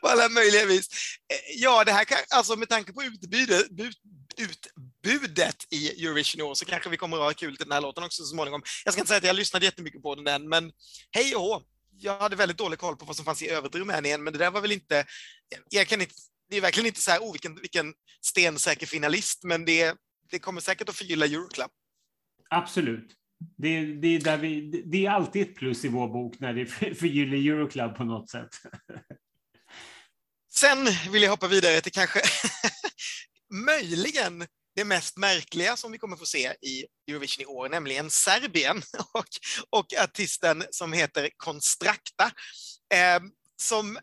På 0.00 0.08
alla 0.08 0.28
möjliga 0.28 0.66
vis. 0.66 0.88
Eh, 1.32 1.62
ja, 1.62 1.84
det 1.84 1.92
här 1.92 2.04
kan, 2.04 2.18
alltså 2.30 2.56
med 2.56 2.68
tanke 2.68 2.92
på 2.92 3.02
utbudet, 3.02 3.66
utbudet 4.36 5.66
i 5.70 6.04
Eurovision 6.04 6.40
i 6.40 6.42
år 6.42 6.54
så 6.54 6.64
kanske 6.64 6.90
vi 6.90 6.96
kommer 6.96 7.16
att 7.16 7.22
ha 7.22 7.32
kul 7.32 7.56
till 7.56 7.66
den 7.66 7.72
här 7.72 7.80
låten 7.80 8.04
också 8.04 8.22
så 8.22 8.28
småningom. 8.28 8.62
Jag 8.84 8.94
ska 8.94 9.00
inte 9.00 9.08
säga 9.08 9.18
att 9.18 9.24
jag 9.24 9.36
lyssnade 9.36 9.64
jättemycket 9.64 10.02
på 10.02 10.14
den 10.14 10.26
än, 10.26 10.48
men 10.48 10.72
hej 11.10 11.36
och 11.36 11.42
hå. 11.42 11.62
Jag 11.96 12.18
hade 12.18 12.36
väldigt 12.36 12.58
dålig 12.58 12.78
koll 12.78 12.96
på 12.96 13.04
vad 13.04 13.16
som 13.16 13.24
fanns 13.24 13.42
i 13.42 13.48
övrigt 13.48 13.74
i 13.74 13.78
Rumänien, 13.78 14.24
men 14.24 14.32
det 14.32 14.38
där 14.38 14.50
var 14.50 14.60
väl 14.60 14.72
inte... 14.72 15.06
Jag 15.70 15.86
kan 15.86 16.00
inte 16.00 16.14
det 16.48 16.56
är 16.56 16.60
verkligen 16.60 16.86
inte 16.86 17.00
så 17.00 17.10
här, 17.10 17.20
oh, 17.20 17.32
vilken, 17.32 17.54
vilken 17.54 17.94
stensäker 18.20 18.86
finalist, 18.86 19.44
men 19.44 19.64
det, 19.64 19.96
det 20.30 20.38
kommer 20.38 20.60
säkert 20.60 20.88
att 20.88 20.96
förgylla 20.96 21.26
Euroclub. 21.26 21.70
Absolut. 22.50 23.16
Det, 23.56 23.84
det, 23.84 24.26
är 24.26 24.36
vi, 24.36 24.82
det 24.86 25.06
är 25.06 25.10
alltid 25.10 25.42
ett 25.42 25.54
plus 25.54 25.84
i 25.84 25.88
vår 25.88 26.08
bok 26.08 26.40
när 26.40 26.54
det 26.54 26.66
förgyller 26.94 27.36
Euroclub 27.36 27.96
på 27.96 28.04
något 28.04 28.30
sätt. 28.30 28.48
Sen 30.52 30.88
vill 31.12 31.22
jag 31.22 31.30
hoppa 31.30 31.48
vidare 31.48 31.80
till 31.80 31.92
kanske 31.92 32.20
möjligen 33.66 34.46
det 34.76 34.84
mest 34.84 35.16
märkliga 35.16 35.76
som 35.76 35.92
vi 35.92 35.98
kommer 35.98 36.16
få 36.16 36.26
se 36.26 36.54
i 36.62 36.86
Eurovision 37.08 37.42
i 37.42 37.46
år, 37.46 37.68
nämligen 37.68 38.10
Serbien 38.10 38.82
och, 39.12 39.28
och 39.70 39.86
artisten 40.02 40.64
som 40.70 40.92
heter 40.92 41.30
Konstrakta. 41.36 42.30
Eh, 42.94 43.20
som 43.62 43.98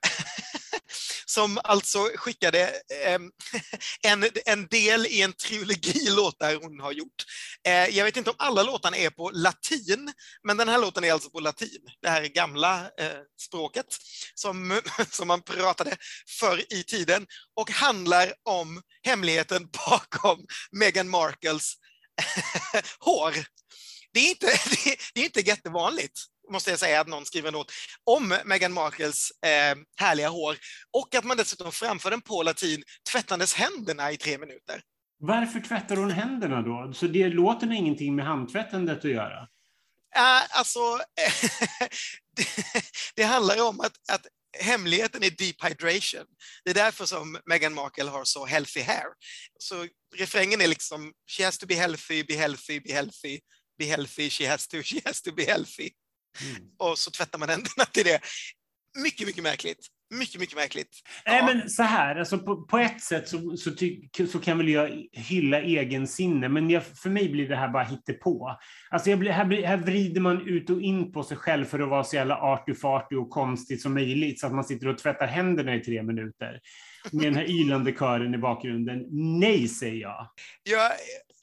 som 1.33 1.59
alltså 1.63 2.09
skickade 2.15 2.81
ehm, 3.05 3.31
en, 4.07 4.25
en 4.45 4.67
del 4.67 5.05
i 5.05 5.21
en 5.21 5.33
trilogi 5.33 6.09
låtar 6.09 6.55
hon 6.55 6.79
har 6.79 6.91
gjort. 6.91 7.23
Eh, 7.67 7.73
jag 7.97 8.05
vet 8.05 8.17
inte 8.17 8.29
om 8.29 8.35
alla 8.39 8.63
låtarna 8.63 8.97
är 8.97 9.09
på 9.09 9.29
latin, 9.33 10.13
men 10.43 10.57
den 10.57 10.69
här 10.69 10.79
låten 10.79 11.03
är 11.03 11.13
alltså 11.13 11.29
på 11.29 11.39
latin, 11.39 11.79
det 12.01 12.09
här 12.09 12.23
gamla 12.23 12.79
eh, 12.99 13.19
språket 13.41 13.85
som, 14.35 14.81
som 15.11 15.27
man 15.27 15.41
pratade 15.41 15.97
för 16.39 16.73
i 16.73 16.83
tiden 16.83 17.27
och 17.55 17.71
handlar 17.71 18.33
om 18.43 18.81
hemligheten 19.03 19.69
bakom 19.89 20.45
Meghan 20.71 21.09
Markles 21.09 21.73
hår. 22.99 23.45
Det 24.13 24.19
är, 24.19 24.29
inte, 24.29 24.47
det 25.13 25.21
är 25.21 25.25
inte 25.25 25.41
jättevanligt 25.41 26.19
måste 26.51 26.69
jag 26.69 26.79
säga, 26.79 27.01
att 27.01 27.07
någon 27.07 27.25
skriver 27.25 27.47
en 27.47 27.53
låt 27.53 27.71
om 28.03 28.35
Meghan 28.45 28.73
Markles 28.73 29.31
eh, 29.45 29.77
härliga 29.97 30.29
hår 30.29 30.57
och 30.91 31.15
att 31.15 31.23
man 31.23 31.37
dessutom 31.37 31.71
framför 31.71 32.11
den 32.11 32.21
på 32.21 32.43
latin 32.43 32.83
tvättandes 33.11 33.53
händerna 33.53 34.11
i 34.11 34.17
tre 34.17 34.37
minuter. 34.37 34.81
Varför 35.19 35.59
tvättar 35.59 35.95
hon 35.95 36.11
händerna 36.11 36.61
då? 36.61 36.93
Så 36.93 37.07
det 37.07 37.29
låten 37.29 37.69
har 37.69 37.75
ingenting 37.75 38.15
med 38.15 38.25
handtvättandet 38.25 38.97
att 38.97 39.11
göra? 39.11 39.41
Uh, 40.17 40.57
alltså, 40.57 40.79
det, 42.35 42.47
det, 43.15 43.23
handlar 43.23 43.67
om 43.67 43.79
att, 43.79 43.93
att 44.11 44.27
hemligheten 44.59 45.23
är 45.23 45.29
deep 45.29 45.63
hydration. 45.63 46.25
Det 46.63 46.69
är 46.69 46.73
därför 46.73 47.05
som 47.05 47.37
Meghan 47.45 47.73
Markle 47.73 48.09
har 48.09 48.23
så 48.23 48.45
healthy 48.45 48.81
hair. 48.81 49.07
Så 49.59 49.87
refrängen 50.15 50.61
är 50.61 50.67
liksom, 50.67 51.13
she 51.37 51.45
has 51.45 51.57
to 51.57 51.65
be 51.67 51.75
healthy, 51.75 52.23
be 52.23 52.33
healthy, 52.33 52.79
be 52.79 52.93
healthy, 52.93 53.39
be 53.79 53.85
healthy, 53.85 54.29
she 54.29 54.49
has 54.49 54.67
to, 54.67 54.81
she 54.83 55.01
has 55.05 55.21
to 55.21 55.31
be 55.31 55.43
healthy. 55.43 55.89
Mm. 56.41 56.69
Och 56.77 56.97
så 56.97 57.11
tvättar 57.11 57.39
man 57.39 57.49
händerna 57.49 57.85
till 57.91 58.05
det. 58.05 58.19
Mycket, 59.03 59.27
mycket 59.27 59.43
märkligt. 59.43 59.87
Mycket, 60.13 60.39
mycket 60.39 60.55
märkligt. 60.55 61.01
Ja. 61.25 61.31
Nej, 61.31 61.55
men 61.55 61.69
så 61.69 61.83
här, 61.83 62.15
alltså 62.15 62.39
på, 62.39 62.65
på 62.65 62.77
ett 62.77 63.01
sätt 63.01 63.29
så, 63.29 63.57
så, 63.57 63.71
ty, 63.71 64.09
så 64.31 64.39
kan 64.39 64.57
väl 64.57 64.69
jag 64.69 65.07
hylla 65.11 65.61
egen 65.61 66.07
sinne, 66.07 66.49
men 66.49 66.69
jag, 66.69 66.83
för 66.85 67.09
mig 67.09 67.29
blir 67.29 67.49
det 67.49 67.55
här 67.55 67.67
bara 67.67 67.83
hittepå. 67.83 68.57
Alltså 68.89 69.15
blir, 69.15 69.31
här, 69.31 69.45
blir, 69.45 69.63
här 69.63 69.77
vrider 69.77 70.21
man 70.21 70.47
ut 70.47 70.69
och 70.69 70.81
in 70.81 71.11
på 71.11 71.23
sig 71.23 71.37
själv 71.37 71.65
för 71.65 71.79
att 71.79 71.89
vara 71.89 72.03
så 72.03 72.15
jävla 72.15 72.35
arty-farty 72.35 73.15
och 73.15 73.29
konstigt 73.29 73.81
som 73.81 73.93
möjligt, 73.93 74.39
så 74.39 74.47
att 74.47 74.53
man 74.53 74.63
sitter 74.63 74.87
och 74.87 74.97
tvättar 74.97 75.27
händerna 75.27 75.75
i 75.75 75.79
tre 75.79 76.03
minuter 76.03 76.59
med 77.11 77.25
den 77.25 77.35
här 77.35 77.49
ylande 77.49 77.91
kören 77.91 78.33
i 78.33 78.37
bakgrunden. 78.37 79.05
Nej, 79.39 79.67
säger 79.67 80.01
jag. 80.01 80.27
Jag, 80.63 80.91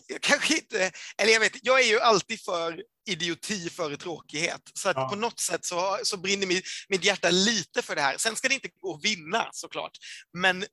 jag 0.06 0.20
kanske 0.20 0.54
inte, 0.54 0.90
eller 1.22 1.32
jag 1.32 1.40
vet, 1.40 1.58
jag 1.62 1.80
är 1.80 1.90
ju 1.90 2.00
alltid 2.00 2.40
för 2.40 2.82
idioti 3.08 3.70
före 3.70 3.96
tråkighet. 3.96 4.62
Så 4.74 4.88
att 4.88 4.96
ja. 4.96 5.08
på 5.08 5.16
något 5.16 5.40
sätt 5.40 5.64
så, 5.64 5.98
så 6.02 6.16
brinner 6.16 6.46
mitt, 6.46 6.64
mitt 6.88 7.04
hjärta 7.04 7.30
lite 7.30 7.82
för 7.82 7.94
det 7.94 8.02
här. 8.02 8.16
Sen 8.18 8.36
ska 8.36 8.48
det 8.48 8.54
inte 8.54 8.68
gå 8.80 8.94
att 8.94 9.04
vinna 9.04 9.48
såklart, 9.52 9.92
men 10.32 10.64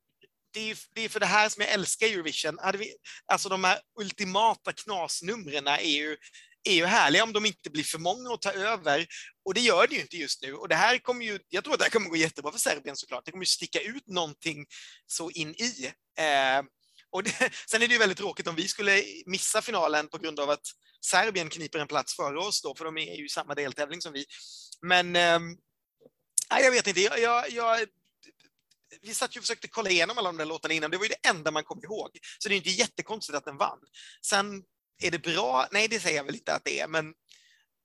det 0.56 0.72
är, 0.72 0.78
det 0.94 1.02
är 1.02 1.10
för 1.10 1.20
det 1.20 1.26
här 1.26 1.50
som 1.50 1.62
jag 1.62 1.72
älskar 1.72 2.08
Eurovision. 2.08 2.58
Vi, 2.74 2.96
alltså 3.26 3.50
de 3.50 3.64
här 3.64 3.80
ultimata 4.00 4.74
knasnumren 4.74 5.68
är 5.68 5.80
ju, 5.80 6.18
är 6.64 6.74
ju 6.74 6.86
härliga 6.86 7.24
om 7.24 7.34
de 7.34 7.46
inte 7.46 7.70
blir 7.70 7.84
för 7.84 8.00
många 8.00 8.34
att 8.34 8.42
ta 8.42 8.52
över. 8.52 9.08
Och 9.46 9.54
det 9.54 9.62
gör 9.62 9.88
det 9.88 9.96
ju 9.96 10.02
inte 10.02 10.18
just 10.18 10.42
nu. 10.42 10.54
Och 10.54 10.68
det 10.68 10.76
här 10.76 10.98
kommer 10.98 11.26
ju, 11.26 11.40
jag 11.50 11.64
tror 11.64 11.74
att 11.74 11.80
det 11.80 11.86
här 11.86 11.92
kommer 11.92 12.10
gå 12.10 12.16
jättebra 12.16 12.52
för 12.52 12.60
Serbien 12.60 12.96
såklart. 12.96 13.26
Det 13.26 13.32
kommer 13.32 13.42
ju 13.42 13.50
sticka 13.50 13.80
ut 13.80 14.08
någonting 14.08 14.66
så 15.06 15.32
in 15.32 15.50
i. 15.50 15.92
Eh, 16.20 16.64
och 17.16 17.24
det, 17.24 17.50
sen 17.70 17.82
är 17.82 17.88
det 17.88 17.94
ju 17.94 18.00
väldigt 18.00 18.18
tråkigt 18.18 18.48
om 18.48 18.56
vi 18.56 18.68
skulle 18.68 19.04
missa 19.26 19.62
finalen 19.62 20.08
på 20.08 20.18
grund 20.18 20.40
av 20.40 20.50
att 20.50 20.68
Serbien 21.02 21.50
kniper 21.50 21.80
en 21.80 21.88
plats 21.88 22.16
före 22.16 22.40
oss 22.40 22.62
då, 22.62 22.76
för 22.76 22.86
de 22.86 22.98
är 22.98 23.16
ju 23.16 23.26
i 23.26 23.30
samma 23.30 23.56
deltävling 23.56 24.02
som 24.02 24.14
vi. 24.14 24.26
Men 24.82 25.16
eh, 25.16 25.40
jag 26.50 26.72
vet 26.72 26.88
inte, 26.88 27.02
jag, 27.02 27.20
jag, 27.20 27.52
jag 27.52 27.86
vi 29.02 29.14
satt 29.14 29.36
ju 29.36 29.40
och 29.40 29.44
försökte 29.44 29.68
kolla 29.68 29.90
igenom 29.90 30.18
alla 30.18 30.30
de 30.30 30.38
där 30.38 30.46
låtarna 30.46 30.74
innan, 30.74 30.92
det 30.92 30.98
var 30.98 31.06
ju 31.06 31.10
det 31.10 31.30
enda 31.30 31.52
man 31.52 31.64
kom 31.64 31.80
ihåg. 31.84 32.10
Så 32.40 32.50
det 32.50 32.56
är 32.56 32.58
inte 32.58 32.70
jättekonstigt 32.70 33.38
att 33.38 33.46
den 33.46 33.58
vann. 33.58 33.80
Sen, 34.26 34.64
är 35.04 35.12
det 35.12 35.22
bra? 35.22 35.68
Nej, 35.72 35.88
det 35.88 36.00
säger 36.00 36.18
jag 36.18 36.24
väl 36.24 36.36
inte 36.36 36.54
att 36.54 36.66
det 36.66 36.80
är, 36.80 36.88
men 36.88 37.14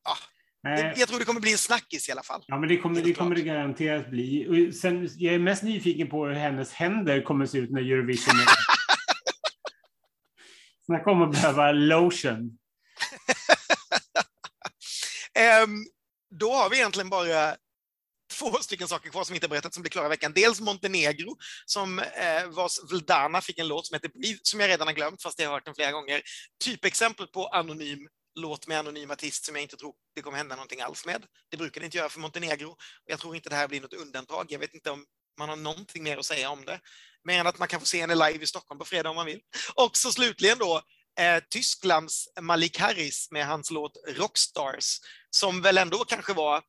ja, 0.05 0.17
jag, 0.63 0.99
jag 0.99 1.09
tror 1.09 1.19
det 1.19 1.25
kommer 1.25 1.41
bli 1.41 1.53
en 1.53 1.59
snackis 1.59 2.09
i 2.09 2.13
alla 2.13 2.23
fall. 2.23 2.45
Ja, 2.47 2.59
men 2.59 2.69
det 2.69 2.77
kommer 2.77 3.03
det, 3.03 3.15
kommer 3.15 3.35
det 3.35 3.43
garanterat 3.43 4.11
bli. 4.11 4.47
Och 4.49 4.75
sen, 4.75 5.09
jag 5.17 5.35
är 5.35 5.39
mest 5.39 5.63
nyfiken 5.63 6.09
på 6.09 6.27
hur 6.27 6.35
hennes 6.35 6.73
händer 6.73 7.23
kommer 7.23 7.45
att 7.45 7.51
se 7.51 7.59
ut 7.59 7.71
när 7.71 7.81
Eurovision 7.81 8.41
är 8.41 8.47
Snacka 10.91 11.05
kommer 11.05 11.27
att 11.27 11.33
behöva 11.33 11.73
lotion. 11.73 12.59
um, 15.63 15.87
då 16.39 16.53
har 16.53 16.71
vi 16.71 16.77
egentligen 16.77 17.11
bara 17.11 17.57
två 18.39 18.53
stycken 18.53 18.89
saker 18.89 19.11
kvar 19.11 19.25
som 19.25 19.35
inte 19.35 19.49
berättat 19.49 19.75
som 19.75 19.83
blir 19.83 19.91
klara 19.91 20.07
i 20.07 20.09
veckan. 20.09 20.33
Dels 20.35 20.61
Montenegro, 20.61 21.37
som 21.67 21.99
eh, 21.99 22.47
vars 22.49 22.79
Vldana 22.91 23.41
fick 23.41 23.59
en 23.59 23.69
låt 23.69 23.87
som 23.87 23.95
heter 23.95 24.09
Breathe, 24.09 24.39
som 24.43 24.61
jag 24.61 24.69
redan 24.69 24.87
har 24.87 24.95
glömt, 24.95 25.23
fast 25.23 25.39
jag 25.39 25.49
har 25.49 25.55
hört 25.55 25.65
den 25.65 25.75
flera 25.75 25.93
gånger. 25.93 26.23
Typexempel 26.65 27.27
på 27.27 27.47
anonym 27.47 28.09
låt 28.35 28.67
med 28.67 28.79
anonym 28.79 29.11
artist 29.11 29.45
som 29.45 29.55
jag 29.55 29.63
inte 29.63 29.77
tror 29.77 29.95
det 30.15 30.23
kommer 30.23 30.39
hända 30.39 30.57
någonting 30.57 30.81
alls 30.81 31.07
med. 31.07 31.27
Det 31.51 31.57
brukar 31.57 31.81
det 31.81 31.85
inte 31.85 31.99
göra 31.99 32.09
för 32.09 32.21
Montenegro. 32.21 32.77
Jag 33.05 33.19
tror 33.19 33.37
inte 33.37 33.49
det 33.49 33.57
här 33.57 33.69
blir 33.69 33.81
något 33.81 33.95
undantag. 33.95 34.47
Jag 34.49 34.59
vet 34.59 34.75
inte 34.75 34.91
om 34.91 35.05
man 35.39 35.49
har 35.49 35.57
någonting 35.57 36.03
mer 36.03 36.19
att 36.19 36.27
säga 36.27 36.51
om 36.51 36.65
det. 36.65 36.81
Mer 37.25 37.41
än 37.41 37.47
att 37.47 37.59
man 37.59 37.69
kan 37.69 37.81
få 37.81 37.87
se 37.87 38.01
henne 38.01 38.15
live 38.15 38.45
i 38.45 38.47
Stockholm 38.47 38.79
på 38.79 38.85
fredag 38.85 39.11
om 39.11 39.17
man 39.17 39.27
vill. 39.27 39.41
Och 39.75 39.97
så 39.97 40.13
slutligen 40.13 40.59
då 40.59 40.83
eh, 41.21 41.43
Tysklands 41.51 42.29
Malik 42.41 42.79
Harris 42.79 43.31
med 43.31 43.47
hans 43.47 43.71
låt 43.71 43.97
Rockstars, 44.09 45.01
som 45.31 45.63
väl 45.63 45.79
ändå 45.79 46.05
kanske 46.05 46.33
var 46.33 46.63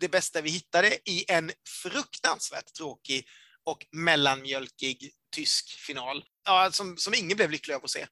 det 0.00 0.08
bästa 0.08 0.40
vi 0.40 0.50
hittade 0.50 0.98
i 1.04 1.24
en 1.28 1.52
fruktansvärt 1.82 2.72
tråkig 2.72 3.26
och 3.64 3.86
mellanmjölkig 3.92 5.12
tysk 5.34 5.70
final. 5.70 6.24
Ja, 6.44 6.70
som, 6.72 6.96
som 6.96 7.14
ingen 7.14 7.36
blev 7.36 7.50
lycklig 7.50 7.74
av 7.74 7.84
att 7.84 7.90
se. 7.90 8.06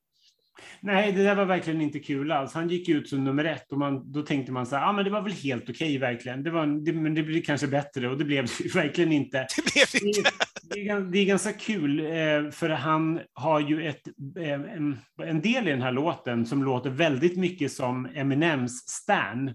Nej, 0.80 1.12
det 1.12 1.22
där 1.22 1.34
var 1.34 1.44
verkligen 1.44 1.80
inte 1.80 1.98
kul 1.98 2.32
alls. 2.32 2.54
Han 2.54 2.68
gick 2.68 2.88
ut 2.88 3.08
som 3.08 3.24
nummer 3.24 3.44
ett 3.44 3.72
och 3.72 3.78
man, 3.78 4.12
då 4.12 4.22
tänkte 4.22 4.52
man 4.52 4.66
så 4.66 4.76
här, 4.76 4.88
ah, 4.88 4.92
men 4.92 5.04
det 5.04 5.10
var 5.10 5.22
väl 5.22 5.32
helt 5.32 5.62
okej 5.62 5.72
okay, 5.72 5.98
verkligen. 5.98 6.42
Det 6.42 6.50
var, 6.50 6.66
det, 6.84 6.92
men 6.92 7.14
det 7.14 7.22
blev 7.22 7.42
kanske 7.42 7.66
bättre 7.66 8.08
och 8.08 8.18
det 8.18 8.24
blev 8.24 8.46
det 8.58 8.74
verkligen 8.74 9.12
inte. 9.12 9.46
Det 9.56 9.72
blev 9.72 10.16
inte. 10.16 10.30
Det, 10.62 10.88
är, 10.88 11.00
det 11.00 11.18
är 11.18 11.24
ganska 11.24 11.52
kul 11.52 12.00
eh, 12.00 12.50
för 12.50 12.68
han 12.68 13.20
har 13.34 13.60
ju 13.60 13.88
ett, 13.88 14.08
eh, 14.38 14.52
en, 14.52 14.98
en 15.22 15.40
del 15.40 15.68
i 15.68 15.70
den 15.70 15.82
här 15.82 15.92
låten 15.92 16.46
som 16.46 16.64
låter 16.64 16.90
väldigt 16.90 17.36
mycket 17.36 17.72
som 17.72 18.08
Eminems 18.14 18.88
Stan. 18.88 19.50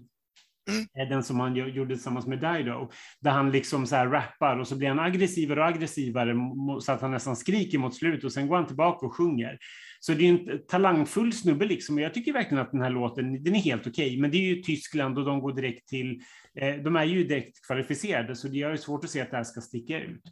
Mm. 0.68 1.10
Den 1.10 1.22
som 1.22 1.40
han 1.40 1.56
gjorde 1.56 1.94
tillsammans 1.94 2.26
med 2.26 2.38
Dido, 2.38 2.90
där 3.20 3.30
han 3.30 3.50
liksom 3.50 3.86
så 3.86 3.96
här 3.96 4.06
rappar 4.06 4.58
och 4.58 4.68
så 4.68 4.76
blir 4.76 4.88
han 4.88 4.98
aggressivare 4.98 5.60
och 5.60 5.66
aggressivare 5.66 6.34
så 6.80 6.92
att 6.92 7.00
han 7.00 7.10
nästan 7.10 7.36
skriker 7.36 7.78
mot 7.78 7.94
slut 7.94 8.24
och 8.24 8.32
sen 8.32 8.48
går 8.48 8.56
han 8.56 8.66
tillbaka 8.66 9.06
och 9.06 9.16
sjunger. 9.16 9.58
Så 10.00 10.12
det 10.12 10.28
är 10.28 10.32
en 10.32 10.66
talangfull 10.68 11.32
snubbe 11.32 11.66
liksom 11.66 11.98
jag 11.98 12.14
tycker 12.14 12.32
verkligen 12.32 12.62
att 12.62 12.72
den 12.72 12.82
här 12.82 12.90
låten, 12.90 13.44
den 13.44 13.54
är 13.54 13.60
helt 13.60 13.86
okej, 13.86 14.06
okay, 14.06 14.20
men 14.20 14.30
det 14.30 14.36
är 14.36 14.54
ju 14.54 14.62
Tyskland 14.62 15.18
och 15.18 15.24
de 15.24 15.40
går 15.40 15.52
direkt 15.52 15.88
till, 15.88 16.20
eh, 16.60 16.74
de 16.74 16.96
är 16.96 17.04
ju 17.04 17.24
direkt 17.24 17.66
kvalificerade 17.66 18.36
så 18.36 18.48
det 18.48 18.62
är 18.62 18.76
svårt 18.76 19.04
att 19.04 19.10
se 19.10 19.20
att 19.20 19.30
det 19.30 19.36
här 19.36 19.44
ska 19.44 19.60
sticka 19.60 20.00
ut. 20.00 20.22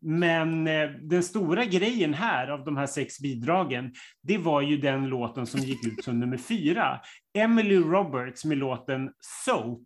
Men 0.00 0.66
eh, 0.66 0.90
den 0.90 1.22
stora 1.22 1.64
grejen 1.64 2.14
här 2.14 2.48
av 2.48 2.64
de 2.64 2.76
här 2.76 2.86
sex 2.86 3.20
bidragen, 3.20 3.92
det 4.22 4.38
var 4.38 4.60
ju 4.60 4.76
den 4.76 5.06
låten 5.06 5.46
som 5.46 5.60
gick 5.60 5.86
ut 5.86 6.04
som 6.04 6.20
nummer 6.20 6.36
fyra. 6.36 7.00
Emily 7.38 7.76
Roberts 7.76 8.44
med 8.44 8.58
låten 8.58 9.10
Soap. 9.20 9.82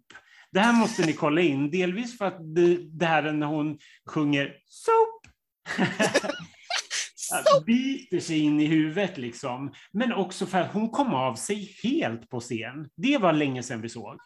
Det 0.52 0.60
här 0.60 0.72
måste 0.72 1.06
ni 1.06 1.12
kolla 1.12 1.40
in, 1.40 1.70
delvis 1.70 2.18
för 2.18 2.24
att 2.24 2.54
det, 2.54 2.76
det 2.76 3.06
här 3.06 3.32
när 3.32 3.46
hon 3.46 3.78
sjunger 4.06 4.54
Soap. 4.66 5.22
biter 7.66 8.20
sig 8.20 8.38
in 8.38 8.60
i 8.60 8.66
huvudet 8.66 9.18
liksom. 9.18 9.74
Men 9.92 10.12
också 10.12 10.46
för 10.46 10.58
att 10.58 10.72
hon 10.72 10.90
kom 10.90 11.14
av 11.14 11.34
sig 11.34 11.76
helt 11.82 12.30
på 12.30 12.40
scen. 12.40 12.88
Det 12.96 13.18
var 13.18 13.32
länge 13.32 13.62
sedan 13.62 13.82
vi 13.82 13.88
såg. 13.88 14.16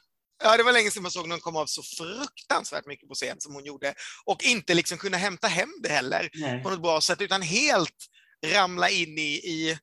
Ja, 0.44 0.56
det 0.56 0.62
var 0.62 0.72
länge 0.72 0.90
sedan 0.90 1.02
man 1.02 1.12
såg 1.12 1.28
någon 1.28 1.40
komma 1.40 1.60
av 1.60 1.66
så 1.66 1.82
fruktansvärt 1.82 2.86
mycket 2.86 3.08
på 3.08 3.14
scen 3.14 3.36
som 3.38 3.54
hon 3.54 3.64
gjorde. 3.64 3.94
Och 4.24 4.44
inte 4.44 4.74
liksom 4.74 4.98
kunna 4.98 5.16
hämta 5.16 5.48
hem 5.48 5.68
det 5.82 5.88
heller 5.88 6.28
Nej. 6.34 6.62
på 6.62 6.70
något 6.70 6.82
bra 6.82 7.00
sätt, 7.00 7.20
utan 7.20 7.42
helt 7.42 8.06
ramla 8.46 8.90
in 8.90 9.18
i, 9.18 9.32
i 9.34 9.78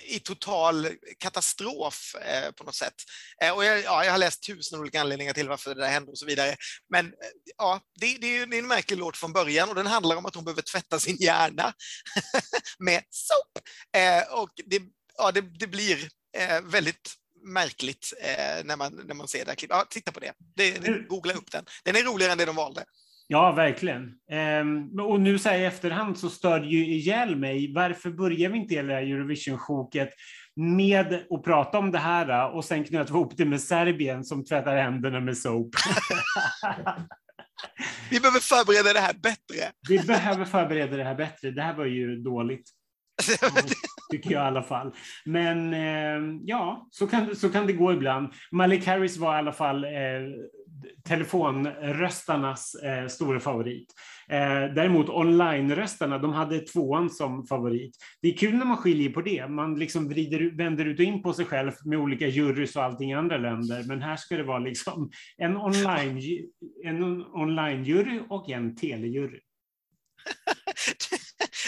i 0.00 0.20
total 0.20 0.88
katastrof 1.18 2.14
eh, 2.14 2.50
på 2.50 2.64
något 2.64 2.74
sätt. 2.74 2.94
Eh, 3.42 3.56
och 3.56 3.64
jag, 3.64 3.82
ja, 3.82 4.04
jag 4.04 4.12
har 4.12 4.18
läst 4.18 4.46
tusen 4.46 4.80
olika 4.80 5.00
anledningar 5.00 5.32
till 5.32 5.48
varför 5.48 5.74
det 5.74 5.80
där 5.80 5.88
hände 5.88 6.10
och 6.10 6.18
så 6.18 6.26
vidare. 6.26 6.56
Men 6.90 7.06
eh, 7.06 7.12
ja, 7.56 7.80
det, 8.00 8.18
det, 8.20 8.26
är, 8.26 8.46
det 8.46 8.56
är 8.56 8.58
en 8.58 8.68
märklig 8.68 8.98
låt 8.98 9.16
från 9.16 9.32
början 9.32 9.68
och 9.68 9.74
den 9.74 9.86
handlar 9.86 10.16
om 10.16 10.26
att 10.26 10.34
hon 10.34 10.44
behöver 10.44 10.62
tvätta 10.62 11.00
sin 11.00 11.16
hjärna 11.16 11.72
med 12.78 13.02
soap. 13.10 13.64
Eh, 13.96 14.40
och 14.40 14.50
det, 14.66 14.82
ja, 15.16 15.32
det, 15.32 15.40
det 15.40 15.66
blir 15.66 16.08
väldigt 16.62 17.14
märkligt 17.44 18.12
när, 18.64 18.76
man, 18.76 19.02
när 19.06 19.14
man 19.14 19.28
ser 19.28 19.44
det 19.44 19.50
här 19.50 19.56
klippet. 19.56 19.76
Ja, 19.76 19.86
titta 19.90 20.12
på 20.12 20.20
det. 20.20 20.32
det, 20.56 20.78
det 20.78 21.06
googla 21.08 21.34
upp 21.34 21.50
den. 21.50 21.64
Den 21.84 21.96
är 21.96 22.02
roligare 22.02 22.32
än 22.32 22.38
det 22.38 22.44
de 22.44 22.56
valde. 22.56 22.84
Ja, 23.32 23.52
verkligen. 23.52 24.14
Ehm, 24.30 25.00
och 25.00 25.20
nu 25.20 25.38
så 25.38 25.48
här 25.48 25.58
i 25.58 25.64
efterhand 25.64 26.18
så 26.18 26.30
stör 26.30 26.60
det 26.60 26.66
ju 26.66 26.86
ihjäl 26.86 27.36
mig. 27.36 27.72
Varför 27.74 28.10
börjar 28.10 28.50
vi 28.50 28.58
inte 28.58 28.74
hela 28.74 29.00
Eurovision-sjoket 29.00 30.10
med 30.56 31.24
att 31.30 31.44
prata 31.44 31.78
om 31.78 31.90
det 31.90 31.98
här 31.98 32.54
och 32.54 32.64
sen 32.64 32.84
knöt 32.84 33.10
vi 33.10 33.14
ihop 33.14 33.36
det 33.36 33.44
med 33.44 33.60
Serbien 33.60 34.24
som 34.24 34.44
tvättar 34.44 34.76
händerna 34.76 35.20
med 35.20 35.38
soap? 35.38 35.68
vi 38.10 38.20
behöver 38.20 38.40
förbereda 38.40 38.92
det 38.92 39.00
här 39.00 39.14
bättre. 39.14 39.72
vi 39.88 39.98
behöver 39.98 40.44
förbereda 40.44 40.96
det 40.96 41.04
här 41.04 41.14
bättre. 41.14 41.50
Det 41.50 41.62
här 41.62 41.74
var 41.74 41.84
ju 41.84 42.16
dåligt. 42.16 42.70
tycker 44.10 44.30
jag 44.30 44.44
i 44.44 44.46
alla 44.46 44.62
fall. 44.62 44.94
Men 45.24 45.74
eh, 45.74 46.40
ja, 46.44 46.88
så 46.90 47.06
kan, 47.06 47.36
så 47.36 47.50
kan 47.50 47.66
det 47.66 47.72
gå 47.72 47.92
ibland. 47.92 48.32
Malik 48.52 48.86
Harris 48.86 49.16
var 49.16 49.34
i 49.34 49.38
alla 49.38 49.52
fall 49.52 49.84
eh, 49.84 49.90
telefonröstarnas 51.04 52.74
eh, 52.74 53.06
stora 53.06 53.40
favorit. 53.40 53.94
Eh, 54.28 54.74
däremot 54.74 55.08
online-röstarna, 55.08 56.18
de 56.18 56.32
hade 56.32 56.58
tvåan 56.58 57.10
som 57.10 57.46
favorit. 57.46 57.96
Det 58.22 58.28
är 58.28 58.36
kul 58.36 58.54
när 58.54 58.64
man 58.64 58.76
skiljer 58.76 59.10
på 59.10 59.22
det. 59.22 59.48
Man 59.48 59.78
liksom 59.78 60.08
vrider, 60.08 60.56
vänder 60.56 60.84
ut 60.84 60.98
och 60.98 61.04
in 61.04 61.22
på 61.22 61.32
sig 61.32 61.44
själv 61.44 61.72
med 61.84 61.98
olika 61.98 62.26
jurys 62.26 62.76
och 62.76 62.82
allting 62.82 63.10
i 63.10 63.14
andra 63.14 63.38
länder. 63.38 63.84
Men 63.86 64.02
här 64.02 64.16
ska 64.16 64.36
det 64.36 64.42
vara 64.42 64.58
liksom 64.58 65.10
en 65.36 65.56
online-jury 65.56 66.48
en 66.84 67.02
online 67.22 68.26
och 68.28 68.50
en 68.50 68.76
telejury. 68.76 69.40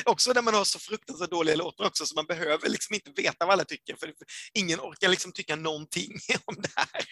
också 0.05 0.33
när 0.33 0.43
man 0.43 0.55
har 0.55 0.65
så 0.65 0.79
fruktansvärt 0.79 1.31
dåliga 1.31 1.57
låtar 1.57 1.87
också, 1.87 2.07
så 2.07 2.15
man 2.15 2.27
behöver 2.27 2.69
liksom 2.69 2.95
inte 2.95 3.11
veta 3.23 3.47
vad 3.47 3.53
alla 3.53 3.65
tycker, 3.65 3.97
för 3.97 4.13
ingen 4.55 4.81
orkar 4.81 5.09
liksom 5.09 5.33
tycka 5.33 5.57
någonting 5.57 6.13
om 6.45 6.57
det 6.59 6.71
här. 6.77 7.05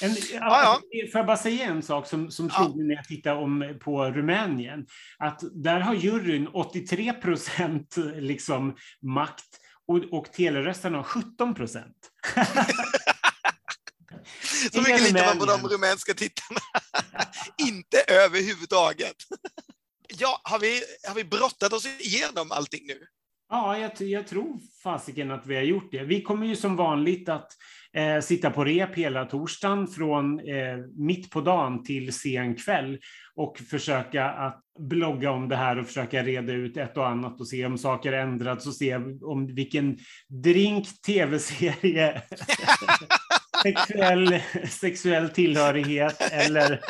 En, 0.00 0.16
ja, 0.32 0.62
ja. 0.62 0.80
Får 1.12 1.18
jag 1.18 1.26
bara 1.26 1.36
säga 1.36 1.64
en 1.64 1.82
sak 1.82 2.06
som, 2.06 2.30
som 2.30 2.50
slog 2.50 2.76
mig 2.76 2.86
när 2.86 2.94
jag 2.94 3.04
tittade 3.04 3.40
om, 3.40 3.78
på 3.84 4.04
Rumänien? 4.04 4.86
Att 5.18 5.40
där 5.52 5.80
har 5.80 5.94
juryn 5.94 6.48
83 6.48 7.12
procent 7.12 7.96
liksom 8.16 8.76
makt 9.02 9.58
och, 9.88 10.18
och 10.18 10.32
teleröstarna 10.32 10.96
har 10.96 11.04
17 11.04 11.54
procent. 11.54 11.96
Så 14.72 14.80
mycket 14.80 15.02
litar 15.02 15.26
man 15.26 15.38
på 15.38 15.46
de 15.46 15.68
rumänska 15.68 16.14
tittarna. 16.14 16.60
Inte 17.68 18.00
överhuvudtaget. 18.08 19.16
Ja, 20.18 20.40
har 20.42 20.58
vi, 20.58 20.80
har 21.08 21.14
vi 21.14 21.24
brottat 21.24 21.72
oss 21.72 21.86
igenom 21.86 22.52
allting 22.52 22.86
nu? 22.86 22.98
Ja, 23.50 23.78
jag, 23.78 24.08
jag 24.08 24.26
tror 24.26 24.60
fasiken 24.82 25.30
att 25.30 25.46
vi 25.46 25.56
har 25.56 25.62
gjort 25.62 25.92
det. 25.92 26.04
Vi 26.04 26.22
kommer 26.22 26.46
ju 26.46 26.56
som 26.56 26.76
vanligt 26.76 27.28
att 27.28 27.52
eh, 27.92 28.20
sitta 28.20 28.50
på 28.50 28.64
rep 28.64 28.94
hela 28.94 29.24
torsdagen 29.24 29.86
från 29.86 30.38
eh, 30.38 30.76
mitt 30.96 31.30
på 31.30 31.40
dagen 31.40 31.84
till 31.84 32.12
sen 32.12 32.54
kväll 32.54 32.98
och 33.34 33.58
försöka 33.58 34.24
att 34.30 34.62
blogga 34.78 35.30
om 35.30 35.48
det 35.48 35.56
här 35.56 35.78
och 35.78 35.86
försöka 35.86 36.22
reda 36.22 36.52
ut 36.52 36.76
ett 36.76 36.96
och 36.96 37.08
annat 37.08 37.40
och 37.40 37.48
se 37.48 37.66
om 37.66 37.78
saker 37.78 38.12
ändrats 38.12 38.66
och 38.66 38.74
se 38.74 38.96
om 39.22 39.54
vilken 39.54 39.98
drink, 40.28 40.86
tv-serie 41.06 42.22
sexuell, 43.62 44.40
sexuell 44.70 45.30
tillhörighet 45.30 46.20
eller... 46.20 46.84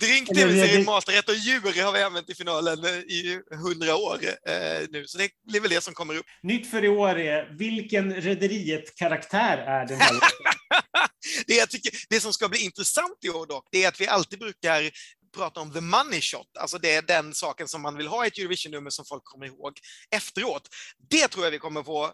Drink, 0.00 0.28
tv-serie, 0.28 0.84
maträtt 0.84 1.28
och 1.28 1.34
djur 1.34 1.82
har 1.84 1.92
vi 1.92 2.02
använt 2.02 2.30
i 2.30 2.34
finalen 2.34 2.78
i 2.84 3.40
hundra 3.64 3.96
år 3.96 4.18
eh, 4.48 4.88
nu, 4.90 5.06
så 5.06 5.18
det 5.18 5.28
blir 5.46 5.60
väl 5.60 5.70
det 5.70 5.80
som 5.80 5.94
kommer 5.94 6.16
upp. 6.16 6.26
Nytt 6.42 6.70
för 6.70 6.84
i 6.84 6.88
år 6.88 7.18
är, 7.18 7.56
vilken 7.58 8.14
Rederiet-karaktär 8.14 9.58
är 9.58 9.86
den 9.86 10.00
här 10.00 10.14
det, 11.46 11.54
jag 11.54 11.70
tycker, 11.70 11.92
det 12.08 12.20
som 12.20 12.32
ska 12.32 12.48
bli 12.48 12.64
intressant 12.64 13.18
i 13.24 13.30
år 13.30 13.46
dock, 13.46 13.68
det 13.72 13.84
är 13.84 13.88
att 13.88 14.00
vi 14.00 14.06
alltid 14.06 14.38
brukar 14.38 14.90
prata 15.36 15.60
om 15.60 15.72
the 15.72 15.80
money 15.80 16.20
shot, 16.20 16.56
alltså 16.58 16.78
det 16.78 16.94
är 16.94 17.02
den 17.02 17.34
saken 17.34 17.68
som 17.68 17.82
man 17.82 17.96
vill 17.96 18.06
ha 18.06 18.24
i 18.24 18.28
ett 18.28 18.38
Eurovision-nummer 18.38 18.90
som 18.90 19.04
folk 19.04 19.24
kommer 19.24 19.46
ihåg 19.46 19.72
efteråt. 20.10 20.68
Det 21.10 21.28
tror 21.28 21.44
jag 21.44 21.50
vi 21.50 21.58
kommer 21.58 21.82
få 21.82 22.12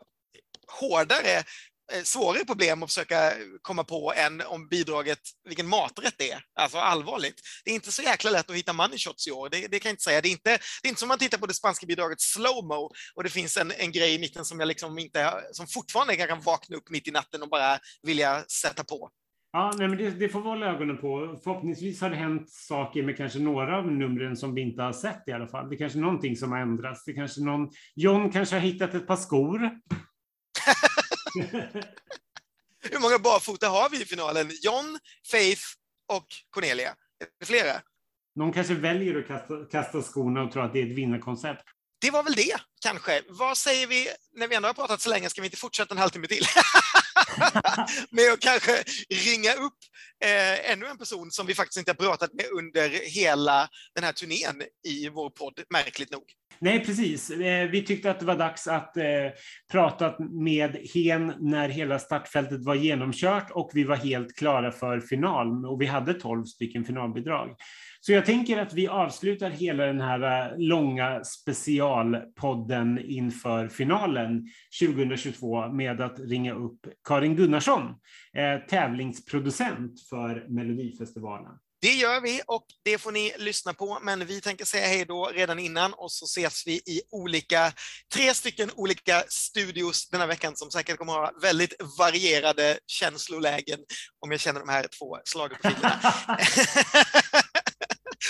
hårdare 0.80 1.44
svårare 2.04 2.44
problem 2.44 2.82
att 2.82 2.90
försöka 2.90 3.32
komma 3.62 3.84
på 3.84 4.12
än 4.16 4.40
om 4.40 4.68
bidraget, 4.68 5.18
vilken 5.44 5.68
maträtt 5.68 6.14
det 6.18 6.30
är. 6.30 6.42
Alltså 6.54 6.78
allvarligt. 6.78 7.40
Det 7.64 7.70
är 7.70 7.74
inte 7.74 7.92
så 7.92 8.02
jäkla 8.02 8.30
lätt 8.30 8.50
att 8.50 8.56
hitta 8.56 8.72
money 8.72 8.98
shots 8.98 9.28
i 9.28 9.30
år, 9.30 9.48
det, 9.48 9.66
det 9.68 9.78
kan 9.78 9.88
jag 9.88 9.92
inte 9.92 10.02
säga. 10.02 10.20
Det 10.20 10.28
är 10.28 10.30
inte, 10.30 10.50
det 10.82 10.86
är 10.86 10.88
inte 10.88 11.00
som 11.00 11.08
man 11.08 11.18
tittar 11.18 11.38
på 11.38 11.46
det 11.46 11.54
spanska 11.54 11.86
bidraget 11.86 12.20
slowmo 12.20 12.90
och 13.14 13.24
det 13.24 13.30
finns 13.30 13.56
en, 13.56 13.72
en 13.78 13.92
grej 13.92 14.14
i 14.14 14.18
mitten 14.18 14.44
som 14.44 14.60
jag 14.60 14.66
liksom 14.66 14.98
inte, 14.98 15.32
som 15.52 15.66
fortfarande 15.66 16.16
kan 16.16 16.40
vakna 16.40 16.76
upp 16.76 16.90
mitt 16.90 17.08
i 17.08 17.10
natten 17.10 17.42
och 17.42 17.48
bara 17.48 17.78
vilja 18.02 18.44
sätta 18.48 18.84
på. 18.84 19.10
Ja, 19.52 19.72
nej, 19.78 19.88
men 19.88 19.98
det, 19.98 20.10
det 20.10 20.28
får 20.28 20.40
vi 20.40 20.48
hålla 20.48 20.66
ögonen 20.66 20.98
på. 20.98 21.38
Förhoppningsvis 21.44 22.00
har 22.00 22.10
det 22.10 22.16
hänt 22.16 22.50
saker 22.50 23.02
med 23.02 23.16
kanske 23.16 23.38
några 23.38 23.78
av 23.78 23.92
numren 23.92 24.36
som 24.36 24.54
vi 24.54 24.60
inte 24.60 24.82
har 24.82 24.92
sett 24.92 25.22
i 25.26 25.32
alla 25.32 25.46
fall. 25.46 25.68
Det 25.68 25.76
är 25.76 25.78
kanske 25.78 25.98
någonting 25.98 26.36
som 26.36 26.52
har 26.52 26.58
ändrats. 26.58 27.04
Det 27.04 27.12
kanske 27.12 27.40
någon, 27.40 27.70
John 27.94 28.30
kanske 28.30 28.56
har 28.56 28.60
hittat 28.60 28.94
ett 28.94 29.06
par 29.06 29.16
skor. 29.16 29.70
Hur 32.90 32.98
många 32.98 33.18
barfota 33.18 33.68
har 33.68 33.90
vi 33.90 34.02
i 34.02 34.04
finalen? 34.04 34.50
John, 34.62 34.98
Faith 35.30 35.62
och 36.08 36.26
Cornelia. 36.50 36.88
Är 36.88 37.26
det 37.40 37.46
flera? 37.46 37.80
Någon 38.34 38.52
kanske 38.52 38.74
väljer 38.74 39.18
att 39.18 39.26
kasta, 39.26 39.64
kasta 39.70 40.02
skorna 40.02 40.42
och 40.42 40.52
tror 40.52 40.64
att 40.64 40.72
det 40.72 40.82
är 40.82 40.86
ett 40.86 40.98
vinnarkoncept. 40.98 41.62
Det 42.00 42.10
var 42.10 42.22
väl 42.22 42.32
det, 42.32 42.56
kanske. 42.80 43.22
Vad 43.28 43.56
säger 43.56 43.86
vi, 43.86 44.08
när 44.36 44.48
vi 44.48 44.54
ändå 44.54 44.68
har 44.68 44.74
pratat 44.74 45.00
så 45.00 45.10
länge, 45.10 45.30
ska 45.30 45.40
vi 45.40 45.46
inte 45.46 45.56
fortsätta 45.56 45.94
en 45.94 45.98
halvtimme 45.98 46.26
till? 46.26 46.44
med 48.10 48.32
att 48.32 48.40
kanske 48.40 48.72
ringa 49.08 49.52
upp 49.52 49.78
eh, 50.24 50.72
ännu 50.72 50.86
en 50.86 50.98
person 50.98 51.30
som 51.30 51.46
vi 51.46 51.54
faktiskt 51.54 51.78
inte 51.78 51.90
har 51.90 52.06
pratat 52.06 52.32
med 52.32 52.44
under 52.58 52.88
hela 52.88 53.68
den 53.94 54.04
här 54.04 54.12
turnén 54.12 54.62
i 54.88 55.08
vår 55.08 55.30
podd, 55.30 55.60
märkligt 55.70 56.10
nog. 56.10 56.24
Nej, 56.62 56.84
precis. 56.84 57.30
Eh, 57.30 57.68
vi 57.70 57.82
tyckte 57.82 58.10
att 58.10 58.20
det 58.20 58.26
var 58.26 58.36
dags 58.36 58.68
att 58.68 58.96
eh, 58.96 59.04
prata 59.72 60.14
med 60.18 60.76
Hen 60.94 61.34
när 61.38 61.68
hela 61.68 61.98
startfältet 61.98 62.64
var 62.64 62.74
genomkört 62.74 63.50
och 63.50 63.70
vi 63.74 63.84
var 63.84 63.96
helt 63.96 64.36
klara 64.36 64.72
för 64.72 65.00
final 65.00 65.66
och 65.66 65.80
vi 65.80 65.86
hade 65.86 66.14
12 66.14 66.44
stycken 66.44 66.84
finalbidrag. 66.84 67.56
Så 68.02 68.12
jag 68.12 68.26
tänker 68.26 68.58
att 68.58 68.72
vi 68.72 68.88
avslutar 68.88 69.50
hela 69.50 69.86
den 69.86 70.00
här 70.00 70.50
eh, 70.50 70.58
långa 70.58 71.24
specialpodden 71.24 72.98
inför 73.04 73.68
finalen 73.68 74.48
2022 74.82 75.68
med 75.68 76.00
att 76.00 76.18
ringa 76.18 76.54
upp 76.54 76.80
Karin 77.08 77.36
Gunnarsson, 77.36 77.82
eh, 78.36 78.66
tävlingsproducent 78.68 80.08
för 80.08 80.46
Melodifestivalen. 80.48 81.52
Det 81.82 81.94
gör 81.94 82.20
vi 82.20 82.40
och 82.46 82.66
det 82.84 82.98
får 82.98 83.12
ni 83.12 83.32
lyssna 83.38 83.74
på, 83.74 83.98
men 84.02 84.26
vi 84.26 84.40
tänker 84.40 84.64
säga 84.64 84.86
hej 84.86 85.04
då 85.04 85.30
redan 85.34 85.58
innan 85.58 85.92
och 85.92 86.12
så 86.12 86.24
ses 86.24 86.66
vi 86.66 86.72
i 86.72 87.02
olika, 87.10 87.72
tre 88.14 88.34
stycken 88.34 88.70
olika 88.74 89.24
studios 89.28 90.08
den 90.08 90.20
här 90.20 90.28
veckan 90.28 90.56
som 90.56 90.70
säkert 90.70 90.98
kommer 90.98 91.12
att 91.12 91.18
ha 91.18 91.40
väldigt 91.40 91.74
varierade 91.98 92.78
känslolägen 92.86 93.78
om 94.20 94.30
jag 94.30 94.40
känner 94.40 94.60
de 94.60 94.68
här 94.68 94.86
två 94.98 95.18
schlagerprofilerna. 95.24 96.00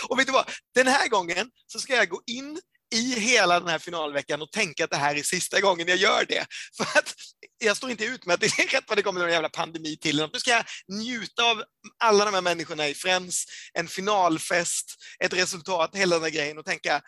och 0.09 0.19
vet 0.19 0.27
du 0.27 0.33
vad, 0.33 0.51
den 0.75 0.87
här 0.87 1.09
gången 1.09 1.51
så 1.67 1.79
ska 1.79 1.97
jag 1.97 2.09
gå 2.09 2.23
in 2.27 2.61
i 2.95 3.21
hela 3.21 3.61
den 3.61 3.69
här 3.69 3.79
finalveckan 3.79 4.43
och 4.43 4.53
tänka 4.53 4.85
att 4.85 4.91
det 4.91 4.97
här 4.97 5.17
är 5.17 5.23
sista 5.23 5.61
gången 5.61 5.89
jag 5.89 5.97
gör 5.97 6.25
det. 6.29 6.47
För 6.77 6.99
att 6.99 7.15
jag 7.59 7.77
står 7.77 7.91
inte 7.91 8.05
ut 8.05 8.27
med 8.27 8.35
att 8.35 8.41
det 8.41 8.47
är 8.47 8.67
rätt 8.67 8.85
vad 8.89 8.99
det 8.99 9.03
kommer 9.03 9.21
någon 9.21 9.31
jävla 9.31 9.49
pandemi 9.49 9.97
till. 9.97 10.29
Nu 10.33 10.41
ska 10.41 10.51
jag 10.51 10.65
njuta 10.89 11.51
av 11.51 11.65
alla 11.99 12.25
de 12.25 12.35
här 12.35 12.41
människorna 12.41 12.89
i 12.89 12.95
Friends, 12.95 13.45
en 13.73 13.89
finalfest, 13.89 14.97
ett 15.25 15.33
resultat, 15.33 15.97
hela 15.97 16.17
den 16.17 16.23
här 16.23 16.31
grejen 16.31 16.59
och 16.59 16.65
tänka 16.65 17.03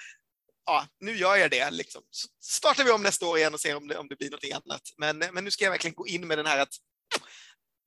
ja, 0.66 0.86
nu 1.00 1.16
gör 1.16 1.36
jag 1.36 1.50
det. 1.50 1.70
Liksom. 1.70 2.02
Så 2.10 2.28
startar 2.40 2.84
vi 2.84 2.90
om 2.90 3.02
nästa 3.02 3.26
år 3.26 3.38
igen 3.38 3.54
och 3.54 3.60
ser 3.60 3.76
om 3.76 3.88
det, 3.88 3.98
om 3.98 4.08
det 4.08 4.16
blir 4.16 4.30
något 4.30 4.44
annat. 4.64 4.82
Men, 4.98 5.18
men 5.18 5.44
nu 5.44 5.50
ska 5.50 5.64
jag 5.64 5.70
verkligen 5.70 5.94
gå 5.94 6.06
in 6.06 6.26
med 6.26 6.38
den 6.38 6.46
här 6.46 6.58
att 6.58 6.74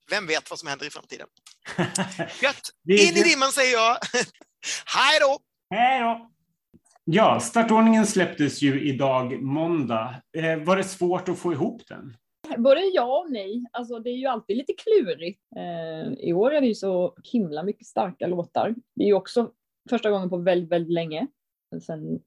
vem 0.09 0.27
vet 0.27 0.49
vad 0.49 0.59
som 0.59 0.67
händer 0.67 0.85
i 0.85 0.89
framtiden. 0.89 1.27
Gött! 2.41 2.69
In 2.89 3.17
i 3.17 3.23
dimman 3.23 3.51
säger 3.51 3.73
jag. 3.73 3.97
Hej 4.85 5.19
då! 5.21 5.37
Hej 5.75 5.99
då! 5.99 6.31
Ja, 7.03 7.39
startordningen 7.39 8.05
släpptes 8.05 8.61
ju 8.61 8.81
idag 8.81 9.41
måndag. 9.41 10.15
Eh, 10.37 10.63
var 10.63 10.77
det 10.77 10.83
svårt 10.83 11.29
att 11.29 11.39
få 11.39 11.53
ihop 11.53 11.81
den? 11.87 12.17
Både 12.57 12.81
ja 12.93 13.19
och 13.19 13.31
nej. 13.31 13.65
Alltså, 13.71 13.99
det 13.99 14.09
är 14.09 14.17
ju 14.17 14.25
alltid 14.27 14.57
lite 14.57 14.73
klurigt. 14.73 15.41
Eh, 15.55 16.13
I 16.27 16.33
år 16.33 16.53
är 16.53 16.61
det 16.61 16.67
ju 16.67 16.75
så 16.75 17.15
himla 17.23 17.63
mycket 17.63 17.87
starka 17.87 18.27
låtar. 18.27 18.75
Det 18.95 19.03
är 19.03 19.07
ju 19.07 19.13
också 19.13 19.51
första 19.89 20.09
gången 20.09 20.29
på 20.29 20.37
väldigt, 20.37 20.71
väldigt 20.71 20.93
länge, 20.93 21.27
sedan 21.81 22.19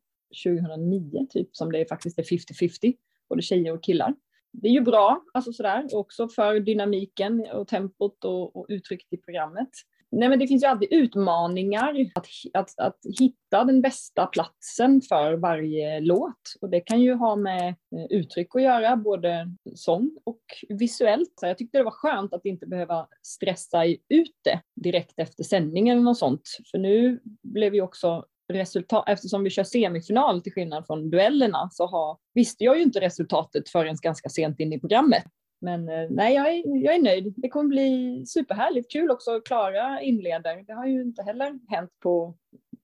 2009 0.44 1.26
typ, 1.30 1.56
som 1.56 1.72
det 1.72 1.88
faktiskt 1.88 2.18
är 2.18 2.22
50-50, 2.22 2.94
både 3.28 3.42
tjejer 3.42 3.72
och 3.72 3.82
killar. 3.82 4.14
Det 4.52 4.68
är 4.68 4.72
ju 4.72 4.80
bra, 4.80 5.24
alltså 5.32 5.52
sådär, 5.52 5.88
också 5.92 6.28
för 6.28 6.60
dynamiken 6.60 7.46
och 7.52 7.68
tempot 7.68 8.24
och, 8.24 8.56
och 8.56 8.66
uttrycket 8.68 9.12
i 9.12 9.16
programmet. 9.16 9.70
Nej, 10.10 10.28
men 10.28 10.38
det 10.38 10.46
finns 10.46 10.62
ju 10.62 10.66
alltid 10.66 10.92
utmaningar 10.92 12.10
att, 12.14 12.26
att, 12.54 12.78
att 12.78 12.98
hitta 13.20 13.64
den 13.64 13.82
bästa 13.82 14.26
platsen 14.26 15.00
för 15.08 15.34
varje 15.34 16.00
låt. 16.00 16.40
Och 16.60 16.70
det 16.70 16.80
kan 16.80 17.00
ju 17.00 17.14
ha 17.14 17.36
med 17.36 17.68
eh, 17.68 18.04
uttryck 18.10 18.56
att 18.56 18.62
göra, 18.62 18.96
både 18.96 19.54
sång 19.74 20.10
och 20.24 20.42
visuellt. 20.68 21.32
Så 21.40 21.46
jag 21.46 21.58
tyckte 21.58 21.78
det 21.78 21.84
var 21.84 21.90
skönt 21.90 22.34
att 22.34 22.44
inte 22.44 22.66
behöva 22.66 23.06
stressa 23.22 23.84
ut 23.86 24.36
det 24.44 24.60
direkt 24.74 25.18
efter 25.18 25.44
sändningen 25.44 25.96
eller 25.96 26.04
något 26.04 26.18
sånt. 26.18 26.42
För 26.70 26.78
nu 26.78 27.20
blev 27.42 27.74
ju 27.74 27.82
också 27.82 28.24
resultat, 28.52 29.04
eftersom 29.06 29.44
vi 29.44 29.50
kör 29.50 29.64
semifinal 29.64 30.42
till 30.42 30.52
skillnad 30.52 30.86
från 30.86 31.10
duellerna 31.10 31.68
så 31.72 31.86
har, 31.86 32.18
visste 32.34 32.64
jag 32.64 32.76
ju 32.76 32.82
inte 32.82 33.00
resultatet 33.00 33.68
förrän 33.68 33.96
ganska 34.02 34.28
sent 34.28 34.60
in 34.60 34.72
i 34.72 34.80
programmet. 34.80 35.24
Men 35.60 35.88
eh, 35.88 36.06
nej, 36.10 36.34
jag 36.34 36.54
är, 36.54 36.84
jag 36.84 36.94
är 36.94 37.02
nöjd. 37.02 37.34
Det 37.36 37.48
kommer 37.48 37.68
bli 37.68 38.22
superhärligt. 38.26 38.92
Kul 38.92 39.10
också 39.10 39.36
att 39.36 39.44
Klara 39.44 40.00
inleder. 40.00 40.64
Det 40.66 40.72
har 40.72 40.86
ju 40.86 41.02
inte 41.02 41.22
heller 41.22 41.58
hänt 41.68 41.90
på 42.02 42.34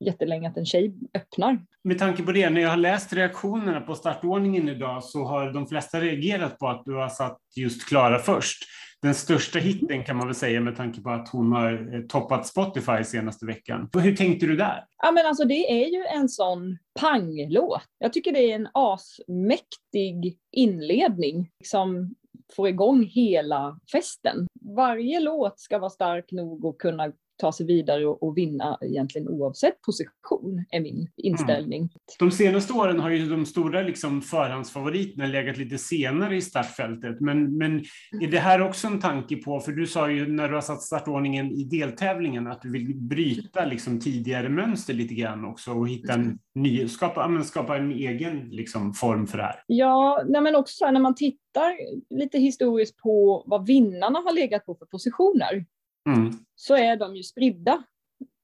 jättelänge 0.00 0.48
att 0.48 0.56
en 0.56 0.66
tjej 0.66 0.94
öppnar. 1.14 1.58
Med 1.84 1.98
tanke 1.98 2.22
på 2.22 2.32
det, 2.32 2.50
när 2.50 2.60
jag 2.60 2.70
har 2.70 2.76
läst 2.76 3.12
reaktionerna 3.12 3.80
på 3.80 3.94
startordningen 3.94 4.68
idag 4.68 5.04
så 5.04 5.24
har 5.24 5.52
de 5.52 5.66
flesta 5.66 6.00
reagerat 6.00 6.58
på 6.58 6.68
att 6.68 6.84
du 6.84 6.94
har 6.94 7.08
satt 7.08 7.38
just 7.56 7.88
Klara 7.88 8.18
först. 8.18 8.64
Den 9.02 9.14
största 9.14 9.58
hitten 9.58 10.04
kan 10.04 10.16
man 10.16 10.26
väl 10.26 10.34
säga 10.34 10.60
med 10.60 10.76
tanke 10.76 11.00
på 11.00 11.10
att 11.10 11.28
hon 11.28 11.52
har 11.52 11.94
eh, 11.94 12.00
toppat 12.00 12.46
Spotify 12.46 13.04
senaste 13.04 13.46
veckan. 13.46 13.88
Hur 13.92 14.16
tänkte 14.16 14.46
du 14.46 14.56
där? 14.56 14.84
Ja, 15.02 15.12
men 15.12 15.26
alltså 15.26 15.44
det 15.44 15.82
är 15.82 15.86
ju 15.86 16.04
en 16.04 16.28
sån 16.28 16.78
panglåt. 17.00 17.82
Jag 17.98 18.12
tycker 18.12 18.32
det 18.32 18.52
är 18.52 18.54
en 18.54 18.68
asmäktig 18.72 20.38
inledning 20.52 21.50
som 21.64 22.14
få 22.56 22.68
igång 22.68 23.04
hela 23.04 23.78
festen. 23.92 24.46
Varje 24.76 25.20
låt 25.20 25.60
ska 25.60 25.78
vara 25.78 25.90
stark 25.90 26.32
nog 26.32 26.66
att 26.66 26.78
kunna 26.78 27.12
ta 27.36 27.52
sig 27.52 27.66
vidare 27.66 28.06
och, 28.06 28.22
och, 28.22 28.38
vinna 28.38 28.78
egentligen 28.80 29.28
oavsett 29.28 29.82
position, 29.82 30.64
är 30.70 30.80
min 30.80 31.08
inställning. 31.16 31.80
Mm. 31.80 31.90
De 32.18 32.30
senaste 32.30 32.72
åren 32.72 33.00
har 33.00 33.10
ju 33.10 33.28
de 33.28 33.46
stora 33.46 33.82
liksom 33.82 34.22
förhandsfavoriterna 34.22 35.26
legat 35.26 35.56
lite 35.56 35.78
senare 35.78 36.36
i 36.36 36.40
startfältet, 36.40 37.20
men, 37.20 37.58
men 37.58 37.84
är 38.20 38.30
det 38.30 38.38
här 38.38 38.62
också 38.62 38.86
en 38.86 39.00
tanke 39.00 39.36
på, 39.36 39.60
för 39.60 39.72
du 39.72 39.86
sa 39.86 40.10
ju 40.10 40.32
när 40.32 40.48
du 40.48 40.54
har 40.54 40.62
satt 40.62 40.82
startordningen 40.82 41.50
i 41.52 41.64
deltävlingen 41.64 42.46
att 42.46 42.62
du 42.62 42.70
vill 42.70 42.94
bryta 42.94 43.64
liksom 43.64 44.00
tidigare 44.00 44.48
mönster 44.48 44.94
lite 44.94 45.14
grann 45.14 45.44
också 45.44 45.72
och 45.72 45.88
hitta 45.88 46.12
en 46.12 46.38
ny, 46.54 46.88
skapa, 46.88 47.42
skapa 47.44 47.76
en 47.76 47.92
egen 47.92 48.48
liksom 48.50 48.94
form 48.94 49.26
för 49.26 49.38
det 49.38 49.44
här? 49.44 49.62
Ja, 49.66 50.22
nej 50.28 50.40
men 50.40 50.56
också 50.56 50.90
när 50.90 51.00
man 51.00 51.14
tittar 51.14 51.74
lite 52.10 52.38
historiskt 52.38 52.96
på 52.96 53.44
vad 53.46 53.66
vinnarna 53.66 54.18
har 54.18 54.34
legat 54.34 54.66
på 54.66 54.74
för 54.74 54.86
positioner, 54.86 55.64
mm 56.08 56.43
så 56.54 56.76
är 56.76 56.96
de 56.96 57.16
ju 57.16 57.22
spridda 57.22 57.82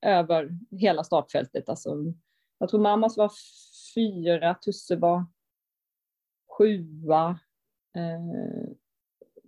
över 0.03 0.51
hela 0.71 1.05
startfältet. 1.05 1.69
Alltså, 1.69 1.97
jag 2.59 2.69
tror 2.69 2.81
Mamas 2.81 3.17
var 3.17 3.33
fyra, 3.95 4.55
Tusse 4.55 4.97
var 4.97 5.25
sjua, 6.59 7.39
eh, 7.97 8.71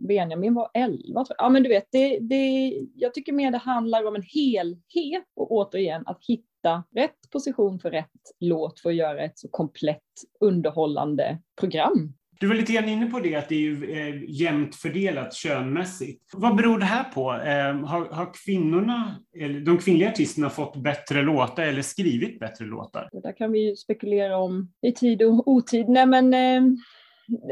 Benjamin 0.08 0.54
var 0.54 0.70
elva. 0.74 1.24
Ja, 1.38 1.48
men 1.48 1.62
du 1.62 1.68
vet, 1.68 1.88
det, 1.90 2.18
det, 2.18 2.72
jag 2.94 3.14
tycker 3.14 3.32
mer 3.32 3.50
det 3.50 3.58
handlar 3.58 4.04
om 4.04 4.16
en 4.16 4.22
helhet 4.22 5.24
och 5.34 5.52
återigen 5.52 6.06
att 6.06 6.24
hitta 6.24 6.84
rätt 6.94 7.30
position 7.30 7.78
för 7.78 7.90
rätt 7.90 8.10
låt 8.40 8.80
för 8.80 8.90
att 8.90 8.96
göra 8.96 9.24
ett 9.24 9.38
så 9.38 9.48
komplett 9.48 10.02
underhållande 10.40 11.38
program. 11.60 12.12
Du 12.42 12.48
var 12.48 12.54
lite 12.54 12.72
grann 12.72 12.88
inne 12.88 13.06
på 13.06 13.20
det, 13.20 13.34
att 13.34 13.48
det 13.48 13.54
är 13.54 13.60
ju 13.60 13.92
eh, 13.92 14.22
jämnt 14.28 14.74
fördelat 14.74 15.34
könmässigt. 15.34 16.30
Vad 16.32 16.56
beror 16.56 16.78
det 16.78 16.84
här 16.84 17.04
på? 17.04 17.32
Eh, 17.32 17.88
har, 17.88 18.14
har 18.14 18.34
kvinnorna, 18.44 19.16
eller 19.36 19.60
de 19.60 19.78
kvinnliga 19.78 20.08
artisterna 20.08 20.50
fått 20.50 20.76
bättre 20.76 21.22
låtar 21.22 21.62
eller 21.62 21.82
skrivit 21.82 22.40
bättre 22.40 22.64
låtar? 22.64 23.08
Det 23.12 23.20
där 23.20 23.32
kan 23.32 23.52
vi 23.52 23.68
ju 23.68 23.76
spekulera 23.76 24.38
om 24.38 24.72
i 24.82 24.92
tid 24.92 25.22
och 25.22 25.48
otid. 25.48 25.88
Nej, 25.88 26.06
men 26.06 26.34
eh, 26.34 26.62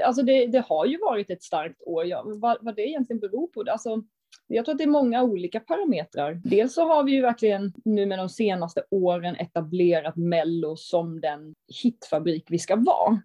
alltså 0.06 0.22
det, 0.22 0.46
det, 0.46 0.64
har 0.68 0.86
ju 0.86 0.98
varit 0.98 1.30
ett 1.30 1.42
starkt 1.42 1.82
år. 1.82 2.04
Ja, 2.06 2.22
vad, 2.26 2.58
vad 2.60 2.76
det 2.76 2.88
egentligen 2.88 3.20
beror 3.20 3.46
på? 3.46 3.64
Alltså, 3.70 4.02
jag 4.46 4.64
tror 4.64 4.74
att 4.74 4.78
det 4.78 4.84
är 4.84 4.88
många 4.88 5.22
olika 5.22 5.60
parametrar. 5.60 6.40
Dels 6.44 6.74
så 6.74 6.86
har 6.86 7.04
vi 7.04 7.12
ju 7.12 7.22
verkligen 7.22 7.72
nu 7.84 8.06
med 8.06 8.18
de 8.18 8.28
senaste 8.28 8.82
åren 8.90 9.36
etablerat 9.36 10.16
Mello 10.16 10.76
som 10.76 11.20
den 11.20 11.54
hitfabrik 11.82 12.44
vi 12.48 12.58
ska 12.58 12.76
vara 12.76 13.20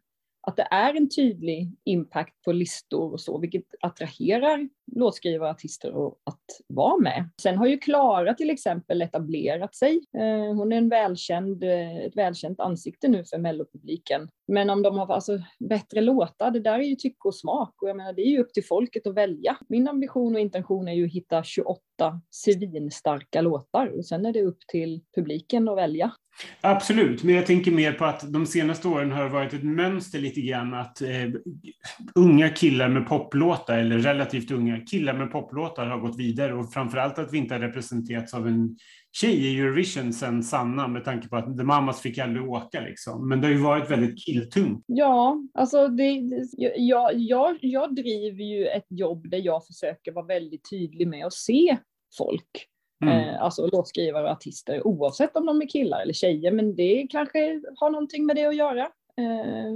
att 0.45 0.57
det 0.57 0.67
är 0.71 0.93
en 0.93 1.09
tydlig 1.09 1.71
impact 1.83 2.41
på 2.45 2.51
listor 2.51 3.13
och 3.13 3.21
så, 3.21 3.37
vilket 3.37 3.65
attraherar 3.81 4.69
låtskrivare 4.95 5.49
och 5.49 5.55
artister 5.55 5.89
att 6.23 6.43
vara 6.67 6.97
med. 6.97 7.29
Sen 7.41 7.57
har 7.57 7.67
ju 7.67 7.77
Klara 7.77 8.33
till 8.33 8.49
exempel 8.49 9.01
etablerat 9.01 9.75
sig. 9.75 10.01
Eh, 10.17 10.55
hon 10.55 10.71
är 10.71 10.77
en 10.77 10.89
välkänd, 10.89 11.63
eh, 11.63 11.97
ett 11.97 12.17
välkänt 12.17 12.59
ansikte 12.59 13.07
nu 13.07 13.25
för 13.25 13.37
mellopubliken. 13.37 14.29
Men 14.47 14.69
om 14.69 14.81
de 14.81 14.97
har 14.97 15.13
alltså 15.13 15.39
bättre 15.59 16.01
låtar, 16.01 16.51
det 16.51 16.59
där 16.59 16.79
är 16.79 16.83
ju 16.83 16.95
tycke 16.95 17.27
och 17.27 17.35
smak 17.35 17.81
och 17.81 17.89
jag 17.89 17.97
menar 17.97 18.13
det 18.13 18.21
är 18.21 18.31
ju 18.31 18.39
upp 18.39 18.53
till 18.53 18.65
folket 18.65 19.07
att 19.07 19.15
välja. 19.15 19.57
Min 19.69 19.87
ambition 19.87 20.35
och 20.35 20.41
intention 20.41 20.87
är 20.87 20.93
ju 20.93 21.05
att 21.05 21.11
hitta 21.11 21.43
28 21.43 21.81
svinstarka 22.29 23.41
låtar 23.41 23.87
och 23.97 24.05
sen 24.05 24.25
är 24.25 24.33
det 24.33 24.41
upp 24.41 24.59
till 24.67 25.01
publiken 25.15 25.69
att 25.69 25.77
välja. 25.77 26.11
Absolut, 26.61 27.23
men 27.23 27.35
jag 27.35 27.45
tänker 27.45 27.71
mer 27.71 27.93
på 27.93 28.05
att 28.05 28.33
de 28.33 28.45
senaste 28.45 28.87
åren 28.87 29.11
har 29.11 29.23
det 29.23 29.29
varit 29.29 29.53
ett 29.53 29.63
mönster 29.63 30.19
lite 30.19 30.41
grann 30.41 30.73
att 30.73 31.01
eh, 31.01 31.09
unga 32.15 32.49
killar 32.49 32.89
med 32.89 33.07
poplåtar, 33.07 33.77
eller 33.77 33.99
relativt 33.99 34.51
unga 34.51 34.79
killar 34.79 35.13
med 35.13 35.31
poplåtar 35.31 35.85
har 35.85 35.99
gått 35.99 36.19
vidare 36.19 36.53
och 36.53 36.73
framförallt 36.73 37.19
att 37.19 37.33
vi 37.33 37.37
inte 37.37 37.53
har 37.53 37.61
representerats 37.61 38.33
av 38.33 38.47
en 38.47 38.77
tjej 39.11 39.45
i 39.45 39.59
Eurovision 39.59 40.13
sen 40.13 40.43
Sanna 40.43 40.87
med 40.87 41.05
tanke 41.05 41.27
på 41.27 41.35
att 41.35 41.57
The 41.57 41.63
Mamas 41.63 42.01
fick 42.01 42.17
aldrig 42.17 42.49
åka 42.49 42.81
liksom. 42.81 43.29
Men 43.29 43.41
det 43.41 43.47
har 43.47 43.53
ju 43.53 43.59
varit 43.59 43.91
väldigt 43.91 44.25
killtungt. 44.25 44.83
Ja, 44.87 45.43
alltså 45.53 45.87
det, 45.87 46.21
jag, 46.77 47.11
jag, 47.15 47.57
jag 47.61 47.95
driver 47.95 48.43
ju 48.43 48.67
ett 48.67 48.87
jobb 48.89 49.29
där 49.29 49.37
jag 49.45 49.65
försöker 49.65 50.11
vara 50.11 50.25
väldigt 50.25 50.69
tydlig 50.69 51.07
med 51.07 51.25
att 51.25 51.33
se 51.33 51.77
folk. 52.17 52.67
Mm. 53.03 53.17
Eh, 53.17 53.41
alltså 53.41 53.67
låtskrivare 53.67 54.23
och 54.23 54.31
artister 54.31 54.87
oavsett 54.87 55.35
om 55.35 55.45
de 55.45 55.61
är 55.61 55.67
killar 55.69 56.01
eller 56.01 56.13
tjejer, 56.13 56.51
men 56.51 56.75
det 56.75 57.07
kanske 57.09 57.61
har 57.75 57.89
någonting 57.89 58.25
med 58.25 58.35
det 58.35 58.45
att 58.45 58.55
göra. 58.55 58.89
Eh, 59.17 59.67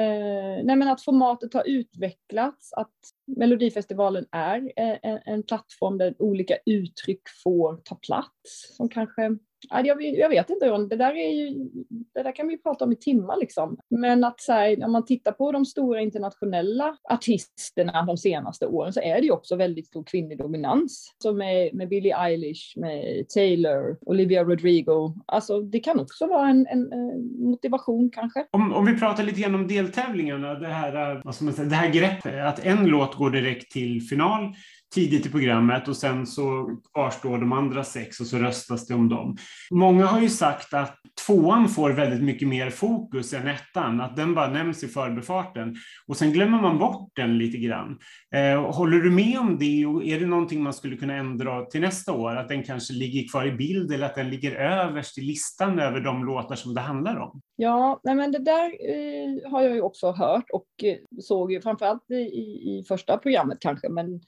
eh, 0.00 0.64
nej 0.64 0.76
men 0.76 0.88
att 0.88 1.04
formatet 1.04 1.54
har 1.54 1.68
utvecklats, 1.68 2.72
att 2.72 2.94
Melodifestivalen 3.26 4.26
är 4.32 4.72
eh, 4.76 4.96
en, 5.02 5.18
en 5.24 5.42
plattform 5.42 5.98
där 5.98 6.14
olika 6.18 6.56
uttryck 6.66 7.22
får 7.44 7.76
ta 7.76 7.94
plats 7.94 8.76
som 8.76 8.88
kanske 8.88 9.36
jag, 9.70 10.02
jag 10.02 10.28
vet 10.28 10.50
inte, 10.50 10.66
det 10.66 10.96
där, 10.96 11.16
är 11.16 11.30
ju, 11.30 11.68
det 12.14 12.22
där 12.22 12.32
kan 12.32 12.48
vi 12.48 12.58
prata 12.58 12.84
om 12.84 12.92
i 12.92 12.96
timmar. 12.96 13.36
Liksom. 13.40 13.76
Men 13.88 14.24
att 14.24 14.40
så 14.40 14.52
här, 14.52 14.84
om 14.84 14.92
man 14.92 15.04
tittar 15.04 15.32
på 15.32 15.52
de 15.52 15.64
stora 15.64 16.00
internationella 16.00 16.96
artisterna 17.10 18.04
de 18.06 18.16
senaste 18.16 18.66
åren 18.66 18.92
så 18.92 19.00
är 19.00 19.14
det 19.14 19.26
ju 19.26 19.30
också 19.30 19.56
väldigt 19.56 19.86
stor 19.86 20.04
kvinnlig 20.04 20.38
dominans. 20.38 21.14
Så 21.22 21.32
med, 21.32 21.74
med 21.74 21.88
Billie 21.88 22.12
Eilish, 22.12 22.76
med 22.76 23.28
Taylor, 23.28 23.98
Olivia 24.00 24.44
Rodrigo. 24.44 25.14
Alltså 25.26 25.60
det 25.60 25.80
kan 25.80 26.00
också 26.00 26.26
vara 26.26 26.48
en, 26.48 26.66
en, 26.66 26.92
en 26.92 27.36
motivation 27.38 28.10
kanske. 28.10 28.46
Om, 28.50 28.72
om 28.72 28.86
vi 28.86 28.98
pratar 28.98 29.24
lite 29.24 29.40
grann 29.40 29.54
om 29.54 29.68
deltävlingarna, 29.68 30.54
det 30.54 30.68
här, 30.68 31.16
eh, 31.16 31.20
vad 31.24 31.34
ska 31.34 31.44
man 31.44 31.54
säga, 31.54 31.68
det 31.68 31.74
här 31.74 31.92
greppet, 31.92 32.44
att 32.44 32.66
en 32.66 32.86
låt 32.86 33.14
går 33.14 33.30
direkt 33.30 33.72
till 33.72 34.02
final 34.02 34.54
tidigt 34.94 35.26
i 35.26 35.30
programmet 35.30 35.88
och 35.88 35.96
sen 35.96 36.26
så 36.26 36.76
kvarstår 36.94 37.38
de 37.38 37.52
andra 37.52 37.84
sex 37.84 38.20
och 38.20 38.26
så 38.26 38.38
röstas 38.38 38.86
det 38.86 38.94
om 38.94 39.08
dem. 39.08 39.36
Många 39.70 40.06
har 40.06 40.20
ju 40.20 40.28
sagt 40.28 40.74
att 40.74 40.96
tvåan 41.26 41.68
får 41.68 41.90
väldigt 41.90 42.22
mycket 42.22 42.48
mer 42.48 42.70
fokus 42.70 43.32
än 43.32 43.48
ettan, 43.48 44.00
att 44.00 44.16
den 44.16 44.34
bara 44.34 44.50
nämns 44.50 44.84
i 44.84 44.88
förbifarten 44.88 45.76
och 46.06 46.16
sen 46.16 46.32
glömmer 46.32 46.60
man 46.60 46.78
bort 46.78 47.10
den 47.16 47.38
lite 47.38 47.58
grann. 47.58 47.98
Eh, 48.34 48.72
håller 48.72 48.98
du 48.98 49.10
med 49.10 49.38
om 49.38 49.58
det 49.58 49.86
och 49.86 50.04
är 50.04 50.20
det 50.20 50.26
någonting 50.26 50.62
man 50.62 50.72
skulle 50.72 50.96
kunna 50.96 51.14
ändra 51.14 51.64
till 51.64 51.80
nästa 51.80 52.12
år, 52.12 52.36
att 52.36 52.48
den 52.48 52.62
kanske 52.62 52.94
ligger 52.94 53.28
kvar 53.28 53.46
i 53.46 53.52
bild 53.52 53.92
eller 53.92 54.06
att 54.06 54.14
den 54.14 54.30
ligger 54.30 54.54
överst 54.54 55.18
i 55.18 55.20
listan 55.20 55.78
över 55.78 56.00
de 56.00 56.24
låtar 56.24 56.54
som 56.54 56.74
det 56.74 56.80
handlar 56.80 57.16
om? 57.16 57.40
Ja, 57.56 58.00
nej 58.04 58.14
men 58.14 58.32
det 58.32 58.38
där 58.38 58.64
eh, 58.64 59.50
har 59.50 59.62
jag 59.62 59.74
ju 59.74 59.80
också 59.80 60.10
hört 60.12 60.50
och 60.52 60.68
eh, 60.84 60.96
såg 61.20 61.52
ju 61.52 61.60
framförallt 61.60 62.10
i, 62.10 62.14
i 62.14 62.84
första 62.88 63.18
programmet 63.18 63.58
kanske, 63.60 63.88
men 63.88 64.20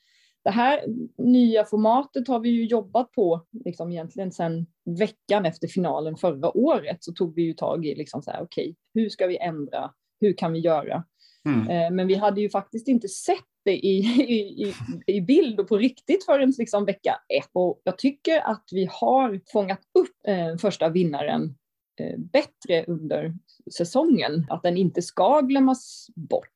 det 0.49 0.53
här 0.53 0.85
nya 1.19 1.65
formatet 1.65 2.29
har 2.29 2.41
vi 2.41 2.49
ju 2.49 2.67
jobbat 2.67 3.13
på 3.13 3.47
liksom 3.65 3.93
egentligen 3.93 4.33
sedan 4.33 4.67
veckan 4.99 5.47
efter 5.47 5.69
finalen 5.69 6.17
förra 6.17 6.57
året 6.57 7.05
så 7.05 7.13
tog 7.13 7.35
vi 7.35 7.43
ju 7.43 7.53
tag 7.53 7.87
i 7.87 7.95
liksom 7.95 8.23
så 8.23 8.31
här, 8.31 8.43
okej, 8.43 8.63
okay, 8.63 8.75
hur 8.95 9.09
ska 9.09 9.27
vi 9.27 9.39
ändra? 9.39 9.91
Hur 10.21 10.33
kan 10.33 10.53
vi 10.53 10.59
göra? 10.59 11.05
Mm. 11.45 11.69
Eh, 11.69 11.91
men 11.91 12.07
vi 12.07 12.15
hade 12.15 12.41
ju 12.41 12.51
faktiskt 12.51 12.89
inte 12.89 13.09
sett 13.09 13.45
det 13.65 13.77
i, 13.77 13.99
i, 14.29 14.75
i 15.07 15.21
bild 15.21 15.61
och 15.61 15.69
på 15.69 15.79
riktigt 15.79 16.25
förrän 16.25 16.53
liksom 16.59 16.85
vecka 16.85 17.17
ett. 17.39 17.51
Och 17.53 17.81
jag 17.85 17.99
tycker 17.99 18.41
att 18.41 18.65
vi 18.73 18.89
har 18.91 19.41
fångat 19.53 19.81
upp 19.99 20.17
eh, 20.29 20.57
första 20.57 20.89
vinnaren 20.89 21.55
eh, 22.01 22.19
bättre 22.19 22.85
under 22.87 23.35
säsongen, 23.77 24.47
att 24.51 24.63
den 24.63 24.77
inte 24.77 25.03
ska 25.03 25.41
glömmas 25.41 26.07
bort. 26.15 26.49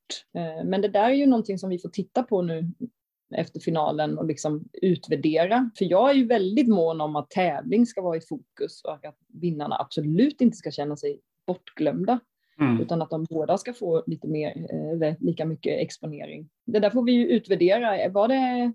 Men 0.65 0.81
det 0.81 0.89
där 0.89 1.09
är 1.09 1.15
ju 1.15 1.27
någonting 1.27 1.59
som 1.59 1.71
vi 1.71 1.79
får 1.79 1.89
titta 1.89 2.23
på 2.23 2.43
nu 2.43 2.71
efter 3.35 3.61
finalen 3.61 4.19
och 4.19 4.27
liksom 4.27 4.65
utvärdera. 4.73 5.71
För 5.79 5.85
jag 5.85 6.11
är 6.11 6.15
ju 6.15 6.27
väldigt 6.27 6.69
mån 6.69 7.01
om 7.01 7.17
att 7.17 7.31
tävling 7.31 7.87
ska 7.87 8.03
vara 8.03 8.17
i 8.17 8.21
fokus 8.21 8.83
och 8.85 9.05
att 9.05 9.19
vinnarna 9.29 9.77
absolut 9.81 10.41
inte 10.41 10.57
ska 10.57 10.71
känna 10.71 10.97
sig 10.97 11.21
bortglömda. 11.47 12.21
Mm. 12.61 12.81
Utan 12.81 13.03
att 13.03 13.11
de 13.11 13.25
båda 13.25 13.59
ska 13.59 13.73
få 13.73 14.03
lite 14.07 14.29
mer, 14.29 14.67
eller 14.93 15.17
lika 15.21 15.45
mycket 15.45 15.81
exponering. 15.81 16.49
Det 16.67 16.79
där 16.79 16.91
får 16.91 17.03
vi 17.03 17.13
ju 17.13 17.27
utvärdera. 17.27 18.09
Var 18.09 18.29
det, 18.29 18.73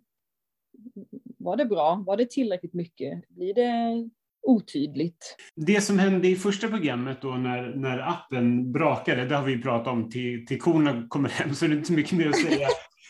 var 1.37 1.55
det 1.55 1.65
bra? 1.65 2.03
Var 2.07 2.17
det 2.17 2.29
tillräckligt 2.29 2.73
mycket? 2.73 3.29
Blir 3.29 3.53
det 3.53 4.09
otydligt? 4.47 5.35
Det 5.55 5.81
som 5.81 5.99
hände 5.99 6.27
i 6.27 6.35
första 6.35 6.67
programmet 6.67 7.21
då 7.21 7.29
när, 7.29 7.75
när 7.75 8.09
appen 8.09 8.71
brakade, 8.71 9.25
det 9.25 9.35
har 9.35 9.45
vi 9.45 9.61
pratat 9.61 9.93
om 9.93 10.09
till, 10.09 10.45
till 10.45 10.61
korna 10.61 11.07
kommer 11.09 11.29
hem, 11.29 11.53
så 11.53 11.67
det 11.67 11.73
är 11.73 11.77
inte 11.77 11.93
mycket 11.93 12.17
mer 12.17 12.29
att 12.29 12.41
säga. 12.41 12.67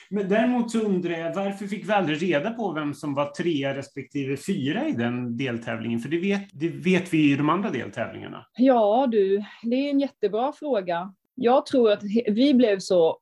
Men 0.10 0.30
däremot 0.30 0.72
så 0.72 0.80
undrar 0.80 1.12
jag, 1.12 1.36
varför 1.36 1.68
fick 1.68 1.90
vi 1.90 1.94
aldrig 1.94 2.22
reda 2.22 2.52
på 2.52 2.72
vem 2.72 2.94
som 2.94 3.14
var 3.14 3.26
trea 3.26 3.76
respektive 3.76 4.38
fyra 4.38 4.88
i 4.88 4.92
den 4.92 5.38
deltävlingen? 5.38 6.00
För 6.00 6.10
det 6.10 6.20
vet, 6.20 6.50
det 6.54 6.70
vet 6.70 7.14
vi 7.14 7.32
i 7.32 7.36
de 7.36 7.50
andra 7.50 7.70
deltävlingarna. 7.70 8.46
Ja 8.58 9.08
du, 9.12 9.44
det 9.64 9.76
är 9.76 9.90
en 9.90 10.00
jättebra 10.00 10.52
fråga. 10.52 11.14
Jag 11.36 11.66
tror 11.66 11.92
att 11.92 12.04
vi 12.28 12.54
blev 12.54 12.80
så 12.80 13.20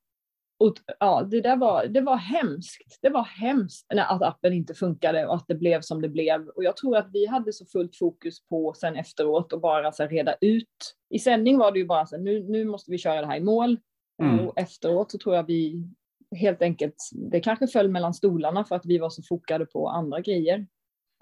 ja, 1.00 1.24
det 1.32 1.42
där 1.42 1.58
var, 1.58 1.86
det 1.86 2.02
var 2.02 2.18
hemskt. 2.18 3.00
Det 3.02 3.10
var 3.10 3.24
hemskt 3.24 3.86
att 3.90 4.22
appen 4.22 4.54
inte 4.54 4.74
funkade 4.74 5.26
och 5.26 5.36
att 5.36 5.46
det 5.48 5.56
blev 5.56 5.82
som 5.82 6.02
det 6.02 6.10
blev. 6.10 6.48
Och 6.48 6.64
jag 6.64 6.78
tror 6.78 6.98
att 6.98 7.10
vi 7.14 7.26
hade 7.26 7.54
så 7.54 7.66
fullt 7.66 7.96
fokus 7.96 8.48
på 8.48 8.74
sen 8.74 8.96
efteråt 8.96 9.54
och 9.54 9.62
bara 9.62 9.92
så 9.92 10.08
reda 10.08 10.36
ut. 10.42 10.96
I 11.10 11.20
sändning 11.20 11.58
var 11.58 11.72
det 11.72 11.80
ju 11.80 11.86
bara 11.86 12.06
så 12.06 12.18
nu, 12.18 12.44
nu 12.44 12.66
måste 12.66 12.92
vi 12.92 12.98
köra 12.98 13.22
det 13.22 13.28
här 13.28 13.38
i 13.38 13.44
mål. 13.44 13.80
Mm. 14.22 14.40
Och 14.40 14.60
efteråt 14.60 15.12
så 15.12 15.18
tror 15.18 15.36
jag 15.36 15.44
vi 15.44 15.88
helt 16.32 16.62
enkelt, 16.62 16.96
det 17.12 17.40
kanske 17.40 17.68
föll 17.68 17.90
mellan 17.90 18.14
stolarna 18.14 18.66
för 18.66 18.76
att 18.76 18.86
vi 18.86 18.98
var 18.98 19.10
så 19.10 19.24
fokade 19.24 19.66
på 19.66 19.90
andra 19.90 20.20
grejer. 20.20 20.68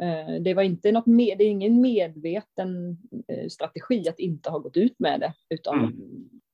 Eh, 0.01 0.41
det 0.41 0.53
var 0.53 0.63
inte 0.63 0.91
något 0.91 1.05
med, 1.05 1.37
det 1.37 1.43
är 1.43 1.49
ingen 1.49 1.81
medveten 1.81 2.97
eh, 3.27 3.47
strategi 3.47 4.09
att 4.09 4.19
inte 4.19 4.49
ha 4.49 4.59
gått 4.59 4.77
ut 4.77 4.99
med 4.99 5.19
det, 5.19 5.33
utan 5.49 5.79
mm. 5.79 5.93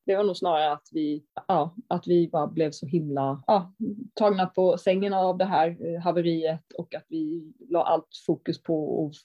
det 0.06 0.16
var 0.16 0.24
nog 0.24 0.38
snarare 0.38 0.72
att 0.72 0.88
vi, 0.92 1.24
ja, 1.48 1.76
att 1.88 2.08
vi 2.08 2.30
bara 2.30 2.48
blev 2.48 2.72
så 2.72 2.86
himla 2.86 3.44
ja, 3.48 3.74
tagna 4.14 4.46
på 4.46 4.78
sängen 4.78 5.14
av 5.14 5.38
det 5.38 5.46
här 5.46 5.78
eh, 5.86 6.02
haveriet 6.02 6.74
och 6.78 6.96
att 6.96 7.06
vi 7.08 7.54
la 7.70 7.84
allt 7.84 8.10
fokus 8.28 8.64
på 8.64 9.06
att 9.06 9.16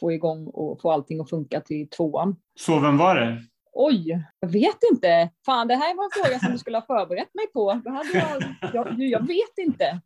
få 0.00 0.12
igång 0.12 0.46
och 0.46 0.80
få 0.80 0.90
allting 0.90 1.20
att 1.20 1.30
funka 1.30 1.60
till 1.60 1.88
tvåan. 1.88 2.36
Så 2.60 2.80
vem 2.80 2.98
var 2.98 3.16
det? 3.16 3.42
Oj, 3.74 4.24
jag 4.40 4.48
vet 4.48 4.78
inte. 4.92 5.30
Fan, 5.46 5.68
det 5.68 5.74
här 5.74 5.96
var 5.96 6.04
en 6.04 6.24
fråga 6.24 6.38
som 6.38 6.52
du 6.52 6.58
skulle 6.58 6.76
ha 6.76 6.86
förberett 6.86 7.34
mig 7.34 7.46
på. 7.52 7.80
Då 7.84 7.90
hade 7.90 8.08
jag, 8.18 8.42
jag, 8.74 9.02
jag 9.02 9.26
vet 9.26 9.58
inte. 9.58 10.00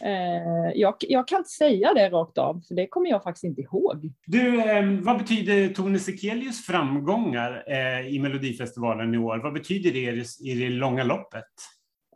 Eh, 0.00 0.70
jag, 0.74 0.94
jag, 1.00 1.28
kan 1.28 1.38
inte 1.38 1.50
säga 1.50 1.94
det 1.94 2.10
rakt 2.10 2.38
av, 2.38 2.60
för 2.68 2.74
det 2.74 2.86
kommer 2.86 3.10
jag 3.10 3.22
faktiskt 3.22 3.44
inte 3.44 3.60
ihåg. 3.60 4.12
Du, 4.26 4.60
eh, 4.60 4.84
vad 5.00 5.18
betyder 5.18 5.68
Tone 5.68 5.98
Sekelius 5.98 6.66
framgångar 6.66 7.64
eh, 7.66 8.08
i 8.08 8.18
Melodifestivalen 8.18 9.14
i 9.14 9.18
år? 9.18 9.38
Vad 9.42 9.52
betyder 9.52 9.90
det 9.90 9.98
i, 9.98 10.52
i 10.52 10.54
det 10.54 10.68
långa 10.68 11.04
loppet? 11.04 11.44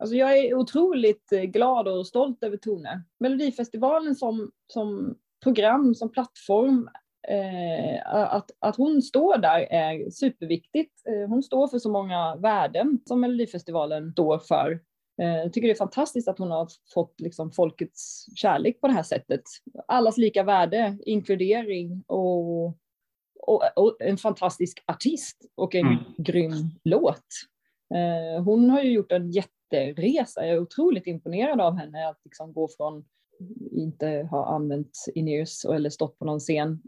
Alltså 0.01 0.15
jag 0.15 0.37
är 0.37 0.53
otroligt 0.53 1.31
eh, 1.31 1.41
glad 1.41 1.87
och 1.87 2.07
stolt 2.07 2.43
över 2.43 2.57
Tone. 2.57 3.03
Melodifestivalen 3.19 4.15
som, 4.15 4.51
som 4.67 5.15
program, 5.43 5.95
som 5.95 6.11
plattform 6.11 6.89
att, 8.05 8.51
att 8.59 8.75
hon 8.75 9.01
står 9.01 9.37
där 9.37 9.59
är 9.59 10.09
superviktigt. 10.09 11.07
Eh, 11.07 11.29
hon 11.29 11.43
står 11.43 11.67
för 11.67 11.79
så 11.79 11.91
många 11.91 12.35
värden 12.35 12.99
som 13.05 13.21
Melodifestivalen 13.21 14.11
står 14.11 14.39
för. 14.39 14.79
Eh, 15.21 15.37
jag 15.37 15.53
tycker 15.53 15.67
det 15.67 15.73
är 15.73 15.77
fantastiskt 15.77 16.27
att 16.27 16.39
hon 16.39 16.51
har 16.51 16.67
fått 16.93 17.21
liksom 17.21 17.51
folkets 17.51 18.25
kärlek 18.35 18.81
på 18.81 18.87
det 18.87 18.93
här 18.93 19.03
sättet. 19.03 19.41
Allas 19.87 20.17
lika 20.17 20.43
värde, 20.43 20.97
inkludering 21.05 22.03
och, 22.07 22.65
och, 23.39 23.63
och 23.75 23.97
en 23.99 24.17
fantastisk 24.17 24.83
artist 24.87 25.45
och 25.55 25.75
en 25.75 25.87
mm. 25.87 26.03
grym 26.17 26.53
låt. 26.83 27.25
Eh, 27.95 28.43
hon 28.43 28.69
har 28.69 28.81
ju 28.81 28.91
gjort 28.91 29.11
en 29.11 29.31
jätteresa. 29.31 30.45
Jag 30.45 30.55
är 30.55 30.59
otroligt 30.59 31.07
imponerad 31.07 31.61
av 31.61 31.77
henne 31.77 32.09
att 32.09 32.21
liksom 32.25 32.53
gå 32.53 32.69
från 32.77 33.05
inte 33.71 34.27
har 34.31 34.55
använt 34.55 35.05
in-ears 35.15 35.65
eller 35.65 35.89
stått 35.89 36.19
på 36.19 36.25
någon 36.25 36.39
scen 36.39 36.81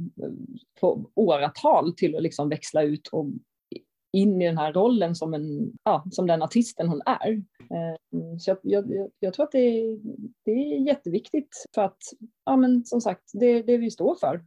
på 0.82 1.11
åratal 1.15 1.94
till 1.95 2.15
att 2.15 2.23
liksom 2.23 2.49
växla 2.49 2.84
ut 2.84 3.07
och 3.07 3.26
in 4.14 4.41
i 4.41 4.45
den 4.45 4.57
här 4.57 4.73
rollen 4.73 5.15
som, 5.15 5.34
en, 5.34 5.72
ja, 5.84 6.06
som 6.11 6.28
den 6.28 6.41
artisten 6.41 6.88
hon 6.88 7.02
är. 7.06 7.32
Eh, 7.32 8.38
så 8.40 8.49
jag, 8.49 8.57
jag, 8.64 9.10
jag 9.19 9.34
tror 9.34 9.45
att 9.45 9.52
det 9.52 9.60
är, 9.60 9.99
det 10.45 10.52
är 10.52 10.88
jätteviktigt 10.88 11.65
för 11.76 11.82
att, 11.82 11.98
ja 12.45 12.57
men 12.57 12.86
som 12.86 13.02
sagt, 13.02 13.23
det 13.34 13.45
är 13.45 13.64
det 13.64 13.78
vi 13.78 13.91
står 13.91 14.15
för. 14.15 14.44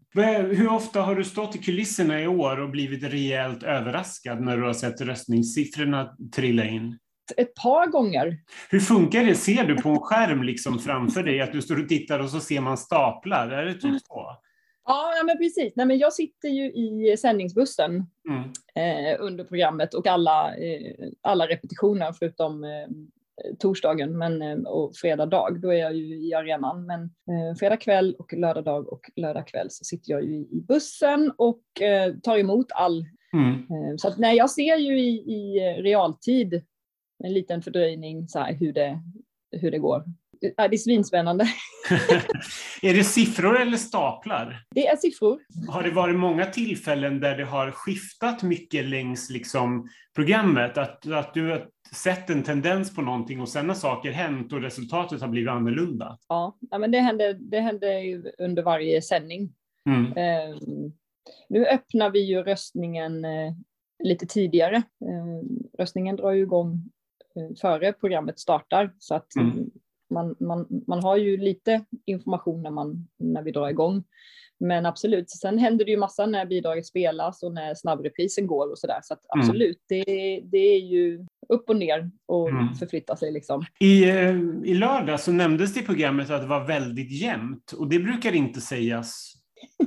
Hur 0.55 0.73
ofta 0.73 1.01
har 1.01 1.15
du 1.15 1.25
stått 1.25 1.57
i 1.57 1.59
kulisserna 1.59 2.21
i 2.21 2.27
år 2.27 2.61
och 2.61 2.71
blivit 2.71 3.03
rejält 3.03 3.63
överraskad 3.63 4.41
när 4.41 4.57
du 4.57 4.63
har 4.63 4.73
sett 4.73 5.01
röstningssiffrorna 5.01 6.17
trilla 6.35 6.65
in? 6.65 6.99
Ett 7.37 7.55
par 7.55 7.87
gånger. 7.87 8.39
Hur 8.71 8.81
funkar 8.81 9.25
det? 9.25 9.35
Ser 9.35 9.65
du 9.65 9.83
på 9.83 9.89
en 9.89 10.01
skärm 10.01 10.43
liksom 10.43 10.79
framför 10.79 11.23
dig 11.23 11.41
att 11.41 11.53
du 11.53 11.63
står 11.63 11.83
och 11.83 11.89
tittar 11.89 12.21
och 12.21 12.31
så 12.31 12.41
ser 12.41 12.61
man 12.61 12.77
staplar? 12.77 13.49
Är 13.49 13.65
det 13.65 13.75
typ 13.75 14.03
så? 14.03 14.37
Ja, 14.87 15.13
men 15.27 15.39
precis. 15.39 15.73
Nej, 15.77 15.87
men 15.87 15.99
jag 15.99 16.13
sitter 16.13 16.49
ju 16.49 16.73
i 16.73 17.17
sändningsbussen 17.17 18.07
mm. 18.29 18.43
eh, 18.75 19.17
under 19.21 19.45
programmet 19.45 19.95
och 19.95 20.07
alla, 20.07 20.57
eh, 20.57 21.09
alla 21.23 21.47
repetitioner 21.47 22.13
förutom 22.13 22.65
eh, 22.65 22.89
torsdagen 23.59 24.19
men, 24.19 24.43
eh, 24.43 24.59
och 24.59 24.97
fredag 24.97 25.27
dag. 25.27 25.61
Då 25.61 25.73
är 25.73 25.79
jag 25.79 25.95
ju 25.95 26.29
i 26.29 26.35
arenan. 26.35 26.87
Men 26.87 27.03
eh, 27.03 27.57
fredag 27.59 27.77
kväll 27.77 28.17
och 28.19 28.33
lördag 28.33 28.65
dag 28.65 28.93
och 28.93 29.11
lördag 29.17 29.47
kväll 29.47 29.71
så 29.71 29.85
sitter 29.85 30.11
jag 30.13 30.25
ju 30.25 30.35
i 30.35 30.65
bussen 30.69 31.33
och 31.37 31.83
eh, 31.83 32.15
tar 32.23 32.39
emot 32.39 32.73
all 32.73 33.05
Mm. 33.35 33.99
Så 33.99 34.09
att, 34.09 34.19
nej, 34.19 34.37
jag 34.37 34.51
ser 34.51 34.77
ju 34.77 35.01
i, 35.01 35.09
i 35.15 35.59
realtid 35.83 36.63
en 37.25 37.33
liten 37.33 37.63
fördröjning 37.63 38.29
så 38.29 38.45
hur, 38.45 38.73
det, 38.73 39.01
hur 39.51 39.71
det 39.71 39.79
går. 39.79 40.05
det 40.41 40.55
är 40.57 40.77
svinspännande. 40.77 41.45
är 42.83 42.95
det 42.95 43.05
siffror 43.05 43.61
eller 43.61 43.77
staplar? 43.77 44.65
Det 44.71 44.87
är 44.87 44.97
siffror. 44.97 45.41
Har 45.69 45.83
det 45.83 45.91
varit 45.91 46.17
många 46.17 46.47
tillfällen 46.47 47.21
där 47.21 47.37
det 47.37 47.45
har 47.45 47.71
skiftat 47.71 48.43
mycket 48.43 48.85
längs 48.85 49.31
liksom, 49.31 49.89
programmet? 50.15 50.79
Att, 50.79 51.07
att 51.07 51.35
du 51.35 51.51
har 51.51 51.69
sett 51.95 52.31
en 52.31 52.43
tendens 52.43 52.95
på 52.95 53.03
någonting 53.03 53.41
och 53.41 53.49
sen 53.49 53.69
har 53.69 53.77
saker 53.77 54.11
hänt 54.11 54.53
och 54.53 54.63
resultatet 54.63 55.21
har 55.21 55.29
blivit 55.29 55.51
annorlunda? 55.51 56.19
Ja, 56.29 56.59
ja 56.71 56.79
men 56.79 56.91
det 56.91 57.01
händer, 57.01 57.35
det 57.41 57.61
händer 57.61 58.33
under 58.39 58.63
varje 58.63 59.03
sändning. 59.03 59.53
Mm. 59.89 60.13
Eh, 60.13 60.59
nu 61.49 61.67
öppnar 61.67 62.11
vi 62.11 62.21
ju 62.21 62.43
röstningen 62.43 63.25
eh, 63.25 63.53
lite 64.05 64.27
tidigare. 64.27 64.77
Eh, 64.77 65.47
röstningen 65.79 66.17
drar 66.17 66.31
ju 66.31 66.43
igång 66.43 66.91
före 67.61 67.93
programmet 67.93 68.39
startar. 68.39 68.93
Så 68.99 69.15
att 69.15 69.37
mm. 69.37 69.71
man, 70.11 70.37
man, 70.41 70.67
man 70.87 71.03
har 71.03 71.17
ju 71.17 71.37
lite 71.37 71.85
information 72.05 72.63
när, 72.63 72.71
man, 72.71 73.09
när 73.19 73.43
vi 73.43 73.51
drar 73.51 73.69
igång. 73.69 74.05
Men 74.61 74.87
absolut, 74.87 75.31
sen 75.31 75.59
händer 75.59 75.85
det 75.85 75.91
ju 75.91 75.97
massa 75.97 76.27
när 76.27 76.47
bidraget 76.47 76.87
spelas 76.87 77.43
och 77.43 77.53
när 77.53 77.75
snabbreprisen 77.75 78.47
går 78.47 78.71
och 78.71 78.79
sådär. 78.79 79.01
Så 79.03 79.15
att 79.15 79.21
mm. 79.35 79.41
absolut, 79.41 79.85
mm. 79.91 80.05
det, 80.07 80.41
det 80.51 80.59
är 80.59 80.81
ju 80.81 81.27
upp 81.49 81.69
och 81.69 81.77
ner 81.77 82.11
och 82.27 82.49
mm. 82.49 82.75
förflytta 82.75 83.17
sig 83.17 83.33
liksom. 83.33 83.65
I, 83.81 84.11
eh, 84.11 84.37
I 84.65 84.75
lördag 84.75 85.21
så 85.21 85.33
nämndes 85.33 85.75
det 85.75 85.81
i 85.81 85.83
programmet 85.83 86.31
att 86.31 86.41
det 86.41 86.47
var 86.49 86.65
väldigt 86.65 87.13
jämnt 87.13 87.73
och 87.73 87.89
det 87.89 87.99
brukar 87.99 88.33
inte 88.33 88.61
sägas. 88.61 89.35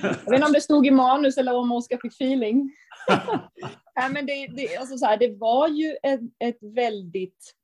Jag 0.00 0.30
vet 0.30 0.34
inte 0.34 0.46
om 0.46 0.52
det 0.52 0.60
stod 0.60 0.86
i 0.86 0.90
manus 0.90 1.38
eller 1.38 1.54
om 1.54 1.72
Oskar 1.72 1.98
fick 2.02 2.12
feeling. 2.12 2.72
Nej, 3.98 4.12
men 4.12 4.26
det, 4.26 4.46
det, 4.46 4.76
alltså 4.76 4.98
så 4.98 5.06
här, 5.06 5.16
det 5.16 5.36
var 5.38 5.68
ju 5.68 5.96
ett, 6.02 6.20
ett 6.38 6.58
väldigt 6.74 7.54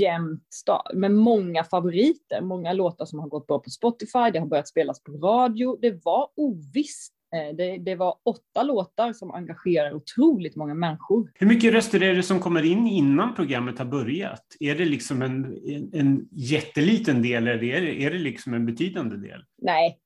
jämnt 0.00 0.46
start 0.54 0.92
med 0.94 1.10
många 1.10 1.64
favoriter, 1.64 2.40
många 2.40 2.72
låtar 2.72 3.04
som 3.04 3.18
har 3.18 3.28
gått 3.28 3.46
bra 3.46 3.58
på 3.58 3.70
Spotify, 3.70 4.30
det 4.32 4.38
har 4.38 4.46
börjat 4.46 4.68
spelas 4.68 5.02
på 5.02 5.12
radio. 5.12 5.78
Det 5.80 6.04
var 6.04 6.28
ovisst 6.36 7.14
Eh, 7.34 7.56
det, 7.56 7.78
det, 7.78 7.94
var 7.94 8.14
åtta 8.24 8.62
låtar 8.62 9.12
som 9.12 9.30
engagerar 9.30 9.94
otroligt 9.94 10.56
många 10.56 10.74
människor. 10.74 11.30
Hur 11.34 11.46
mycket 11.46 11.72
röster 11.72 12.02
är 12.02 12.14
det 12.14 12.22
som 12.22 12.40
kommer 12.40 12.62
in 12.64 12.86
innan 12.86 13.34
programmet 13.34 13.78
har 13.78 13.84
börjat? 13.84 14.44
Är 14.60 14.74
det 14.74 14.84
liksom 14.84 15.22
en, 15.22 15.44
en, 15.44 15.90
en 15.92 16.28
jätteliten 16.32 17.22
del 17.22 17.48
eller 17.48 17.64
är 17.64 17.80
det, 17.80 18.04
är 18.04 18.10
det 18.10 18.18
liksom 18.18 18.54
en 18.54 18.66
betydande 18.66 19.16
del? 19.16 19.44
Nej, 19.62 19.98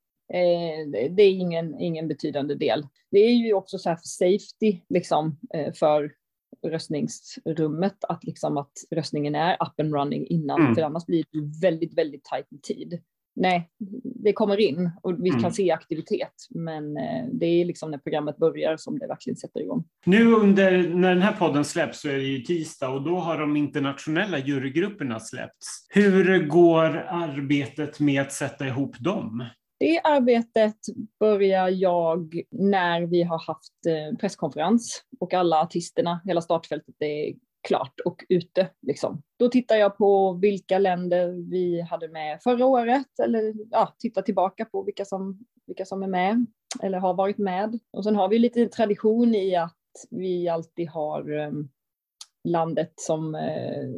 det 1.17 1.23
är 1.23 1.31
ingen, 1.31 1.81
ingen 1.81 2.09
betydande 2.09 2.55
del. 2.55 2.87
Det 3.11 3.19
är 3.19 3.33
ju 3.33 3.55
också 3.55 3.79
så 3.79 3.89
här 3.89 3.97
för 3.97 4.09
safety 4.09 4.81
liksom, 4.89 5.39
eh, 5.55 5.73
för 5.73 6.13
röstningsrummet, 6.67 8.05
att, 8.09 8.25
liksom 8.25 8.57
att 8.57 8.73
röstningen 8.91 9.35
är 9.35 9.55
up 9.55 9.81
and 9.81 9.95
running 9.95 10.27
innan, 10.27 10.61
mm. 10.61 10.75
för 10.75 10.83
annars 10.83 11.07
blir 11.07 11.25
det 11.33 11.61
väldigt, 11.61 11.99
väldigt 11.99 12.25
tajt 12.25 12.51
med 12.51 12.63
tid 12.63 13.03
nej, 13.35 13.71
det 14.05 14.33
kommer 14.33 14.61
in 14.61 14.91
och 15.03 15.25
vi 15.25 15.31
kan 15.31 15.39
mm. 15.39 15.53
se 15.53 15.71
aktivitet, 15.71 16.33
men 16.51 16.97
eh, 16.97 17.25
det 17.33 17.47
är 17.47 17.65
liksom 17.65 17.91
när 17.91 17.99
programmet 17.99 18.37
börjar 18.37 18.77
som 18.77 18.99
det 18.99 19.07
verkligen 19.07 19.37
sätter 19.37 19.61
igång. 19.61 19.85
Nu 20.07 20.33
under, 20.33 20.89
när 20.89 21.09
den 21.09 21.23
här 21.23 21.33
podden 21.33 21.65
släpps 21.65 22.01
så 22.01 22.09
är 22.09 22.17
det 22.17 22.23
ju 22.23 22.41
tisdag 22.41 22.89
och 22.89 23.03
då 23.03 23.19
har 23.19 23.39
de 23.39 23.57
internationella 23.57 24.39
jurygrupperna 24.39 25.21
släppts. 25.21 25.87
Hur 25.89 26.47
går 26.47 26.97
arbetet 27.09 28.01
med 28.01 28.23
att 28.23 28.33
sätta 28.33 28.67
ihop 28.67 28.99
dem? 28.99 29.45
Det 29.83 30.01
arbetet 30.05 30.77
börjar 31.21 31.69
jag 31.69 32.43
när 32.51 33.01
vi 33.01 33.23
har 33.23 33.39
haft 33.39 33.87
eh, 33.87 34.19
presskonferens 34.19 35.03
och 35.21 35.35
alla 35.35 35.63
artisterna, 35.63 36.21
hela 36.25 36.41
startfältet 36.41 36.95
är 36.99 37.35
klart 37.69 38.01
och 38.05 38.25
ute. 38.29 38.69
Liksom. 38.83 39.23
Då 39.39 39.49
tittar 39.49 39.77
jag 39.77 39.97
på 39.97 40.33
vilka 40.33 40.79
länder 40.79 41.51
vi 41.51 41.81
hade 41.81 42.09
med 42.09 42.43
förra 42.43 42.67
året 42.67 43.19
eller 43.23 43.55
ja, 43.71 43.95
tittar 43.99 44.23
tillbaka 44.23 44.65
på 44.65 44.83
vilka 44.83 45.05
som, 45.05 45.39
vilka 45.67 45.85
som 45.85 46.03
är 46.03 46.09
med 46.09 46.47
eller 46.83 46.99
har 46.99 47.15
varit 47.15 47.39
med. 47.39 47.79
Och 47.93 48.05
sen 48.05 48.17
har 48.17 48.29
vi 48.29 48.39
lite 48.39 48.69
tradition 48.69 49.35
i 49.35 49.57
att 49.57 49.79
vi 50.11 50.49
alltid 50.49 50.89
har 50.89 51.31
ehm, 51.31 51.69
landet 52.45 52.93
som 52.97 53.35
eh, 53.35 53.89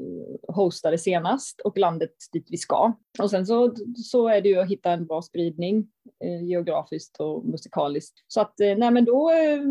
hostade 0.54 0.98
senast 0.98 1.60
och 1.60 1.78
landet 1.78 2.10
dit 2.32 2.46
vi 2.50 2.56
ska. 2.56 2.92
Och 3.18 3.30
sen 3.30 3.46
så, 3.46 3.74
så 3.96 4.28
är 4.28 4.40
det 4.40 4.48
ju 4.48 4.60
att 4.60 4.70
hitta 4.70 4.92
en 4.92 5.06
bra 5.06 5.22
spridning 5.22 5.86
eh, 6.24 6.44
geografiskt 6.44 7.20
och 7.20 7.44
musikaliskt. 7.44 8.24
Så 8.28 8.40
att 8.40 8.60
eh, 8.60 8.76
nej 8.76 8.90
men 8.90 9.04
då 9.04 9.30
eh, 9.30 9.62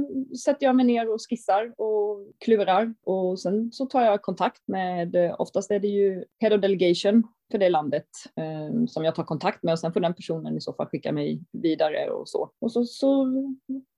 sätter 0.44 0.66
jag 0.66 0.76
mig 0.76 0.86
ner 0.86 1.14
och 1.14 1.20
skissar 1.30 1.74
och 1.78 2.28
klurar 2.40 2.94
och 3.04 3.40
sen 3.40 3.72
så 3.72 3.86
tar 3.86 4.02
jag 4.02 4.22
kontakt 4.22 4.62
med, 4.68 5.16
eh, 5.16 5.36
oftast 5.38 5.72
är 5.72 5.80
det 5.80 5.88
ju 5.88 6.26
head 6.40 6.56
of 6.56 6.62
delegation 6.62 7.24
för 7.52 7.58
det 7.58 7.70
landet 7.70 8.08
eh, 8.36 8.86
som 8.88 9.06
jag 9.06 9.16
tar 9.16 9.24
kontakt 9.24 9.64
med 9.64 9.72
och 9.72 9.80
sen 9.80 9.94
får 9.94 10.00
den 10.00 10.14
personen 10.14 10.58
i 10.58 10.62
så 10.62 10.74
fall 10.74 10.88
skicka 10.88 11.12
mig 11.12 11.44
vidare 11.52 12.10
och 12.10 12.30
så. 12.30 12.50
Och 12.62 12.72
så, 12.72 12.86
så 12.86 13.28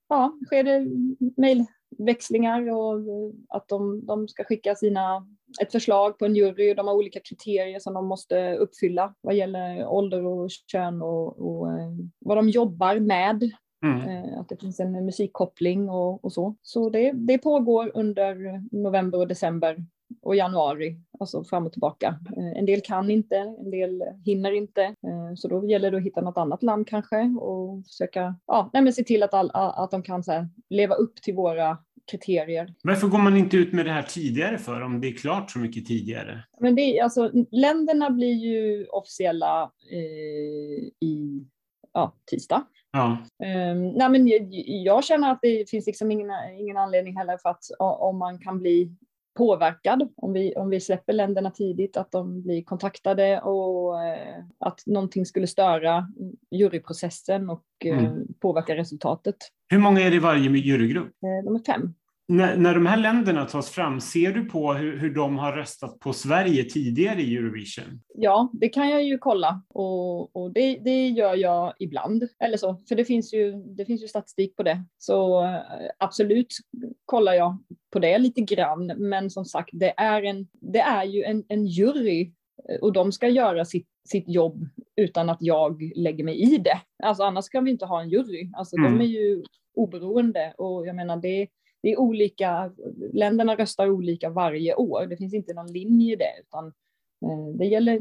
ja, 0.08 0.38
sker 0.46 0.62
det 0.64 0.86
mail 1.36 1.66
mejlväxlingar 1.98 2.70
och 2.70 3.00
att 3.48 3.68
de, 3.68 4.06
de 4.06 4.28
ska 4.28 4.44
skicka 4.44 4.74
sina, 4.74 5.26
ett 5.62 5.72
förslag 5.72 6.18
på 6.18 6.24
en 6.24 6.36
jury 6.36 6.72
och 6.72 6.76
de 6.76 6.86
har 6.86 6.94
olika 6.94 7.20
kriterier 7.20 7.78
som 7.78 7.94
de 7.94 8.06
måste 8.06 8.56
uppfylla 8.56 9.14
vad 9.20 9.34
gäller 9.34 9.86
ålder 9.86 10.26
och 10.26 10.50
kön 10.72 11.02
och, 11.02 11.38
och 11.38 11.72
eh, 11.72 11.92
vad 12.18 12.38
de 12.38 12.48
jobbar 12.48 12.98
med. 12.98 13.50
Mm. 13.84 14.08
Eh, 14.08 14.40
att 14.40 14.48
det 14.48 14.56
finns 14.56 14.80
en 14.80 15.04
musikkoppling 15.04 15.88
och, 15.88 16.24
och 16.24 16.32
så. 16.32 16.56
Så 16.62 16.90
det, 16.90 17.12
det 17.12 17.38
pågår 17.38 17.90
under 17.94 18.62
november 18.76 19.18
och 19.18 19.28
december 19.28 19.84
och 20.22 20.36
januari, 20.36 21.00
alltså 21.20 21.44
fram 21.44 21.66
och 21.66 21.72
tillbaka. 21.72 22.18
Eh, 22.36 22.58
en 22.58 22.66
del 22.66 22.80
kan 22.80 23.10
inte, 23.10 23.36
en 23.36 23.70
del 23.70 24.02
hinner 24.24 24.52
inte, 24.52 24.82
eh, 24.82 25.34
så 25.36 25.48
då 25.48 25.66
gäller 25.66 25.90
det 25.90 25.96
att 25.96 26.02
hitta 26.02 26.20
något 26.20 26.36
annat 26.36 26.62
land 26.62 26.88
kanske 26.88 27.22
och 27.40 27.86
försöka 27.86 28.36
ja, 28.46 28.70
nej, 28.72 28.82
men 28.82 28.92
se 28.92 29.04
till 29.04 29.22
att, 29.22 29.34
all, 29.34 29.50
att 29.54 29.90
de 29.90 30.02
kan 30.02 30.22
här, 30.26 30.48
leva 30.70 30.94
upp 30.94 31.16
till 31.16 31.34
våra 31.34 31.78
kriterier. 32.10 32.74
Varför 32.82 33.06
går 33.08 33.18
man 33.18 33.36
inte 33.36 33.56
ut 33.56 33.72
med 33.72 33.86
det 33.86 33.92
här 33.92 34.02
tidigare 34.02 34.58
för, 34.58 34.82
om 34.82 35.00
det 35.00 35.08
är 35.08 35.12
klart 35.12 35.50
så 35.50 35.58
mycket 35.58 35.86
tidigare? 35.86 36.44
Men 36.60 36.74
det, 36.74 37.00
alltså, 37.00 37.30
länderna 37.50 38.10
blir 38.10 38.34
ju 38.34 38.86
officiella 38.86 39.72
eh, 39.92 41.08
i 41.08 41.46
ja, 41.92 42.14
tisdag. 42.30 42.66
Ja. 42.92 43.18
Um, 43.72 43.88
nej, 43.88 44.08
men 44.08 44.28
jag, 44.28 44.48
jag, 44.66 45.04
känner 45.04 45.32
att 45.32 45.38
det 45.42 45.70
finns 45.70 45.86
liksom 45.86 46.10
ingen, 46.10 46.30
ingen 46.58 46.76
anledning 46.76 47.16
heller 47.16 47.38
för 47.38 47.48
att 47.48 47.64
om 47.78 48.18
man 48.18 48.38
kan 48.38 48.58
bli 48.58 48.96
påverkad 49.36 50.08
om 50.16 50.32
vi, 50.32 50.54
om 50.54 50.70
vi 50.70 50.80
släpper 50.80 51.12
länderna 51.12 51.50
tidigt, 51.50 51.96
att 51.96 52.12
de 52.12 52.42
blir 52.42 52.64
kontaktade 52.64 53.40
och 53.40 54.04
eh, 54.04 54.44
att 54.58 54.82
någonting 54.86 55.26
skulle 55.26 55.46
störa 55.46 56.08
juryprocessen 56.50 57.50
och 57.50 57.64
eh, 57.84 57.98
mm. 57.98 58.26
påverka 58.40 58.76
resultatet. 58.76 59.36
Hur 59.68 59.78
många 59.78 60.00
är 60.00 60.10
det 60.10 60.16
i 60.16 60.18
varje 60.18 60.50
jurygrupp? 60.50 61.06
Eh, 61.06 61.44
de 61.44 61.54
är 61.54 61.64
fem. 61.72 61.94
När, 62.28 62.56
när 62.56 62.74
de 62.74 62.86
här 62.86 62.96
länderna 62.96 63.44
tas 63.44 63.70
fram, 63.70 64.00
ser 64.00 64.32
du 64.32 64.44
på 64.44 64.72
hur, 64.72 64.98
hur 64.98 65.14
de 65.14 65.38
har 65.38 65.52
röstat 65.52 65.98
på 65.98 66.12
Sverige 66.12 66.64
tidigare 66.64 67.20
i 67.20 67.36
Eurovision? 67.36 68.00
Ja, 68.14 68.50
det 68.52 68.68
kan 68.68 68.90
jag 68.90 69.04
ju 69.04 69.18
kolla 69.18 69.62
och, 69.68 70.36
och 70.36 70.52
det, 70.52 70.78
det, 70.84 71.08
gör 71.08 71.34
jag 71.36 71.74
ibland. 71.78 72.28
Eller 72.44 72.56
så, 72.56 72.82
för 72.88 72.94
det 72.94 73.04
finns, 73.04 73.34
ju, 73.34 73.52
det 73.52 73.84
finns 73.84 74.02
ju 74.02 74.08
statistik 74.08 74.56
på 74.56 74.62
det. 74.62 74.84
Så 74.98 75.44
eh, 75.44 75.60
absolut 75.98 76.54
kollar 77.04 77.32
jag 77.32 77.58
på 77.92 77.98
det 77.98 78.18
lite 78.18 78.40
grann. 78.40 78.86
Men 78.86 79.30
som 79.30 79.44
sagt, 79.44 79.70
det 79.72 79.94
är, 79.96 80.22
en, 80.22 80.48
det 80.52 80.80
är 80.80 81.04
ju 81.04 81.22
en, 81.22 81.44
en 81.48 81.66
jury 81.66 82.32
och 82.80 82.92
de 82.92 83.12
ska 83.12 83.28
göra 83.28 83.64
sitt, 83.64 83.88
sitt 84.08 84.28
jobb 84.28 84.68
utan 84.96 85.30
att 85.30 85.38
jag 85.40 85.92
lägger 85.96 86.24
mig 86.24 86.54
i 86.54 86.58
det. 86.58 86.80
Alltså 87.02 87.22
annars 87.22 87.48
kan 87.48 87.64
vi 87.64 87.70
inte 87.70 87.86
ha 87.86 88.02
en 88.02 88.08
jury. 88.08 88.50
Alltså 88.56 88.76
mm. 88.76 88.92
de 88.92 89.04
är 89.04 89.08
ju 89.08 89.44
oberoende 89.74 90.54
och 90.58 90.86
jag 90.86 90.96
menar 90.96 91.16
det 91.16 91.48
det 91.86 91.92
är 91.92 92.00
olika, 92.00 92.72
länderna 93.12 93.56
röstar 93.56 93.90
olika 93.90 94.30
varje 94.30 94.74
år. 94.74 95.06
Det 95.06 95.16
finns 95.16 95.34
inte 95.34 95.54
någon 95.54 95.72
linje 95.72 96.12
i 96.12 96.16
det, 96.16 96.32
utan 96.40 96.66
eh, 96.66 97.58
det 97.58 97.64
gäller, 97.64 98.00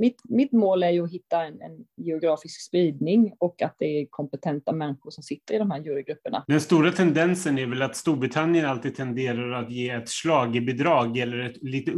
mitt, 0.00 0.20
mitt 0.24 0.52
mål 0.52 0.82
är 0.82 0.90
ju 0.90 1.04
att 1.04 1.12
hitta 1.12 1.44
en, 1.44 1.60
en, 1.62 1.84
geografisk 1.96 2.60
spridning 2.60 3.34
och 3.38 3.62
att 3.62 3.74
det 3.78 3.84
är 3.84 4.06
kompetenta 4.10 4.72
människor 4.72 5.10
som 5.10 5.22
sitter 5.22 5.54
i 5.54 5.58
de 5.58 5.70
här 5.70 5.78
jurygrupperna. 5.78 6.44
Den 6.48 6.60
stora 6.60 6.92
tendensen 6.92 7.58
är 7.58 7.66
väl 7.66 7.82
att 7.82 7.96
Storbritannien 7.96 8.66
alltid 8.66 8.96
tenderar 8.96 9.52
att 9.52 9.70
ge 9.70 9.90
ett 9.90 10.08
slagebidrag 10.08 11.18
eller 11.18 11.38
ett 11.38 11.62
lite 11.62 11.92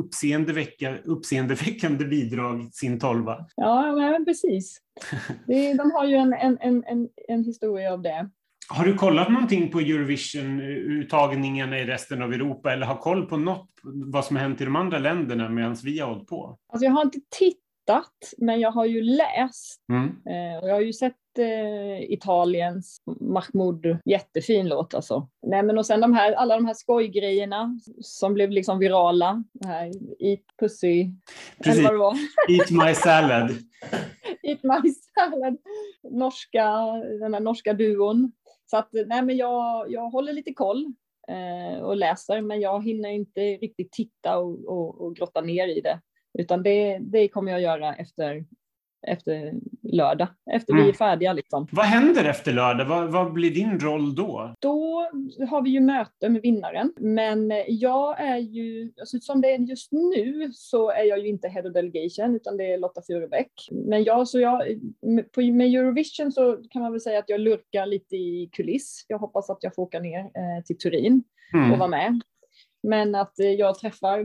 uppseendeväckande 1.04 2.04
bidrag 2.04 2.74
sin 2.74 2.98
tolva. 2.98 3.46
Ja, 3.56 3.92
men 3.92 4.24
precis. 4.24 4.78
Det, 5.46 5.74
de 5.74 5.90
har 5.90 6.06
ju 6.06 6.14
en, 6.14 6.32
en, 6.32 6.58
en, 6.60 7.08
en 7.28 7.44
historia 7.44 7.92
av 7.92 8.02
det. 8.02 8.30
Har 8.74 8.84
du 8.84 8.94
kollat 8.94 9.28
någonting 9.28 9.70
på 9.70 9.80
Eurovision-uttagningarna 9.80 11.78
i 11.78 11.84
resten 11.84 12.22
av 12.22 12.32
Europa 12.32 12.72
eller 12.72 12.86
har 12.86 12.96
koll 12.96 13.26
på 13.26 13.36
något, 13.36 13.68
vad 14.12 14.24
som 14.24 14.36
har 14.36 14.42
hänt 14.42 14.60
i 14.60 14.64
de 14.64 14.76
andra 14.76 14.98
länderna 14.98 15.48
medan 15.48 15.76
vi 15.84 15.98
har 15.98 16.08
hållit 16.08 16.28
på? 16.28 16.58
Alltså 16.72 16.84
jag 16.84 16.92
har 16.92 17.02
inte 17.02 17.18
tittat, 17.38 18.34
men 18.38 18.60
jag 18.60 18.72
har 18.72 18.84
ju 18.84 19.02
läst. 19.02 19.80
Mm. 19.92 20.06
Eh, 20.06 20.62
och 20.62 20.68
jag 20.68 20.74
har 20.74 20.80
ju 20.80 20.92
sett 20.92 21.14
eh, 21.38 22.12
Italiens 22.12 23.02
Mahmoud, 23.20 23.98
jättefin 24.04 24.68
låt 24.68 24.94
alltså. 24.94 25.28
Nej, 25.46 25.62
men 25.62 25.78
och 25.78 25.86
sen 25.86 26.00
de 26.00 26.12
här, 26.12 26.32
alla 26.32 26.54
de 26.54 26.66
här 26.66 26.74
skojgrejerna 26.74 27.78
som 28.00 28.34
blev 28.34 28.50
liksom 28.50 28.78
virala. 28.78 29.44
Det 29.52 29.68
här, 29.68 29.86
Eat 30.18 30.40
pussy, 30.60 31.10
Precis. 31.64 31.78
eller 31.78 31.82
vad 31.82 31.94
det 31.94 31.98
var. 31.98 32.16
Eat 32.48 32.70
my 32.70 32.94
salad. 32.94 33.50
Eat 34.42 34.62
my 34.62 34.90
salad. 35.14 35.56
Norska, 36.10 36.66
den 37.20 37.34
här 37.34 37.40
norska 37.40 37.72
duon. 37.72 38.32
Så 38.72 38.78
att, 38.78 38.88
nej, 38.92 39.22
men 39.22 39.36
jag, 39.36 39.90
jag 39.90 40.10
håller 40.10 40.32
lite 40.32 40.54
koll 40.54 40.92
eh, 41.28 41.82
och 41.82 41.96
läser, 41.96 42.40
men 42.40 42.60
jag 42.60 42.84
hinner 42.84 43.10
inte 43.10 43.40
riktigt 43.40 43.92
titta 43.92 44.38
och, 44.38 44.64
och, 44.64 45.00
och 45.00 45.16
grotta 45.16 45.40
ner 45.40 45.68
i 45.68 45.80
det. 45.80 46.00
Utan 46.38 46.62
det, 46.62 46.98
det 46.98 47.28
kommer 47.28 47.52
jag 47.52 47.60
göra 47.60 47.94
efter 47.94 48.44
efter 49.06 49.54
lördag, 49.82 50.28
efter 50.52 50.72
mm. 50.72 50.84
vi 50.84 50.90
är 50.90 50.94
färdiga. 50.94 51.32
Liksom. 51.32 51.66
Vad 51.70 51.86
händer 51.86 52.24
efter 52.24 52.52
lördag? 52.52 52.84
Vad, 52.84 53.12
vad, 53.12 53.32
blir 53.32 53.50
din 53.50 53.80
roll 53.80 54.14
då? 54.14 54.54
Då 54.58 55.08
har 55.50 55.62
vi 55.62 55.70
ju 55.70 55.80
möte 55.80 56.28
med 56.28 56.42
vinnaren. 56.42 56.92
Men 56.96 57.52
jag 57.68 58.20
är 58.20 58.38
ju, 58.38 58.92
alltså 59.00 59.18
som 59.20 59.40
det 59.40 59.48
är 59.48 59.58
just 59.58 59.92
nu 59.92 60.50
så 60.52 60.90
är 60.90 61.04
jag 61.04 61.18
ju 61.18 61.28
inte 61.28 61.48
head 61.48 61.68
of 61.68 61.72
delegation 61.72 62.36
utan 62.36 62.56
det 62.56 62.72
är 62.72 62.78
Lotta 62.78 63.02
Furubäck. 63.06 63.52
Men 63.70 64.04
jag, 64.04 64.28
så 64.28 64.40
jag, 64.40 64.62
på, 65.34 65.40
med 65.40 65.74
Eurovision 65.74 66.32
så 66.32 66.56
kan 66.70 66.82
man 66.82 66.92
väl 66.92 67.00
säga 67.00 67.18
att 67.18 67.28
jag 67.28 67.40
lurkar 67.40 67.86
lite 67.86 68.16
i 68.16 68.48
kuliss. 68.52 69.04
Jag 69.08 69.18
hoppas 69.18 69.50
att 69.50 69.58
jag 69.60 69.74
får 69.74 69.82
åka 69.82 70.00
ner 70.00 70.20
eh, 70.20 70.64
till 70.64 70.78
Turin 70.78 71.24
mm. 71.54 71.72
och 71.72 71.78
vara 71.78 71.88
med. 71.88 72.20
Men 72.82 73.14
att 73.14 73.38
eh, 73.38 73.50
jag 73.50 73.78
träffar 73.78 74.22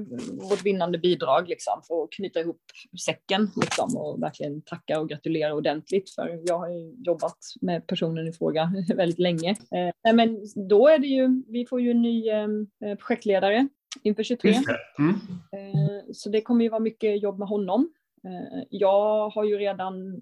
vårt 0.49 0.65
vinnande 0.65 0.97
bidrag 0.97 1.47
liksom, 1.47 1.81
för 1.87 2.03
att 2.03 2.11
knyta 2.11 2.39
ihop 2.39 2.61
säcken 3.05 3.51
liksom, 3.61 3.97
och 3.97 4.23
verkligen 4.23 4.61
tacka 4.61 4.99
och 4.99 5.09
gratulera 5.09 5.53
ordentligt. 5.53 6.09
För 6.09 6.39
jag 6.43 6.57
har 6.57 6.69
jobbat 7.05 7.37
med 7.61 7.87
personen 7.87 8.27
i 8.27 8.33
fråga 8.33 8.71
väldigt 8.95 9.19
länge. 9.19 9.49
Eh, 9.49 10.13
men 10.13 10.39
då 10.69 10.87
är 10.87 10.99
det 10.99 11.07
ju, 11.07 11.43
vi 11.47 11.65
får 11.65 11.81
ju 11.81 11.91
en 11.91 12.01
ny 12.01 12.29
eh, 12.29 12.47
projektledare 12.95 13.67
inför 14.03 14.23
23. 14.23 14.55
Mm. 14.99 15.11
Eh, 15.51 16.03
så 16.13 16.29
det 16.29 16.41
kommer 16.41 16.63
ju 16.63 16.69
vara 16.69 16.79
mycket 16.79 17.21
jobb 17.21 17.39
med 17.39 17.47
honom. 17.47 17.89
Eh, 18.23 18.63
jag 18.69 19.29
har 19.29 19.43
ju 19.43 19.57
redan 19.57 20.21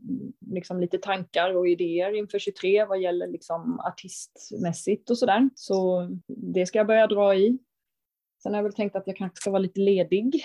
liksom 0.51 0.79
lite 0.79 0.97
tankar 0.97 1.55
och 1.55 1.67
idéer 1.67 2.17
inför 2.17 2.39
23 2.39 2.85
vad 2.85 3.01
gäller 3.01 3.27
liksom 3.27 3.79
artistmässigt 3.79 5.09
och 5.09 5.17
sådär. 5.17 5.49
Så 5.55 6.09
det 6.27 6.65
ska 6.65 6.79
jag 6.79 6.87
börja 6.87 7.07
dra 7.07 7.35
i. 7.35 7.57
Sen 8.45 8.53
har 8.53 8.57
jag 8.57 8.63
väl 8.63 8.73
tänkt 8.73 8.95
att 8.95 9.07
jag 9.07 9.15
kanske 9.15 9.35
ska 9.35 9.51
vara 9.51 9.59
lite 9.59 9.79
ledig. 9.79 10.43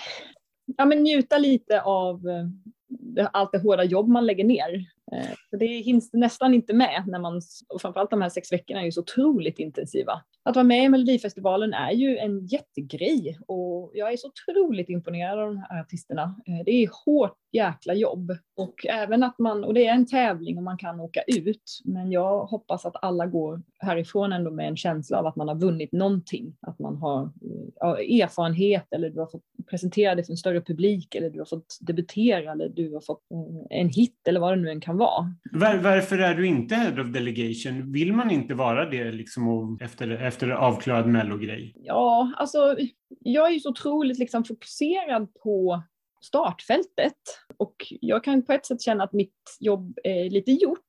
Ja, 0.77 0.85
men 0.85 1.03
njuta 1.03 1.37
lite 1.37 1.81
av 1.81 2.29
eh, 2.29 3.29
allt 3.33 3.51
det 3.51 3.59
hårda 3.59 3.83
jobb 3.83 4.07
man 4.07 4.25
lägger 4.25 4.43
ner. 4.43 4.85
Eh, 5.11 5.29
för 5.49 5.57
det 5.57 5.65
hinns 5.65 6.13
nästan 6.13 6.53
inte 6.53 6.73
med 6.73 7.03
när 7.07 7.19
man, 7.19 7.41
och 7.69 7.81
framförallt 7.81 8.09
de 8.09 8.21
här 8.21 8.29
sex 8.29 8.51
veckorna 8.51 8.81
är 8.81 8.85
ju 8.85 8.91
så 8.91 9.01
otroligt 9.01 9.59
intensiva. 9.59 10.21
Att 10.43 10.55
vara 10.55 10.63
med 10.63 10.83
i 10.83 10.89
Melodifestivalen 10.89 11.73
är 11.73 11.91
ju 11.91 12.17
en 12.17 12.45
jättegrej 12.45 13.39
och 13.47 13.91
jag 13.93 14.13
är 14.13 14.17
så 14.17 14.27
otroligt 14.27 14.89
imponerad 14.89 15.39
av 15.39 15.47
de 15.47 15.57
här 15.57 15.81
artisterna. 15.81 16.35
Eh, 16.47 16.65
det 16.65 16.71
är 16.71 16.89
hårt 17.05 17.37
jäkla 17.51 17.93
jobb 17.93 18.31
och 18.57 18.85
även 18.85 19.23
att 19.23 19.39
man, 19.39 19.63
och 19.63 19.73
det 19.73 19.87
är 19.87 19.93
en 19.93 20.05
tävling 20.05 20.57
och 20.57 20.63
man 20.63 20.77
kan 20.77 20.99
åka 20.99 21.21
ut, 21.27 21.81
men 21.85 22.11
jag 22.11 22.45
hoppas 22.45 22.85
att 22.85 22.95
alla 23.01 23.25
går 23.27 23.61
härifrån 23.79 24.33
ändå 24.33 24.51
med 24.51 24.67
en 24.67 24.77
känsla 24.77 25.19
av 25.19 25.25
att 25.25 25.35
man 25.35 25.47
har 25.47 25.55
vunnit 25.55 25.91
någonting, 25.91 26.55
att 26.61 26.79
man 26.79 26.95
har 26.97 27.23
eh, 27.23 27.29
ja, 27.75 27.97
erfarenhet 27.99 28.87
eller 28.91 29.09
du 29.09 29.19
har 29.19 29.27
fått 29.27 29.43
presentera 29.69 30.15
det 30.15 30.23
för 30.23 30.33
en 30.33 30.37
större 30.37 30.61
publik 30.61 31.15
eller 31.15 31.29
du 31.29 31.39
har 31.39 31.45
fått 31.45 31.77
debutera 31.81 32.51
eller 32.51 32.69
du 32.69 32.93
har 32.93 33.01
fått 33.01 33.31
eh, 33.31 33.79
en 33.79 33.89
hit 33.89 34.27
eller 34.27 34.39
vad 34.39 34.57
det 34.57 34.61
nu 34.61 34.69
än 34.69 34.81
kan 34.81 34.97
vara. 34.97 35.33
Var, 35.51 35.77
varför 35.77 36.17
är 36.17 36.35
du 36.35 36.47
inte 36.47 36.75
head 36.75 37.01
of 37.01 37.07
delegation? 37.07 37.91
Vill 37.91 38.13
man 38.13 38.31
inte 38.31 38.53
vara 38.53 38.89
det 38.89 39.11
liksom 39.11 39.77
efter, 39.81 40.09
efter 40.31 40.49
avklarad 40.49 41.07
mellogrej? 41.07 41.73
Ja, 41.75 42.31
alltså 42.37 42.77
jag 43.19 43.47
är 43.47 43.51
ju 43.51 43.59
så 43.59 43.69
otroligt 43.69 44.19
liksom 44.19 44.43
fokuserad 44.43 45.33
på 45.33 45.83
startfältet 46.21 47.17
och 47.57 47.75
jag 48.01 48.23
kan 48.23 48.45
på 48.45 48.53
ett 48.53 48.65
sätt 48.65 48.81
känna 48.81 49.03
att 49.03 49.13
mitt 49.13 49.57
jobb 49.59 49.99
är 50.03 50.29
lite 50.29 50.51
gjort. 50.51 50.79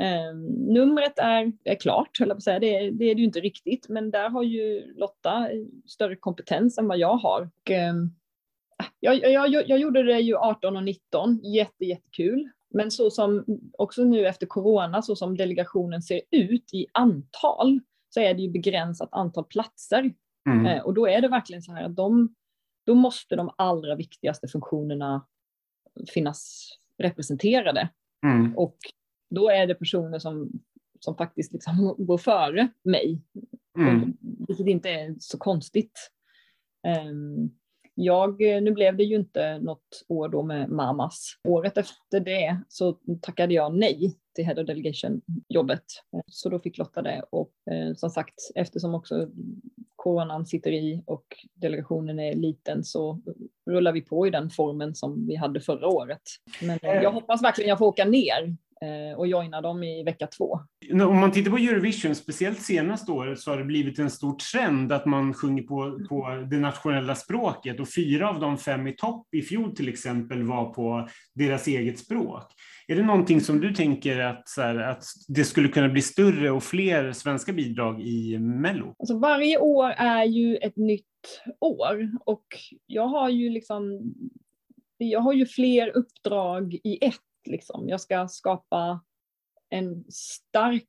Eh, 0.00 0.34
numret 0.74 1.18
är, 1.18 1.52
är 1.64 1.74
klart, 1.74 2.18
höll 2.18 2.28
jag 2.28 2.36
på 2.36 2.38
att 2.38 2.44
säga. 2.44 2.58
Det, 2.58 2.90
det, 2.90 3.04
är 3.04 3.14
det 3.14 3.20
ju 3.20 3.26
inte 3.26 3.40
riktigt, 3.40 3.88
men 3.88 4.10
där 4.10 4.30
har 4.30 4.42
ju 4.42 4.94
Lotta 4.96 5.48
större 5.86 6.16
kompetens 6.16 6.78
än 6.78 6.88
vad 6.88 6.98
jag 6.98 7.16
har. 7.16 7.50
Och, 7.60 7.70
eh, 7.70 7.94
jag, 9.00 9.32
jag, 9.32 9.50
jag, 9.68 9.78
gjorde 9.78 10.02
det 10.02 10.20
ju 10.20 10.36
18 10.36 10.76
och 10.76 10.84
19, 10.84 11.40
jätte, 11.44 11.84
jättekul. 11.84 12.50
Men 12.70 12.90
så 12.90 13.10
som 13.10 13.44
också 13.78 14.04
nu 14.04 14.26
efter 14.26 14.46
corona, 14.46 15.02
så 15.02 15.16
som 15.16 15.36
delegationen 15.36 16.02
ser 16.02 16.20
ut 16.30 16.74
i 16.74 16.86
antal, 16.92 17.80
så 18.10 18.20
är 18.20 18.34
det 18.34 18.42
ju 18.42 18.50
begränsat 18.50 19.08
antal 19.12 19.44
platser. 19.44 20.14
Mm. 20.50 20.66
Eh, 20.66 20.82
och 20.82 20.94
då 20.94 21.06
är 21.08 21.20
det 21.20 21.28
verkligen 21.28 21.62
så 21.62 21.72
här 21.72 21.84
att 21.84 21.96
de, 21.96 22.34
då 22.86 22.94
måste 22.94 23.36
de 23.36 23.50
allra 23.58 23.94
viktigaste 23.94 24.48
funktionerna 24.48 25.26
finnas 26.14 26.70
representerade. 26.98 27.88
Mm. 28.26 28.58
Och 28.58 28.76
då 29.30 29.50
är 29.50 29.66
det 29.66 29.74
personer 29.74 30.18
som, 30.18 30.50
som 31.00 31.16
faktiskt 31.16 31.52
liksom 31.52 31.94
går 31.98 32.18
före 32.18 32.68
mig. 32.84 33.22
Mm. 33.78 34.16
Vilket 34.48 34.66
inte 34.66 34.90
är 34.90 35.16
så 35.18 35.38
konstigt. 35.38 36.10
Um, 37.06 37.59
jag, 38.04 38.42
eh, 38.42 38.62
nu 38.62 38.70
blev 38.70 38.96
det 38.96 39.04
ju 39.04 39.16
inte 39.16 39.58
något 39.58 40.04
år 40.08 40.28
då 40.28 40.42
med 40.42 40.68
Mamas. 40.68 41.36
Året 41.48 41.78
efter 41.78 42.20
det 42.20 42.60
så 42.68 42.98
tackade 43.22 43.54
jag 43.54 43.74
nej 43.74 44.16
till 44.34 44.44
Head 44.44 44.60
of 44.60 44.66
Delegation-jobbet. 44.66 45.84
Så 46.26 46.48
då 46.48 46.58
fick 46.58 46.78
Lotta 46.78 47.02
det 47.02 47.24
och 47.30 47.52
eh, 47.70 47.94
som 47.94 48.10
sagt 48.10 48.34
eftersom 48.54 48.94
också 48.94 49.28
coronan 49.96 50.46
sitter 50.46 50.72
i 50.72 51.02
och 51.06 51.24
delegationen 51.54 52.20
är 52.20 52.34
liten 52.34 52.84
så 52.84 53.20
rullar 53.70 53.92
vi 53.92 54.00
på 54.00 54.26
i 54.26 54.30
den 54.30 54.50
formen 54.50 54.94
som 54.94 55.26
vi 55.26 55.36
hade 55.36 55.60
förra 55.60 55.88
året. 55.88 56.22
Men 56.62 56.78
eh, 56.82 57.02
jag 57.02 57.12
hoppas 57.12 57.42
verkligen 57.42 57.68
jag 57.68 57.78
får 57.78 57.86
åka 57.86 58.04
ner 58.04 58.56
Eh, 58.69 58.69
och 59.16 59.26
joina 59.26 59.60
dem 59.60 59.82
i 59.82 60.02
vecka 60.02 60.26
två. 60.26 60.60
Om 60.92 61.20
man 61.20 61.32
tittar 61.32 61.50
på 61.50 61.56
Eurovision, 61.56 62.14
speciellt 62.14 62.62
senaste 62.62 63.12
året, 63.12 63.38
så 63.38 63.50
har 63.50 63.58
det 63.58 63.64
blivit 63.64 63.98
en 63.98 64.10
stor 64.10 64.36
trend 64.52 64.92
att 64.92 65.06
man 65.06 65.34
sjunger 65.34 65.62
på, 65.62 66.06
på 66.08 66.46
det 66.50 66.58
nationella 66.58 67.14
språket 67.14 67.80
och 67.80 67.94
fyra 67.94 68.28
av 68.28 68.40
de 68.40 68.58
fem 68.58 68.86
i 68.86 68.92
topp 68.96 69.34
i 69.34 69.42
fjol 69.42 69.76
till 69.76 69.88
exempel 69.88 70.42
var 70.42 70.74
på 70.74 71.08
deras 71.34 71.66
eget 71.66 71.98
språk. 71.98 72.52
Är 72.88 72.96
det 72.96 73.02
någonting 73.02 73.40
som 73.40 73.60
du 73.60 73.74
tänker 73.74 74.20
att, 74.20 74.44
här, 74.56 74.76
att 74.76 75.04
det 75.28 75.44
skulle 75.44 75.68
kunna 75.68 75.88
bli 75.88 76.02
större 76.02 76.50
och 76.50 76.62
fler 76.62 77.12
svenska 77.12 77.52
bidrag 77.52 78.00
i 78.00 78.38
Mello? 78.38 78.94
Alltså 78.98 79.18
varje 79.18 79.58
år 79.58 79.90
är 79.90 80.24
ju 80.24 80.56
ett 80.56 80.76
nytt 80.76 81.04
år 81.60 82.10
och 82.24 82.46
jag 82.86 83.06
har 83.06 83.28
ju 83.28 83.50
liksom 83.50 84.14
jag 84.98 85.20
har 85.20 85.32
ju 85.32 85.46
fler 85.46 85.96
uppdrag 85.96 86.74
i 86.84 86.98
ett 87.06 87.29
Liksom. 87.46 87.88
Jag 87.88 88.00
ska 88.00 88.28
skapa 88.28 89.00
en 89.68 90.04
stark, 90.08 90.86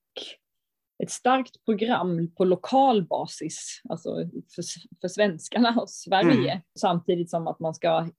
ett 1.04 1.12
starkt 1.12 1.66
program 1.66 2.32
på 2.38 2.46
lokal 2.46 3.08
basis, 3.08 3.82
alltså 3.90 4.16
för, 4.56 4.64
för 5.02 5.08
svenskarna 5.08 5.78
och 5.82 5.90
Sverige, 5.90 6.52
mm. 6.52 6.62
samtidigt 6.80 7.30
som 7.30 7.48
att 7.48 7.60
man 7.60 7.74
ska 7.74 8.10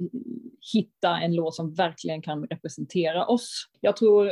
hitta 0.72 1.20
en 1.20 1.34
låt 1.34 1.54
som 1.54 1.74
verkligen 1.74 2.22
kan 2.22 2.46
representera 2.46 3.26
oss. 3.26 3.68
Jag 3.80 3.96
tror, 3.96 4.30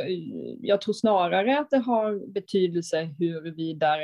jag 0.61 0.81
tror 0.81 0.93
snarare 0.93 1.59
att 1.59 1.69
det 1.69 1.77
har 1.77 2.33
betydelse 2.33 3.15
huruvida 3.19 3.95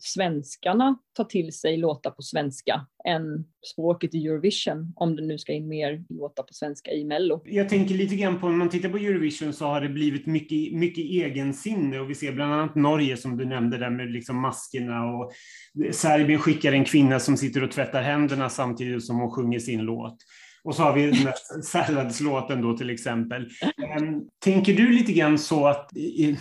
svenskarna 0.00 0.98
tar 1.16 1.24
till 1.24 1.52
sig 1.52 1.76
låtar 1.76 2.10
på 2.10 2.22
svenska 2.22 2.86
än 3.04 3.44
språket 3.72 4.14
i 4.14 4.26
Eurovision, 4.26 4.92
om 4.96 5.16
det 5.16 5.22
nu 5.22 5.38
ska 5.38 5.52
in 5.52 5.68
mer 5.68 6.04
låtar 6.08 6.42
på 6.42 6.54
svenska 6.54 6.90
i 6.90 7.04
Mello. 7.04 7.42
Jag 7.44 7.68
tänker 7.68 7.94
lite 7.94 8.16
grann 8.16 8.40
på, 8.40 8.46
om 8.46 8.58
man 8.58 8.68
tittar 8.68 8.88
på 8.88 8.96
Eurovision 8.96 9.52
så 9.52 9.64
har 9.64 9.80
det 9.80 9.88
blivit 9.88 10.26
mycket, 10.26 10.72
mycket 10.72 11.04
egensinne 11.04 12.00
och 12.00 12.10
vi 12.10 12.14
ser 12.14 12.32
bland 12.32 12.52
annat 12.52 12.74
Norge 12.74 13.16
som 13.16 13.36
du 13.36 13.44
nämnde 13.44 13.75
där 13.78 13.90
med 13.90 14.10
liksom 14.10 14.40
maskerna 14.40 15.04
och 15.04 15.32
Serbien 15.90 16.40
skickar 16.40 16.72
en 16.72 16.84
kvinna 16.84 17.20
som 17.20 17.36
sitter 17.36 17.62
och 17.62 17.70
tvättar 17.70 18.02
händerna 18.02 18.48
samtidigt 18.48 19.04
som 19.04 19.18
hon 19.18 19.30
sjunger 19.30 19.58
sin 19.58 19.80
låt. 19.80 20.16
Och 20.64 20.74
så 20.74 20.82
har 20.82 20.92
vi 20.92 21.06
den 21.06 21.24
där 21.24 21.34
salladslåten 21.62 22.62
då 22.62 22.76
till 22.76 22.90
exempel. 22.90 23.48
Ehm, 23.62 24.20
tänker 24.44 24.72
du 24.72 24.92
lite 24.92 25.12
grann 25.12 25.38
så 25.38 25.66
att 25.66 25.90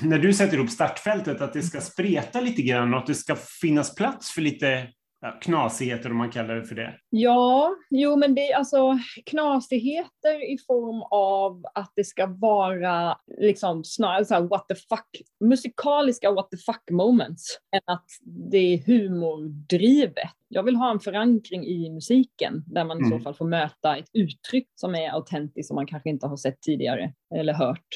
när 0.01 0.19
du 0.19 0.33
sätter 0.33 0.57
upp 0.57 0.69
startfältet 0.69 1.41
att 1.41 1.53
det 1.53 1.61
ska 1.61 1.81
spreta 1.81 2.41
lite 2.41 2.61
grann 2.61 2.93
och 2.93 2.99
att 2.99 3.07
det 3.07 3.15
ska 3.15 3.35
finnas 3.61 3.95
plats 3.95 4.31
för 4.31 4.41
lite 4.41 4.87
ja, 5.25 5.31
knasigheter 5.41 6.11
om 6.11 6.17
man 6.17 6.31
kallar 6.31 6.55
det 6.55 6.63
för 6.63 6.75
det? 6.75 6.93
Ja, 7.09 7.75
jo 7.89 8.15
men 8.15 8.35
det 8.35 8.51
är 8.51 8.57
alltså 8.57 8.99
knasigheter 9.25 10.53
i 10.53 10.57
form 10.67 11.01
av 11.11 11.63
att 11.73 11.93
det 11.95 12.03
ska 12.03 12.25
vara 12.25 13.17
liksom 13.41 13.83
snarare 13.83 14.25
så 14.25 14.33
här 14.33 14.41
what 14.41 14.67
the 14.67 14.75
fuck, 14.75 15.07
musikaliska 15.39 16.31
what 16.31 16.49
the 16.49 16.57
fuck 16.57 16.91
moments 16.91 17.59
än 17.75 17.93
att 17.95 18.05
det 18.51 18.57
är 18.57 18.77
humordrivet. 18.77 20.29
Jag 20.47 20.63
vill 20.63 20.75
ha 20.75 20.91
en 20.91 20.99
förankring 20.99 21.65
i 21.65 21.89
musiken 21.89 22.63
där 22.67 22.85
man 22.85 22.97
mm. 22.97 23.07
i 23.07 23.09
så 23.09 23.15
mm. 23.15 23.23
fall 23.23 23.33
får 23.33 23.45
möta 23.45 23.97
ett 23.97 24.09
uttryck 24.13 24.67
som 24.75 24.95
är 24.95 25.09
autentiskt 25.09 25.67
som 25.67 25.75
man 25.75 25.87
kanske 25.87 26.09
inte 26.09 26.27
har 26.27 26.37
sett 26.37 26.61
tidigare 26.61 27.13
eller 27.35 27.53
hört. 27.53 27.87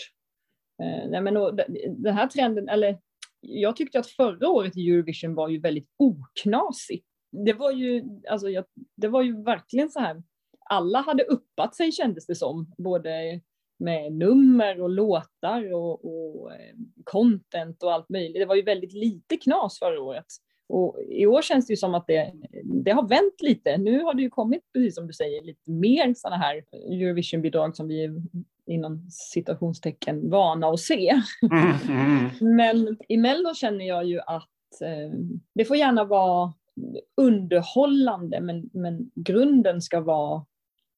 Eh, 0.84 1.10
nej, 1.10 1.22
men 1.22 1.34
då, 1.34 1.52
den 1.98 2.14
här 2.16 2.28
trenden, 2.28 2.70
eller 2.70 2.98
jag 3.42 3.76
tyckte 3.76 4.00
att 4.00 4.08
förra 4.08 4.50
året 4.50 4.78
i 4.78 4.90
Eurovision 4.90 5.36
var 5.36 5.50
ju 5.50 5.60
väldigt 5.60 5.88
oknasigt 5.98 7.09
det 7.32 7.54
var 7.54 7.72
ju, 7.72 8.04
alltså 8.30 8.50
jag, 8.50 8.66
det 8.96 9.08
var 9.08 9.22
ju 9.22 9.44
verkligen 9.44 9.90
så 9.90 10.00
här, 10.00 10.24
alla 10.70 11.02
hade 11.02 11.24
uppat 11.24 11.76
sig 11.76 11.92
kändes 11.92 12.26
det 12.26 12.36
som, 12.36 12.74
både 12.78 13.42
med 13.80 14.14
nummer 14.14 14.82
och 14.82 14.90
låtar 14.90 15.74
och, 15.74 16.06
och 16.06 16.54
eh, 16.54 16.76
content 17.04 17.84
och 17.84 17.94
allt 17.94 18.10
möjligt. 18.10 18.42
Det 18.42 18.46
var 18.46 18.56
ju 18.56 18.62
väldigt 18.62 18.94
lite 18.94 19.38
knas 19.38 19.80
förra 19.80 20.02
året. 20.02 20.26
Och 20.70 21.00
I 21.10 21.26
år 21.26 21.42
känns 21.42 21.68
det 21.68 21.74
ju 21.74 21.78
som 21.78 21.96
att 21.96 22.08
det, 22.08 22.34
det 22.64 22.92
har 22.92 23.08
vänt 23.08 23.42
lite. 23.42 23.78
Nu 23.78 24.04
har 24.04 24.14
det 24.14 24.22
ju 24.22 24.30
kommit, 24.30 24.62
precis 24.74 24.96
som 24.96 25.08
du 25.08 25.14
säger, 25.14 25.44
lite 25.44 25.72
mer 25.72 26.14
sådana 26.14 26.38
här 26.38 26.64
Eurovision-bidrag 26.74 27.76
som 27.76 27.88
vi 27.88 28.04
är 28.04 28.16
inom 28.66 29.08
citationstecken 29.10 30.30
vana 30.30 30.68
att 30.68 30.80
se. 30.80 31.22
Mm, 31.52 31.74
mm. 31.90 32.30
Men 32.56 32.98
i 33.10 33.18
Mello 33.18 33.54
känner 33.54 33.86
jag 33.86 34.06
ju 34.06 34.20
att 34.20 34.82
eh, 34.82 35.20
det 35.56 35.66
får 35.66 35.78
gärna 35.78 36.04
vara 36.04 36.54
underhållande 37.18 38.42
men, 38.42 38.70
men 38.74 39.12
grunden 39.16 39.82
ska 39.82 40.02
vara 40.02 40.46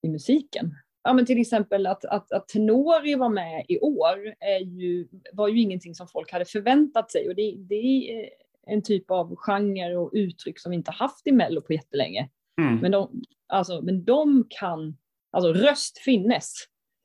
i 0.01 0.09
musiken. 0.09 0.75
Ja, 1.03 1.13
men 1.13 1.25
till 1.25 1.41
exempel 1.41 1.87
att, 1.87 2.05
att, 2.05 2.31
att 2.31 2.47
Tenori 2.47 3.15
var 3.15 3.29
med 3.29 3.65
i 3.67 3.79
år 3.79 4.35
är 4.39 4.59
ju, 4.59 5.07
var 5.33 5.47
ju 5.47 5.61
ingenting 5.61 5.95
som 5.95 6.07
folk 6.07 6.31
hade 6.31 6.45
förväntat 6.45 7.11
sig 7.11 7.29
och 7.29 7.35
det, 7.35 7.55
det 7.57 8.11
är 8.13 8.29
en 8.67 8.81
typ 8.81 9.11
av 9.11 9.35
genre 9.35 9.95
och 9.95 10.11
uttryck 10.13 10.59
som 10.59 10.69
vi 10.69 10.75
inte 10.75 10.91
haft 10.91 11.27
i 11.27 11.31
Mello 11.31 11.61
på 11.61 11.73
jättelänge. 11.73 12.29
Mm. 12.61 12.79
Men, 12.79 12.91
de, 12.91 13.23
alltså, 13.47 13.81
men 13.81 14.03
de 14.03 14.45
kan, 14.49 14.97
alltså 15.31 15.53
röst 15.53 15.97
finnes, 15.97 16.53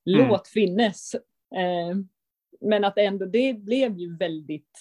mm. 0.06 0.28
låt 0.28 0.48
finnes. 0.48 1.14
Eh, 1.54 1.96
men 2.60 2.84
att 2.84 2.98
ändå 2.98 3.26
det 3.26 3.54
blev 3.54 3.98
ju 3.98 4.16
väldigt, 4.16 4.78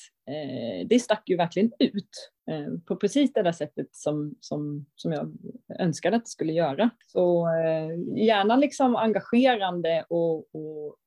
det 0.86 1.00
stack 1.00 1.30
ju 1.30 1.38
verkligen 1.38 1.72
ut 1.80 2.32
eh, 2.52 2.80
på 2.88 2.96
precis 2.96 3.34
det 3.34 3.44
där 3.44 3.52
sättet 3.52 3.88
som, 3.92 4.36
som, 4.40 4.86
som 4.96 5.12
jag 5.12 5.34
önskade 5.80 6.18
att 6.18 6.24
det 6.24 6.30
skulle 6.30 6.54
göra. 6.54 6.90
Så 7.08 7.48
eh, 7.48 8.24
gärna 8.26 8.56
liksom 8.56 8.96
engagerande 8.96 10.06
och, 10.10 10.38
och 10.38 10.98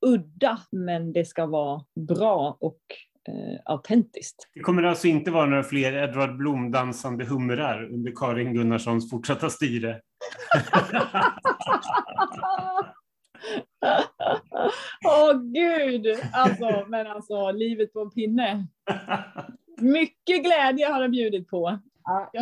udda, 0.00 0.58
men 0.72 1.12
det 1.12 1.24
ska 1.24 1.46
vara 1.46 1.84
bra 2.08 2.56
och 2.60 2.80
eh, 3.28 3.60
autentiskt. 3.64 4.48
Det 4.54 4.60
kommer 4.60 4.82
alltså 4.82 5.06
inte 5.06 5.30
vara 5.30 5.46
några 5.46 5.62
fler 5.62 5.92
Edvard 5.92 6.36
Blom-dansande 6.36 7.24
humrar 7.24 7.84
under 7.92 8.12
Karin 8.16 8.54
Gunnarssons 8.54 9.10
fortsatta 9.10 9.50
styre? 9.50 10.00
Åh 15.06 15.30
oh, 15.30 15.42
gud! 15.42 16.06
Alltså, 16.32 16.84
men 16.88 17.06
alltså, 17.06 17.50
livet 17.50 17.92
på 17.92 18.00
en 18.00 18.10
pinne. 18.10 18.66
Mycket 19.80 20.44
glädje 20.44 20.86
har 20.86 21.00
den 21.00 21.10
bjudit 21.10 21.48
på. 21.48 21.78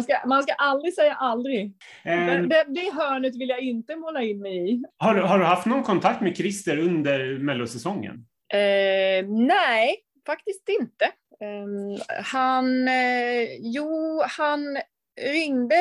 Ska, 0.03 0.27
man 0.27 0.43
ska 0.43 0.53
aldrig 0.53 0.95
säga 0.95 1.15
aldrig. 1.15 1.65
Um, 2.05 2.49
det, 2.49 2.65
det 2.69 2.95
hörnet 2.95 3.37
vill 3.37 3.49
jag 3.49 3.61
inte 3.61 3.97
måla 3.97 4.23
in 4.23 4.41
mig 4.41 4.71
i. 4.71 4.83
Har, 4.97 5.15
har 5.15 5.39
du 5.39 5.45
haft 5.45 5.67
någon 5.67 5.83
kontakt 5.83 6.21
med 6.21 6.37
Christer 6.37 6.79
under 6.79 7.39
mellosäsongen? 7.39 8.15
Uh, 8.55 9.29
nej, 9.29 9.97
faktiskt 10.27 10.69
inte. 10.69 11.11
Um, 11.41 11.99
han, 12.25 12.89
uh, 12.89 13.45
jo, 13.61 14.21
han 14.39 14.79
ringde, 15.21 15.77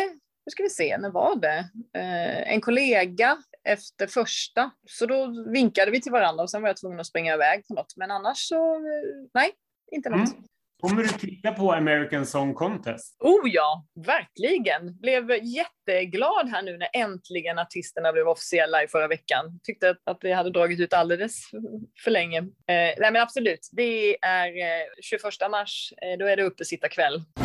nu 0.45 0.49
ska 0.49 0.63
vi 0.63 0.69
se, 0.69 0.97
när 0.97 1.09
var 1.09 1.35
det? 1.35 1.59
Uh, 1.97 2.53
en 2.53 2.61
kollega 2.61 3.37
efter 3.63 4.07
första, 4.07 4.71
så 4.89 5.05
då 5.05 5.45
vinkade 5.51 5.91
vi 5.91 6.01
till 6.01 6.11
varandra 6.11 6.43
och 6.43 6.49
sen 6.49 6.61
var 6.61 6.69
jag 6.69 6.77
tvungen 6.77 6.99
att 6.99 7.07
springa 7.07 7.33
iväg 7.33 7.67
på 7.67 7.73
något. 7.73 7.93
Men 7.95 8.11
annars 8.11 8.37
så, 8.37 8.79
nej, 9.33 9.51
inte 9.91 10.09
något. 10.09 10.33
Mm. 10.33 10.43
Kommer 10.83 11.03
du 11.03 11.09
titta 11.09 11.51
på 11.51 11.73
American 11.73 12.25
Song 12.25 12.53
Contest? 12.53 13.17
Oh 13.19 13.49
ja, 13.49 13.85
verkligen. 14.05 14.99
Blev 14.99 15.31
jätteglad 15.31 16.49
här 16.49 16.61
nu 16.61 16.77
när 16.77 16.89
äntligen 16.93 17.59
artisterna 17.59 18.13
blev 18.13 18.27
officiella 18.27 18.83
i 18.83 18.87
förra 18.87 19.07
veckan. 19.07 19.59
Tyckte 19.63 19.95
att 20.03 20.21
det 20.21 20.33
hade 20.33 20.49
dragit 20.49 20.79
ut 20.79 20.93
alldeles 20.93 21.41
för 22.03 22.11
länge. 22.11 22.39
Eh, 22.39 22.45
nej 22.67 23.11
men 23.11 23.15
absolut, 23.15 23.69
det 23.71 24.17
är 24.25 24.47
eh, 24.47 24.87
21 25.01 25.23
mars, 25.51 25.93
eh, 26.01 26.17
då 26.19 26.25
är 26.25 26.37
det 26.37 26.43
uppesittarkväll. 26.43 27.23
kväll. 27.35 27.42